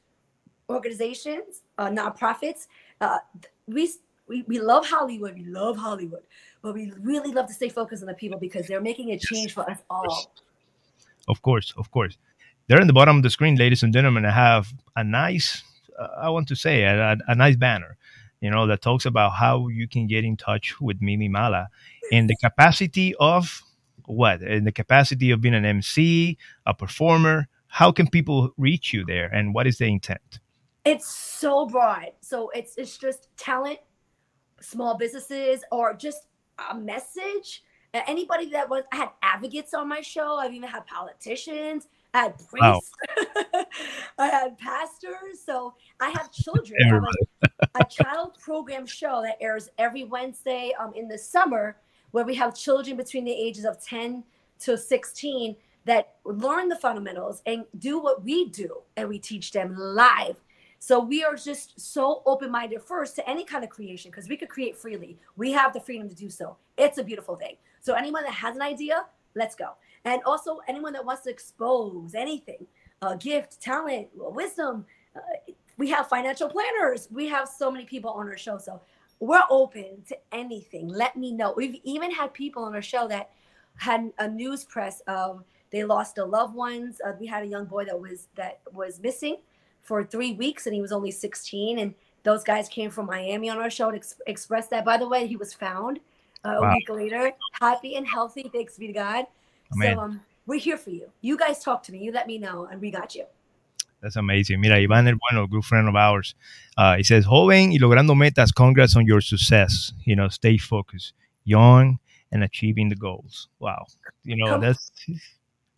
organizations, 0.68 1.62
uh, 1.78 1.88
nonprofits. 1.88 2.66
Uh, 3.00 3.18
we, 3.66 3.90
we 4.28 4.42
we 4.46 4.58
love 4.58 4.86
Hollywood. 4.86 5.34
We 5.34 5.44
love 5.44 5.76
Hollywood, 5.76 6.22
but 6.62 6.74
we 6.74 6.92
really 7.00 7.32
love 7.32 7.46
to 7.48 7.54
stay 7.54 7.68
focused 7.68 8.02
on 8.02 8.08
the 8.08 8.14
people 8.14 8.38
because 8.38 8.66
they're 8.66 8.80
making 8.80 9.12
a 9.12 9.18
change 9.18 9.52
for 9.54 9.68
us 9.70 9.78
all. 9.90 10.32
Of 11.28 11.42
course, 11.42 11.72
of 11.76 11.90
course. 11.90 12.18
There 12.66 12.80
in 12.80 12.86
the 12.86 12.94
bottom 12.94 13.18
of 13.18 13.22
the 13.22 13.30
screen, 13.30 13.56
ladies 13.56 13.82
and 13.82 13.92
gentlemen, 13.92 14.24
I 14.24 14.30
have 14.30 14.72
a 14.96 15.04
nice, 15.04 15.62
uh, 15.98 16.08
I 16.22 16.30
want 16.30 16.48
to 16.48 16.56
say, 16.56 16.82
a, 16.82 17.12
a, 17.12 17.16
a 17.28 17.34
nice 17.34 17.56
banner, 17.56 17.98
you 18.44 18.50
know, 18.50 18.66
that 18.66 18.82
talks 18.82 19.06
about 19.06 19.32
how 19.32 19.68
you 19.68 19.88
can 19.88 20.06
get 20.06 20.22
in 20.22 20.36
touch 20.36 20.78
with 20.78 21.00
Mimi 21.00 21.28
Mala 21.28 21.68
in 22.12 22.26
the 22.26 22.36
capacity 22.44 23.14
of 23.18 23.62
what? 24.04 24.42
In 24.42 24.64
the 24.64 24.70
capacity 24.70 25.30
of 25.30 25.40
being 25.40 25.54
an 25.54 25.64
MC, 25.64 26.36
a 26.66 26.74
performer. 26.74 27.48
How 27.68 27.90
can 27.90 28.06
people 28.06 28.52
reach 28.58 28.92
you 28.92 29.02
there, 29.06 29.28
and 29.28 29.54
what 29.54 29.66
is 29.66 29.78
the 29.78 29.86
intent? 29.86 30.40
It's 30.84 31.08
so 31.08 31.64
broad. 31.64 32.12
So 32.20 32.50
it's 32.50 32.76
it's 32.76 32.98
just 32.98 33.34
talent, 33.38 33.78
small 34.60 34.98
businesses 34.98 35.64
or 35.72 35.94
just 35.94 36.26
a 36.70 36.78
message. 36.78 37.62
Anybody 37.94 38.50
that 38.50 38.68
was, 38.68 38.84
I 38.92 38.96
had 38.96 39.08
advocates 39.22 39.72
on 39.72 39.88
my 39.88 40.02
show. 40.02 40.36
I've 40.36 40.52
even 40.52 40.68
had 40.68 40.84
politicians. 40.84 41.88
I 42.14 42.18
had 42.22 42.34
Wow. 42.52 42.80
priests. 42.80 42.92
I 44.18 44.26
had 44.28 44.56
pastors. 44.56 45.40
So 45.44 45.74
I 46.00 46.10
have 46.10 46.30
children. 46.44 46.78
I 46.90 46.94
have 46.94 47.02
a, 47.74 47.80
a 47.80 47.84
child 47.84 48.38
program 48.40 48.86
show 48.86 49.20
that 49.22 49.36
airs 49.40 49.68
every 49.78 50.04
Wednesday 50.04 50.72
um, 50.78 50.92
in 50.94 51.08
the 51.08 51.18
summer 51.18 51.76
where 52.12 52.24
we 52.24 52.36
have 52.36 52.54
children 52.54 52.96
between 52.96 53.24
the 53.24 53.32
ages 53.32 53.64
of 53.64 53.84
10 53.84 54.22
to 54.60 54.78
16 54.78 55.56
that 55.84 56.14
learn 56.24 56.68
the 56.68 56.76
fundamentals 56.76 57.42
and 57.46 57.64
do 57.78 57.98
what 57.98 58.22
we 58.22 58.48
do 58.50 58.82
and 58.96 59.08
we 59.08 59.18
teach 59.18 59.50
them 59.50 59.74
live 59.76 60.36
so 60.78 61.00
we 61.00 61.24
are 61.24 61.34
just 61.34 61.78
so 61.80 62.22
open-minded 62.24 62.80
first 62.80 63.16
to 63.16 63.28
any 63.28 63.44
kind 63.44 63.64
of 63.64 63.70
creation 63.70 64.10
because 64.10 64.28
we 64.28 64.36
could 64.36 64.48
create 64.48 64.76
freely 64.76 65.18
we 65.36 65.50
have 65.50 65.72
the 65.72 65.80
freedom 65.80 66.08
to 66.08 66.14
do 66.14 66.30
so 66.30 66.56
it's 66.78 66.98
a 66.98 67.04
beautiful 67.04 67.34
thing 67.36 67.56
so 67.80 67.94
anyone 67.94 68.22
that 68.22 68.32
has 68.32 68.54
an 68.54 68.62
idea 68.62 69.04
let's 69.34 69.56
go 69.56 69.70
and 70.05 70.22
also 70.24 70.60
anyone 70.68 70.93
that 70.93 71.05
wants 71.05 71.22
to 71.22 71.31
expose 71.31 72.14
anything 72.14 72.66
uh, 73.02 73.14
gift 73.16 73.60
talent 73.60 74.09
wisdom 74.14 74.85
uh, 75.16 75.20
we 75.76 75.89
have 75.90 76.09
financial 76.09 76.48
planners. 76.48 77.09
We 77.10 77.26
have 77.28 77.48
so 77.48 77.70
many 77.70 77.85
people 77.85 78.10
on 78.10 78.28
our 78.28 78.36
show. 78.36 78.59
So 78.59 78.81
we're 79.20 79.43
open 79.51 80.02
to 80.09 80.16
anything. 80.32 80.89
Let 80.89 81.16
me 81.16 81.32
know. 81.32 81.52
We've 81.56 81.81
even 81.85 82.10
had 82.10 82.32
people 82.32 82.64
on 82.64 82.74
our 82.74 82.82
show 82.82 83.09
that 83.09 83.31
had 83.76 84.12
a 84.18 84.28
news 84.28 84.64
press 84.64 85.02
of 85.06 85.44
they 85.70 85.82
lost 85.85 86.14
their 86.14 86.26
loved 86.26 86.55
ones. 86.55 87.01
Uh, 87.05 87.12
we 87.18 87.26
had 87.26 87.43
a 87.43 87.47
young 87.47 87.64
boy 87.64 87.85
that 87.86 87.98
was 87.98 88.28
that 88.36 88.60
was 88.72 89.01
missing 89.01 89.39
for 89.82 90.05
three 90.05 90.35
weeks 90.35 90.66
and 90.66 90.74
he 90.74 90.81
was 90.81 90.93
only 90.93 91.10
16 91.10 91.78
and 91.78 91.94
those 92.22 92.43
guys 92.43 92.70
came 92.70 92.90
from 92.90 93.05
miami 93.05 93.51
on 93.51 93.59
our 93.59 93.68
show 93.68 93.90
to 93.90 93.97
ex- 93.97 94.20
express 94.26 94.68
that. 94.68 94.85
By 94.85 94.97
the 94.97 95.09
way 95.09 95.26
he 95.26 95.36
was 95.36 95.52
found 95.52 96.01
uh, 96.44 96.60
a 96.60 96.74
week 96.74 96.89
later. 96.89 97.32
Happy 97.60 97.97
and 97.97 98.06
healthy. 98.06 98.48
Thanks 98.52 98.78
be 98.78 98.86
to 98.86 98.93
god 98.93 99.26
So 99.80 100.01
um, 100.01 100.20
we're 100.46 100.60
here 100.60 100.76
for 100.76 100.90
you 100.90 101.10
you 101.20 101.36
guys 101.36 101.62
talk 101.62 101.82
to 101.84 101.92
me 101.92 101.98
you 101.98 102.12
let 102.12 102.26
me 102.26 102.38
know 102.38 102.68
and 102.70 102.80
we 102.80 102.90
got 102.90 103.14
you 103.14 103.24
That's 104.02 104.16
amazing. 104.16 104.60
Mira, 104.60 104.76
Iván 104.76 105.09
el 105.09 105.16
Bueno, 105.16 105.46
good 105.46 105.64
friend 105.64 105.88
of 105.88 105.96
ours, 105.96 106.34
uh, 106.76 106.94
he 106.98 107.02
says, 107.02 107.24
joven 107.24 107.70
y 107.72 107.78
logrando 107.78 108.14
metas, 108.14 108.52
congrats 108.52 108.96
on 108.96 109.06
your 109.06 109.22
success. 109.22 109.94
You 110.05 110.14
know, 110.14 110.28
stay 110.28 110.59
focused, 110.59 111.14
young 111.44 111.98
and 112.30 112.44
achieving 112.44 112.90
the 112.90 112.96
goals. 112.96 113.48
Wow. 113.60 113.86
You 114.22 114.36
know, 114.36 114.51
Come- 114.51 114.60
that's 114.60 114.90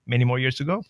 many 0.07 0.25
more 0.25 0.41
years 0.41 0.57
to 0.57 0.65
go. 0.65 0.83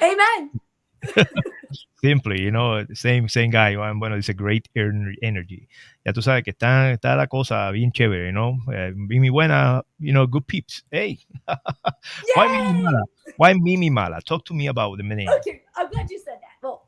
amen 0.00 0.60
Simply, 2.00 2.40
you 2.42 2.50
know, 2.50 2.84
same, 2.94 3.28
same 3.28 3.50
guy, 3.50 3.74
Bueno, 3.74 4.16
dice 4.16 4.34
great 4.36 4.68
ener- 4.76 5.16
energy. 5.22 5.68
Ya 6.04 6.12
tú 6.12 6.22
sabes 6.22 6.44
que 6.44 6.52
está, 6.52 6.92
está 6.92 7.16
la 7.16 7.26
cosa 7.26 7.70
bien 7.72 7.90
chévere, 7.92 8.26
you 8.26 8.32
know. 8.32 8.58
Uh, 8.68 8.92
Mimi 8.94 9.30
Buena, 9.30 9.82
you 9.98 10.12
know, 10.12 10.26
good 10.26 10.46
peeps. 10.46 10.82
Hey, 10.90 11.18
why 12.34 12.46
Mimi 12.48 12.82
Mala? 12.82 13.02
Why 13.36 13.54
Mimi 13.54 13.90
Mala? 13.90 14.20
Talk 14.22 14.44
to 14.46 14.54
me 14.54 14.68
about 14.68 14.96
the 14.98 15.02
name. 15.02 15.28
okay 15.28 15.62
i'm 15.76 15.90
glad 15.90 16.08
you 16.10 16.18
said 16.18 16.38
that 16.40 16.56
well 16.62 16.86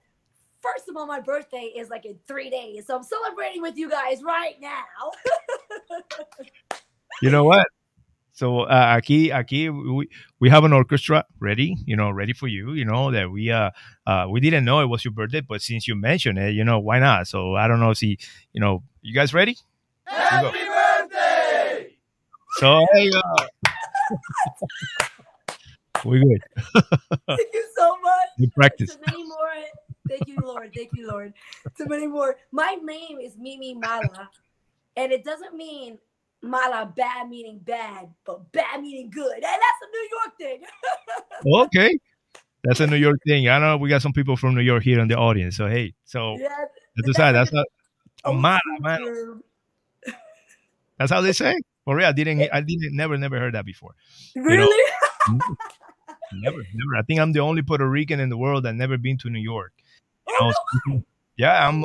first 0.63 0.89
of 0.89 0.97
all 0.97 1.07
my 1.07 1.21
birthday 1.21 1.71
is 1.77 1.91
like 1.91 2.07
in 2.07 2.19
three 2.27 2.49
days 2.49 2.87
so 2.87 2.97
i'm 2.97 3.03
celebrating 3.03 3.61
with 3.61 3.77
you 3.77 3.89
guys 3.91 4.23
right 4.23 4.57
now 4.61 5.11
you 7.23 7.31
know 7.31 7.45
what? 7.45 7.67
So 8.39 8.61
uh, 8.61 8.97
aquí, 8.97 9.31
aquí 9.31 9.69
we, 9.69 10.09
we 10.39 10.49
have 10.49 10.63
an 10.63 10.73
orchestra 10.73 11.25
ready, 11.41 11.75
you 11.87 11.97
know, 11.97 12.09
ready 12.09 12.33
for 12.33 12.47
you. 12.47 12.73
You 12.73 12.85
know 12.85 13.11
that 13.11 13.33
we 13.33 13.51
uh, 13.51 13.71
uh 14.07 14.27
we 14.31 14.39
didn't 14.39 14.65
know 14.65 14.79
it 14.79 14.87
was 14.87 15.05
your 15.05 15.11
birthday, 15.11 15.41
but 15.41 15.61
since 15.61 15.89
you 15.89 15.97
mentioned 15.97 16.39
it, 16.39 16.55
you 16.55 16.63
know 16.63 16.79
why 16.79 17.01
not? 17.01 17.27
So 17.27 17.57
I 17.57 17.67
don't 17.67 17.81
know, 17.81 17.93
see, 17.95 18.17
you 18.53 18.61
know, 18.61 18.85
you 19.03 19.13
guys 19.13 19.35
ready? 19.35 19.57
Happy 20.05 20.57
birthday! 20.57 21.97
So 22.61 22.87
there 22.93 23.03
you 23.03 23.11
go. 23.11 23.23
we 26.05 26.21
good. 26.21 26.43
Thank 27.27 27.49
you 27.53 27.67
so 27.77 27.97
much. 28.01 28.29
We 28.39 28.47
practice. 28.51 28.95
To 28.95 29.01
many 29.05 29.25
more. 29.25 29.51
Thank 30.09 30.29
you, 30.29 30.37
Lord. 30.41 30.73
Thank 30.77 30.91
you, 30.95 31.09
Lord. 31.09 31.35
To 31.77 31.89
many 31.89 32.07
more. 32.07 32.37
My 32.53 32.79
name 32.85 33.19
is 33.19 33.37
Mimi 33.37 33.75
Mala, 33.75 34.31
and 34.97 35.11
it 35.11 35.25
doesn't 35.25 35.57
mean 35.57 35.99
Mala 36.41 36.93
bad 36.97 37.29
meaning 37.29 37.59
bad, 37.59 38.09
but 38.25 38.51
bad 38.53 38.81
meaning 38.81 39.11
good. 39.11 39.35
And 39.35 39.43
that's 39.43 39.83
a 39.83 39.89
New 39.93 40.09
York 40.13 40.39
thing. 40.39 40.63
Okay, 41.67 41.99
that's 42.65 42.81
a 42.81 42.87
New 42.87 42.97
York 42.97 43.19
thing. 43.27 43.49
I 43.49 43.59
know 43.59 43.77
we 43.77 43.89
got 43.89 44.03
some 44.03 44.13
people 44.13 44.37
from 44.37 44.55
New 44.55 44.61
York 44.61 44.83
here 44.83 44.99
in 45.01 45.09
the 45.09 45.17
audience. 45.17 45.57
So 45.57 45.69
hey, 45.69 45.95
so 46.05 46.37
yeah. 46.39 46.49
that's 46.97 47.17
sad. 47.17 47.33
That's 47.33 47.53
not. 47.53 47.67
Oh, 48.25 48.33
mala, 48.33 48.61
mala. 48.81 49.39
That's 50.99 51.13
how 51.13 51.21
they 51.21 51.33
say. 51.33 51.55
For 51.85 51.97
real, 51.97 52.07
I 52.07 52.13
didn't. 52.13 52.43
I 52.53 52.61
didn't. 52.61 52.95
Never, 52.95 53.17
never 53.17 53.39
heard 53.39 53.55
that 53.55 53.65
before. 53.65 53.95
You 54.35 54.43
know, 54.43 54.49
Really? 54.49 54.93
never, 56.33 56.57
never. 56.57 56.97
I 56.99 57.03
think 57.07 57.21
I'm 57.21 57.33
the 57.33 57.41
only 57.41 57.63
Puerto 57.63 57.89
Rican 57.89 58.21
in 58.21 58.29
the 58.29 58.37
world 58.37 58.65
that 58.65 58.75
never 58.75 58.99
been 58.99 59.17
to 59.19 59.31
New 59.31 59.41
York. 59.41 59.73
Oh, 60.29 60.53
know, 60.87 61.03
yeah, 61.37 61.67
I'm. 61.67 61.85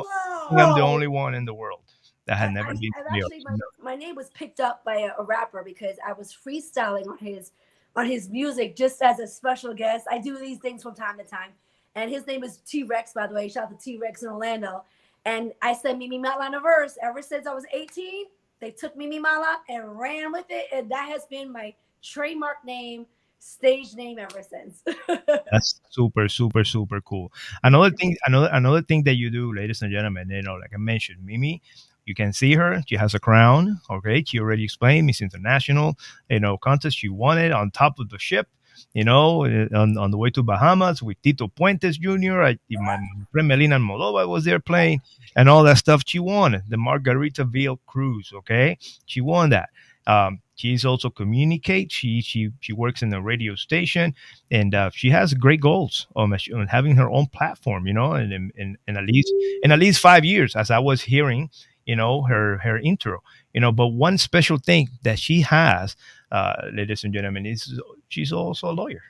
I'm 0.50 0.74
the 0.74 0.82
only 0.82 1.06
one 1.06 1.34
in 1.34 1.46
the 1.46 1.54
world 1.54 1.83
that 2.26 2.38
had 2.38 2.52
never 2.52 2.70
I, 2.70 2.74
been 2.74 2.90
I've 2.96 3.06
to 3.06 3.12
New 3.12 3.18
York. 3.18 3.32
actually 3.32 3.56
my, 3.80 3.92
my 3.92 3.96
name 3.96 4.14
was 4.14 4.30
picked 4.30 4.60
up 4.60 4.84
by 4.84 4.96
a, 4.96 5.10
a 5.18 5.22
rapper 5.22 5.62
because 5.64 5.96
I 6.06 6.12
was 6.12 6.34
freestyling 6.34 7.08
on 7.08 7.18
his 7.18 7.52
on 7.96 8.06
his 8.06 8.28
music 8.28 8.74
just 8.74 9.02
as 9.02 9.20
a 9.20 9.26
special 9.26 9.72
guest. 9.72 10.06
I 10.10 10.18
do 10.18 10.38
these 10.38 10.58
things 10.58 10.82
from 10.82 10.94
time 10.94 11.18
to 11.18 11.24
time, 11.24 11.50
and 11.94 12.10
his 12.10 12.26
name 12.26 12.42
is 12.42 12.58
T 12.58 12.82
Rex. 12.82 13.12
By 13.12 13.26
the 13.26 13.34
way, 13.34 13.48
shout 13.48 13.64
out 13.64 13.78
to 13.78 13.84
T 13.84 13.98
Rex 13.98 14.22
in 14.22 14.28
Orlando. 14.28 14.84
And 15.26 15.52
I 15.62 15.74
said 15.74 15.98
Mimi 15.98 16.18
Mala 16.18 16.46
in 16.46 16.54
a 16.54 16.60
verse. 16.60 16.98
Ever 17.02 17.22
since 17.22 17.46
I 17.46 17.54
was 17.54 17.64
18, 17.72 18.26
they 18.60 18.70
took 18.70 18.96
Mimi 18.96 19.18
Mala 19.18 19.60
and 19.68 19.98
ran 19.98 20.32
with 20.32 20.46
it, 20.50 20.66
and 20.72 20.90
that 20.90 21.08
has 21.08 21.24
been 21.26 21.50
my 21.50 21.74
trademark 22.02 22.64
name, 22.64 23.06
stage 23.38 23.94
name 23.94 24.18
ever 24.18 24.42
since. 24.42 24.82
That's 25.06 25.80
super, 25.90 26.28
super, 26.28 26.64
super 26.64 27.00
cool. 27.00 27.32
Another 27.62 27.90
thing, 27.90 28.16
another 28.26 28.50
another 28.52 28.82
thing 28.82 29.02
that 29.04 29.14
you 29.14 29.30
do, 29.30 29.54
ladies 29.54 29.82
and 29.82 29.90
gentlemen, 29.90 30.28
you 30.30 30.42
know, 30.42 30.56
like 30.56 30.72
I 30.74 30.78
mentioned, 30.78 31.24
Mimi, 31.24 31.62
you 32.06 32.14
can 32.14 32.32
see 32.32 32.54
her. 32.54 32.82
She 32.86 32.96
has 32.96 33.14
a 33.14 33.18
crown. 33.18 33.80
Okay, 33.90 34.22
she 34.24 34.38
already 34.38 34.64
explained 34.64 35.06
Miss 35.06 35.20
International, 35.20 35.96
you 36.28 36.40
know, 36.40 36.56
contest 36.56 36.98
she 36.98 37.08
won 37.08 37.38
it 37.38 37.52
on 37.52 37.70
top 37.70 37.98
of 37.98 38.10
the 38.10 38.18
ship. 38.18 38.48
You 38.92 39.04
know, 39.04 39.44
uh, 39.44 39.68
on, 39.76 39.96
on 39.96 40.10
the 40.10 40.18
way 40.18 40.30
to 40.30 40.42
Bahamas 40.42 41.00
with 41.02 41.20
Tito 41.22 41.46
Puentes 41.48 41.98
Jr. 41.98 42.42
I, 42.42 42.58
my 42.70 42.98
friend 43.30 43.46
Melina 43.46 43.78
Moldova 43.78 44.28
was 44.28 44.44
there 44.44 44.58
playing 44.58 45.00
and 45.36 45.48
all 45.48 45.62
that 45.64 45.78
stuff. 45.78 46.02
She 46.06 46.18
won 46.18 46.62
the 46.68 46.76
Margaritaville 46.76 47.78
cruise. 47.86 48.32
Okay, 48.34 48.78
she 49.06 49.20
won 49.20 49.50
that. 49.50 49.70
Um, 50.06 50.40
she's 50.56 50.84
also 50.84 51.08
communicate. 51.10 51.92
She 51.92 52.20
she 52.20 52.50
she 52.60 52.72
works 52.72 53.02
in 53.02 53.12
a 53.12 53.22
radio 53.22 53.54
station, 53.54 54.14
and 54.50 54.74
uh, 54.74 54.90
she 54.92 55.10
has 55.10 55.34
great 55.34 55.60
goals 55.60 56.06
on, 56.14 56.32
on 56.32 56.66
having 56.66 56.96
her 56.96 57.08
own 57.10 57.26
platform. 57.26 57.86
You 57.86 57.94
know, 57.94 58.12
and 58.12 58.52
in 58.56 58.76
at 58.88 59.04
least 59.04 59.32
in 59.62 59.72
at 59.72 59.78
least 59.78 60.00
five 60.00 60.24
years, 60.24 60.56
as 60.56 60.70
I 60.70 60.78
was 60.78 61.02
hearing, 61.02 61.50
you 61.86 61.96
know, 61.96 62.22
her 62.22 62.58
her 62.58 62.78
intro. 62.78 63.22
You 63.52 63.60
know, 63.60 63.72
but 63.72 63.88
one 63.88 64.18
special 64.18 64.58
thing 64.58 64.88
that 65.02 65.18
she 65.18 65.40
has, 65.42 65.96
uh, 66.32 66.54
ladies 66.72 67.04
and 67.04 67.14
gentlemen, 67.14 67.46
is 67.46 67.80
she's 68.08 68.32
also 68.32 68.70
a 68.70 68.72
lawyer. 68.72 69.02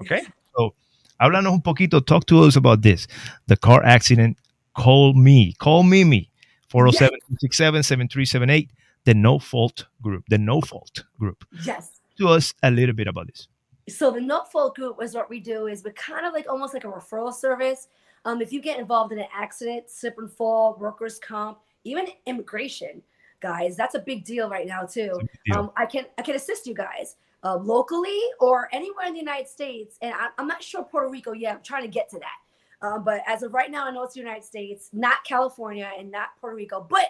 Okay, 0.00 0.22
so 0.56 0.74
háblanos 1.20 1.52
un 1.52 1.60
poquito. 1.60 2.04
Talk 2.04 2.26
to 2.26 2.42
us 2.44 2.56
about 2.56 2.82
this. 2.82 3.06
The 3.46 3.56
car 3.56 3.82
accident. 3.84 4.38
Call 4.74 5.12
me. 5.12 5.52
Call 5.58 5.82
Mimi. 5.82 6.30
407 6.72 7.20
267 7.20 7.82
7378 7.82 8.70
the 9.04 9.12
no 9.12 9.38
fault 9.38 9.86
group 10.00 10.24
the 10.28 10.38
no 10.38 10.60
fault 10.62 11.04
group 11.18 11.44
yes. 11.64 12.00
to 12.16 12.28
us 12.28 12.54
a 12.62 12.70
little 12.70 12.94
bit 12.94 13.06
about 13.06 13.26
this 13.26 13.46
so 13.88 14.10
the 14.10 14.20
no 14.20 14.42
fault 14.44 14.74
group 14.74 14.96
is 15.02 15.14
what 15.14 15.28
we 15.28 15.38
do 15.38 15.66
is 15.66 15.84
we're 15.84 15.92
kind 15.92 16.24
of 16.24 16.32
like 16.32 16.48
almost 16.48 16.72
like 16.72 16.84
a 16.84 16.88
referral 16.88 17.32
service 17.32 17.88
um, 18.24 18.40
if 18.40 18.52
you 18.52 18.62
get 18.62 18.78
involved 18.78 19.12
in 19.12 19.18
an 19.18 19.26
accident 19.34 19.90
slip 19.90 20.16
and 20.16 20.32
fall 20.32 20.78
workers 20.80 21.18
comp 21.18 21.58
even 21.84 22.06
immigration 22.26 23.02
guys 23.40 23.76
that's 23.76 23.94
a 23.94 23.98
big 23.98 24.24
deal 24.24 24.48
right 24.48 24.66
now 24.66 24.82
too 24.82 25.18
um, 25.54 25.70
i 25.76 25.84
can 25.84 26.04
i 26.18 26.22
can 26.22 26.34
assist 26.36 26.66
you 26.66 26.74
guys 26.74 27.16
uh, 27.44 27.56
locally 27.56 28.20
or 28.40 28.68
anywhere 28.72 29.06
in 29.06 29.14
the 29.14 29.18
united 29.18 29.48
states 29.48 29.98
and 30.00 30.14
I, 30.14 30.28
i'm 30.38 30.46
not 30.46 30.62
sure 30.62 30.84
puerto 30.84 31.08
rico 31.08 31.32
yet 31.32 31.56
i'm 31.56 31.62
trying 31.62 31.82
to 31.82 31.88
get 31.88 32.08
to 32.10 32.18
that 32.20 32.86
um, 32.86 33.04
but 33.04 33.22
as 33.26 33.42
of 33.42 33.52
right 33.52 33.70
now 33.70 33.86
i 33.86 33.90
know 33.90 34.04
it's 34.04 34.14
the 34.14 34.20
united 34.20 34.44
states 34.44 34.90
not 34.92 35.24
california 35.24 35.90
and 35.98 36.10
not 36.10 36.28
puerto 36.40 36.56
rico 36.56 36.86
but 36.88 37.06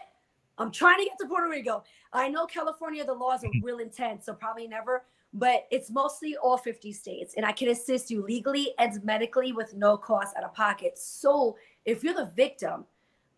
I'm 0.59 0.71
trying 0.71 0.99
to 0.99 1.05
get 1.05 1.19
to 1.19 1.27
Puerto 1.27 1.49
Rico. 1.49 1.83
I 2.13 2.29
know 2.29 2.47
California, 2.47 3.05
the 3.05 3.13
laws 3.13 3.45
are 3.45 3.51
real 3.63 3.79
intense, 3.79 4.27
so 4.27 4.35
probably 4.35 4.69
never, 4.69 5.05
but 5.33 5.67
it's 5.71 5.91
mostly 5.91 6.37
all 6.37 6.59
50 6.59 6.93
states. 6.93 7.35
And 7.37 7.47
I 7.47 7.53
can 7.53 7.69
assist 7.69 8.11
you 8.11 8.23
legally 8.23 8.75
and 8.79 9.03
medically 9.03 9.53
with 9.53 9.75
no 9.75 9.97
cost 9.97 10.37
out 10.37 10.45
of 10.45 10.55
pocket. 10.55 10.99
So 10.99 11.57
if 11.85 12.05
you're 12.05 12.15
the 12.15 12.31
victim, 12.37 12.85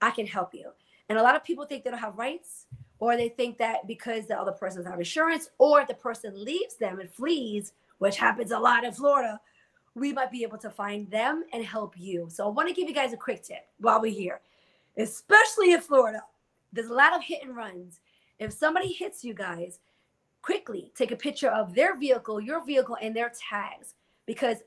I 0.03 0.11
can 0.11 0.27
help 0.27 0.55
you. 0.55 0.71
And 1.09 1.19
a 1.19 1.23
lot 1.23 1.37
of 1.37 1.45
people 1.45 1.65
think 1.67 1.85
they 1.85 1.91
don't 1.91 1.99
have 1.99 2.17
rights, 2.17 2.67
or 2.99 3.17
they 3.17 3.29
think 3.29 3.59
that 3.59 3.87
because 3.87 4.27
the 4.27 4.39
other 4.39 4.53
person 4.53 4.79
doesn't 4.79 4.91
have 4.91 5.01
insurance, 5.01 5.51
or 5.59 5.85
the 5.85 5.95
person 5.95 6.45
leaves 6.45 6.77
them 6.77 7.01
and 7.01 7.11
flees, 7.11 7.73
which 7.99 8.17
happens 8.17 8.51
a 8.51 8.59
lot 8.59 8.85
in 8.85 8.93
Florida, 8.93 9.41
we 9.95 10.13
might 10.13 10.31
be 10.31 10.43
able 10.43 10.59
to 10.59 10.71
find 10.71 11.11
them 11.11 11.45
and 11.53 11.65
help 11.65 11.95
you. 11.97 12.27
So 12.31 12.45
I 12.45 12.49
want 12.49 12.69
to 12.69 12.75
give 12.75 12.89
you 12.89 12.95
guys 12.95 13.13
a 13.13 13.17
quick 13.17 13.43
tip 13.43 13.67
while 13.79 14.01
we're 14.01 14.13
here, 14.13 14.41
especially 14.97 15.73
in 15.73 15.81
Florida 15.81 16.23
there's 16.75 16.91
a 16.91 16.95
lot 16.95 17.15
of 17.15 17.23
hit 17.23 17.43
and 17.43 17.57
runs 17.57 18.01
if 18.39 18.53
somebody 18.53 18.89
hits 18.89 19.25
you 19.25 19.33
guys, 19.33 19.79
quickly 20.43 20.93
take 20.95 21.13
a 21.13 21.17
picture 21.17 21.49
of 21.49 21.75
their 21.75 21.97
vehicle, 21.97 22.41
your 22.41 22.65
vehicle, 22.65 22.99
and 23.01 23.15
their 23.15 23.33
tags 23.51 23.95
because 24.27 24.59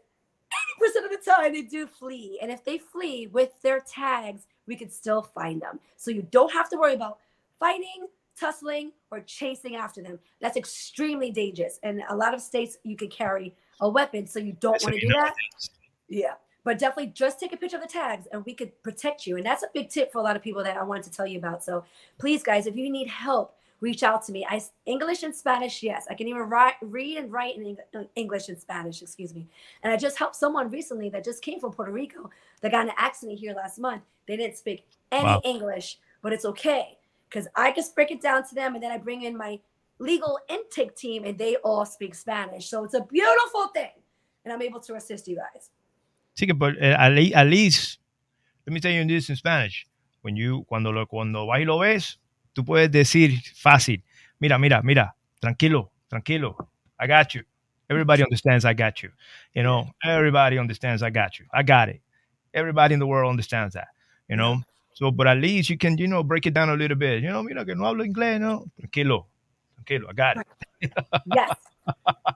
80% 0.82 1.06
of 1.06 1.12
the 1.12 1.32
time 1.32 1.54
they 1.54 1.62
do 1.64 1.86
flee. 1.86 2.40
And 2.42 2.50
if 2.50 2.64
they 2.64 2.78
flee 2.78 3.28
with 3.28 3.62
their 3.62 3.82
tags, 3.82 4.48
we 4.68 4.76
could 4.76 4.92
still 4.92 5.22
find 5.22 5.62
them. 5.62 5.80
So 5.96 6.12
you 6.12 6.28
don't 6.30 6.52
have 6.54 6.70
to 6.70 6.78
worry 6.78 6.94
about 6.94 7.20
fighting, 7.60 8.08
tussling, 8.40 8.92
or 9.12 9.22
chasing 9.22 9.76
after 9.76 10.02
them. 10.04 10.20
That's 10.42 10.58
extremely 10.58 11.32
dangerous. 11.32 11.80
And 11.84 12.04
a 12.10 12.16
lot 12.16 12.34
of 12.34 12.42
states 12.42 12.78
you 12.84 12.96
can 12.96 13.10
carry 13.10 13.56
a 13.82 13.90
weapon, 13.90 14.28
so 14.28 14.40
you 14.40 14.56
don't 14.60 14.82
want 14.84 14.96
to 14.96 15.02
do 15.02 15.08
that. 15.08 15.34
Yeah. 16.08 16.34
But 16.64 16.80
definitely 16.80 17.14
just 17.14 17.40
take 17.40 17.54
a 17.54 17.58
picture 17.58 17.78
of 17.78 17.82
the 17.82 17.88
tags 17.88 18.28
and 18.32 18.46
we 18.46 18.54
could 18.54 18.82
protect 18.84 19.26
you. 19.26 19.38
And 19.38 19.46
that's 19.46 19.64
a 19.64 19.68
big 19.74 19.90
tip 19.90 20.12
for 20.12 20.20
a 20.20 20.22
lot 20.22 20.36
of 20.36 20.42
people 20.44 20.64
that 20.64 20.76
I 20.76 20.84
wanted 20.84 21.04
to 21.04 21.12
tell 21.12 21.26
you 21.26 21.40
about. 21.40 21.64
So 21.64 21.86
please, 22.18 22.44
guys, 22.44 22.68
if 22.68 22.76
you 22.76 22.90
need 22.90 23.08
help, 23.08 23.56
reach 23.80 24.04
out 24.04 24.26
to 24.26 24.32
me. 24.32 24.46
I 24.50 24.62
English 24.86 25.24
and 25.24 25.36
Spanish, 25.36 25.84
yes. 25.84 26.08
I 26.10 26.16
can 26.16 26.28
even 26.28 26.44
write, 26.44 26.76
read 26.82 27.18
and 27.18 27.32
write 27.32 27.58
in 27.58 27.78
uh, 27.96 28.04
English 28.16 28.50
and 28.50 28.58
Spanish, 28.60 29.02
excuse 29.02 29.34
me. 29.34 29.48
And 29.84 29.94
I 29.94 29.98
just 29.98 30.18
helped 30.18 30.36
someone 30.36 30.70
recently 30.70 31.10
that 31.10 31.24
just 31.24 31.42
came 31.42 31.60
from 31.60 31.74
Puerto 31.74 31.92
Rico 31.92 32.30
that 32.62 32.72
got 32.72 32.84
in 32.84 32.90
an 32.90 32.96
accident 32.98 33.40
here 33.40 33.54
last 33.54 33.80
month. 33.80 34.04
They 34.28 34.38
didn't 34.38 34.58
speak 34.58 34.86
any 35.12 35.24
Wow. 35.24 35.42
English, 35.44 36.00
but 36.22 36.34
it's 36.34 36.46
okay 36.46 36.98
because 37.30 37.48
I 37.56 37.72
just 37.72 37.94
break 37.96 38.12
it 38.12 38.22
down 38.22 38.48
to 38.48 38.56
them 38.56 38.74
and 38.76 38.84
then 38.84 38.92
I 38.92 38.98
bring 38.98 39.24
in 39.24 39.38
my 39.38 39.60
legal 40.00 40.40
intake 40.50 40.96
team 40.96 41.24
and 41.24 41.38
they 41.38 41.56
all 41.58 41.86
speak 41.86 42.16
Spanish. 42.16 42.70
So 42.70 42.84
it's 42.84 42.94
a 42.94 43.02
beautiful 43.02 43.68
thing. 43.68 43.92
And 44.44 44.54
I'm 44.54 44.62
able 44.62 44.80
to 44.82 44.96
assist 44.96 45.28
you 45.28 45.36
guys. 45.36 45.70
Sí, 46.36 46.48
por- 46.58 46.78
eh, 46.80 46.94
at, 46.94 47.12
at 47.12 47.48
least, 47.48 48.00
let 48.66 48.74
me 48.74 48.80
tell 48.80 48.92
you 48.92 49.04
this 49.06 49.30
in 49.30 49.36
Spanish. 49.36 49.86
When 50.22 50.36
you, 50.36 50.64
cuando, 50.70 50.92
lo, 50.92 51.06
cuando 51.06 51.46
vas 51.46 51.60
y 51.60 51.66
lo 51.66 51.80
ves, 51.80 52.18
tú 52.58 52.66
puedes 52.66 52.90
decir 52.92 53.40
fácil, 53.56 54.04
mira, 54.40 54.58
mira, 54.58 54.82
mira, 54.82 55.14
tranquilo, 55.40 55.92
tranquilo, 56.10 56.56
I 57.00 57.06
got 57.06 57.36
you. 57.36 57.44
Everybody 57.88 58.24
understands 58.24 58.66
I 58.66 58.74
got 58.74 59.04
you. 59.04 59.12
You 59.54 59.62
know, 59.62 59.92
everybody 60.04 60.58
understands 60.58 61.04
I 61.04 61.12
got 61.12 61.38
you. 61.40 61.46
I 61.54 61.62
got 61.62 61.88
it. 61.90 62.02
Everybody 62.56 62.96
in 62.96 63.00
the 63.00 63.06
world 63.06 63.30
understands 63.30 63.76
that, 63.76 63.90
you 64.28 64.36
know. 64.36 64.64
So, 64.94 65.12
but 65.12 65.28
at 65.28 65.38
least 65.38 65.70
you 65.70 65.78
can, 65.78 66.00
you 66.00 66.08
know, 66.08 66.24
break 66.24 66.48
it 66.48 66.54
down 66.56 66.70
a 66.70 66.74
little 66.76 66.98
bit. 66.98 67.22
You 67.22 67.30
know, 67.30 67.44
mira, 67.44 67.64
que 67.64 67.76
no 67.76 67.84
hablo 67.86 68.04
inglés, 68.04 68.40
no. 68.40 68.66
Tranquilo, 68.82 69.28
tranquilo, 69.78 70.10
I 70.10 70.14
got 70.14 70.38
it. 70.38 70.92
Yes, 71.36 71.56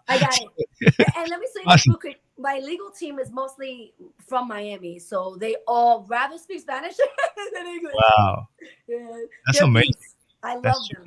I 0.07 0.19
got 0.19 0.38
it. 0.39 0.95
And- 1.18 1.30
let 1.30 1.39
me 1.39 1.48
say 1.52 1.64
this 1.65 1.88
real 1.88 1.98
quick. 1.98 2.20
My 2.41 2.59
legal 2.59 2.89
team 2.89 3.19
is 3.19 3.31
mostly 3.31 3.93
from 4.27 4.47
Miami, 4.47 4.99
so 4.99 5.38
they 5.39 5.55
all 5.68 6.05
rather 6.09 6.38
speak 6.38 6.61
Spanish 6.61 6.95
than 7.53 7.68
English. 7.68 7.93
Wow. 8.18 8.47
Yeah. 8.88 9.07
That's 9.45 9.59
They're 9.59 9.68
amazing. 9.68 9.93
peace. 9.93 10.15
I 10.43 10.53
love 10.55 10.63
That's 10.63 10.89
them. 10.89 11.05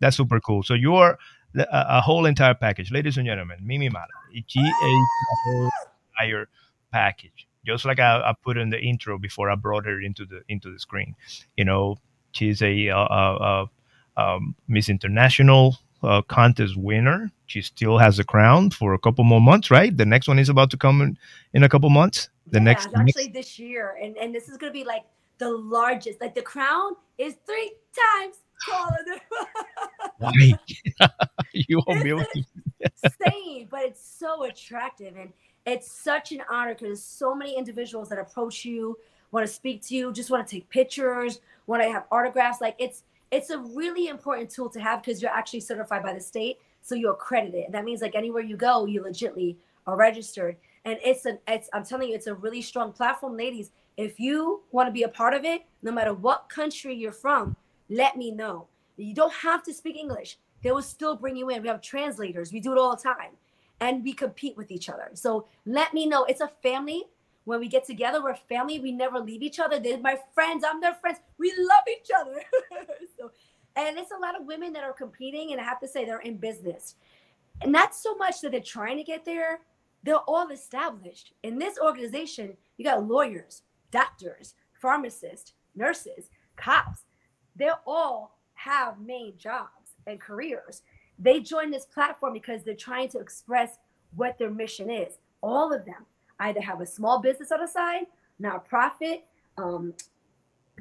That's 0.00 0.16
super 0.16 0.40
cool. 0.40 0.62
So 0.62 0.74
you're 0.74 1.18
a, 1.56 1.66
a 1.70 2.00
whole 2.00 2.26
entire 2.26 2.54
package, 2.54 2.92
ladies 2.92 3.16
and 3.16 3.26
gentlemen. 3.26 3.58
Mimi 3.62 3.88
Mala, 3.88 4.06
she 4.46 4.60
is 4.60 4.72
a 4.82 5.04
whole 5.44 5.70
entire 6.20 6.48
package. 6.92 7.48
Just 7.64 7.84
like 7.84 7.98
I, 7.98 8.18
I 8.18 8.34
put 8.44 8.58
in 8.58 8.70
the 8.70 8.78
intro 8.80 9.18
before 9.18 9.50
I 9.50 9.54
brought 9.54 9.86
her 9.86 10.00
into 10.00 10.26
the 10.26 10.42
into 10.48 10.70
the 10.70 10.78
screen. 10.78 11.14
You 11.56 11.64
know, 11.64 11.96
she's 12.32 12.62
a, 12.62 12.90
uh 12.90 12.98
uh 12.98 13.66
um, 14.16 14.54
Miss 14.68 14.88
International 14.88 15.76
uh, 16.06 16.22
contest 16.22 16.76
winner. 16.76 17.30
She 17.46 17.62
still 17.62 17.98
has 17.98 18.16
the 18.16 18.24
crown 18.24 18.70
for 18.70 18.94
a 18.94 18.98
couple 18.98 19.24
more 19.24 19.40
months, 19.40 19.70
right? 19.70 19.96
The 19.96 20.06
next 20.06 20.28
one 20.28 20.38
is 20.38 20.48
about 20.48 20.70
to 20.70 20.76
come 20.76 21.00
in, 21.02 21.18
in 21.52 21.62
a 21.64 21.68
couple 21.68 21.90
months. 21.90 22.28
The 22.48 22.58
yeah, 22.58 22.64
next, 22.64 22.88
actually 22.94 23.28
this 23.28 23.58
year, 23.58 23.98
and 24.00 24.16
and 24.16 24.34
this 24.34 24.48
is 24.48 24.56
gonna 24.56 24.72
be 24.72 24.84
like 24.84 25.04
the 25.38 25.50
largest. 25.50 26.20
Like 26.20 26.34
the 26.34 26.42
crown 26.42 26.94
is 27.18 27.34
three 27.44 27.72
times 27.94 28.36
taller 28.68 28.98
than 29.06 29.18
Why? 30.18 30.52
you 31.52 31.82
won't 31.86 32.02
be 32.02 32.10
able 32.10 32.24
to. 32.24 32.44
insane, 33.04 33.68
but 33.70 33.82
it's 33.82 34.06
so 34.18 34.44
attractive 34.44 35.16
and 35.16 35.32
it's 35.66 35.90
such 35.90 36.32
an 36.32 36.42
honor 36.48 36.74
because 36.74 37.02
so 37.02 37.34
many 37.34 37.56
individuals 37.58 38.08
that 38.08 38.18
approach 38.18 38.64
you, 38.64 38.96
want 39.32 39.46
to 39.46 39.52
speak 39.52 39.82
to 39.86 39.94
you, 39.94 40.12
just 40.12 40.30
want 40.30 40.46
to 40.46 40.56
take 40.56 40.68
pictures, 40.68 41.40
want 41.66 41.82
to 41.82 41.90
have 41.90 42.04
autographs. 42.10 42.60
Like 42.60 42.76
it's 42.78 43.02
it's 43.36 43.50
a 43.50 43.58
really 43.58 44.08
important 44.08 44.48
tool 44.48 44.70
to 44.70 44.80
have 44.80 45.02
because 45.02 45.20
you're 45.20 45.30
actually 45.30 45.60
certified 45.60 46.02
by 46.02 46.14
the 46.14 46.20
state, 46.20 46.58
so 46.80 46.94
you're 46.94 47.12
accredited. 47.12 47.66
That 47.70 47.84
means 47.84 48.00
like 48.00 48.14
anywhere 48.14 48.42
you 48.42 48.56
go, 48.56 48.86
you 48.86 49.02
legitly 49.02 49.56
are 49.86 49.96
registered. 49.96 50.56
And 50.86 50.98
it's 51.04 51.26
an 51.26 51.38
it's 51.46 51.68
I'm 51.74 51.84
telling 51.84 52.08
you, 52.08 52.14
it's 52.14 52.28
a 52.28 52.34
really 52.34 52.62
strong 52.62 52.92
platform, 52.92 53.36
ladies. 53.36 53.72
If 53.98 54.18
you 54.18 54.62
want 54.72 54.88
to 54.88 54.92
be 54.92 55.02
a 55.02 55.08
part 55.08 55.34
of 55.34 55.44
it, 55.44 55.66
no 55.82 55.92
matter 55.92 56.14
what 56.14 56.48
country 56.48 56.94
you're 56.94 57.12
from, 57.12 57.56
let 57.90 58.16
me 58.16 58.30
know. 58.30 58.68
You 58.96 59.14
don't 59.14 59.32
have 59.34 59.62
to 59.64 59.74
speak 59.74 59.96
English. 59.96 60.38
They 60.62 60.72
will 60.72 60.82
still 60.82 61.14
bring 61.14 61.36
you 61.36 61.50
in. 61.50 61.60
We 61.60 61.68
have 61.68 61.82
translators. 61.82 62.52
We 62.52 62.60
do 62.60 62.72
it 62.72 62.78
all 62.78 62.96
the 62.96 63.02
time. 63.02 63.32
And 63.80 64.02
we 64.02 64.14
compete 64.14 64.56
with 64.56 64.70
each 64.70 64.88
other. 64.88 65.10
So 65.12 65.46
let 65.66 65.92
me 65.92 66.06
know. 66.06 66.24
It's 66.24 66.40
a 66.40 66.50
family. 66.62 67.04
When 67.46 67.60
we 67.60 67.68
get 67.68 67.86
together, 67.86 68.20
we're 68.20 68.34
family. 68.34 68.80
We 68.80 68.90
never 68.90 69.20
leave 69.20 69.40
each 69.40 69.60
other. 69.60 69.78
They're 69.78 69.98
my 69.98 70.18
friends. 70.34 70.64
I'm 70.66 70.80
their 70.80 70.94
friends. 70.94 71.18
We 71.38 71.52
love 71.56 71.84
each 71.88 72.10
other. 72.20 72.42
so, 73.16 73.30
and 73.76 73.96
it's 73.96 74.10
a 74.10 74.20
lot 74.20 74.38
of 74.38 74.48
women 74.48 74.72
that 74.72 74.82
are 74.82 74.92
competing, 74.92 75.52
and 75.52 75.60
I 75.60 75.64
have 75.64 75.78
to 75.80 75.86
say 75.86 76.04
they're 76.04 76.18
in 76.18 76.38
business. 76.38 76.96
And 77.62 77.70
not 77.70 77.94
so 77.94 78.16
much 78.16 78.40
that 78.40 78.50
they're 78.50 78.60
trying 78.60 78.96
to 78.96 79.04
get 79.04 79.24
there, 79.24 79.60
they're 80.02 80.16
all 80.16 80.48
established. 80.48 81.34
In 81.44 81.56
this 81.56 81.78
organization, 81.78 82.56
you 82.78 82.84
got 82.84 83.06
lawyers, 83.06 83.62
doctors, 83.92 84.54
pharmacists, 84.72 85.52
nurses, 85.76 86.30
cops. 86.56 87.04
They 87.54 87.70
all 87.86 88.40
have 88.54 88.98
main 88.98 89.34
jobs 89.38 89.92
and 90.08 90.20
careers. 90.20 90.82
They 91.16 91.38
join 91.38 91.70
this 91.70 91.86
platform 91.86 92.32
because 92.32 92.64
they're 92.64 92.74
trying 92.74 93.08
to 93.10 93.20
express 93.20 93.78
what 94.16 94.36
their 94.36 94.50
mission 94.50 94.90
is. 94.90 95.18
All 95.42 95.72
of 95.72 95.84
them 95.84 96.06
either 96.40 96.60
have 96.60 96.80
a 96.80 96.86
small 96.86 97.20
business 97.20 97.52
on 97.52 97.60
the 97.60 97.66
side, 97.66 98.06
nonprofit, 98.40 99.22
um, 99.58 99.94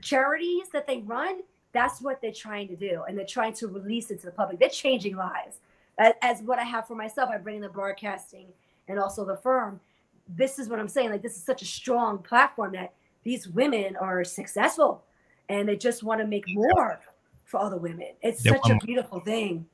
charities 0.02 0.68
that 0.74 0.88
they 0.88 1.00
run. 1.00 1.42
That's 1.74 2.02
what 2.02 2.22
they're 2.22 2.32
trying 2.32 2.68
to 2.70 2.76
do, 2.76 3.04
and 3.08 3.18
they're 3.18 3.26
trying 3.26 3.54
to 3.56 3.68
release 3.68 4.10
it 4.12 4.20
to 4.22 4.28
the 4.28 4.32
public. 4.32 4.60
They're 4.60 4.70
changing 4.70 5.16
lives. 5.16 5.58
As, 5.98 6.14
as 6.22 6.42
what 6.42 6.60
I 6.60 6.64
have 6.64 6.88
for 6.88 6.96
myself, 6.96 7.30
I 7.30 7.38
bring 7.38 7.58
in 7.58 7.62
the 7.62 7.70
broadcasting 7.70 8.48
and 8.88 9.00
also 9.00 9.26
the 9.26 9.38
firm. 9.38 9.80
This 10.28 10.58
is 10.60 10.70
what 10.70 10.80
I'm 10.80 10.88
saying. 10.88 11.10
Like 11.10 11.22
this 11.22 11.36
is 11.36 11.44
such 11.44 11.62
a 11.62 11.66
strong 11.66 12.20
platform 12.20 12.72
that 12.74 12.94
these 13.24 13.48
women 13.48 13.96
are 13.98 14.24
successful, 14.24 15.04
and 15.50 15.68
they 15.68 15.76
just 15.76 16.04
want 16.04 16.22
to 16.22 16.28
make 16.28 16.46
more 16.48 17.00
for 17.44 17.60
other 17.60 17.78
women. 17.78 18.10
It's 18.22 18.44
They 18.44 18.52
such 18.52 18.70
a 18.70 18.78
beautiful 18.86 19.20
thing. 19.20 19.66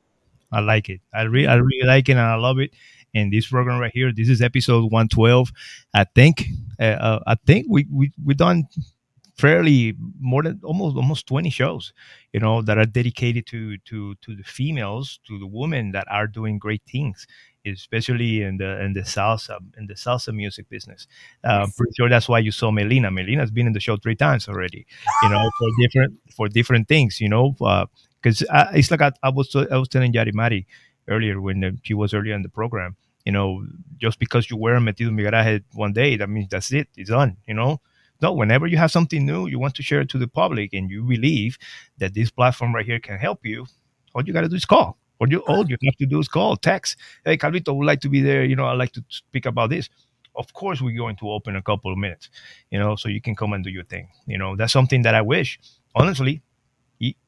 I 0.52 0.60
like 0.60 0.90
it. 0.90 1.00
I 1.14 1.24
really, 1.24 1.48
I 1.48 1.56
really 1.56 1.88
like 1.88 2.10
it, 2.10 2.14
and 2.14 2.22
I 2.22 2.36
love 2.36 2.60
it. 2.60 2.72
And 3.14 3.32
this 3.32 3.48
program 3.48 3.80
right 3.80 3.92
here, 3.94 4.12
this 4.14 4.30
is 4.30 4.42
episode 4.42 4.92
one 4.92 5.08
twelve. 5.10 5.52
I 5.94 6.06
think, 6.06 6.46
uh, 6.80 6.84
uh, 6.84 7.20
I 7.28 7.36
think 7.36 7.68
we 7.70 7.86
we 7.92 8.12
we 8.24 8.34
done 8.34 8.68
fairly 9.38 9.96
more 10.20 10.44
than 10.44 10.60
almost 10.64 10.96
almost 10.96 11.28
twenty 11.28 11.50
shows, 11.50 11.94
you 12.34 12.40
know, 12.40 12.62
that 12.62 12.78
are 12.78 12.86
dedicated 12.86 13.46
to 13.48 13.78
to 13.80 14.16
to 14.16 14.36
the 14.36 14.44
females, 14.44 15.20
to 15.28 15.40
the 15.40 15.48
women 15.48 15.92
that 15.92 16.08
are 16.10 16.28
doing 16.28 16.58
great 16.60 16.82
things, 16.90 17.28
especially 17.66 18.44
in 18.44 18.58
the 18.58 18.82
in 18.84 18.94
the 18.94 19.02
salsa 19.02 19.58
in 19.78 19.88
the 19.88 19.96
salsa 19.96 20.34
music 20.34 20.70
business. 20.70 21.08
Uh, 21.44 21.64
I'm 21.66 21.72
pretty 21.72 21.94
sure 21.98 22.10
that's 22.10 22.30
why 22.30 22.40
you 22.40 22.52
saw 22.52 22.72
Melina. 22.72 23.12
Melina's 23.12 23.52
been 23.52 23.68
in 23.68 23.74
the 23.74 23.80
show 23.80 23.98
three 23.98 24.16
times 24.16 24.48
already, 24.48 24.86
you 25.24 25.30
know, 25.30 25.50
for 25.58 25.68
different 25.82 26.20
for 26.36 26.48
different 26.48 26.88
things, 26.88 27.20
you 27.20 27.30
know. 27.30 27.56
Uh, 27.62 27.86
because 28.22 28.44
it's 28.74 28.92
like 28.92 29.02
I, 29.02 29.12
I 29.24 29.30
was 29.30 29.56
I 29.56 29.78
was 29.78 29.90
telling 29.90 30.14
Yari 30.14 30.34
Mari 30.34 30.68
earlier 31.08 31.42
when 31.42 31.64
uh, 31.64 31.72
she 31.84 31.94
was 31.94 32.14
earlier 32.14 32.36
in 32.36 32.44
the 32.44 32.50
program. 32.50 32.96
You 33.26 33.32
know, 33.32 33.66
just 33.98 34.20
because 34.20 34.50
you 34.50 34.58
wear 34.58 34.80
metido 34.80 35.08
en 35.08 35.16
mi 35.16 35.24
garaje 35.24 35.64
one 35.74 35.94
day, 35.94 36.18
that 36.18 36.30
means 36.30 36.50
that's 36.50 36.72
it. 36.72 36.88
It's 36.96 37.10
done. 37.10 37.38
You 37.48 37.54
know, 37.54 37.82
no. 38.22 38.34
Whenever 38.34 38.68
you 38.68 38.78
have 38.78 38.92
something 38.92 39.26
new, 39.26 39.48
you 39.48 39.60
want 39.60 39.76
to 39.76 39.84
share 39.84 40.02
it 40.02 40.10
to 40.10 40.18
the 40.18 40.28
public, 40.28 40.74
and 40.74 40.90
you 40.90 41.04
believe 41.04 41.58
that 42.00 42.14
this 42.14 42.32
platform 42.32 42.74
right 42.74 42.86
here 42.86 43.00
can 43.00 43.18
help 43.18 43.46
you. 43.46 43.66
All 44.16 44.24
you 44.24 44.34
got 44.34 44.42
to 44.42 44.50
do 44.50 44.56
is 44.56 44.66
call. 44.66 44.98
All 45.20 45.30
you 45.30 45.40
all 45.42 45.68
you 45.70 45.78
have 45.84 45.98
to 45.98 46.06
do 46.06 46.20
is 46.20 46.28
call, 46.28 46.56
text. 46.58 46.98
Hey, 47.24 47.38
Calvito 47.38 47.76
would 47.76 47.86
like 47.86 48.02
to 48.02 48.10
be 48.10 48.22
there. 48.22 48.44
You 48.44 48.56
know, 48.56 48.66
I'd 48.66 48.80
like 48.80 48.92
to 48.94 49.04
speak 49.10 49.46
about 49.46 49.70
this. 49.70 49.90
Of 50.36 50.54
course, 50.54 50.82
we're 50.82 50.98
going 50.98 51.18
to 51.18 51.30
open 51.30 51.56
a 51.56 51.62
couple 51.62 51.92
of 51.92 51.98
minutes. 51.98 52.30
You 52.72 52.80
know, 52.80 52.96
so 52.96 53.10
you 53.10 53.22
can 53.22 53.36
come 53.36 53.54
and 53.54 53.64
do 53.64 53.70
your 53.70 53.84
thing. 53.84 54.10
You 54.26 54.38
know, 54.38 54.56
that's 54.56 54.74
something 54.74 55.04
that 55.04 55.14
I 55.14 55.22
wish, 55.22 55.60
honestly, 55.96 56.42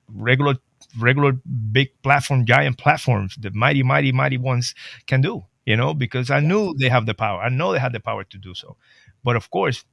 regular 0.10 0.56
regular 1.00 1.34
big 1.72 1.90
platform 2.04 2.46
giant 2.46 2.78
platforms 2.78 3.36
the 3.40 3.50
mighty 3.52 3.84
mighty 3.84 4.12
mighty 4.12 4.38
ones 4.38 4.76
can 5.08 5.22
do 5.22 5.44
you 5.66 5.76
know 5.76 5.94
because 5.94 6.30
i 6.30 6.40
knew 6.40 6.74
they 6.80 6.90
have 6.90 7.06
the 7.06 7.14
power. 7.14 7.42
I 7.42 7.50
know 7.50 7.72
they 7.72 7.80
had 7.80 7.94
the 7.94 8.00
power 8.00 8.24
to 8.24 8.38
do 8.38 8.54
so. 8.54 8.76
But 9.24 9.36
of 9.36 9.50
course 9.50 9.86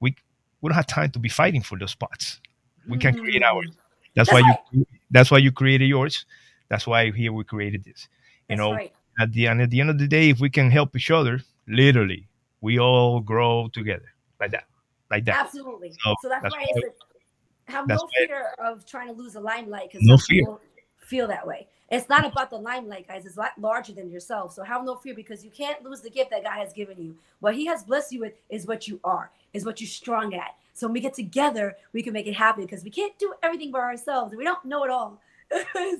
we 0.00 0.14
we 0.60 0.68
don't 0.68 0.76
have 0.76 0.86
time 0.86 1.10
to 1.12 1.18
be 1.18 1.28
fighting 1.28 1.62
for 1.62 1.78
those 1.78 1.90
spots. 1.92 2.40
We 2.88 2.98
can 2.98 3.14
create 3.18 3.42
mm. 3.42 3.46
ours. 3.46 3.70
That's, 4.14 4.32
why 4.32 4.40
you 4.72 4.86
that's 5.10 5.30
why 5.30 5.38
you 5.38 5.52
created 5.52 5.86
yours. 5.86 6.24
That's 6.68 6.86
why 6.86 7.10
here 7.10 7.32
we 7.32 7.44
created 7.44 7.84
this 7.84 8.08
you 8.48 8.56
know? 8.56 8.72
right. 8.72 8.92
at 9.18 9.32
the 9.32 9.46
end 9.46 9.62
at 9.62 9.70
the 9.70 9.80
end 9.80 9.90
of 9.90 9.98
the 9.98 10.08
day 10.08 10.30
if 10.30 10.40
we 10.40 10.50
can 10.50 10.70
help 10.70 10.94
each 10.96 11.10
other 11.10 11.40
literally 11.68 12.26
we 12.60 12.78
all 12.78 13.20
grow 13.20 13.68
together. 13.72 14.12
Like 14.38 14.50
that. 14.52 14.64
Like 15.10 15.24
that. 15.24 15.46
Absolutely. 15.46 15.92
So 15.92 16.14
So, 16.22 16.28
that's, 16.28 16.42
that's 16.42 16.54
why 16.54 16.60
why- 16.60 16.66
it's 16.76 16.86
a, 17.68 17.72
have 17.72 17.86
that's 17.86 18.02
no 18.02 18.08
fear 18.26 18.54
of 18.58 18.84
trying 18.84 19.06
to 19.08 19.12
lose 19.14 19.34
the 19.34 19.40
limelight 19.40 19.90
because 19.92 20.06
No 20.06 20.18
fear. 20.18 20.40
people 20.40 20.60
feel 20.98 21.28
that 21.28 21.46
way. 21.46 21.68
It's 21.90 22.08
not 22.08 22.24
about 22.24 22.50
the 22.50 22.56
limelight, 22.56 23.08
guys. 23.08 23.26
It's 23.26 23.38
larger 23.58 23.92
than 23.92 24.10
yourself. 24.10 24.54
So 24.54 24.62
have 24.62 24.84
no 24.84 24.94
fear 24.94 25.14
because 25.14 25.44
you 25.44 25.50
can't 25.50 25.82
lose 25.82 26.00
the 26.00 26.10
gift 26.10 26.30
that 26.30 26.44
God 26.44 26.58
has 26.58 26.72
given 26.72 27.02
you. 27.02 27.16
What 27.40 27.54
He 27.56 27.66
has 27.66 27.82
blessed 27.82 28.12
you 28.12 28.20
with 28.20 28.34
is 28.48 28.66
what 28.66 28.86
you 28.86 29.00
are, 29.02 29.30
is 29.52 29.64
what 29.64 29.80
you're 29.80 29.88
strong 29.88 30.34
at. 30.34 30.54
So 30.72 30.86
when 30.86 30.94
we 30.94 31.00
get 31.00 31.14
together, 31.14 31.76
we 31.92 32.02
can 32.02 32.12
make 32.12 32.26
it 32.26 32.34
happen 32.34 32.64
because 32.64 32.84
we 32.84 32.90
can't 32.90 33.18
do 33.18 33.34
everything 33.42 33.72
by 33.72 33.80
ourselves. 33.80 34.34
We 34.34 34.44
don't 34.44 34.64
know 34.64 34.84
it 34.84 34.90
all. 34.90 35.20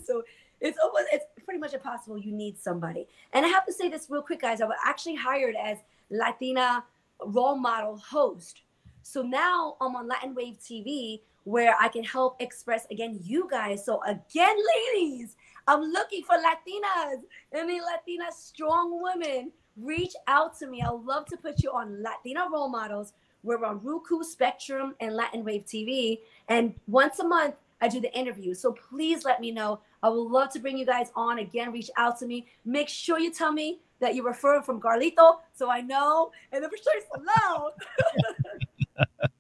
so 0.07 0.23
it's 0.61 0.79
almost 0.83 1.07
it's 1.13 1.25
pretty 1.45 1.59
much 1.59 1.75
impossible. 1.75 2.19
You 2.19 2.33
need 2.33 2.59
somebody. 2.59 3.09
And 3.33 3.45
I 3.45 3.49
have 3.49 3.67
to 3.67 3.73
say 3.73 3.89
this 3.89 4.07
real 4.09 4.23
quick, 4.23 4.43
guys. 4.43 4.61
I 4.61 4.67
was 4.67 4.77
actually 4.85 5.17
hired 5.17 5.57
as 5.57 5.79
Latina 6.11 6.85
role 7.25 7.57
model 7.57 7.97
host. 7.97 8.63
So 9.03 9.23
now 9.23 9.77
I'm 9.81 9.97
on 9.97 10.07
Latin 10.07 10.35
Wave 10.35 10.59
TV 10.61 11.21
where 11.45 11.75
I 11.81 11.89
can 11.89 12.05
help 12.05 12.37
express 12.41 12.87
again 12.91 13.19
you 13.23 13.49
guys. 13.51 13.85
So 13.85 14.03
again, 14.05 14.57
ladies, 14.95 15.37
I'm 15.71 15.83
looking 15.83 16.25
for 16.25 16.35
Latinas, 16.35 17.23
any 17.55 17.81
Latina 17.81 18.25
strong 18.37 19.01
women. 19.01 19.53
Reach 19.77 20.15
out 20.27 20.59
to 20.59 20.67
me. 20.67 20.83
I'd 20.83 20.91
love 21.05 21.27
to 21.27 21.37
put 21.37 21.63
you 21.63 21.71
on 21.71 22.03
Latina 22.03 22.47
role 22.53 22.69
models. 22.69 23.13
We're 23.45 23.65
on 23.65 23.81
Roku, 23.81 24.25
Spectrum, 24.25 24.97
and 24.99 25.15
Latin 25.15 25.45
Wave 25.45 25.67
TV. 25.67 26.19
And 26.49 26.75
once 26.89 27.21
a 27.21 27.25
month, 27.25 27.55
I 27.81 27.87
do 27.87 28.01
the 28.01 28.13
interview. 28.19 28.53
So 28.53 28.73
please 28.73 29.25
let 29.25 29.41
me 29.41 29.53
know. 29.53 29.79
I 30.03 30.09
would 30.09 30.19
love 30.19 30.53
to 30.55 30.59
bring 30.59 30.77
you 30.77 30.85
guys 30.85 31.13
on 31.15 31.39
again. 31.39 31.71
Reach 31.71 31.91
out 31.97 32.19
to 32.19 32.27
me. 32.27 32.47
Make 32.65 32.89
sure 32.89 33.21
you 33.21 33.33
tell 33.33 33.53
me 33.53 33.79
that 34.01 34.17
you're 34.17 34.27
referring 34.27 34.65
from 34.65 34.81
Garlito 34.81 35.37
so 35.55 35.71
I 35.71 35.83
know. 35.83 36.33
And 36.51 36.65
then 36.65 36.71
for 36.71 36.79
sure 36.79 36.95
it's 36.97 37.07
loud. 37.39 37.73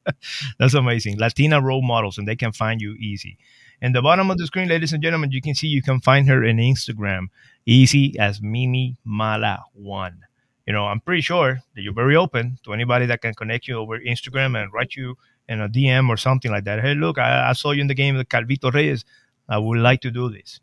That's 0.60 0.74
amazing. 0.74 1.18
Latina 1.18 1.60
role 1.60 1.82
models, 1.82 2.18
and 2.18 2.28
they 2.28 2.36
can 2.36 2.52
find 2.52 2.80
you 2.80 2.94
easy. 3.00 3.36
In 3.82 3.92
the 3.92 4.02
bottom 4.02 4.30
of 4.30 4.36
the 4.36 4.46
screen, 4.46 4.68
ladies 4.68 4.92
and 4.92 5.02
gentlemen, 5.02 5.30
you 5.30 5.40
can 5.40 5.54
see 5.54 5.66
you 5.66 5.80
can 5.80 6.00
find 6.02 6.28
her 6.28 6.44
in 6.44 6.58
Instagram, 6.58 7.28
easy 7.64 8.14
as 8.18 8.42
Mimi 8.42 8.98
Mala 9.04 9.64
One. 9.72 10.20
You 10.66 10.74
know, 10.74 10.84
I'm 10.84 11.00
pretty 11.00 11.22
sure 11.22 11.60
that 11.74 11.80
you're 11.80 11.94
very 11.94 12.14
open 12.14 12.58
to 12.64 12.74
anybody 12.74 13.06
that 13.06 13.22
can 13.22 13.32
connect 13.32 13.66
you 13.66 13.78
over 13.78 13.98
Instagram 13.98 14.62
and 14.62 14.70
write 14.70 14.96
you 14.96 15.16
in 15.48 15.62
a 15.62 15.68
DM 15.68 16.10
or 16.10 16.18
something 16.18 16.50
like 16.50 16.64
that. 16.64 16.82
Hey, 16.82 16.94
look, 16.94 17.18
I, 17.18 17.48
I 17.48 17.52
saw 17.54 17.70
you 17.70 17.80
in 17.80 17.86
the 17.86 17.94
game 17.94 18.18
with 18.18 18.28
Calvito 18.28 18.70
Reyes. 18.70 19.06
I 19.48 19.56
would 19.56 19.78
like 19.78 20.02
to 20.02 20.10
do 20.10 20.28
this. 20.28 20.60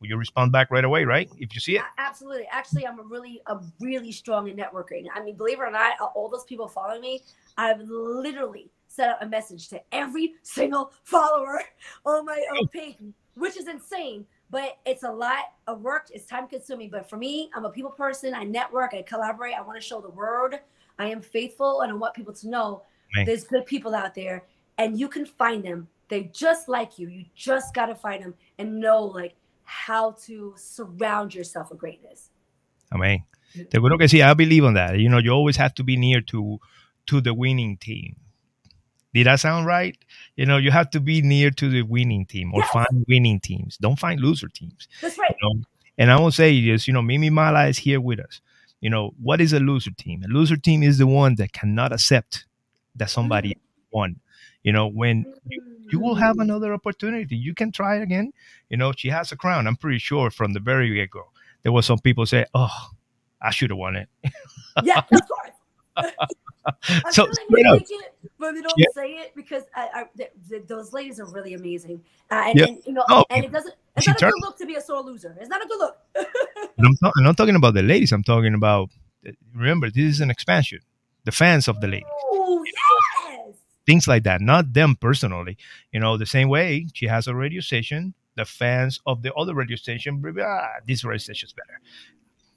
Will 0.00 0.06
you 0.06 0.16
respond 0.16 0.52
back 0.52 0.70
right 0.70 0.84
away, 0.84 1.04
right? 1.04 1.28
If 1.38 1.52
you 1.56 1.60
see 1.60 1.76
it. 1.76 1.82
Absolutely. 1.98 2.46
Actually, 2.52 2.86
I'm 2.86 3.00
a 3.00 3.02
really, 3.02 3.42
a 3.48 3.58
really 3.80 4.12
strong 4.12 4.48
in 4.48 4.56
networking. 4.56 5.06
I 5.12 5.24
mean, 5.24 5.36
believe 5.36 5.58
it 5.58 5.64
or 5.64 5.72
not, 5.72 5.94
all 6.14 6.28
those 6.28 6.44
people 6.44 6.68
following 6.68 7.00
me, 7.00 7.20
I've 7.56 7.80
literally 7.80 8.70
sent 8.90 9.12
out 9.12 9.22
a 9.22 9.28
message 9.28 9.68
to 9.68 9.80
every 9.92 10.34
single 10.42 10.92
follower 11.04 11.62
on 12.04 12.26
my 12.26 12.42
own 12.52 12.64
oh. 12.64 12.66
page, 12.66 12.96
which 13.34 13.56
is 13.56 13.68
insane. 13.68 14.26
But 14.50 14.78
it's 14.84 15.04
a 15.04 15.10
lot 15.10 15.52
of 15.68 15.80
work. 15.80 16.08
It's 16.12 16.26
time 16.26 16.48
consuming. 16.48 16.90
But 16.90 17.08
for 17.08 17.16
me, 17.16 17.50
I'm 17.54 17.64
a 17.64 17.70
people 17.70 17.92
person. 17.92 18.34
I 18.34 18.42
network. 18.42 18.94
I 18.94 19.02
collaborate. 19.02 19.54
I 19.54 19.62
want 19.62 19.80
to 19.80 19.86
show 19.86 20.00
the 20.00 20.10
world 20.10 20.54
I 21.00 21.06
am 21.06 21.22
faithful, 21.22 21.80
and 21.80 21.90
I 21.90 21.94
want 21.94 22.14
people 22.14 22.34
to 22.34 22.48
know 22.48 22.82
Man. 23.16 23.24
there's 23.24 23.44
good 23.44 23.64
people 23.64 23.94
out 23.94 24.14
there, 24.14 24.44
and 24.76 25.00
you 25.00 25.08
can 25.08 25.24
find 25.24 25.64
them. 25.64 25.88
They 26.08 26.24
just 26.24 26.68
like 26.68 26.98
you. 26.98 27.08
You 27.08 27.24
just 27.34 27.72
gotta 27.72 27.94
find 27.94 28.22
them 28.22 28.34
and 28.58 28.78
know 28.78 29.04
like 29.04 29.34
how 29.64 30.12
to 30.26 30.52
surround 30.58 31.34
yourself 31.34 31.70
with 31.70 31.78
greatness. 31.78 32.28
Amén. 32.92 33.22
Seguro 33.72 33.96
que 33.96 34.08
sí. 34.08 34.22
I 34.22 34.34
believe 34.34 34.64
on 34.64 34.74
that. 34.74 34.98
You 34.98 35.08
know, 35.08 35.18
you 35.18 35.30
always 35.30 35.56
have 35.56 35.74
to 35.76 35.82
be 35.84 35.96
near 35.96 36.20
to 36.32 36.60
to 37.06 37.22
the 37.22 37.32
winning 37.32 37.78
team. 37.78 38.16
Did 39.12 39.26
that 39.26 39.40
sound 39.40 39.66
right? 39.66 39.96
You 40.36 40.46
know, 40.46 40.56
you 40.56 40.70
have 40.70 40.90
to 40.90 41.00
be 41.00 41.20
near 41.20 41.50
to 41.50 41.68
the 41.68 41.82
winning 41.82 42.26
team 42.26 42.52
or 42.54 42.62
find 42.64 43.04
winning 43.08 43.40
teams. 43.40 43.76
Don't 43.78 43.98
find 43.98 44.20
loser 44.20 44.48
teams. 44.48 44.88
That's 45.02 45.18
right. 45.18 45.34
You 45.40 45.54
know? 45.54 45.62
And 45.98 46.10
I 46.10 46.18
will 46.18 46.30
say 46.30 46.56
is, 46.56 46.86
you 46.86 46.94
know, 46.94 47.02
Mimi 47.02 47.28
Mala 47.28 47.66
is 47.66 47.78
here 47.78 48.00
with 48.00 48.20
us. 48.20 48.40
You 48.80 48.88
know, 48.88 49.12
what 49.20 49.40
is 49.40 49.52
a 49.52 49.60
loser 49.60 49.90
team? 49.90 50.22
A 50.24 50.28
loser 50.28 50.56
team 50.56 50.82
is 50.82 50.98
the 50.98 51.06
one 51.06 51.34
that 51.34 51.52
cannot 51.52 51.92
accept 51.92 52.46
that 52.96 53.10
somebody 53.10 53.50
mm-hmm. 53.50 53.98
won. 53.98 54.20
You 54.62 54.72
know, 54.72 54.86
when 54.86 55.26
you, 55.46 55.62
you 55.90 55.98
will 56.00 56.14
have 56.14 56.34
mm-hmm. 56.34 56.42
another 56.42 56.72
opportunity, 56.72 57.36
you 57.36 57.54
can 57.54 57.72
try 57.72 57.96
again. 57.96 58.32
You 58.68 58.76
know, 58.76 58.92
she 58.96 59.08
has 59.08 59.32
a 59.32 59.36
crown. 59.36 59.66
I'm 59.66 59.76
pretty 59.76 59.98
sure 59.98 60.30
from 60.30 60.52
the 60.52 60.60
very 60.60 60.94
get 60.94 61.10
go, 61.10 61.24
there 61.62 61.72
was 61.72 61.84
some 61.84 61.98
people 61.98 62.24
say, 62.26 62.46
"Oh, 62.54 62.90
I 63.42 63.50
should 63.50 63.70
have 63.70 63.78
won 63.78 63.96
it." 63.96 64.08
Yeah, 64.84 64.98
of 64.98 65.08
course. 65.08 65.20
I 65.22 65.39
so 67.10 67.28
straight 67.30 67.66
up. 67.66 67.80
it, 67.82 68.12
but 68.38 68.54
they 68.54 68.60
don't 68.62 68.74
Yeah. 68.76 68.86
say 68.94 69.10
it 69.12 69.32
because 69.34 69.64
I, 69.74 69.88
I, 69.94 70.04
th- 70.16 70.30
th- 70.48 70.62
those 70.66 70.92
ladies 70.92 71.20
are 71.20 71.26
really 71.26 71.54
amazing. 71.54 72.02
Uh, 72.30 72.44
and, 72.46 72.58
Yeah. 72.58 72.66
and, 72.66 72.78
you 72.86 72.92
know, 72.92 73.04
Oh, 73.08 73.24
and 73.30 73.44
it 73.44 73.52
doesn't. 73.52 73.74
It's 73.96 74.06
not 74.06 74.22
a 74.22 74.26
good 74.26 74.32
look 74.40 74.56
to 74.58 74.66
be 74.66 74.76
a 74.76 74.80
sore 74.80 75.02
loser. 75.02 75.36
It's 75.40 75.48
not 75.48 75.62
a 75.64 75.66
good 75.68 75.78
look. 75.78 75.96
I'm, 76.78 76.96
not, 77.02 77.12
I'm 77.18 77.24
not 77.24 77.36
talking 77.36 77.56
about 77.56 77.74
the 77.74 77.82
ladies. 77.82 78.12
I'm 78.12 78.22
talking 78.22 78.54
about. 78.54 78.90
Remember, 79.54 79.90
this 79.90 80.04
is 80.04 80.20
an 80.20 80.30
expansion. 80.30 80.80
The 81.24 81.32
fans 81.32 81.68
of 81.68 81.80
the 81.80 81.88
ladies. 81.88 82.06
Oh 82.32 82.64
yes. 82.64 83.54
things 83.86 84.06
like 84.08 84.22
that, 84.22 84.40
not 84.40 84.72
them 84.72 84.96
personally. 84.96 85.58
You 85.92 86.00
know, 86.00 86.16
the 86.16 86.24
same 86.26 86.48
way 86.48 86.86
she 86.94 87.06
has 87.06 87.26
a 87.26 87.34
radio 87.34 87.60
station, 87.60 88.14
the 88.36 88.44
fans 88.46 89.00
of 89.06 89.22
the 89.22 89.34
other 89.34 89.54
radio 89.54 89.76
station, 89.76 90.22
ah, 90.42 90.68
this 90.86 91.04
radio 91.04 91.18
station 91.18 91.48
is 91.48 91.52
better. 91.52 91.78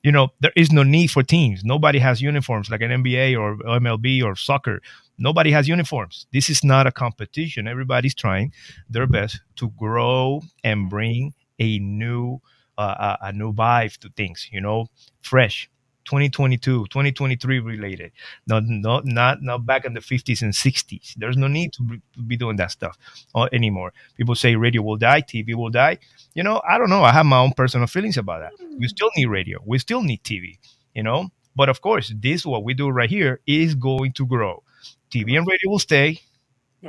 You 0.03 0.11
know, 0.11 0.30
there 0.41 0.51
is 0.55 0.71
no 0.71 0.84
need 0.84 1.07
for 1.11 1.23
teams. 1.23 1.63
Nobody 1.63 1.99
has 1.99 2.21
uniforms 2.21 2.69
like 2.69 2.81
an 2.81 2.91
NBA 2.91 3.39
or 3.39 3.57
MLB 3.80 4.23
or 4.23 4.35
soccer. 4.35 4.81
Nobody 5.17 5.51
has 5.51 5.67
uniforms. 5.67 6.27
This 6.34 6.49
is 6.49 6.63
not 6.63 6.88
a 6.88 6.91
competition. 6.91 7.67
Everybody's 7.67 8.13
trying 8.15 8.53
their 8.89 9.07
best 9.07 9.39
to 9.57 9.69
grow 9.71 10.41
and 10.63 10.89
bring 10.89 11.34
a 11.59 11.80
new, 11.80 12.39
uh, 12.77 13.15
a, 13.21 13.27
a 13.27 13.34
new 13.34 13.53
vibe 13.53 13.97
to 13.99 14.09
things. 14.09 14.49
You 14.51 14.61
know, 14.61 14.88
fresh. 15.21 15.69
2022 16.05 16.85
2023 16.88 17.59
related. 17.59 18.11
Not 18.47 18.63
not 18.67 19.05
not 19.05 19.41
not 19.41 19.65
back 19.65 19.85
in 19.85 19.93
the 19.93 19.99
50s 20.01 20.41
and 20.41 20.53
60s 20.53 21.15
there's 21.15 21.38
no 21.38 21.47
need 21.47 21.73
to 21.73 21.84
be, 22.27 22.38
doing 22.38 22.55
that 22.57 22.71
stuff 22.71 22.97
uh, 23.35 23.47
anymore. 23.51 23.93
People 24.17 24.35
say 24.35 24.55
radio 24.55 24.81
will 24.81 24.97
die 24.97 25.21
tv 25.21 25.55
will 25.55 25.69
die. 25.69 25.99
You 26.34 26.43
know 26.43 26.61
i 26.67 26.77
don't 26.77 26.89
know. 26.89 27.03
I 27.03 27.11
have 27.11 27.25
my 27.25 27.39
own 27.39 27.53
personal 27.53 27.88
feelings 27.88 28.17
about 28.17 28.41
that. 28.41 28.53
We 28.80 28.88
still 28.88 29.09
need 29.15 29.27
radio. 29.27 29.59
We 29.65 29.80
still 29.80 30.01
need 30.01 30.23
tv 30.23 30.57
you 30.93 31.03
know? 31.03 31.30
But 31.55 31.69
of 31.69 31.81
course 31.81 32.13
this 32.19 32.45
what 32.45 32.63
we 32.63 32.73
do 32.73 32.89
right 32.89 33.09
here 33.09 33.39
is 33.45 33.75
going 33.75 34.13
to 34.13 34.25
grow. 34.25 34.63
Tv 35.11 35.38
and 35.38 35.47
radio 35.47 35.69
will 35.69 35.80
stay 35.80 36.21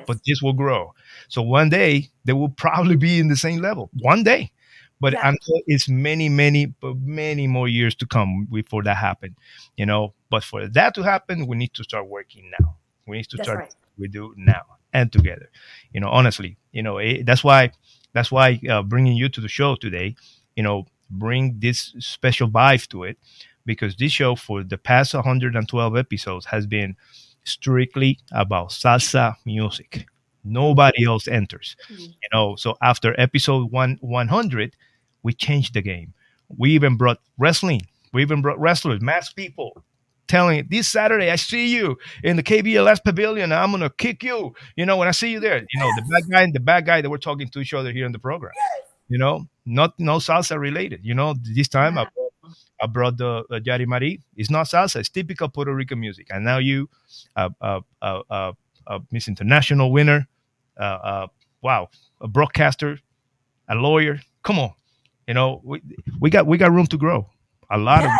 but 0.06 0.18
this 0.26 0.42
will 0.42 0.52
grow. 0.52 0.94
So 1.28 1.42
one 1.42 1.68
day 1.68 2.08
they 2.24 2.32
will 2.32 2.48
probably 2.48 2.96
be 2.96 3.18
in 3.18 3.28
the 3.28 3.36
same 3.36 3.60
level. 3.60 3.90
One 4.00 4.22
day 4.24 4.52
but 5.04 5.14
Yeah. 5.14 5.28
until 5.30 5.58
it's 5.72 5.88
many 5.88 6.28
many 6.28 6.62
but 6.84 6.96
many 6.98 7.46
more 7.56 7.68
years 7.78 7.94
to 8.00 8.06
come 8.06 8.30
before 8.60 8.82
that 8.88 8.96
happen 9.08 9.36
you 9.76 9.86
know? 9.90 10.14
But 10.30 10.42
for 10.44 10.66
that 10.78 10.94
to 10.96 11.02
happen 11.02 11.46
we 11.48 11.56
need 11.62 11.74
to 11.78 11.84
start 11.84 12.08
working 12.08 12.44
now. 12.58 12.76
We 13.06 13.18
need 13.18 13.28
to 13.30 13.36
That's 13.36 13.48
start 13.48 13.60
right. 13.60 13.74
we 13.98 14.08
do 14.08 14.34
now 14.36 14.64
and 14.92 15.12
together 15.12 15.48
you 15.94 16.00
know 16.02 16.08
honestly 16.18 16.56
you 16.76 16.82
know 16.86 16.96
it, 16.98 17.26
that's 17.26 17.44
why 17.44 17.60
that's 18.14 18.30
why 18.36 18.60
uh, 18.70 18.82
bringing 18.82 19.16
you 19.22 19.28
to 19.30 19.40
the 19.40 19.48
show 19.58 19.76
today 19.76 20.08
you 20.56 20.62
know 20.66 20.86
bring 21.10 21.42
this 21.58 21.94
special 21.98 22.48
vibe 22.48 22.86
to 22.88 23.04
it 23.04 23.16
because 23.66 23.96
this 23.96 24.12
show 24.12 24.34
for 24.36 24.62
the 24.62 24.78
past 24.78 25.14
112 25.14 25.96
episodes 25.96 26.46
has 26.46 26.66
been 26.66 26.96
strictly 27.44 28.18
about 28.32 28.70
salsa 28.70 29.36
music. 29.44 30.06
Nobody 30.44 31.04
else 31.04 31.26
enters 31.28 31.76
you 31.88 32.28
know? 32.32 32.56
So 32.56 32.76
after 32.82 33.18
episode 33.20 33.70
one 33.72 33.98
100 34.00 34.76
we 35.24 35.32
changed 35.32 35.74
the 35.74 35.82
game 35.82 36.14
we 36.58 36.70
even 36.72 36.96
brought 36.96 37.18
wrestling 37.38 37.82
we 38.12 38.22
even 38.22 38.42
brought 38.42 38.60
wrestlers 38.60 39.02
masked 39.02 39.36
people 39.36 39.84
telling 40.28 40.66
this 40.70 40.88
saturday 40.88 41.30
i 41.30 41.36
see 41.36 41.68
you 41.68 41.96
in 42.24 42.36
the 42.36 42.42
kbls 42.44 43.02
pavilion 43.04 43.52
i'm 43.52 43.72
gonna 43.72 43.90
kick 43.90 44.22
you 44.22 44.54
you 44.76 44.86
know 44.86 44.96
when 44.96 45.08
i 45.08 45.12
see 45.12 45.30
you 45.32 45.40
there 45.40 45.58
you 45.58 45.80
know 45.80 45.90
the 45.96 46.02
bad 46.10 46.30
guy 46.30 46.42
and 46.42 46.54
the 46.54 46.60
bad 46.60 46.86
guy 46.86 47.02
that 47.02 47.10
we're 47.10 47.18
talking 47.18 47.48
to 47.48 47.60
each 47.60 47.74
other 47.74 47.92
here 47.92 48.06
in 48.06 48.12
the 48.12 48.18
program 48.20 48.52
you 49.08 49.18
know 49.18 49.46
not 49.66 49.94
no 49.98 50.16
salsa 50.18 50.58
related 50.58 51.00
you 51.04 51.14
know 51.14 51.34
this 51.42 51.68
time 51.68 51.98
I, 51.98 52.04
brought, 52.14 52.54
I 52.82 52.86
brought 52.86 53.16
the 53.18 53.44
uh, 53.50 53.60
Yari 53.60 53.86
Mari. 53.86 54.20
It's 54.36 54.50
not 54.50 54.66
salsa. 54.66 54.96
It's 54.96 55.08
typical 55.08 55.48
Puerto 55.48 55.74
Rican 55.74 56.00
music. 56.00 56.26
And 56.30 56.44
now 56.44 56.58
you, 56.58 56.88
uh, 57.36 57.50
uh, 57.60 57.80
uh, 58.02 58.22
uh, 58.30 58.52
uh, 58.86 58.98
Miss 59.10 59.28
International 59.28 59.92
winner, 59.92 60.28
uh, 60.78 60.82
uh, 60.82 61.26
wow, 61.62 61.88
a 62.20 62.28
broadcaster, 62.28 62.98
a 63.68 63.74
lawyer. 63.74 64.20
Come 64.42 64.58
on, 64.58 64.72
you 65.26 65.34
know 65.34 65.60
we, 65.64 65.82
we 66.20 66.30
got 66.30 66.46
we 66.46 66.58
got 66.58 66.72
room 66.72 66.86
to 66.86 66.96
grow. 66.96 67.28
A 67.70 67.78
lot 67.78 68.04
of 68.04 68.10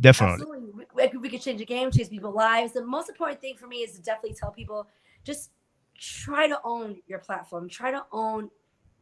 definitely. 0.00 0.34
Absolutely. 0.34 0.70
We, 0.72 0.84
we, 0.94 1.08
could- 1.08 1.22
we 1.22 1.28
could 1.28 1.40
change 1.40 1.58
the 1.58 1.64
game, 1.64 1.90
change 1.90 2.10
people's 2.10 2.34
lives. 2.34 2.72
The 2.72 2.84
most 2.84 3.08
important 3.08 3.40
thing 3.40 3.56
for 3.56 3.66
me 3.66 3.78
is 3.78 3.92
to 3.92 4.02
definitely 4.02 4.34
tell 4.34 4.50
people 4.50 4.86
just 5.24 5.50
try 5.98 6.46
to 6.48 6.60
own 6.64 6.96
your 7.06 7.18
platform, 7.18 7.68
try 7.68 7.90
to 7.90 8.04
own 8.12 8.50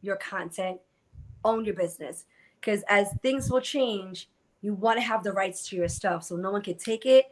your 0.01 0.15
content, 0.17 0.79
own 1.43 1.65
your 1.65 1.73
business. 1.75 2.25
Because 2.59 2.83
as 2.87 3.09
things 3.21 3.49
will 3.49 3.61
change, 3.61 4.29
you 4.61 4.73
want 4.73 4.97
to 4.97 5.01
have 5.03 5.23
the 5.23 5.31
rights 5.31 5.67
to 5.69 5.75
your 5.75 5.87
stuff 5.87 6.23
so 6.23 6.35
no 6.35 6.51
one 6.51 6.61
can 6.61 6.75
take 6.77 7.05
it, 7.05 7.25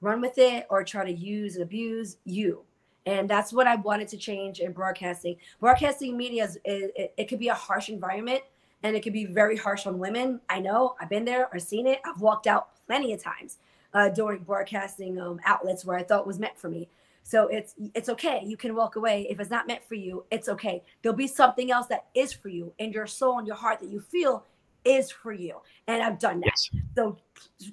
run 0.00 0.20
with 0.20 0.38
it, 0.38 0.66
or 0.70 0.84
try 0.84 1.04
to 1.04 1.12
use 1.12 1.54
and 1.56 1.62
abuse 1.62 2.16
you. 2.24 2.62
And 3.06 3.28
that's 3.28 3.52
what 3.52 3.66
I 3.66 3.76
wanted 3.76 4.08
to 4.08 4.16
change 4.16 4.60
in 4.60 4.72
broadcasting. 4.72 5.36
Broadcasting 5.60 6.16
media 6.16 6.44
is 6.44 6.56
it, 6.64 6.92
it, 6.94 7.14
it 7.16 7.24
could 7.28 7.38
be 7.38 7.48
a 7.48 7.54
harsh 7.54 7.88
environment, 7.88 8.42
and 8.82 8.96
it 8.96 9.02
can 9.02 9.12
be 9.12 9.26
very 9.26 9.56
harsh 9.56 9.86
on 9.86 9.98
women. 9.98 10.40
I 10.48 10.60
know. 10.60 10.94
I've 11.00 11.08
been 11.08 11.24
there. 11.24 11.48
I've 11.52 11.62
seen 11.62 11.86
it. 11.86 12.00
I've 12.04 12.20
walked 12.20 12.46
out 12.46 12.70
plenty 12.86 13.12
of 13.12 13.22
times 13.22 13.58
uh, 13.94 14.08
during 14.08 14.42
broadcasting 14.42 15.20
um, 15.20 15.40
outlets 15.44 15.84
where 15.84 15.96
I 15.96 16.02
thought 16.02 16.26
was 16.26 16.38
meant 16.38 16.58
for 16.58 16.68
me. 16.68 16.88
So 17.22 17.48
it's 17.48 17.74
it's 17.94 18.08
okay. 18.08 18.42
You 18.44 18.56
can 18.56 18.74
walk 18.74 18.96
away 18.96 19.26
if 19.28 19.38
it's 19.38 19.50
not 19.50 19.66
meant 19.66 19.84
for 19.84 19.96
you. 19.96 20.24
It's 20.30 20.48
okay. 20.48 20.82
There'll 21.02 21.16
be 21.16 21.26
something 21.26 21.70
else 21.70 21.86
that 21.88 22.06
is 22.14 22.32
for 22.32 22.48
you 22.48 22.72
in 22.78 22.90
your 22.90 23.06
soul 23.06 23.38
and 23.38 23.46
your 23.46 23.56
heart 23.56 23.80
that 23.80 23.90
you 23.90 24.00
feel 24.00 24.44
is 24.84 25.10
for 25.10 25.32
you. 25.32 25.56
And 25.88 26.02
I've 26.02 26.18
done 26.18 26.40
that. 26.40 26.52
Yes. 26.72 26.82
So 26.96 27.18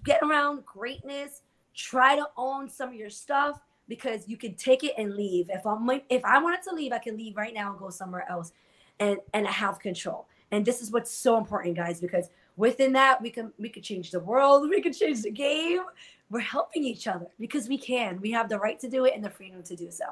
get 0.03 0.22
around 0.23 0.65
greatness. 0.65 1.41
Try 1.73 2.18
to 2.18 2.27
own 2.36 2.69
some 2.69 2.90
of 2.90 2.95
your 2.95 3.10
stuff 3.10 3.61
because 3.88 4.27
you 4.27 4.36
can 4.36 4.56
take 4.56 4.84
it 4.84 4.94
and 4.98 5.15
leave. 5.15 5.49
If 5.49 5.65
I'm 5.65 5.90
if 6.10 6.23
I 6.26 6.38
wanted 6.40 6.61
to 6.64 6.76
leave, 6.76 6.91
I 6.91 6.99
can 6.99 7.15
leave 7.15 7.38
right 7.38 7.53
now 7.53 7.72
and 7.72 7.80
go 7.80 7.90
somewhere 7.90 8.26
else, 8.30 8.52
and 8.99 9.18
and 9.34 9.48
I 9.48 9.52
have 9.52 9.80
control. 9.80 10.27
And 10.52 10.66
this 10.66 10.82
is 10.82 10.92
what's 10.92 11.12
so 11.12 11.38
important, 11.38 11.76
guys, 11.76 12.00
because 12.00 12.30
within 12.58 12.94
that 12.94 13.22
we 13.22 13.30
can 13.30 13.52
we 13.60 13.70
can 13.70 13.84
change 13.84 14.12
the 14.12 14.20
world, 14.20 14.70
we 14.70 14.82
can 14.82 14.94
change 14.94 15.22
the 15.22 15.32
game. 15.32 15.82
We're 16.30 16.40
helping 16.40 16.84
each 16.84 17.08
other 17.08 17.28
because 17.40 17.68
we 17.68 17.78
can. 17.78 18.20
We 18.22 18.32
have 18.32 18.50
the 18.50 18.60
right 18.60 18.80
to 18.80 18.90
do 18.90 19.06
it 19.06 19.14
and 19.16 19.24
the 19.24 19.30
freedom 19.30 19.62
to 19.64 19.76
do 19.76 19.92
so. 19.92 20.06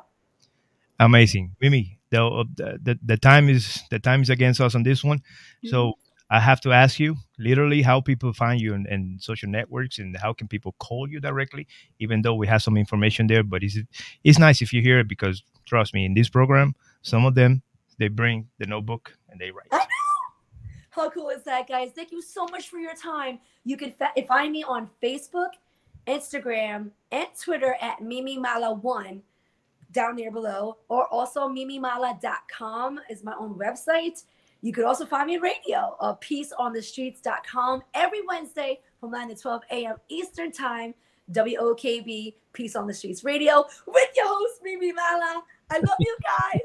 Amazing, 0.99 1.55
Mimi. 1.59 1.99
The, 2.11 2.45
the 2.55 2.99
the 3.03 3.17
time 3.17 3.49
is 3.49 3.81
the 3.89 3.99
time 3.99 4.21
is 4.21 4.29
against 4.29 4.61
us 4.61 4.75
on 4.75 4.83
this 4.83 5.03
one, 5.03 5.17
mm-hmm. 5.19 5.69
so 5.69 5.93
I 6.29 6.39
have 6.39 6.61
to 6.61 6.71
ask 6.71 6.99
you 6.99 7.15
literally 7.37 7.81
how 7.81 8.01
people 8.01 8.33
find 8.33 8.59
you 8.59 8.73
in, 8.73 8.87
in 8.87 9.17
social 9.19 9.49
networks 9.49 9.99
and 9.99 10.15
how 10.17 10.33
can 10.33 10.47
people 10.47 10.75
call 10.79 11.07
you 11.07 11.19
directly, 11.19 11.67
even 11.99 12.21
though 12.21 12.35
we 12.35 12.47
have 12.47 12.61
some 12.61 12.77
information 12.77 13.27
there. 13.27 13.43
But 13.43 13.63
it's 13.63 13.77
it's 14.23 14.39
nice 14.39 14.61
if 14.61 14.73
you 14.73 14.81
hear 14.81 14.99
it 14.99 15.07
because 15.07 15.43
trust 15.65 15.93
me, 15.93 16.05
in 16.05 16.13
this 16.13 16.29
program, 16.29 16.75
some 17.01 17.25
of 17.25 17.35
them 17.35 17.61
they 17.99 18.07
bring 18.07 18.47
the 18.57 18.65
notebook 18.65 19.15
and 19.29 19.39
they 19.39 19.51
write. 19.51 19.69
How 20.93 21.09
cool 21.09 21.29
is 21.29 21.43
that, 21.43 21.67
guys? 21.67 21.89
Thank 21.95 22.11
you 22.11 22.21
so 22.21 22.45
much 22.45 22.69
for 22.69 22.77
your 22.77 22.93
time. 22.93 23.39
You 23.65 23.77
can 23.77 23.93
fa- 23.93 24.11
find 24.27 24.51
me 24.51 24.63
on 24.63 24.91
Facebook, 25.01 25.49
Instagram, 26.05 26.91
and 27.11 27.27
Twitter 27.41 27.75
at 27.81 28.01
Mimi 28.01 28.37
Mala1 28.37 29.21
down 29.91 30.15
there 30.15 30.31
below, 30.31 30.77
or 30.89 31.07
also 31.07 31.47
mimimala.com 31.47 32.99
is 33.09 33.23
my 33.23 33.33
own 33.39 33.55
website. 33.55 34.23
You 34.61 34.71
could 34.71 34.85
also 34.85 35.05
find 35.05 35.27
me 35.27 35.37
on 35.37 35.41
radio, 35.41 35.95
uh, 35.99 36.15
peaceonthestreets.com 36.15 37.81
every 37.95 38.21
Wednesday 38.27 38.79
from 38.99 39.11
9 39.11 39.29
to 39.29 39.35
12 39.35 39.61
a.m. 39.71 39.95
Eastern 40.09 40.51
Time, 40.51 40.93
WOKB, 41.31 42.35
Peace 42.53 42.75
on 42.75 42.85
the 42.85 42.93
Streets 42.93 43.23
Radio, 43.23 43.65
with 43.87 44.09
your 44.15 44.27
host, 44.27 44.59
Mimi 44.63 44.91
Mala. 44.91 45.43
I 45.71 45.77
love 45.77 45.97
you 45.99 46.17
guys. 46.23 46.61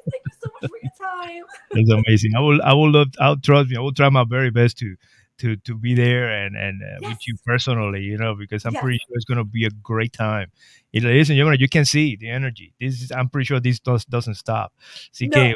Thank 0.61 0.73
you 0.83 0.91
so 0.97 1.07
much 1.17 1.29
for 1.31 1.31
your 1.31 1.43
time. 1.43 1.45
It's 1.73 1.91
amazing. 1.91 2.33
I 2.37 2.41
will 2.41 2.61
I 2.63 2.73
will 2.75 2.91
love. 2.91 3.09
I'll 3.21 3.37
trust 3.39 3.71
me. 3.71 3.77
I 3.77 3.81
will 3.81 3.93
try 3.93 4.09
my 4.09 4.25
very 4.29 4.51
best 4.51 4.79
to 4.79 4.97
to 5.39 5.57
to 5.57 5.75
be 5.77 5.95
there 5.95 6.29
and 6.31 6.57
and 6.57 6.83
uh, 6.83 7.09
with 7.09 7.27
you 7.27 7.37
personally. 7.47 8.03
You 8.03 8.19
know, 8.19 8.35
because 8.35 8.65
I'm 8.65 8.75
Yes. 8.75 8.83
pretty 8.83 8.99
sure 8.99 9.17
it's 9.17 9.25
gonna 9.25 9.45
be 9.45 9.65
a 9.67 9.71
great 9.71 10.13
time. 10.13 10.51
It 10.93 11.05
is, 11.05 11.31
and 11.31 11.37
you're 11.37 11.47
gonna 11.47 11.59
you 11.59 11.69
can 11.69 11.85
see 11.85 12.17
the 12.17 12.29
energy. 12.31 12.75
This 12.81 13.03
is. 13.03 13.13
I'm 13.13 13.29
pretty 13.29 13.45
sure 13.47 13.61
this 13.61 13.79
does 13.81 14.05
doesn't 14.05 14.35
stop. 14.35 14.73
Que 15.17 15.29
No. 15.53 15.55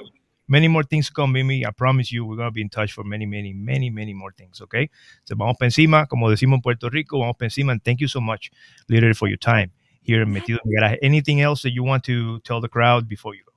many 0.49 0.69
more 0.69 0.83
things 0.85 1.07
to 1.07 1.13
come, 1.13 1.33
Mimi. 1.33 1.65
I 1.67 1.71
promise 1.71 2.13
you, 2.13 2.25
we're 2.25 2.37
gonna 2.37 2.51
be 2.51 2.61
in 2.61 2.69
touch 2.69 2.93
for 2.93 3.03
many, 3.05 3.27
many, 3.27 3.53
many, 3.55 3.91
many 3.91 4.13
more 4.15 4.33
things. 4.33 4.61
Okay. 4.61 4.89
So 5.25 5.35
vamos 5.37 5.57
para 5.59 5.67
encima, 5.69 6.07
como 6.09 6.29
decimos 6.31 6.57
en 6.59 6.63
Puerto 6.63 6.91
Rico, 6.91 7.19
vamos 7.19 7.37
para 7.39 7.47
encima. 7.47 7.73
And 7.73 7.83
thank 7.83 8.01
you 8.01 8.09
so 8.09 8.21
much, 8.21 8.51
literally, 8.89 9.15
for 9.15 9.29
your 9.29 9.39
time 9.39 9.73
here 10.03 10.23
in 10.23 10.29
Metido 10.33 10.59
en 10.65 10.71
mi 10.71 10.75
Garaje. 10.77 10.99
Anything 11.03 11.41
else 11.41 11.63
that 11.63 11.73
you 11.73 11.83
want 11.83 12.05
to 12.05 12.41
tell 12.41 12.61
the 12.61 12.69
crowd 12.69 13.09
before 13.09 13.35
you 13.35 13.43
go? 13.45 13.52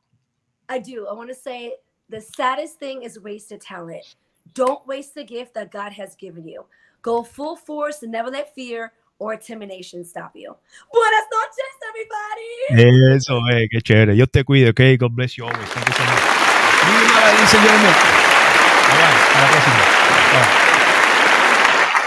I 0.70 0.80
do. 0.80 1.08
I 1.08 1.14
want 1.14 1.30
to 1.30 1.36
say 1.36 1.76
the 2.10 2.22
saddest 2.22 2.80
thing 2.80 3.04
is 3.04 3.20
wasted 3.20 3.62
talent. 3.62 4.16
Don't 4.54 4.86
waste 4.88 5.16
the 5.16 5.24
gift 5.24 5.54
that 5.56 5.72
God 5.72 5.92
has 5.94 6.16
given 6.16 6.48
you. 6.48 6.66
Go 7.02 7.24
full 7.24 7.56
force 7.56 8.04
and 8.04 8.12
never 8.12 8.30
let 8.30 8.54
fear 8.54 8.94
or 9.20 9.34
intimidation 9.34 10.04
stop 10.04 10.36
you. 10.36 10.56
Buenas 10.92 11.26
noches, 11.32 11.74
everybody. 11.90 13.16
Eso 13.16 13.40
es, 13.52 13.70
qué 13.72 13.82
chévere. 13.82 14.14
Dios 14.14 14.30
te 14.32 14.44
cuide, 14.44 14.70
ok? 14.70 14.98
God 15.00 15.16
bless 15.16 15.38
you 15.38 15.46
always. 15.46 15.70
Thank 15.70 15.88
you 15.88 15.94
so 15.94 16.04
much. 16.04 16.22
Ladies 16.86 17.54
and 17.54 17.64
gentlemen. 17.64 17.94
Bye 18.88 18.98
bye. 18.98 19.18
Hasta 19.34 19.42
la 19.42 19.48
próxima. 19.48 19.80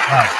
Bye. 0.09 0.38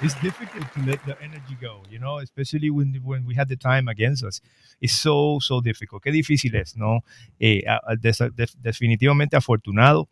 It's 0.00 0.14
difficult 0.22 0.64
to 0.74 0.80
let 0.86 1.00
the 1.06 1.16
energy 1.20 1.56
go, 1.60 1.82
you 1.90 1.98
know, 1.98 2.20
especially 2.20 2.70
when, 2.70 3.00
when 3.02 3.26
we 3.26 3.34
had 3.34 3.48
the 3.48 3.56
time 3.56 3.88
against 3.88 4.22
us. 4.22 4.40
It's 4.80 4.92
so, 4.92 5.38
so 5.40 5.60
difficult. 5.60 6.02
Qué 6.04 6.12
difícil 6.12 6.54
es, 6.54 6.76
¿no? 6.76 7.02
Eh, 7.40 7.64
definitivamente 8.60 9.36
afortunado 9.36 10.08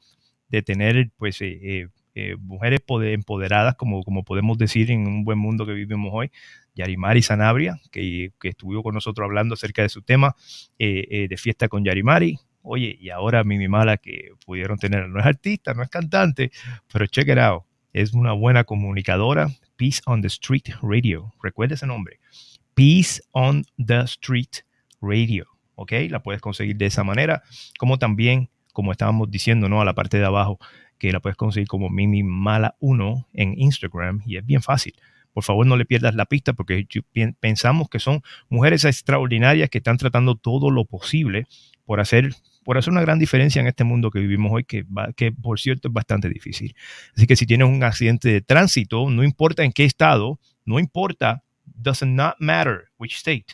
de 0.49 0.63
tener, 0.63 1.11
pues, 1.17 1.41
eh, 1.41 1.59
eh, 1.63 1.89
eh, 2.17 2.37
mujeres 2.41 2.81
poder- 2.81 3.13
empoderadas, 3.13 3.77
como, 3.77 4.03
como 4.03 4.25
podemos 4.25 4.59
decir 4.59 4.91
en 4.91 5.07
un 5.07 5.25
buen 5.25 5.39
mundo 5.39 5.65
que 5.67 5.73
vivimos 5.73 6.11
hoy. 6.13 6.33
Yarimari 6.75 7.23
Sanabria, 7.23 7.81
que, 7.93 8.33
que 8.41 8.49
estuvo 8.49 8.83
con 8.83 8.93
nosotros 8.95 9.25
hablando 9.25 9.55
acerca 9.55 9.83
de 9.83 9.89
su 9.89 10.03
tema 10.03 10.35
eh, 10.79 11.07
eh, 11.11 11.29
de 11.29 11.37
fiesta 11.37 11.69
con 11.69 11.85
Yarimari. 11.85 12.39
Oye, 12.63 12.97
y 13.01 13.11
ahora 13.11 13.45
Mimi 13.45 13.69
Mala, 13.69 13.99
que 13.99 14.31
pudieron 14.45 14.79
tener, 14.79 15.09
no 15.09 15.21
es 15.21 15.27
artista, 15.27 15.75
no 15.75 15.83
es 15.85 15.89
cantante, 15.89 16.51
pero 16.93 17.07
check 17.07 17.29
it 17.29 17.39
out, 17.39 17.63
es 17.93 18.13
una 18.15 18.33
buena 18.33 18.65
comunicadora. 18.65 19.49
Peace 19.77 20.01
on 20.07 20.23
the 20.23 20.29
Street 20.29 20.69
Radio, 20.83 21.33
recuerda 21.43 21.75
ese 21.75 21.87
nombre. 21.87 22.19
Peace 22.75 23.23
on 23.33 23.65
the 23.85 24.01
Street 24.01 24.65
Radio, 25.01 25.47
¿ok? 25.75 25.93
La 26.11 26.23
puedes 26.23 26.41
conseguir 26.41 26.77
de 26.77 26.87
esa 26.87 27.05
manera, 27.05 27.43
como 27.79 27.99
también, 27.99 28.51
como 28.73 28.93
estábamos 28.93 29.31
diciendo, 29.31 29.69
¿no? 29.69 29.81
A 29.81 29.85
la 29.85 29.95
parte 29.95 30.19
de 30.19 30.25
abajo, 30.25 30.59
que 30.99 31.13
la 31.13 31.21
puedes 31.21 31.37
conseguir 31.37 31.69
como 31.69 31.91
Mimi 31.91 32.23
Mala 32.23 32.77
1 32.81 33.29
en 33.35 33.59
Instagram 33.59 34.23
y 34.27 34.37
es 34.37 34.47
bien 34.47 34.63
fácil. 34.63 34.95
Por 35.33 35.45
favor, 35.45 35.67
no 35.67 35.77
le 35.77 35.85
pierdas 35.85 36.15
la 36.15 36.25
pista 36.25 36.55
porque 36.55 36.87
pensamos 37.41 37.91
que 37.91 37.99
son 37.99 38.23
mujeres 38.49 38.85
extraordinarias 38.87 39.69
que 39.69 39.79
están 39.79 39.99
tratando 39.99 40.35
todo 40.35 40.71
lo 40.71 40.87
posible 40.87 41.47
por 41.85 42.01
hacer, 42.01 42.31
por 42.67 42.77
hacer 42.77 42.91
una 42.91 43.01
gran 43.01 43.19
diferencia 43.21 43.61
en 43.61 43.69
este 43.69 43.85
mundo 43.85 44.11
que 44.11 44.19
vivimos 44.19 44.51
hoy, 44.53 44.65
que, 44.65 44.85
por 45.41 45.61
cierto 45.61 45.87
es 45.87 45.95
bastante 45.95 46.29
difícil. 46.29 46.75
Así 47.17 47.29
que 47.29 47.37
si 47.37 47.47
tienes 47.47 47.69
un 47.69 47.85
accidente 47.85 48.29
de 48.29 48.41
tránsito, 48.41 49.09
no 49.09 49.23
importa 49.23 49.63
en 49.63 49.71
qué 49.71 49.85
estado, 49.85 50.41
no 50.65 50.81
importa, 50.81 51.45
does 51.65 52.03
not 52.03 52.35
matter 52.41 52.87
which 52.99 53.15
state, 53.15 53.47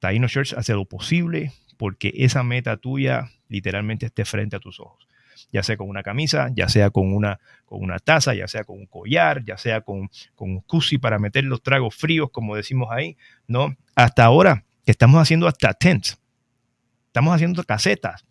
Taino 0.00 0.26
Shirts 0.26 0.54
hace 0.54 0.72
lo 0.72 0.86
posible 0.86 1.52
porque 1.76 2.12
esa 2.16 2.42
meta 2.42 2.76
tuya 2.78 3.30
literalmente 3.48 4.06
esté 4.06 4.24
frente 4.24 4.56
a 4.56 4.58
tus 4.58 4.80
ojos. 4.80 5.06
Ya 5.52 5.62
sea 5.62 5.76
con 5.76 5.88
una 5.88 6.02
camisa, 6.02 6.50
ya 6.54 6.68
sea 6.68 6.90
con 6.90 7.14
una, 7.14 7.38
con 7.64 7.82
una 7.82 7.98
taza, 7.98 8.34
ya 8.34 8.48
sea 8.48 8.64
con 8.64 8.78
un 8.78 8.86
collar, 8.86 9.44
ya 9.44 9.58
sea 9.58 9.82
con, 9.82 10.10
con 10.34 10.50
un 10.50 10.60
cusi 10.62 10.98
para 10.98 11.18
meter 11.18 11.44
los 11.44 11.62
tragos 11.62 11.94
fríos, 11.94 12.30
como 12.30 12.56
decimos 12.56 12.88
ahí, 12.90 13.16
¿no? 13.46 13.76
Hasta 13.94 14.24
ahora 14.24 14.64
que 14.84 14.90
estamos 14.90 15.20
haciendo 15.20 15.46
hasta 15.46 15.74
tents, 15.74 16.18
estamos 17.06 17.34
haciendo 17.34 17.62
casetas 17.64 18.24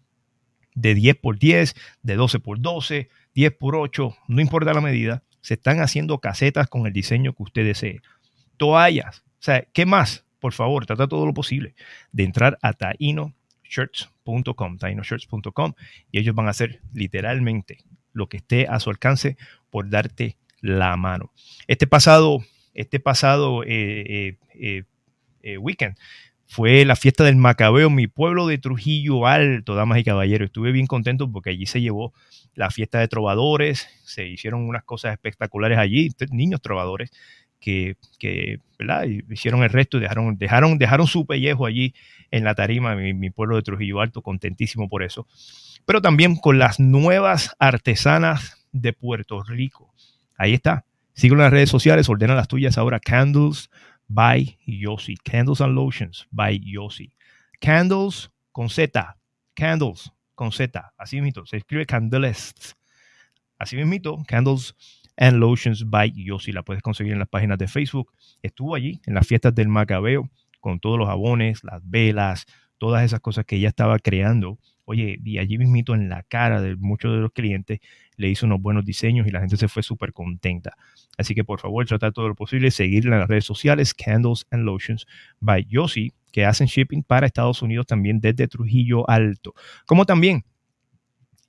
de 0.75 0.93
10 0.93 1.15
por 1.17 1.39
10, 1.39 1.75
de 2.03 2.15
12 2.15 2.39
por 2.39 2.61
12, 2.61 3.09
10 3.33 3.51
por 3.53 3.75
8, 3.75 4.15
no 4.27 4.41
importa 4.41 4.73
la 4.73 4.81
medida, 4.81 5.23
se 5.41 5.55
están 5.55 5.79
haciendo 5.79 6.19
casetas 6.19 6.67
con 6.67 6.85
el 6.85 6.93
diseño 6.93 7.33
que 7.33 7.41
usted 7.43 7.65
desee. 7.65 8.01
Toallas, 8.57 9.19
o 9.19 9.43
sea, 9.43 9.65
¿qué 9.73 9.85
más? 9.85 10.25
Por 10.39 10.53
favor, 10.53 10.85
trata 10.85 11.07
todo 11.07 11.25
lo 11.25 11.33
posible 11.33 11.75
de 12.11 12.23
entrar 12.23 12.59
a 12.61 12.73
tainoshirts.com, 12.73 14.77
tainoshirts.com, 14.77 15.73
y 16.11 16.19
ellos 16.19 16.35
van 16.35 16.47
a 16.47 16.51
hacer 16.51 16.81
literalmente 16.93 17.79
lo 18.13 18.29
que 18.29 18.37
esté 18.37 18.67
a 18.67 18.79
su 18.79 18.91
alcance 18.91 19.37
por 19.69 19.89
darte 19.89 20.37
la 20.61 20.95
mano. 20.97 21.31
Este 21.67 21.87
pasado 21.87 22.43
este 22.75 22.99
pasado 22.99 23.63
eh, 23.63 23.67
eh, 23.69 24.37
eh, 24.53 24.83
eh, 25.41 25.57
weekend 25.57 25.97
fue 26.47 26.85
la 26.85 26.95
fiesta 26.95 27.23
del 27.23 27.35
Macabeo, 27.35 27.89
mi 27.89 28.07
pueblo 28.07 28.47
de 28.47 28.57
Trujillo 28.57 29.25
Alto, 29.27 29.75
damas 29.75 29.99
y 29.99 30.03
caballeros. 30.03 30.47
Estuve 30.47 30.71
bien 30.71 30.87
contento 30.87 31.31
porque 31.31 31.49
allí 31.49 31.65
se 31.65 31.81
llevó 31.81 32.13
la 32.53 32.71
fiesta 32.71 32.99
de 32.99 33.07
trovadores, 33.07 33.87
se 34.05 34.27
hicieron 34.27 34.67
unas 34.67 34.83
cosas 34.83 35.13
espectaculares 35.13 35.77
allí, 35.77 36.09
niños 36.29 36.61
trovadores 36.61 37.11
que, 37.59 37.97
hicieron 39.29 39.63
el 39.63 39.69
resto 39.69 39.97
y 39.97 40.01
dejaron, 40.01 40.37
dejaron, 40.37 40.77
dejaron 40.77 41.07
su 41.07 41.25
pellejo 41.25 41.65
allí 41.65 41.93
en 42.31 42.43
la 42.43 42.53
tarima, 42.53 42.95
mi, 42.95 43.13
mi 43.13 43.31
pueblo 43.31 43.55
de 43.55 43.63
Trujillo 43.63 44.01
Alto, 44.01 44.21
contentísimo 44.21 44.87
por 44.87 45.03
eso. 45.03 45.27
Pero 45.85 46.01
también 46.01 46.35
con 46.35 46.59
las 46.59 46.79
nuevas 46.79 47.55
artesanas 47.59 48.67
de 48.71 48.93
Puerto 48.93 49.43
Rico. 49.43 49.93
Ahí 50.37 50.53
está. 50.53 50.85
Síguelo 51.13 51.41
en 51.41 51.45
las 51.45 51.53
redes 51.53 51.69
sociales, 51.69 52.09
ordena 52.09 52.35
las 52.35 52.47
tuyas 52.47 52.77
ahora. 52.77 52.99
Candles 52.99 53.69
by 54.07 54.57
Yossi. 54.65 55.15
Candles 55.23 55.61
and 55.61 55.75
Lotions 55.75 56.27
by 56.31 56.59
Yossi. 56.59 57.13
Candles 57.59 58.29
con 58.51 58.69
Z. 58.69 59.17
Candles 59.55 60.11
con 60.35 60.51
Z. 60.51 60.93
Así 60.97 61.21
mismo. 61.21 61.45
Se 61.45 61.57
escribe 61.57 61.85
Candles. 61.85 62.75
Así 63.57 63.75
mismo. 63.75 64.23
Candles 64.27 64.75
and 65.17 65.37
Lotions 65.37 65.89
by 65.89 66.11
Yossi. 66.11 66.51
La 66.51 66.63
puedes 66.63 66.83
conseguir 66.83 67.13
en 67.13 67.19
las 67.19 67.29
páginas 67.29 67.57
de 67.57 67.67
Facebook. 67.67 68.11
Estuvo 68.41 68.75
allí 68.75 69.01
en 69.05 69.15
las 69.15 69.27
fiestas 69.27 69.53
del 69.55 69.67
Macabeo 69.67 70.29
con 70.59 70.79
todos 70.79 70.97
los 70.97 71.07
jabones, 71.07 71.63
las 71.63 71.81
velas, 71.87 72.45
todas 72.77 73.03
esas 73.03 73.19
cosas 73.19 73.45
que 73.45 73.57
ella 73.57 73.69
estaba 73.69 73.99
creando. 73.99 74.59
Oye, 74.85 75.19
y 75.23 75.39
allí 75.39 75.57
mismito 75.57 75.95
en 75.95 76.09
la 76.09 76.23
cara 76.23 76.61
de 76.61 76.75
muchos 76.75 77.11
de 77.11 77.19
los 77.19 77.31
clientes 77.31 77.79
le 78.17 78.29
hizo 78.29 78.45
unos 78.45 78.61
buenos 78.61 78.85
diseños 78.85 79.27
y 79.27 79.31
la 79.31 79.39
gente 79.39 79.57
se 79.57 79.67
fue 79.67 79.83
súper 79.83 80.13
contenta. 80.13 80.75
Así 81.17 81.35
que 81.35 81.43
por 81.43 81.59
favor, 81.59 81.85
tratar 81.85 82.13
todo 82.13 82.27
lo 82.27 82.35
posible, 82.35 82.71
seguirla 82.71 83.15
en 83.15 83.19
las 83.21 83.29
redes 83.29 83.45
sociales, 83.45 83.93
Candles 83.93 84.45
and 84.51 84.63
Lotions 84.63 85.05
by 85.39 85.65
Yossi, 85.65 86.13
que 86.31 86.45
hacen 86.45 86.67
shipping 86.67 87.03
para 87.03 87.27
Estados 87.27 87.61
Unidos 87.61 87.85
también 87.87 88.19
desde 88.19 88.47
Trujillo 88.47 89.09
Alto. 89.09 89.53
Como 89.85 90.05
también 90.05 90.43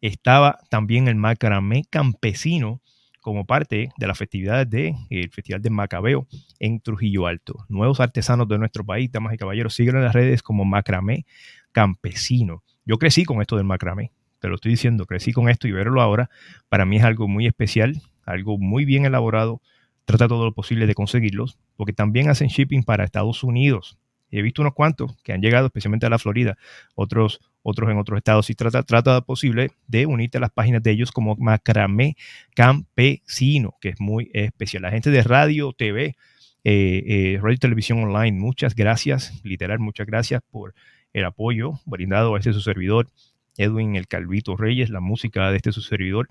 estaba 0.01 0.59
también 0.71 1.09
el 1.09 1.17
macramé 1.17 1.85
campesino 1.91 2.81
como 3.21 3.45
parte 3.45 3.91
de 3.97 4.07
las 4.07 4.17
festividades 4.17 4.71
del 4.71 5.31
Festival 5.33 5.61
de 5.61 5.71
Macabeo 5.71 6.29
en 6.61 6.79
Trujillo 6.81 7.27
Alto. 7.27 7.67
Nuevos 7.69 7.99
artesanos 7.99 8.47
de 8.47 8.57
nuestro 8.57 8.87
país, 8.87 9.11
damas 9.11 9.35
y 9.35 9.37
caballeros, 9.37 9.75
siguen 9.75 9.97
en 9.97 10.05
las 10.05 10.15
redes 10.15 10.45
como 10.45 10.65
macramé 10.65 11.27
campesino. 11.73 12.63
Yo 12.85 12.99
crecí 12.99 13.25
con 13.25 13.41
esto 13.41 13.57
del 13.57 13.65
macramé, 13.65 14.13
lo 14.49 14.57
estoy 14.57 14.73
diciendo, 14.73 15.07
crecí 15.07 15.33
con 15.33 15.49
esto 15.49 15.69
y 15.69 15.73
verlo 15.73 16.01
ahora 16.03 16.31
para 16.69 16.85
mí 16.85 16.97
es 16.97 17.05
algo 17.05 17.29
muy 17.29 17.47
especial, 17.47 18.01
algo 18.25 18.59
muy 18.59 18.85
bien 18.85 19.05
elaborado. 19.05 19.61
Trata 20.05 20.29
todo 20.29 20.45
lo 20.45 20.53
posible 20.53 20.87
de 20.87 20.95
conseguirlos, 20.95 21.59
porque 21.77 21.93
también 21.93 22.29
hacen 22.29 22.49
shipping 22.49 22.85
para 22.85 23.05
Estados 23.05 23.43
Unidos. 23.43 23.99
He 24.31 24.43
visto 24.43 24.63
unos 24.63 24.75
cuantos 24.75 25.17
que 25.23 25.33
han 25.33 25.41
llegado 25.41 25.67
especialmente 25.67 26.07
a 26.07 26.11
la 26.11 26.19
Florida, 26.19 26.57
otros, 26.95 27.41
otros 27.63 27.91
en 27.91 27.99
otros 27.99 28.19
estados. 28.19 28.51
Y 28.51 28.55
trata, 28.55 28.83
trata 28.83 29.21
posible 29.21 29.71
de 29.87 30.07
unirte 30.07 30.39
a 30.39 30.41
las 30.41 30.51
páginas 30.51 30.83
de 30.83 30.91
ellos 30.91 31.13
como 31.13 31.37
Macramé 31.37 32.17
Campesino, 32.55 33.75
que 33.81 33.91
es 33.91 34.01
muy 34.01 34.31
especial. 34.35 34.83
La 34.83 34.91
gente 34.91 35.11
de 35.11 35.23
Radio 35.23 35.73
TV, 35.73 36.05
eh, 36.05 36.15
eh, 36.65 37.39
Radio 37.41 37.59
Televisión 37.59 38.03
Online, 38.03 38.39
muchas 38.39 38.75
gracias, 38.75 39.41
literal, 39.45 39.79
muchas 39.79 40.07
gracias 40.07 40.43
por 40.51 40.75
el 41.13 41.25
apoyo 41.25 41.81
brindado 41.87 42.35
a 42.35 42.39
este 42.39 42.53
su 42.53 42.61
servidor, 42.61 43.09
Edwin 43.57 43.97
el 43.97 44.09
Calvito 44.09 44.57
Reyes, 44.57 44.91
la 44.91 45.01
música 45.01 45.51
de 45.51 45.57
este 45.57 45.73
su 45.73 45.83
servidor, 45.83 46.29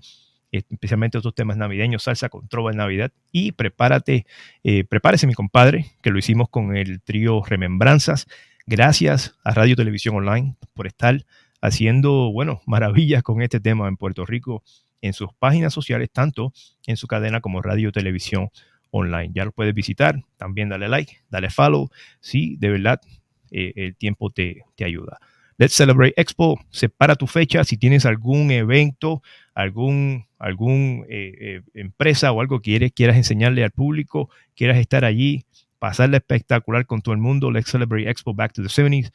especialmente 0.52 1.18
estos 1.18 1.34
temas 1.34 1.56
navideños, 1.56 2.04
salsa 2.04 2.28
con 2.28 2.48
trova 2.48 2.70
en 2.70 2.78
Navidad. 2.78 3.12
Y 3.32 3.52
prepárate, 3.52 4.26
eh, 4.64 4.84
prepárese 4.84 5.26
mi 5.26 5.34
compadre, 5.34 5.86
que 6.02 6.10
lo 6.10 6.18
hicimos 6.18 6.48
con 6.48 6.76
el 6.76 7.00
trío 7.02 7.42
Remembranzas. 7.44 8.26
Gracias 8.66 9.36
a 9.44 9.52
Radio 9.52 9.76
Televisión 9.76 10.16
Online 10.16 10.56
por 10.74 10.86
estar 10.86 11.24
haciendo, 11.60 12.32
bueno, 12.32 12.60
maravillas 12.66 13.22
con 13.22 13.42
este 13.42 13.60
tema 13.60 13.88
en 13.88 13.96
Puerto 13.96 14.24
Rico, 14.24 14.62
en 15.02 15.12
sus 15.12 15.32
páginas 15.38 15.72
sociales, 15.72 16.10
tanto 16.12 16.52
en 16.86 16.96
su 16.96 17.06
cadena 17.06 17.40
como 17.40 17.62
Radio 17.62 17.92
Televisión 17.92 18.50
Online. 18.90 19.30
Ya 19.34 19.44
lo 19.44 19.52
puedes 19.52 19.74
visitar, 19.74 20.22
también 20.36 20.68
dale 20.68 20.88
like, 20.88 21.18
dale 21.30 21.50
follow, 21.50 21.90
si 22.20 22.56
de 22.56 22.70
verdad 22.70 23.00
eh, 23.50 23.72
el 23.76 23.96
tiempo 23.96 24.30
te, 24.30 24.64
te 24.74 24.84
ayuda. 24.84 25.18
Let's 25.58 25.74
Celebrate 25.74 26.12
Expo, 26.20 26.60
separa 26.70 27.16
tu 27.16 27.26
fecha 27.26 27.64
si 27.64 27.78
tienes 27.78 28.04
algún 28.04 28.50
evento, 28.50 29.22
algún, 29.54 30.26
algún 30.38 31.06
eh, 31.08 31.32
eh, 31.40 31.62
empresa 31.72 32.30
o 32.32 32.42
algo 32.42 32.60
que 32.60 32.72
quieres, 32.72 32.92
quieras 32.92 33.16
enseñarle 33.16 33.64
al 33.64 33.70
público, 33.70 34.28
quieras 34.54 34.76
estar 34.76 35.06
allí, 35.06 35.46
pasarle 35.78 36.18
espectacular 36.18 36.84
con 36.84 37.00
todo 37.00 37.14
el 37.14 37.20
mundo. 37.20 37.50
Let's 37.50 37.70
Celebrate 37.70 38.10
Expo 38.10 38.34
Back 38.34 38.52
to 38.52 38.62
the 38.62 38.68
70s. 38.68 39.12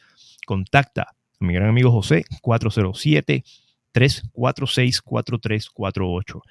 Contacta 0.47 1.03
a 1.03 1.45
mi 1.45 1.53
gran 1.53 1.69
amigo 1.69 1.91
José 1.91 2.25
407 2.41 3.43
346 3.91 5.01
4348. 5.01 6.41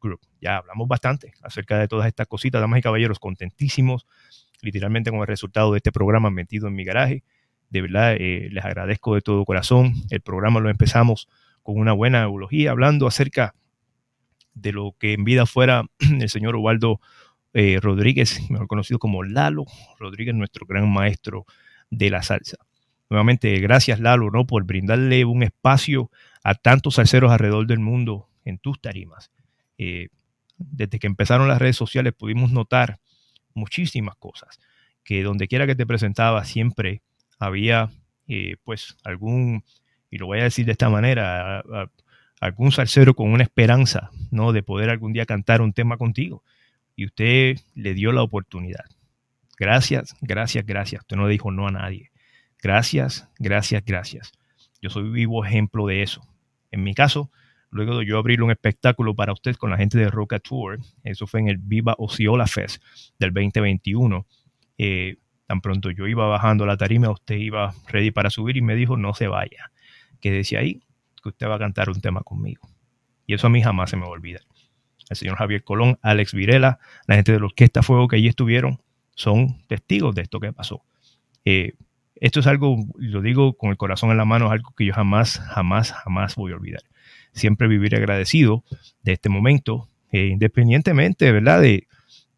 Group. 0.00 0.20
Ya 0.40 0.56
hablamos 0.56 0.88
bastante 0.88 1.34
acerca 1.42 1.78
de 1.78 1.88
todas 1.88 2.06
estas 2.06 2.26
cositas, 2.26 2.58
damas 2.60 2.78
y 2.78 2.82
caballeros, 2.82 3.18
contentísimos 3.18 4.06
literalmente 4.62 5.10
con 5.10 5.20
el 5.20 5.26
resultado 5.26 5.72
de 5.72 5.76
este 5.76 5.92
programa 5.92 6.30
metido 6.30 6.66
en 6.68 6.74
mi 6.74 6.84
garaje. 6.84 7.22
De 7.68 7.82
verdad, 7.82 8.16
eh, 8.18 8.48
les 8.50 8.64
agradezco 8.64 9.14
de 9.14 9.20
todo 9.20 9.44
corazón. 9.44 9.92
El 10.08 10.22
programa 10.22 10.60
lo 10.60 10.70
empezamos 10.70 11.28
con 11.62 11.78
una 11.78 11.92
buena 11.92 12.22
eulogía, 12.22 12.70
hablando 12.70 13.06
acerca 13.06 13.54
de 14.54 14.72
lo 14.72 14.94
que 14.98 15.12
en 15.12 15.24
vida 15.24 15.44
fuera 15.44 15.84
el 15.98 16.30
señor 16.30 16.56
Ubaldo 16.56 17.00
eh, 17.54 17.78
Rodríguez, 17.80 18.38
mejor 18.50 18.66
conocido 18.66 18.98
como 18.98 19.22
Lalo 19.22 19.64
Rodríguez, 19.98 20.34
nuestro 20.34 20.66
gran 20.66 20.92
maestro 20.92 21.46
de 21.90 22.10
la 22.10 22.22
salsa. 22.22 22.58
Nuevamente, 23.08 23.58
gracias 23.60 24.00
Lalo, 24.00 24.30
¿no? 24.30 24.46
Por 24.46 24.64
brindarle 24.64 25.24
un 25.24 25.42
espacio 25.42 26.10
a 26.42 26.54
tantos 26.54 26.96
salseros 26.96 27.30
alrededor 27.30 27.66
del 27.66 27.78
mundo 27.78 28.28
en 28.44 28.58
tus 28.58 28.80
tarimas. 28.80 29.30
Eh, 29.78 30.08
desde 30.58 30.98
que 30.98 31.06
empezaron 31.06 31.48
las 31.48 31.58
redes 31.58 31.76
sociales 31.76 32.12
pudimos 32.12 32.50
notar 32.50 32.98
muchísimas 33.54 34.16
cosas, 34.16 34.58
que 35.04 35.22
donde 35.22 35.48
quiera 35.48 35.66
que 35.66 35.74
te 35.74 35.86
presentaba 35.86 36.44
siempre 36.44 37.02
había 37.38 37.90
eh, 38.26 38.56
pues 38.64 38.96
algún, 39.04 39.64
y 40.10 40.18
lo 40.18 40.26
voy 40.26 40.40
a 40.40 40.44
decir 40.44 40.66
de 40.66 40.72
esta 40.72 40.88
manera, 40.88 41.62
algún 42.40 42.72
salsero 42.72 43.14
con 43.14 43.30
una 43.30 43.42
esperanza, 43.42 44.10
¿no? 44.30 44.52
De 44.52 44.62
poder 44.62 44.90
algún 44.90 45.12
día 45.12 45.26
cantar 45.26 45.60
un 45.60 45.72
tema 45.72 45.96
contigo. 45.96 46.42
Y 46.96 47.06
usted 47.06 47.58
le 47.74 47.94
dio 47.94 48.12
la 48.12 48.22
oportunidad. 48.22 48.84
Gracias, 49.58 50.16
gracias, 50.20 50.64
gracias. 50.66 51.02
Usted 51.02 51.16
no 51.16 51.28
dijo 51.28 51.50
no 51.50 51.68
a 51.68 51.70
nadie. 51.70 52.10
Gracias, 52.62 53.28
gracias, 53.38 53.84
gracias. 53.84 54.32
Yo 54.80 54.90
soy 54.90 55.10
vivo 55.10 55.44
ejemplo 55.44 55.86
de 55.86 56.02
eso. 56.02 56.22
En 56.70 56.82
mi 56.82 56.94
caso, 56.94 57.30
luego 57.70 57.98
de 57.98 58.06
yo 58.06 58.18
abrir 58.18 58.42
un 58.42 58.50
espectáculo 58.50 59.14
para 59.14 59.32
usted 59.32 59.56
con 59.56 59.70
la 59.70 59.76
gente 59.76 59.98
de 59.98 60.08
Roca 60.08 60.38
Tour, 60.38 60.78
eso 61.02 61.26
fue 61.26 61.40
en 61.40 61.48
el 61.48 61.58
Viva 61.58 61.94
Osceola 61.98 62.46
Fest 62.46 62.82
del 63.18 63.32
2021. 63.32 64.26
Eh, 64.78 65.16
tan 65.46 65.60
pronto 65.60 65.90
yo 65.90 66.06
iba 66.06 66.26
bajando 66.26 66.66
la 66.66 66.76
tarima, 66.76 67.10
usted 67.10 67.36
iba 67.36 67.74
ready 67.88 68.10
para 68.10 68.30
subir 68.30 68.56
y 68.56 68.62
me 68.62 68.74
dijo, 68.74 68.96
no 68.96 69.14
se 69.14 69.28
vaya. 69.28 69.70
Que 70.20 70.30
decía 70.30 70.60
ahí 70.60 70.80
que 71.22 71.28
usted 71.28 71.46
va 71.46 71.56
a 71.56 71.58
cantar 71.58 71.90
un 71.90 72.00
tema 72.00 72.22
conmigo. 72.22 72.68
Y 73.26 73.34
eso 73.34 73.46
a 73.46 73.50
mí 73.50 73.62
jamás 73.62 73.90
se 73.90 73.96
me 73.96 74.02
va 74.02 74.08
a 74.08 74.12
olvidar. 74.12 74.42
El 75.08 75.16
señor 75.16 75.36
Javier 75.36 75.64
Colón, 75.64 75.98
Alex 76.02 76.34
Virela, 76.34 76.78
la 77.06 77.16
gente 77.16 77.32
de 77.32 77.38
la 77.40 77.46
Orquesta 77.46 77.82
Fuego 77.82 78.08
que 78.08 78.16
allí 78.16 78.28
estuvieron, 78.28 78.80
son 79.14 79.62
testigos 79.66 80.14
de 80.14 80.22
esto 80.22 80.40
que 80.40 80.52
pasó. 80.52 80.82
Eh, 81.44 81.74
esto 82.16 82.40
es 82.40 82.46
algo, 82.46 82.76
lo 82.96 83.20
digo 83.20 83.54
con 83.54 83.70
el 83.70 83.76
corazón 83.76 84.10
en 84.10 84.16
la 84.16 84.24
mano, 84.24 84.46
es 84.46 84.52
algo 84.52 84.72
que 84.76 84.86
yo 84.86 84.94
jamás, 84.94 85.38
jamás, 85.40 85.92
jamás 85.92 86.36
voy 86.36 86.52
a 86.52 86.56
olvidar. 86.56 86.82
Siempre 87.32 87.68
viviré 87.68 87.96
agradecido 87.96 88.64
de 89.02 89.12
este 89.12 89.28
momento, 89.28 89.88
eh, 90.12 90.28
independientemente, 90.28 91.30
¿verdad? 91.32 91.60
De, 91.60 91.86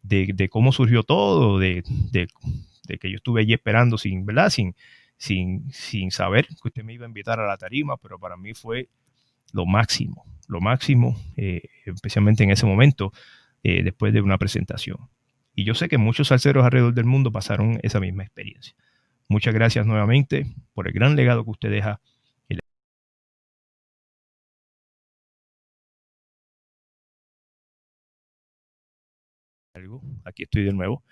de, 0.01 0.49
cómo 0.49 0.71
surgió 0.71 1.03
todo, 1.03 1.59
de, 1.59 1.83
de, 2.11 2.27
de, 2.87 2.97
que 2.97 3.09
yo 3.09 3.17
estuve 3.17 3.41
allí 3.41 3.53
esperando 3.53 3.97
sin, 3.97 4.25
¿verdad? 4.25 4.49
Sin, 4.49 4.75
sin, 5.17 5.71
sin 5.71 6.11
saber 6.11 6.47
que 6.47 6.67
usted 6.69 6.83
me 6.83 6.93
iba 6.93 7.05
a 7.05 7.07
invitar 7.07 7.39
a 7.39 7.47
la 7.47 7.57
tarima, 7.57 7.97
pero 7.97 8.17
para 8.17 8.37
mí 8.37 8.53
fue 8.53 8.89
lo 9.53 9.65
máximo, 9.65 10.25
lo 10.47 10.61
máximo, 10.61 11.15
eh, 11.35 11.61
especialmente 11.85 12.43
en 12.43 12.51
ese 12.51 12.65
momento, 12.65 13.11
eh, 13.63 13.83
después 13.83 14.13
de 14.13 14.21
una 14.21 14.37
presentación. 14.37 14.97
Y 15.55 15.65
yo 15.65 15.73
sé 15.73 15.89
que 15.89 15.97
muchos 15.97 16.29
salseros 16.29 16.63
alrededor 16.63 16.93
del 16.93 17.05
mundo 17.05 17.31
pasaron 17.31 17.79
esa 17.83 17.99
misma 17.99 18.23
experiencia. 18.23 18.75
Muchas 19.27 19.53
gracias 19.53 19.85
nuevamente 19.85 20.45
por 20.73 20.87
el 20.87 20.93
gran 20.93 21.15
legado 21.15 21.43
que 21.43 21.51
usted 21.51 21.71
deja 21.71 21.99
aquí 30.25 30.43
estoy 30.43 30.63
de 30.63 30.73
nuevo. 30.73 31.03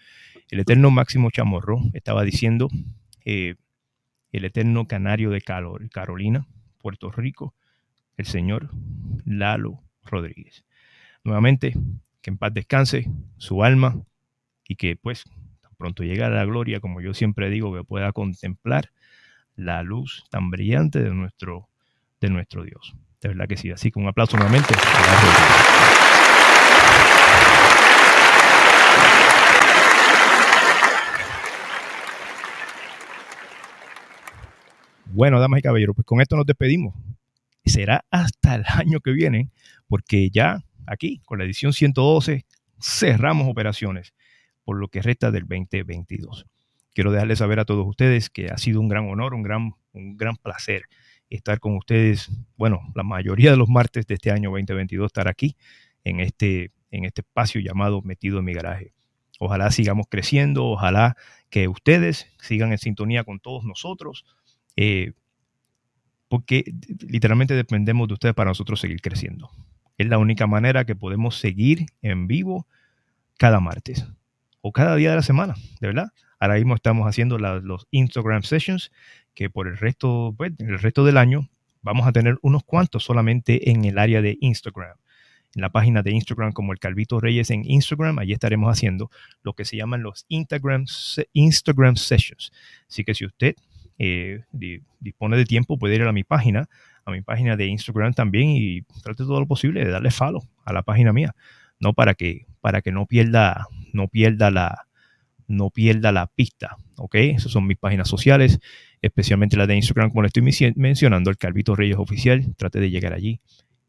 El 0.49 0.59
eterno 0.59 0.91
Máximo 0.91 1.31
Chamorro 1.31 1.79
estaba 1.93 2.23
diciendo, 2.23 2.69
eh, 3.25 3.55
el 4.31 4.45
eterno 4.45 4.87
Canario 4.87 5.29
de 5.29 5.41
Carolina, 5.41 6.47
Puerto 6.79 7.11
Rico, 7.11 7.55
el 8.17 8.25
señor 8.25 8.69
Lalo 9.25 9.81
Rodríguez. 10.03 10.65
Nuevamente, 11.23 11.73
que 12.21 12.29
en 12.29 12.37
paz 12.37 12.53
descanse 12.53 13.09
su 13.37 13.63
alma 13.63 14.01
y 14.67 14.75
que 14.75 14.95
pues 14.95 15.25
tan 15.61 15.73
pronto 15.77 16.03
llegue 16.03 16.23
a 16.23 16.29
la 16.29 16.45
gloria, 16.45 16.79
como 16.79 17.01
yo 17.01 17.13
siempre 17.13 17.49
digo, 17.49 17.73
que 17.73 17.83
pueda 17.83 18.11
contemplar 18.11 18.91
la 19.55 19.83
luz 19.83 20.25
tan 20.29 20.49
brillante 20.49 21.01
de 21.01 21.11
nuestro, 21.11 21.69
de 22.21 22.29
nuestro 22.29 22.63
Dios. 22.63 22.95
De 23.21 23.29
verdad 23.29 23.47
que 23.47 23.57
sí. 23.57 23.71
Así 23.71 23.91
que 23.91 23.99
un 23.99 24.07
aplauso 24.07 24.37
nuevamente. 24.37 24.73
Bueno, 35.15 35.39
damas 35.39 35.59
y 35.59 35.61
caballeros, 35.61 35.95
pues 35.95 36.05
con 36.05 36.19
esto 36.19 36.35
nos 36.35 36.45
despedimos. 36.45 36.93
Será 37.65 38.05
hasta 38.11 38.55
el 38.55 38.63
año 38.67 38.99
que 38.99 39.11
viene, 39.11 39.49
porque 39.87 40.29
ya 40.29 40.63
aquí, 40.85 41.21
con 41.25 41.39
la 41.39 41.45
edición 41.45 41.73
112, 41.73 42.45
cerramos 42.79 43.47
operaciones 43.47 44.13
por 44.63 44.77
lo 44.77 44.87
que 44.87 45.01
resta 45.01 45.31
del 45.31 45.43
2022. 45.43 46.45
Quiero 46.93 47.11
dejarles 47.11 47.39
saber 47.39 47.59
a 47.59 47.65
todos 47.65 47.85
ustedes 47.87 48.29
que 48.29 48.47
ha 48.47 48.57
sido 48.57 48.79
un 48.79 48.87
gran 48.87 49.09
honor, 49.09 49.33
un 49.33 49.43
gran, 49.43 49.73
un 49.93 50.17
gran 50.17 50.37
placer 50.37 50.83
estar 51.29 51.59
con 51.59 51.75
ustedes, 51.75 52.31
bueno, 52.57 52.81
la 52.95 53.03
mayoría 53.03 53.51
de 53.51 53.57
los 53.57 53.69
martes 53.69 54.05
de 54.07 54.15
este 54.15 54.31
año 54.31 54.51
2022, 54.51 55.07
estar 55.07 55.27
aquí 55.27 55.55
en 56.03 56.19
este, 56.19 56.71
en 56.91 57.05
este 57.05 57.21
espacio 57.21 57.61
llamado 57.61 58.01
Metido 58.01 58.39
en 58.39 58.45
mi 58.45 58.53
garaje. 58.53 58.93
Ojalá 59.39 59.71
sigamos 59.71 60.07
creciendo, 60.09 60.65
ojalá 60.65 61.17
que 61.49 61.67
ustedes 61.67 62.27
sigan 62.39 62.71
en 62.71 62.77
sintonía 62.77 63.23
con 63.23 63.39
todos 63.39 63.65
nosotros, 63.65 64.25
eh, 64.77 65.13
porque 66.35 66.65
literalmente 67.07 67.53
dependemos 67.53 68.09
de 68.09 68.15
ustedes 68.15 68.35
para 68.35 68.49
nosotros 68.49 68.81
seguir 68.81 68.99
creciendo. 68.99 69.49
Es 69.97 70.05
la 70.09 70.17
única 70.17 70.47
manera 70.47 70.83
que 70.83 70.93
podemos 70.93 71.39
seguir 71.39 71.85
en 72.01 72.27
vivo 72.27 72.67
cada 73.37 73.61
martes 73.61 74.05
o 74.59 74.73
cada 74.73 74.97
día 74.97 75.11
de 75.11 75.15
la 75.15 75.21
semana, 75.21 75.55
de 75.79 75.87
verdad. 75.87 76.11
Ahora 76.37 76.55
mismo 76.55 76.75
estamos 76.75 77.07
haciendo 77.07 77.37
los 77.37 77.87
Instagram 77.91 78.43
sessions 78.43 78.91
que 79.33 79.49
por 79.49 79.69
el 79.69 79.77
resto, 79.77 80.35
pues, 80.35 80.51
el 80.59 80.77
resto 80.77 81.05
del 81.05 81.15
año 81.15 81.47
vamos 81.81 82.05
a 82.05 82.11
tener 82.11 82.37
unos 82.41 82.65
cuantos 82.65 83.05
solamente 83.05 83.71
en 83.71 83.85
el 83.85 83.97
área 83.97 84.21
de 84.21 84.37
Instagram. 84.41 84.97
En 85.55 85.61
la 85.61 85.69
página 85.69 86.03
de 86.03 86.11
Instagram 86.11 86.51
como 86.51 86.73
el 86.73 86.79
Calvito 86.79 87.21
Reyes 87.21 87.49
en 87.49 87.63
Instagram, 87.63 88.19
allí 88.19 88.33
estaremos 88.33 88.69
haciendo 88.69 89.09
lo 89.41 89.53
que 89.53 89.63
se 89.63 89.77
llaman 89.77 90.03
los 90.03 90.25
Instagram, 90.27 90.83
Instagram 91.31 91.95
sessions. 91.95 92.51
Así 92.89 93.05
que 93.05 93.15
si 93.15 93.25
usted 93.25 93.55
eh, 93.97 94.43
di- 94.51 94.81
dispone 94.99 95.37
de 95.37 95.45
tiempo, 95.45 95.77
puede 95.77 95.95
ir 95.95 96.03
a 96.03 96.11
mi 96.11 96.23
página, 96.23 96.67
a 97.05 97.11
mi 97.11 97.21
página 97.21 97.55
de 97.55 97.67
Instagram 97.67 98.13
también 98.13 98.49
y 98.49 98.81
trate 99.03 99.23
todo 99.23 99.39
lo 99.39 99.47
posible 99.47 99.83
de 99.85 99.91
darle 99.91 100.11
follow 100.11 100.43
a 100.65 100.73
la 100.73 100.81
página 100.81 101.13
mía, 101.13 101.35
no 101.79 101.93
para 101.93 102.13
que 102.15 102.45
para 102.61 102.81
que 102.81 102.91
no 102.91 103.05
pierda 103.05 103.67
no 103.93 104.07
pierda 104.07 104.49
la 104.51 104.87
no 105.47 105.69
pierda 105.69 106.11
la 106.11 106.25
pista, 106.25 106.75
¿ok? 106.97 107.15
Esas 107.15 107.51
son 107.51 107.67
mis 107.67 107.77
páginas 107.77 108.09
sociales, 108.09 108.59
especialmente 109.01 109.55
la 109.57 109.67
de 109.67 109.75
Instagram, 109.75 110.09
como 110.09 110.23
le 110.23 110.27
estoy 110.27 110.41
menci- 110.41 110.73
mencionando, 110.75 111.29
el 111.29 111.37
Calvito 111.37 111.75
Reyes 111.75 111.97
Oficial. 111.97 112.55
Trate 112.55 112.79
de 112.79 112.89
llegar 112.89 113.13
allí, 113.13 113.39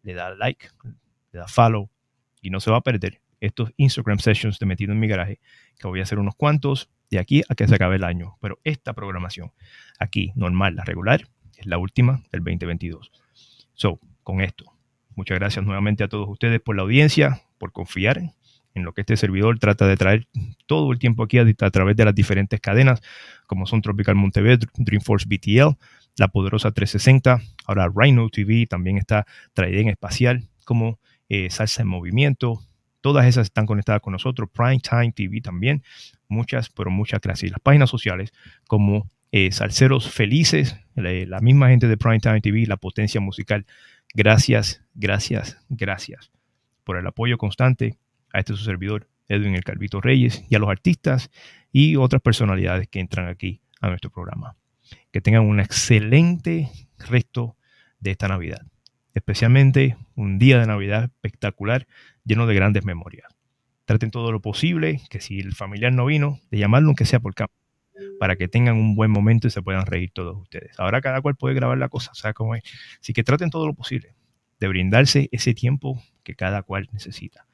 le 0.03 0.13
da 0.13 0.35
like, 0.35 0.69
le 1.33 1.39
da 1.41 1.49
follow 1.49 1.89
y 2.43 2.51
no 2.51 2.61
se 2.61 2.71
va 2.71 2.77
a 2.77 2.81
perder 2.83 3.23
estos 3.41 3.73
Instagram 3.79 4.19
sessions 4.19 4.59
de 4.59 4.67
metido 4.67 4.93
en 4.93 4.99
mi 5.01 5.09
garaje, 5.09 5.41
que 5.79 5.89
voy 5.89 6.01
a 6.01 6.03
hacer 6.03 6.19
unos 6.19 6.35
cuantos 6.35 6.91
de 7.11 7.19
aquí 7.19 7.43
a 7.49 7.55
que 7.55 7.67
se 7.67 7.75
acabe 7.75 7.97
el 7.97 8.05
año. 8.05 8.37
Pero 8.43 8.59
esta 8.65 8.93
programación 8.93 9.53
aquí, 9.99 10.33
normal, 10.35 10.77
la 10.77 10.85
regular, 10.85 11.27
es 11.57 11.67
la 11.67 11.79
última 11.79 12.23
del 12.33 12.43
2022. 12.43 13.11
So, 13.75 14.01
con 14.23 14.41
esto, 14.41 14.73
muchas 15.15 15.39
gracias 15.39 15.65
nuevamente 15.65 16.05
a 16.05 16.09
todos 16.09 16.29
ustedes 16.29 16.61
por 16.61 16.77
la 16.77 16.83
audiencia, 16.83 17.43
por 17.59 17.73
confiar 17.73 18.21
en 18.77 18.85
lo 18.85 18.93
que 18.93 19.01
este 19.01 19.17
servidor 19.17 19.59
trata 19.59 19.87
de 19.87 19.97
traer 19.97 20.29
todo 20.67 20.93
el 20.93 20.99
tiempo 20.99 21.23
aquí 21.23 21.39
a, 21.39 21.47
a 21.61 21.71
través 21.71 21.97
de 21.97 22.05
las 22.05 22.15
diferentes 22.15 22.61
cadenas, 22.61 23.01
como 23.47 23.67
son 23.67 23.81
Tropical 23.81 24.15
Monteverde, 24.15 24.67
Dreamforce 24.77 25.27
BTL, 25.29 25.77
La 26.19 26.29
Poderosa 26.29 26.71
360, 26.73 27.41
ahora 27.67 27.91
Rhino 27.95 28.29
TV, 28.29 28.67
también 28.67 28.99
está 28.99 29.27
Traiden 29.55 29.89
Espacial, 29.89 30.45
como 30.65 30.99
eh, 31.29 31.49
Salsa 31.51 31.83
en 31.83 31.89
Movimiento, 31.89 32.61
todas 33.01 33.27
esas 33.27 33.47
están 33.47 33.67
conectadas 33.67 34.03
con 34.03 34.13
nosotros, 34.13 34.51
Prime 34.53 34.81
Time 34.81 35.13
TV 35.13 35.41
también, 35.41 35.83
muchas, 36.29 36.69
pero 36.69 36.91
muchas 36.91 37.21
gracias. 37.21 37.49
Y 37.49 37.53
las 37.53 37.61
páginas 37.61 37.89
sociales 37.89 38.33
como 38.67 39.09
eh, 39.33 39.53
Salseros 39.53 40.11
Felices, 40.11 40.77
la, 40.95 41.11
la 41.27 41.41
misma 41.41 41.69
gente 41.69 41.89
de 41.89 41.97
Prime 41.97 42.21
Time 42.21 42.41
TV, 42.41 42.67
la 42.67 42.77
potencia 42.77 43.21
musical. 43.21 43.67
Gracias, 44.15 44.83
gracias, 44.95 45.59
gracias 45.69 46.31
por 46.85 46.97
el 46.97 47.07
apoyo 47.07 47.37
constante 47.37 47.99
a 48.33 48.39
este 48.39 48.55
su 48.55 48.65
servidor, 48.65 49.09
Edwin 49.29 49.57
El 49.57 49.65
Calvito 49.65 50.01
Reyes, 50.01 50.45
y 50.49 50.55
a 50.55 50.59
los 50.59 50.71
artistas 50.71 51.31
y 51.73 51.97
otras 51.97 52.23
personalidades 52.23 52.89
que 52.89 53.01
entran 53.01 53.29
aquí 53.29 53.61
a 53.81 53.89
nuestro 53.89 54.11
programa. 54.11 54.57
Que 55.11 55.21
tengan 55.21 55.43
un 55.43 55.59
excelente 55.59 56.71
resto 57.11 57.57
de 57.99 58.13
esta 58.13 58.29
Navidad, 58.29 58.63
especialmente 59.15 59.97
un 60.15 60.39
día 60.39 60.61
de 60.61 60.67
Navidad 60.67 61.05
espectacular, 61.05 61.89
lleno 62.25 62.47
de 62.47 62.55
grandes 62.55 62.85
memorias. 62.85 63.27
Traten 63.85 64.13
todo 64.13 64.31
lo 64.31 64.41
posible, 64.41 65.01
que 65.11 65.21
si 65.21 65.41
el 65.41 65.55
familiar 65.55 65.93
no 65.93 66.07
vino, 66.07 66.39
de 66.51 66.59
llamarlo 66.59 66.89
aunque 66.89 67.05
sea 67.05 67.19
por 67.19 67.35
cámara, 67.35 67.55
para 68.19 68.37
que 68.37 68.49
tengan 68.49 68.77
un 68.77 68.95
buen 68.95 69.11
momento 69.11 69.47
y 69.47 69.51
se 69.51 69.63
puedan 69.63 69.87
reír 69.87 70.11
todos 70.13 70.37
ustedes. 70.37 70.79
Ahora 70.79 71.01
cada 71.01 71.21
cual 71.21 71.37
puede 71.37 71.55
grabar 71.55 71.79
la 71.79 71.89
cosa, 71.89 72.13
¿sabes 72.15 72.35
cómo 72.35 72.55
es? 72.55 72.63
Así 73.01 73.13
que 73.13 73.25
traten 73.25 73.51
todo 73.51 73.67
lo 73.67 73.75
posible 73.75 74.15
de 74.59 74.69
brindarse 74.69 75.29
ese 75.33 75.55
tiempo 75.55 76.03
que 76.23 76.35
cada 76.35 76.63
cual 76.63 76.89
necesita. 76.93 77.47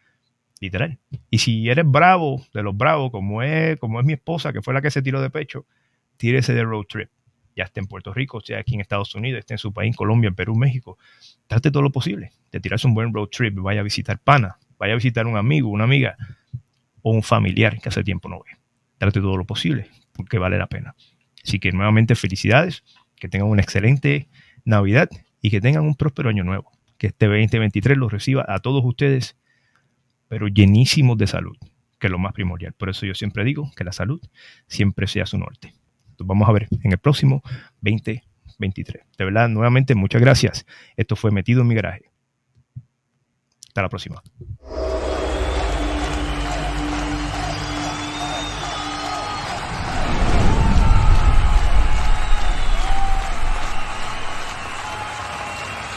Literal. 0.60 0.98
Y 1.28 1.38
si 1.38 1.68
eres 1.68 1.84
bravo, 1.84 2.46
de 2.54 2.62
los 2.62 2.76
bravos, 2.76 3.10
como 3.10 3.42
es, 3.42 3.78
como 3.80 3.98
es 3.98 4.06
mi 4.06 4.12
esposa, 4.12 4.52
que 4.52 4.62
fue 4.62 4.72
la 4.72 4.80
que 4.80 4.92
se 4.92 5.02
tiró 5.02 5.20
de 5.20 5.28
pecho, 5.28 5.66
tírese 6.16 6.54
de 6.54 6.62
road 6.62 6.84
trip. 6.88 7.10
Ya 7.56 7.64
esté 7.64 7.80
en 7.80 7.86
Puerto 7.86 8.14
Rico, 8.14 8.40
sea 8.40 8.60
aquí 8.60 8.74
en 8.74 8.80
Estados 8.80 9.14
Unidos, 9.14 9.40
esté 9.40 9.54
en 9.54 9.58
su 9.58 9.72
país, 9.72 9.94
Colombia, 9.96 10.30
Perú, 10.30 10.54
México. 10.54 10.98
Trate 11.48 11.70
todo 11.70 11.82
lo 11.82 11.90
posible 11.90 12.30
de 12.50 12.60
tirarse 12.60 12.86
un 12.86 12.94
buen 12.94 13.12
road 13.12 13.28
trip. 13.28 13.58
Vaya 13.58 13.80
a 13.80 13.82
visitar 13.82 14.18
pana, 14.20 14.56
vaya 14.78 14.92
a 14.92 14.96
visitar 14.96 15.26
un 15.26 15.36
amigo, 15.36 15.68
una 15.68 15.84
amiga 15.84 16.16
o 17.02 17.10
un 17.10 17.22
familiar 17.22 17.78
que 17.80 17.88
hace 17.88 18.04
tiempo 18.04 18.28
no 18.28 18.38
ve. 18.38 18.56
Trate 18.98 19.20
todo 19.20 19.36
lo 19.36 19.44
posible 19.44 19.90
porque 20.12 20.38
vale 20.38 20.58
la 20.58 20.66
pena. 20.66 20.94
Así 21.44 21.58
que 21.58 21.72
nuevamente 21.72 22.14
felicidades, 22.14 22.84
que 23.16 23.28
tengan 23.28 23.48
una 23.48 23.62
excelente 23.62 24.28
Navidad 24.64 25.08
y 25.40 25.50
que 25.50 25.60
tengan 25.60 25.84
un 25.84 25.94
próspero 25.94 26.28
año 26.28 26.44
nuevo. 26.44 26.70
Que 26.98 27.08
este 27.08 27.26
2023 27.26 27.98
los 27.98 28.12
reciba 28.12 28.44
a 28.48 28.60
todos 28.60 28.84
ustedes, 28.84 29.36
pero 30.28 30.48
llenísimos 30.48 31.18
de 31.18 31.26
salud, 31.26 31.56
que 31.98 32.06
es 32.06 32.10
lo 32.10 32.18
más 32.18 32.32
primordial. 32.32 32.72
Por 32.72 32.90
eso 32.90 33.06
yo 33.06 33.14
siempre 33.14 33.44
digo 33.44 33.70
que 33.76 33.84
la 33.84 33.92
salud 33.92 34.20
siempre 34.66 35.06
sea 35.06 35.26
su 35.26 35.38
norte. 35.38 35.74
Nos 36.18 36.26
vamos 36.26 36.48
a 36.48 36.52
ver 36.52 36.68
en 36.82 36.92
el 36.92 36.98
próximo 36.98 37.42
2023. 37.80 39.04
De 39.18 39.24
verdad, 39.24 39.48
nuevamente, 39.48 39.94
muchas 39.94 40.20
gracias. 40.20 40.66
Esto 40.96 41.16
fue 41.16 41.32
Metido 41.32 41.62
en 41.62 41.68
mi 41.68 41.74
garaje. 41.74 42.10
Hasta 43.68 43.82
la 43.82 43.88
próxima. 43.88 44.22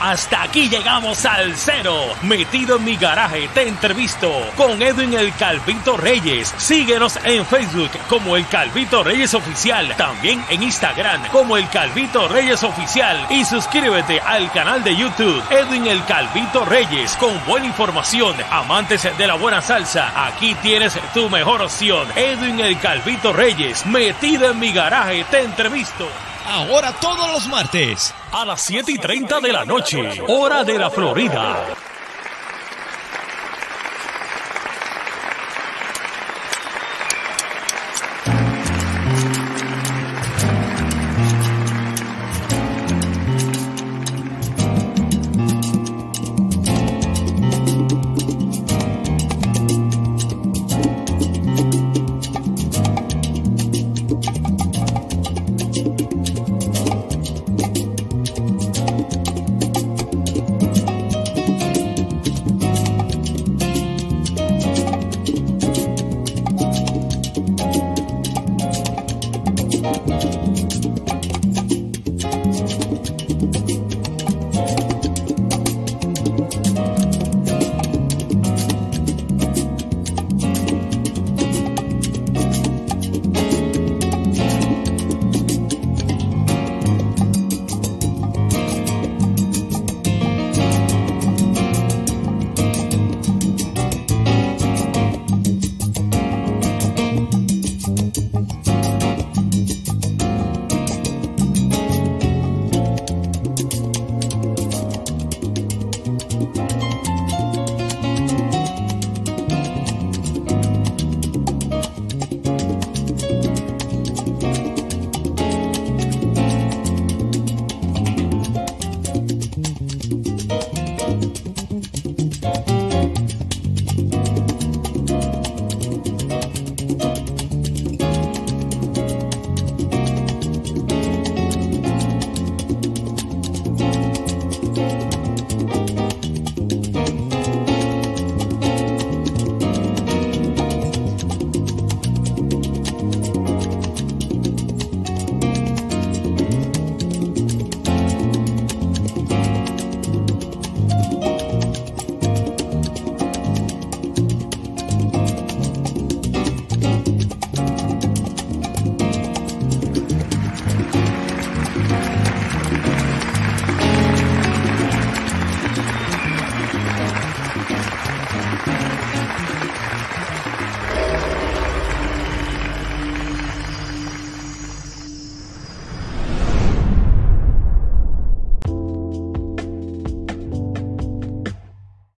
Hasta 0.05 0.43
aquí 0.43 0.69
llegamos 0.69 1.25
al 1.25 1.55
cero. 1.55 1.99
Metido 2.21 2.75
en 2.75 2.83
mi 2.83 2.95
garaje, 2.95 3.49
te 3.55 3.67
entrevisto 3.67 4.31
con 4.55 4.79
Edwin 4.79 5.15
el 5.15 5.33
Calvito 5.33 5.97
Reyes. 5.97 6.53
Síguenos 6.57 7.17
en 7.23 7.43
Facebook 7.43 7.89
como 8.07 8.37
el 8.37 8.45
Calvito 8.45 9.03
Reyes 9.03 9.33
Oficial. 9.33 9.95
También 9.97 10.45
en 10.49 10.61
Instagram 10.61 11.27
como 11.29 11.57
el 11.57 11.67
Calvito 11.69 12.27
Reyes 12.27 12.61
Oficial. 12.61 13.17
Y 13.31 13.45
suscríbete 13.45 14.19
al 14.19 14.51
canal 14.51 14.83
de 14.83 14.95
YouTube 14.95 15.43
Edwin 15.49 15.87
el 15.87 16.05
Calvito 16.05 16.63
Reyes 16.65 17.15
con 17.17 17.43
buena 17.47 17.65
información. 17.65 18.35
Amantes 18.51 19.09
de 19.17 19.25
la 19.25 19.33
buena 19.33 19.59
salsa, 19.59 20.27
aquí 20.27 20.53
tienes 20.61 20.99
tu 21.15 21.31
mejor 21.31 21.63
opción. 21.63 22.07
Edwin 22.15 22.59
el 22.59 22.77
Calvito 22.77 23.33
Reyes. 23.33 23.87
Metido 23.87 24.51
en 24.51 24.59
mi 24.59 24.71
garaje, 24.71 25.25
te 25.31 25.41
entrevisto. 25.41 26.07
Ahora 26.47 26.93
todos 27.01 27.31
los 27.31 27.47
martes. 27.47 28.13
A 28.31 28.45
las 28.45 28.61
7 28.61 28.91
y 28.91 28.97
30 28.97 29.41
de 29.41 29.51
la 29.51 29.65
noche, 29.65 30.21
hora 30.27 30.63
de 30.63 30.77
la 30.77 30.89
Florida. 30.89 31.74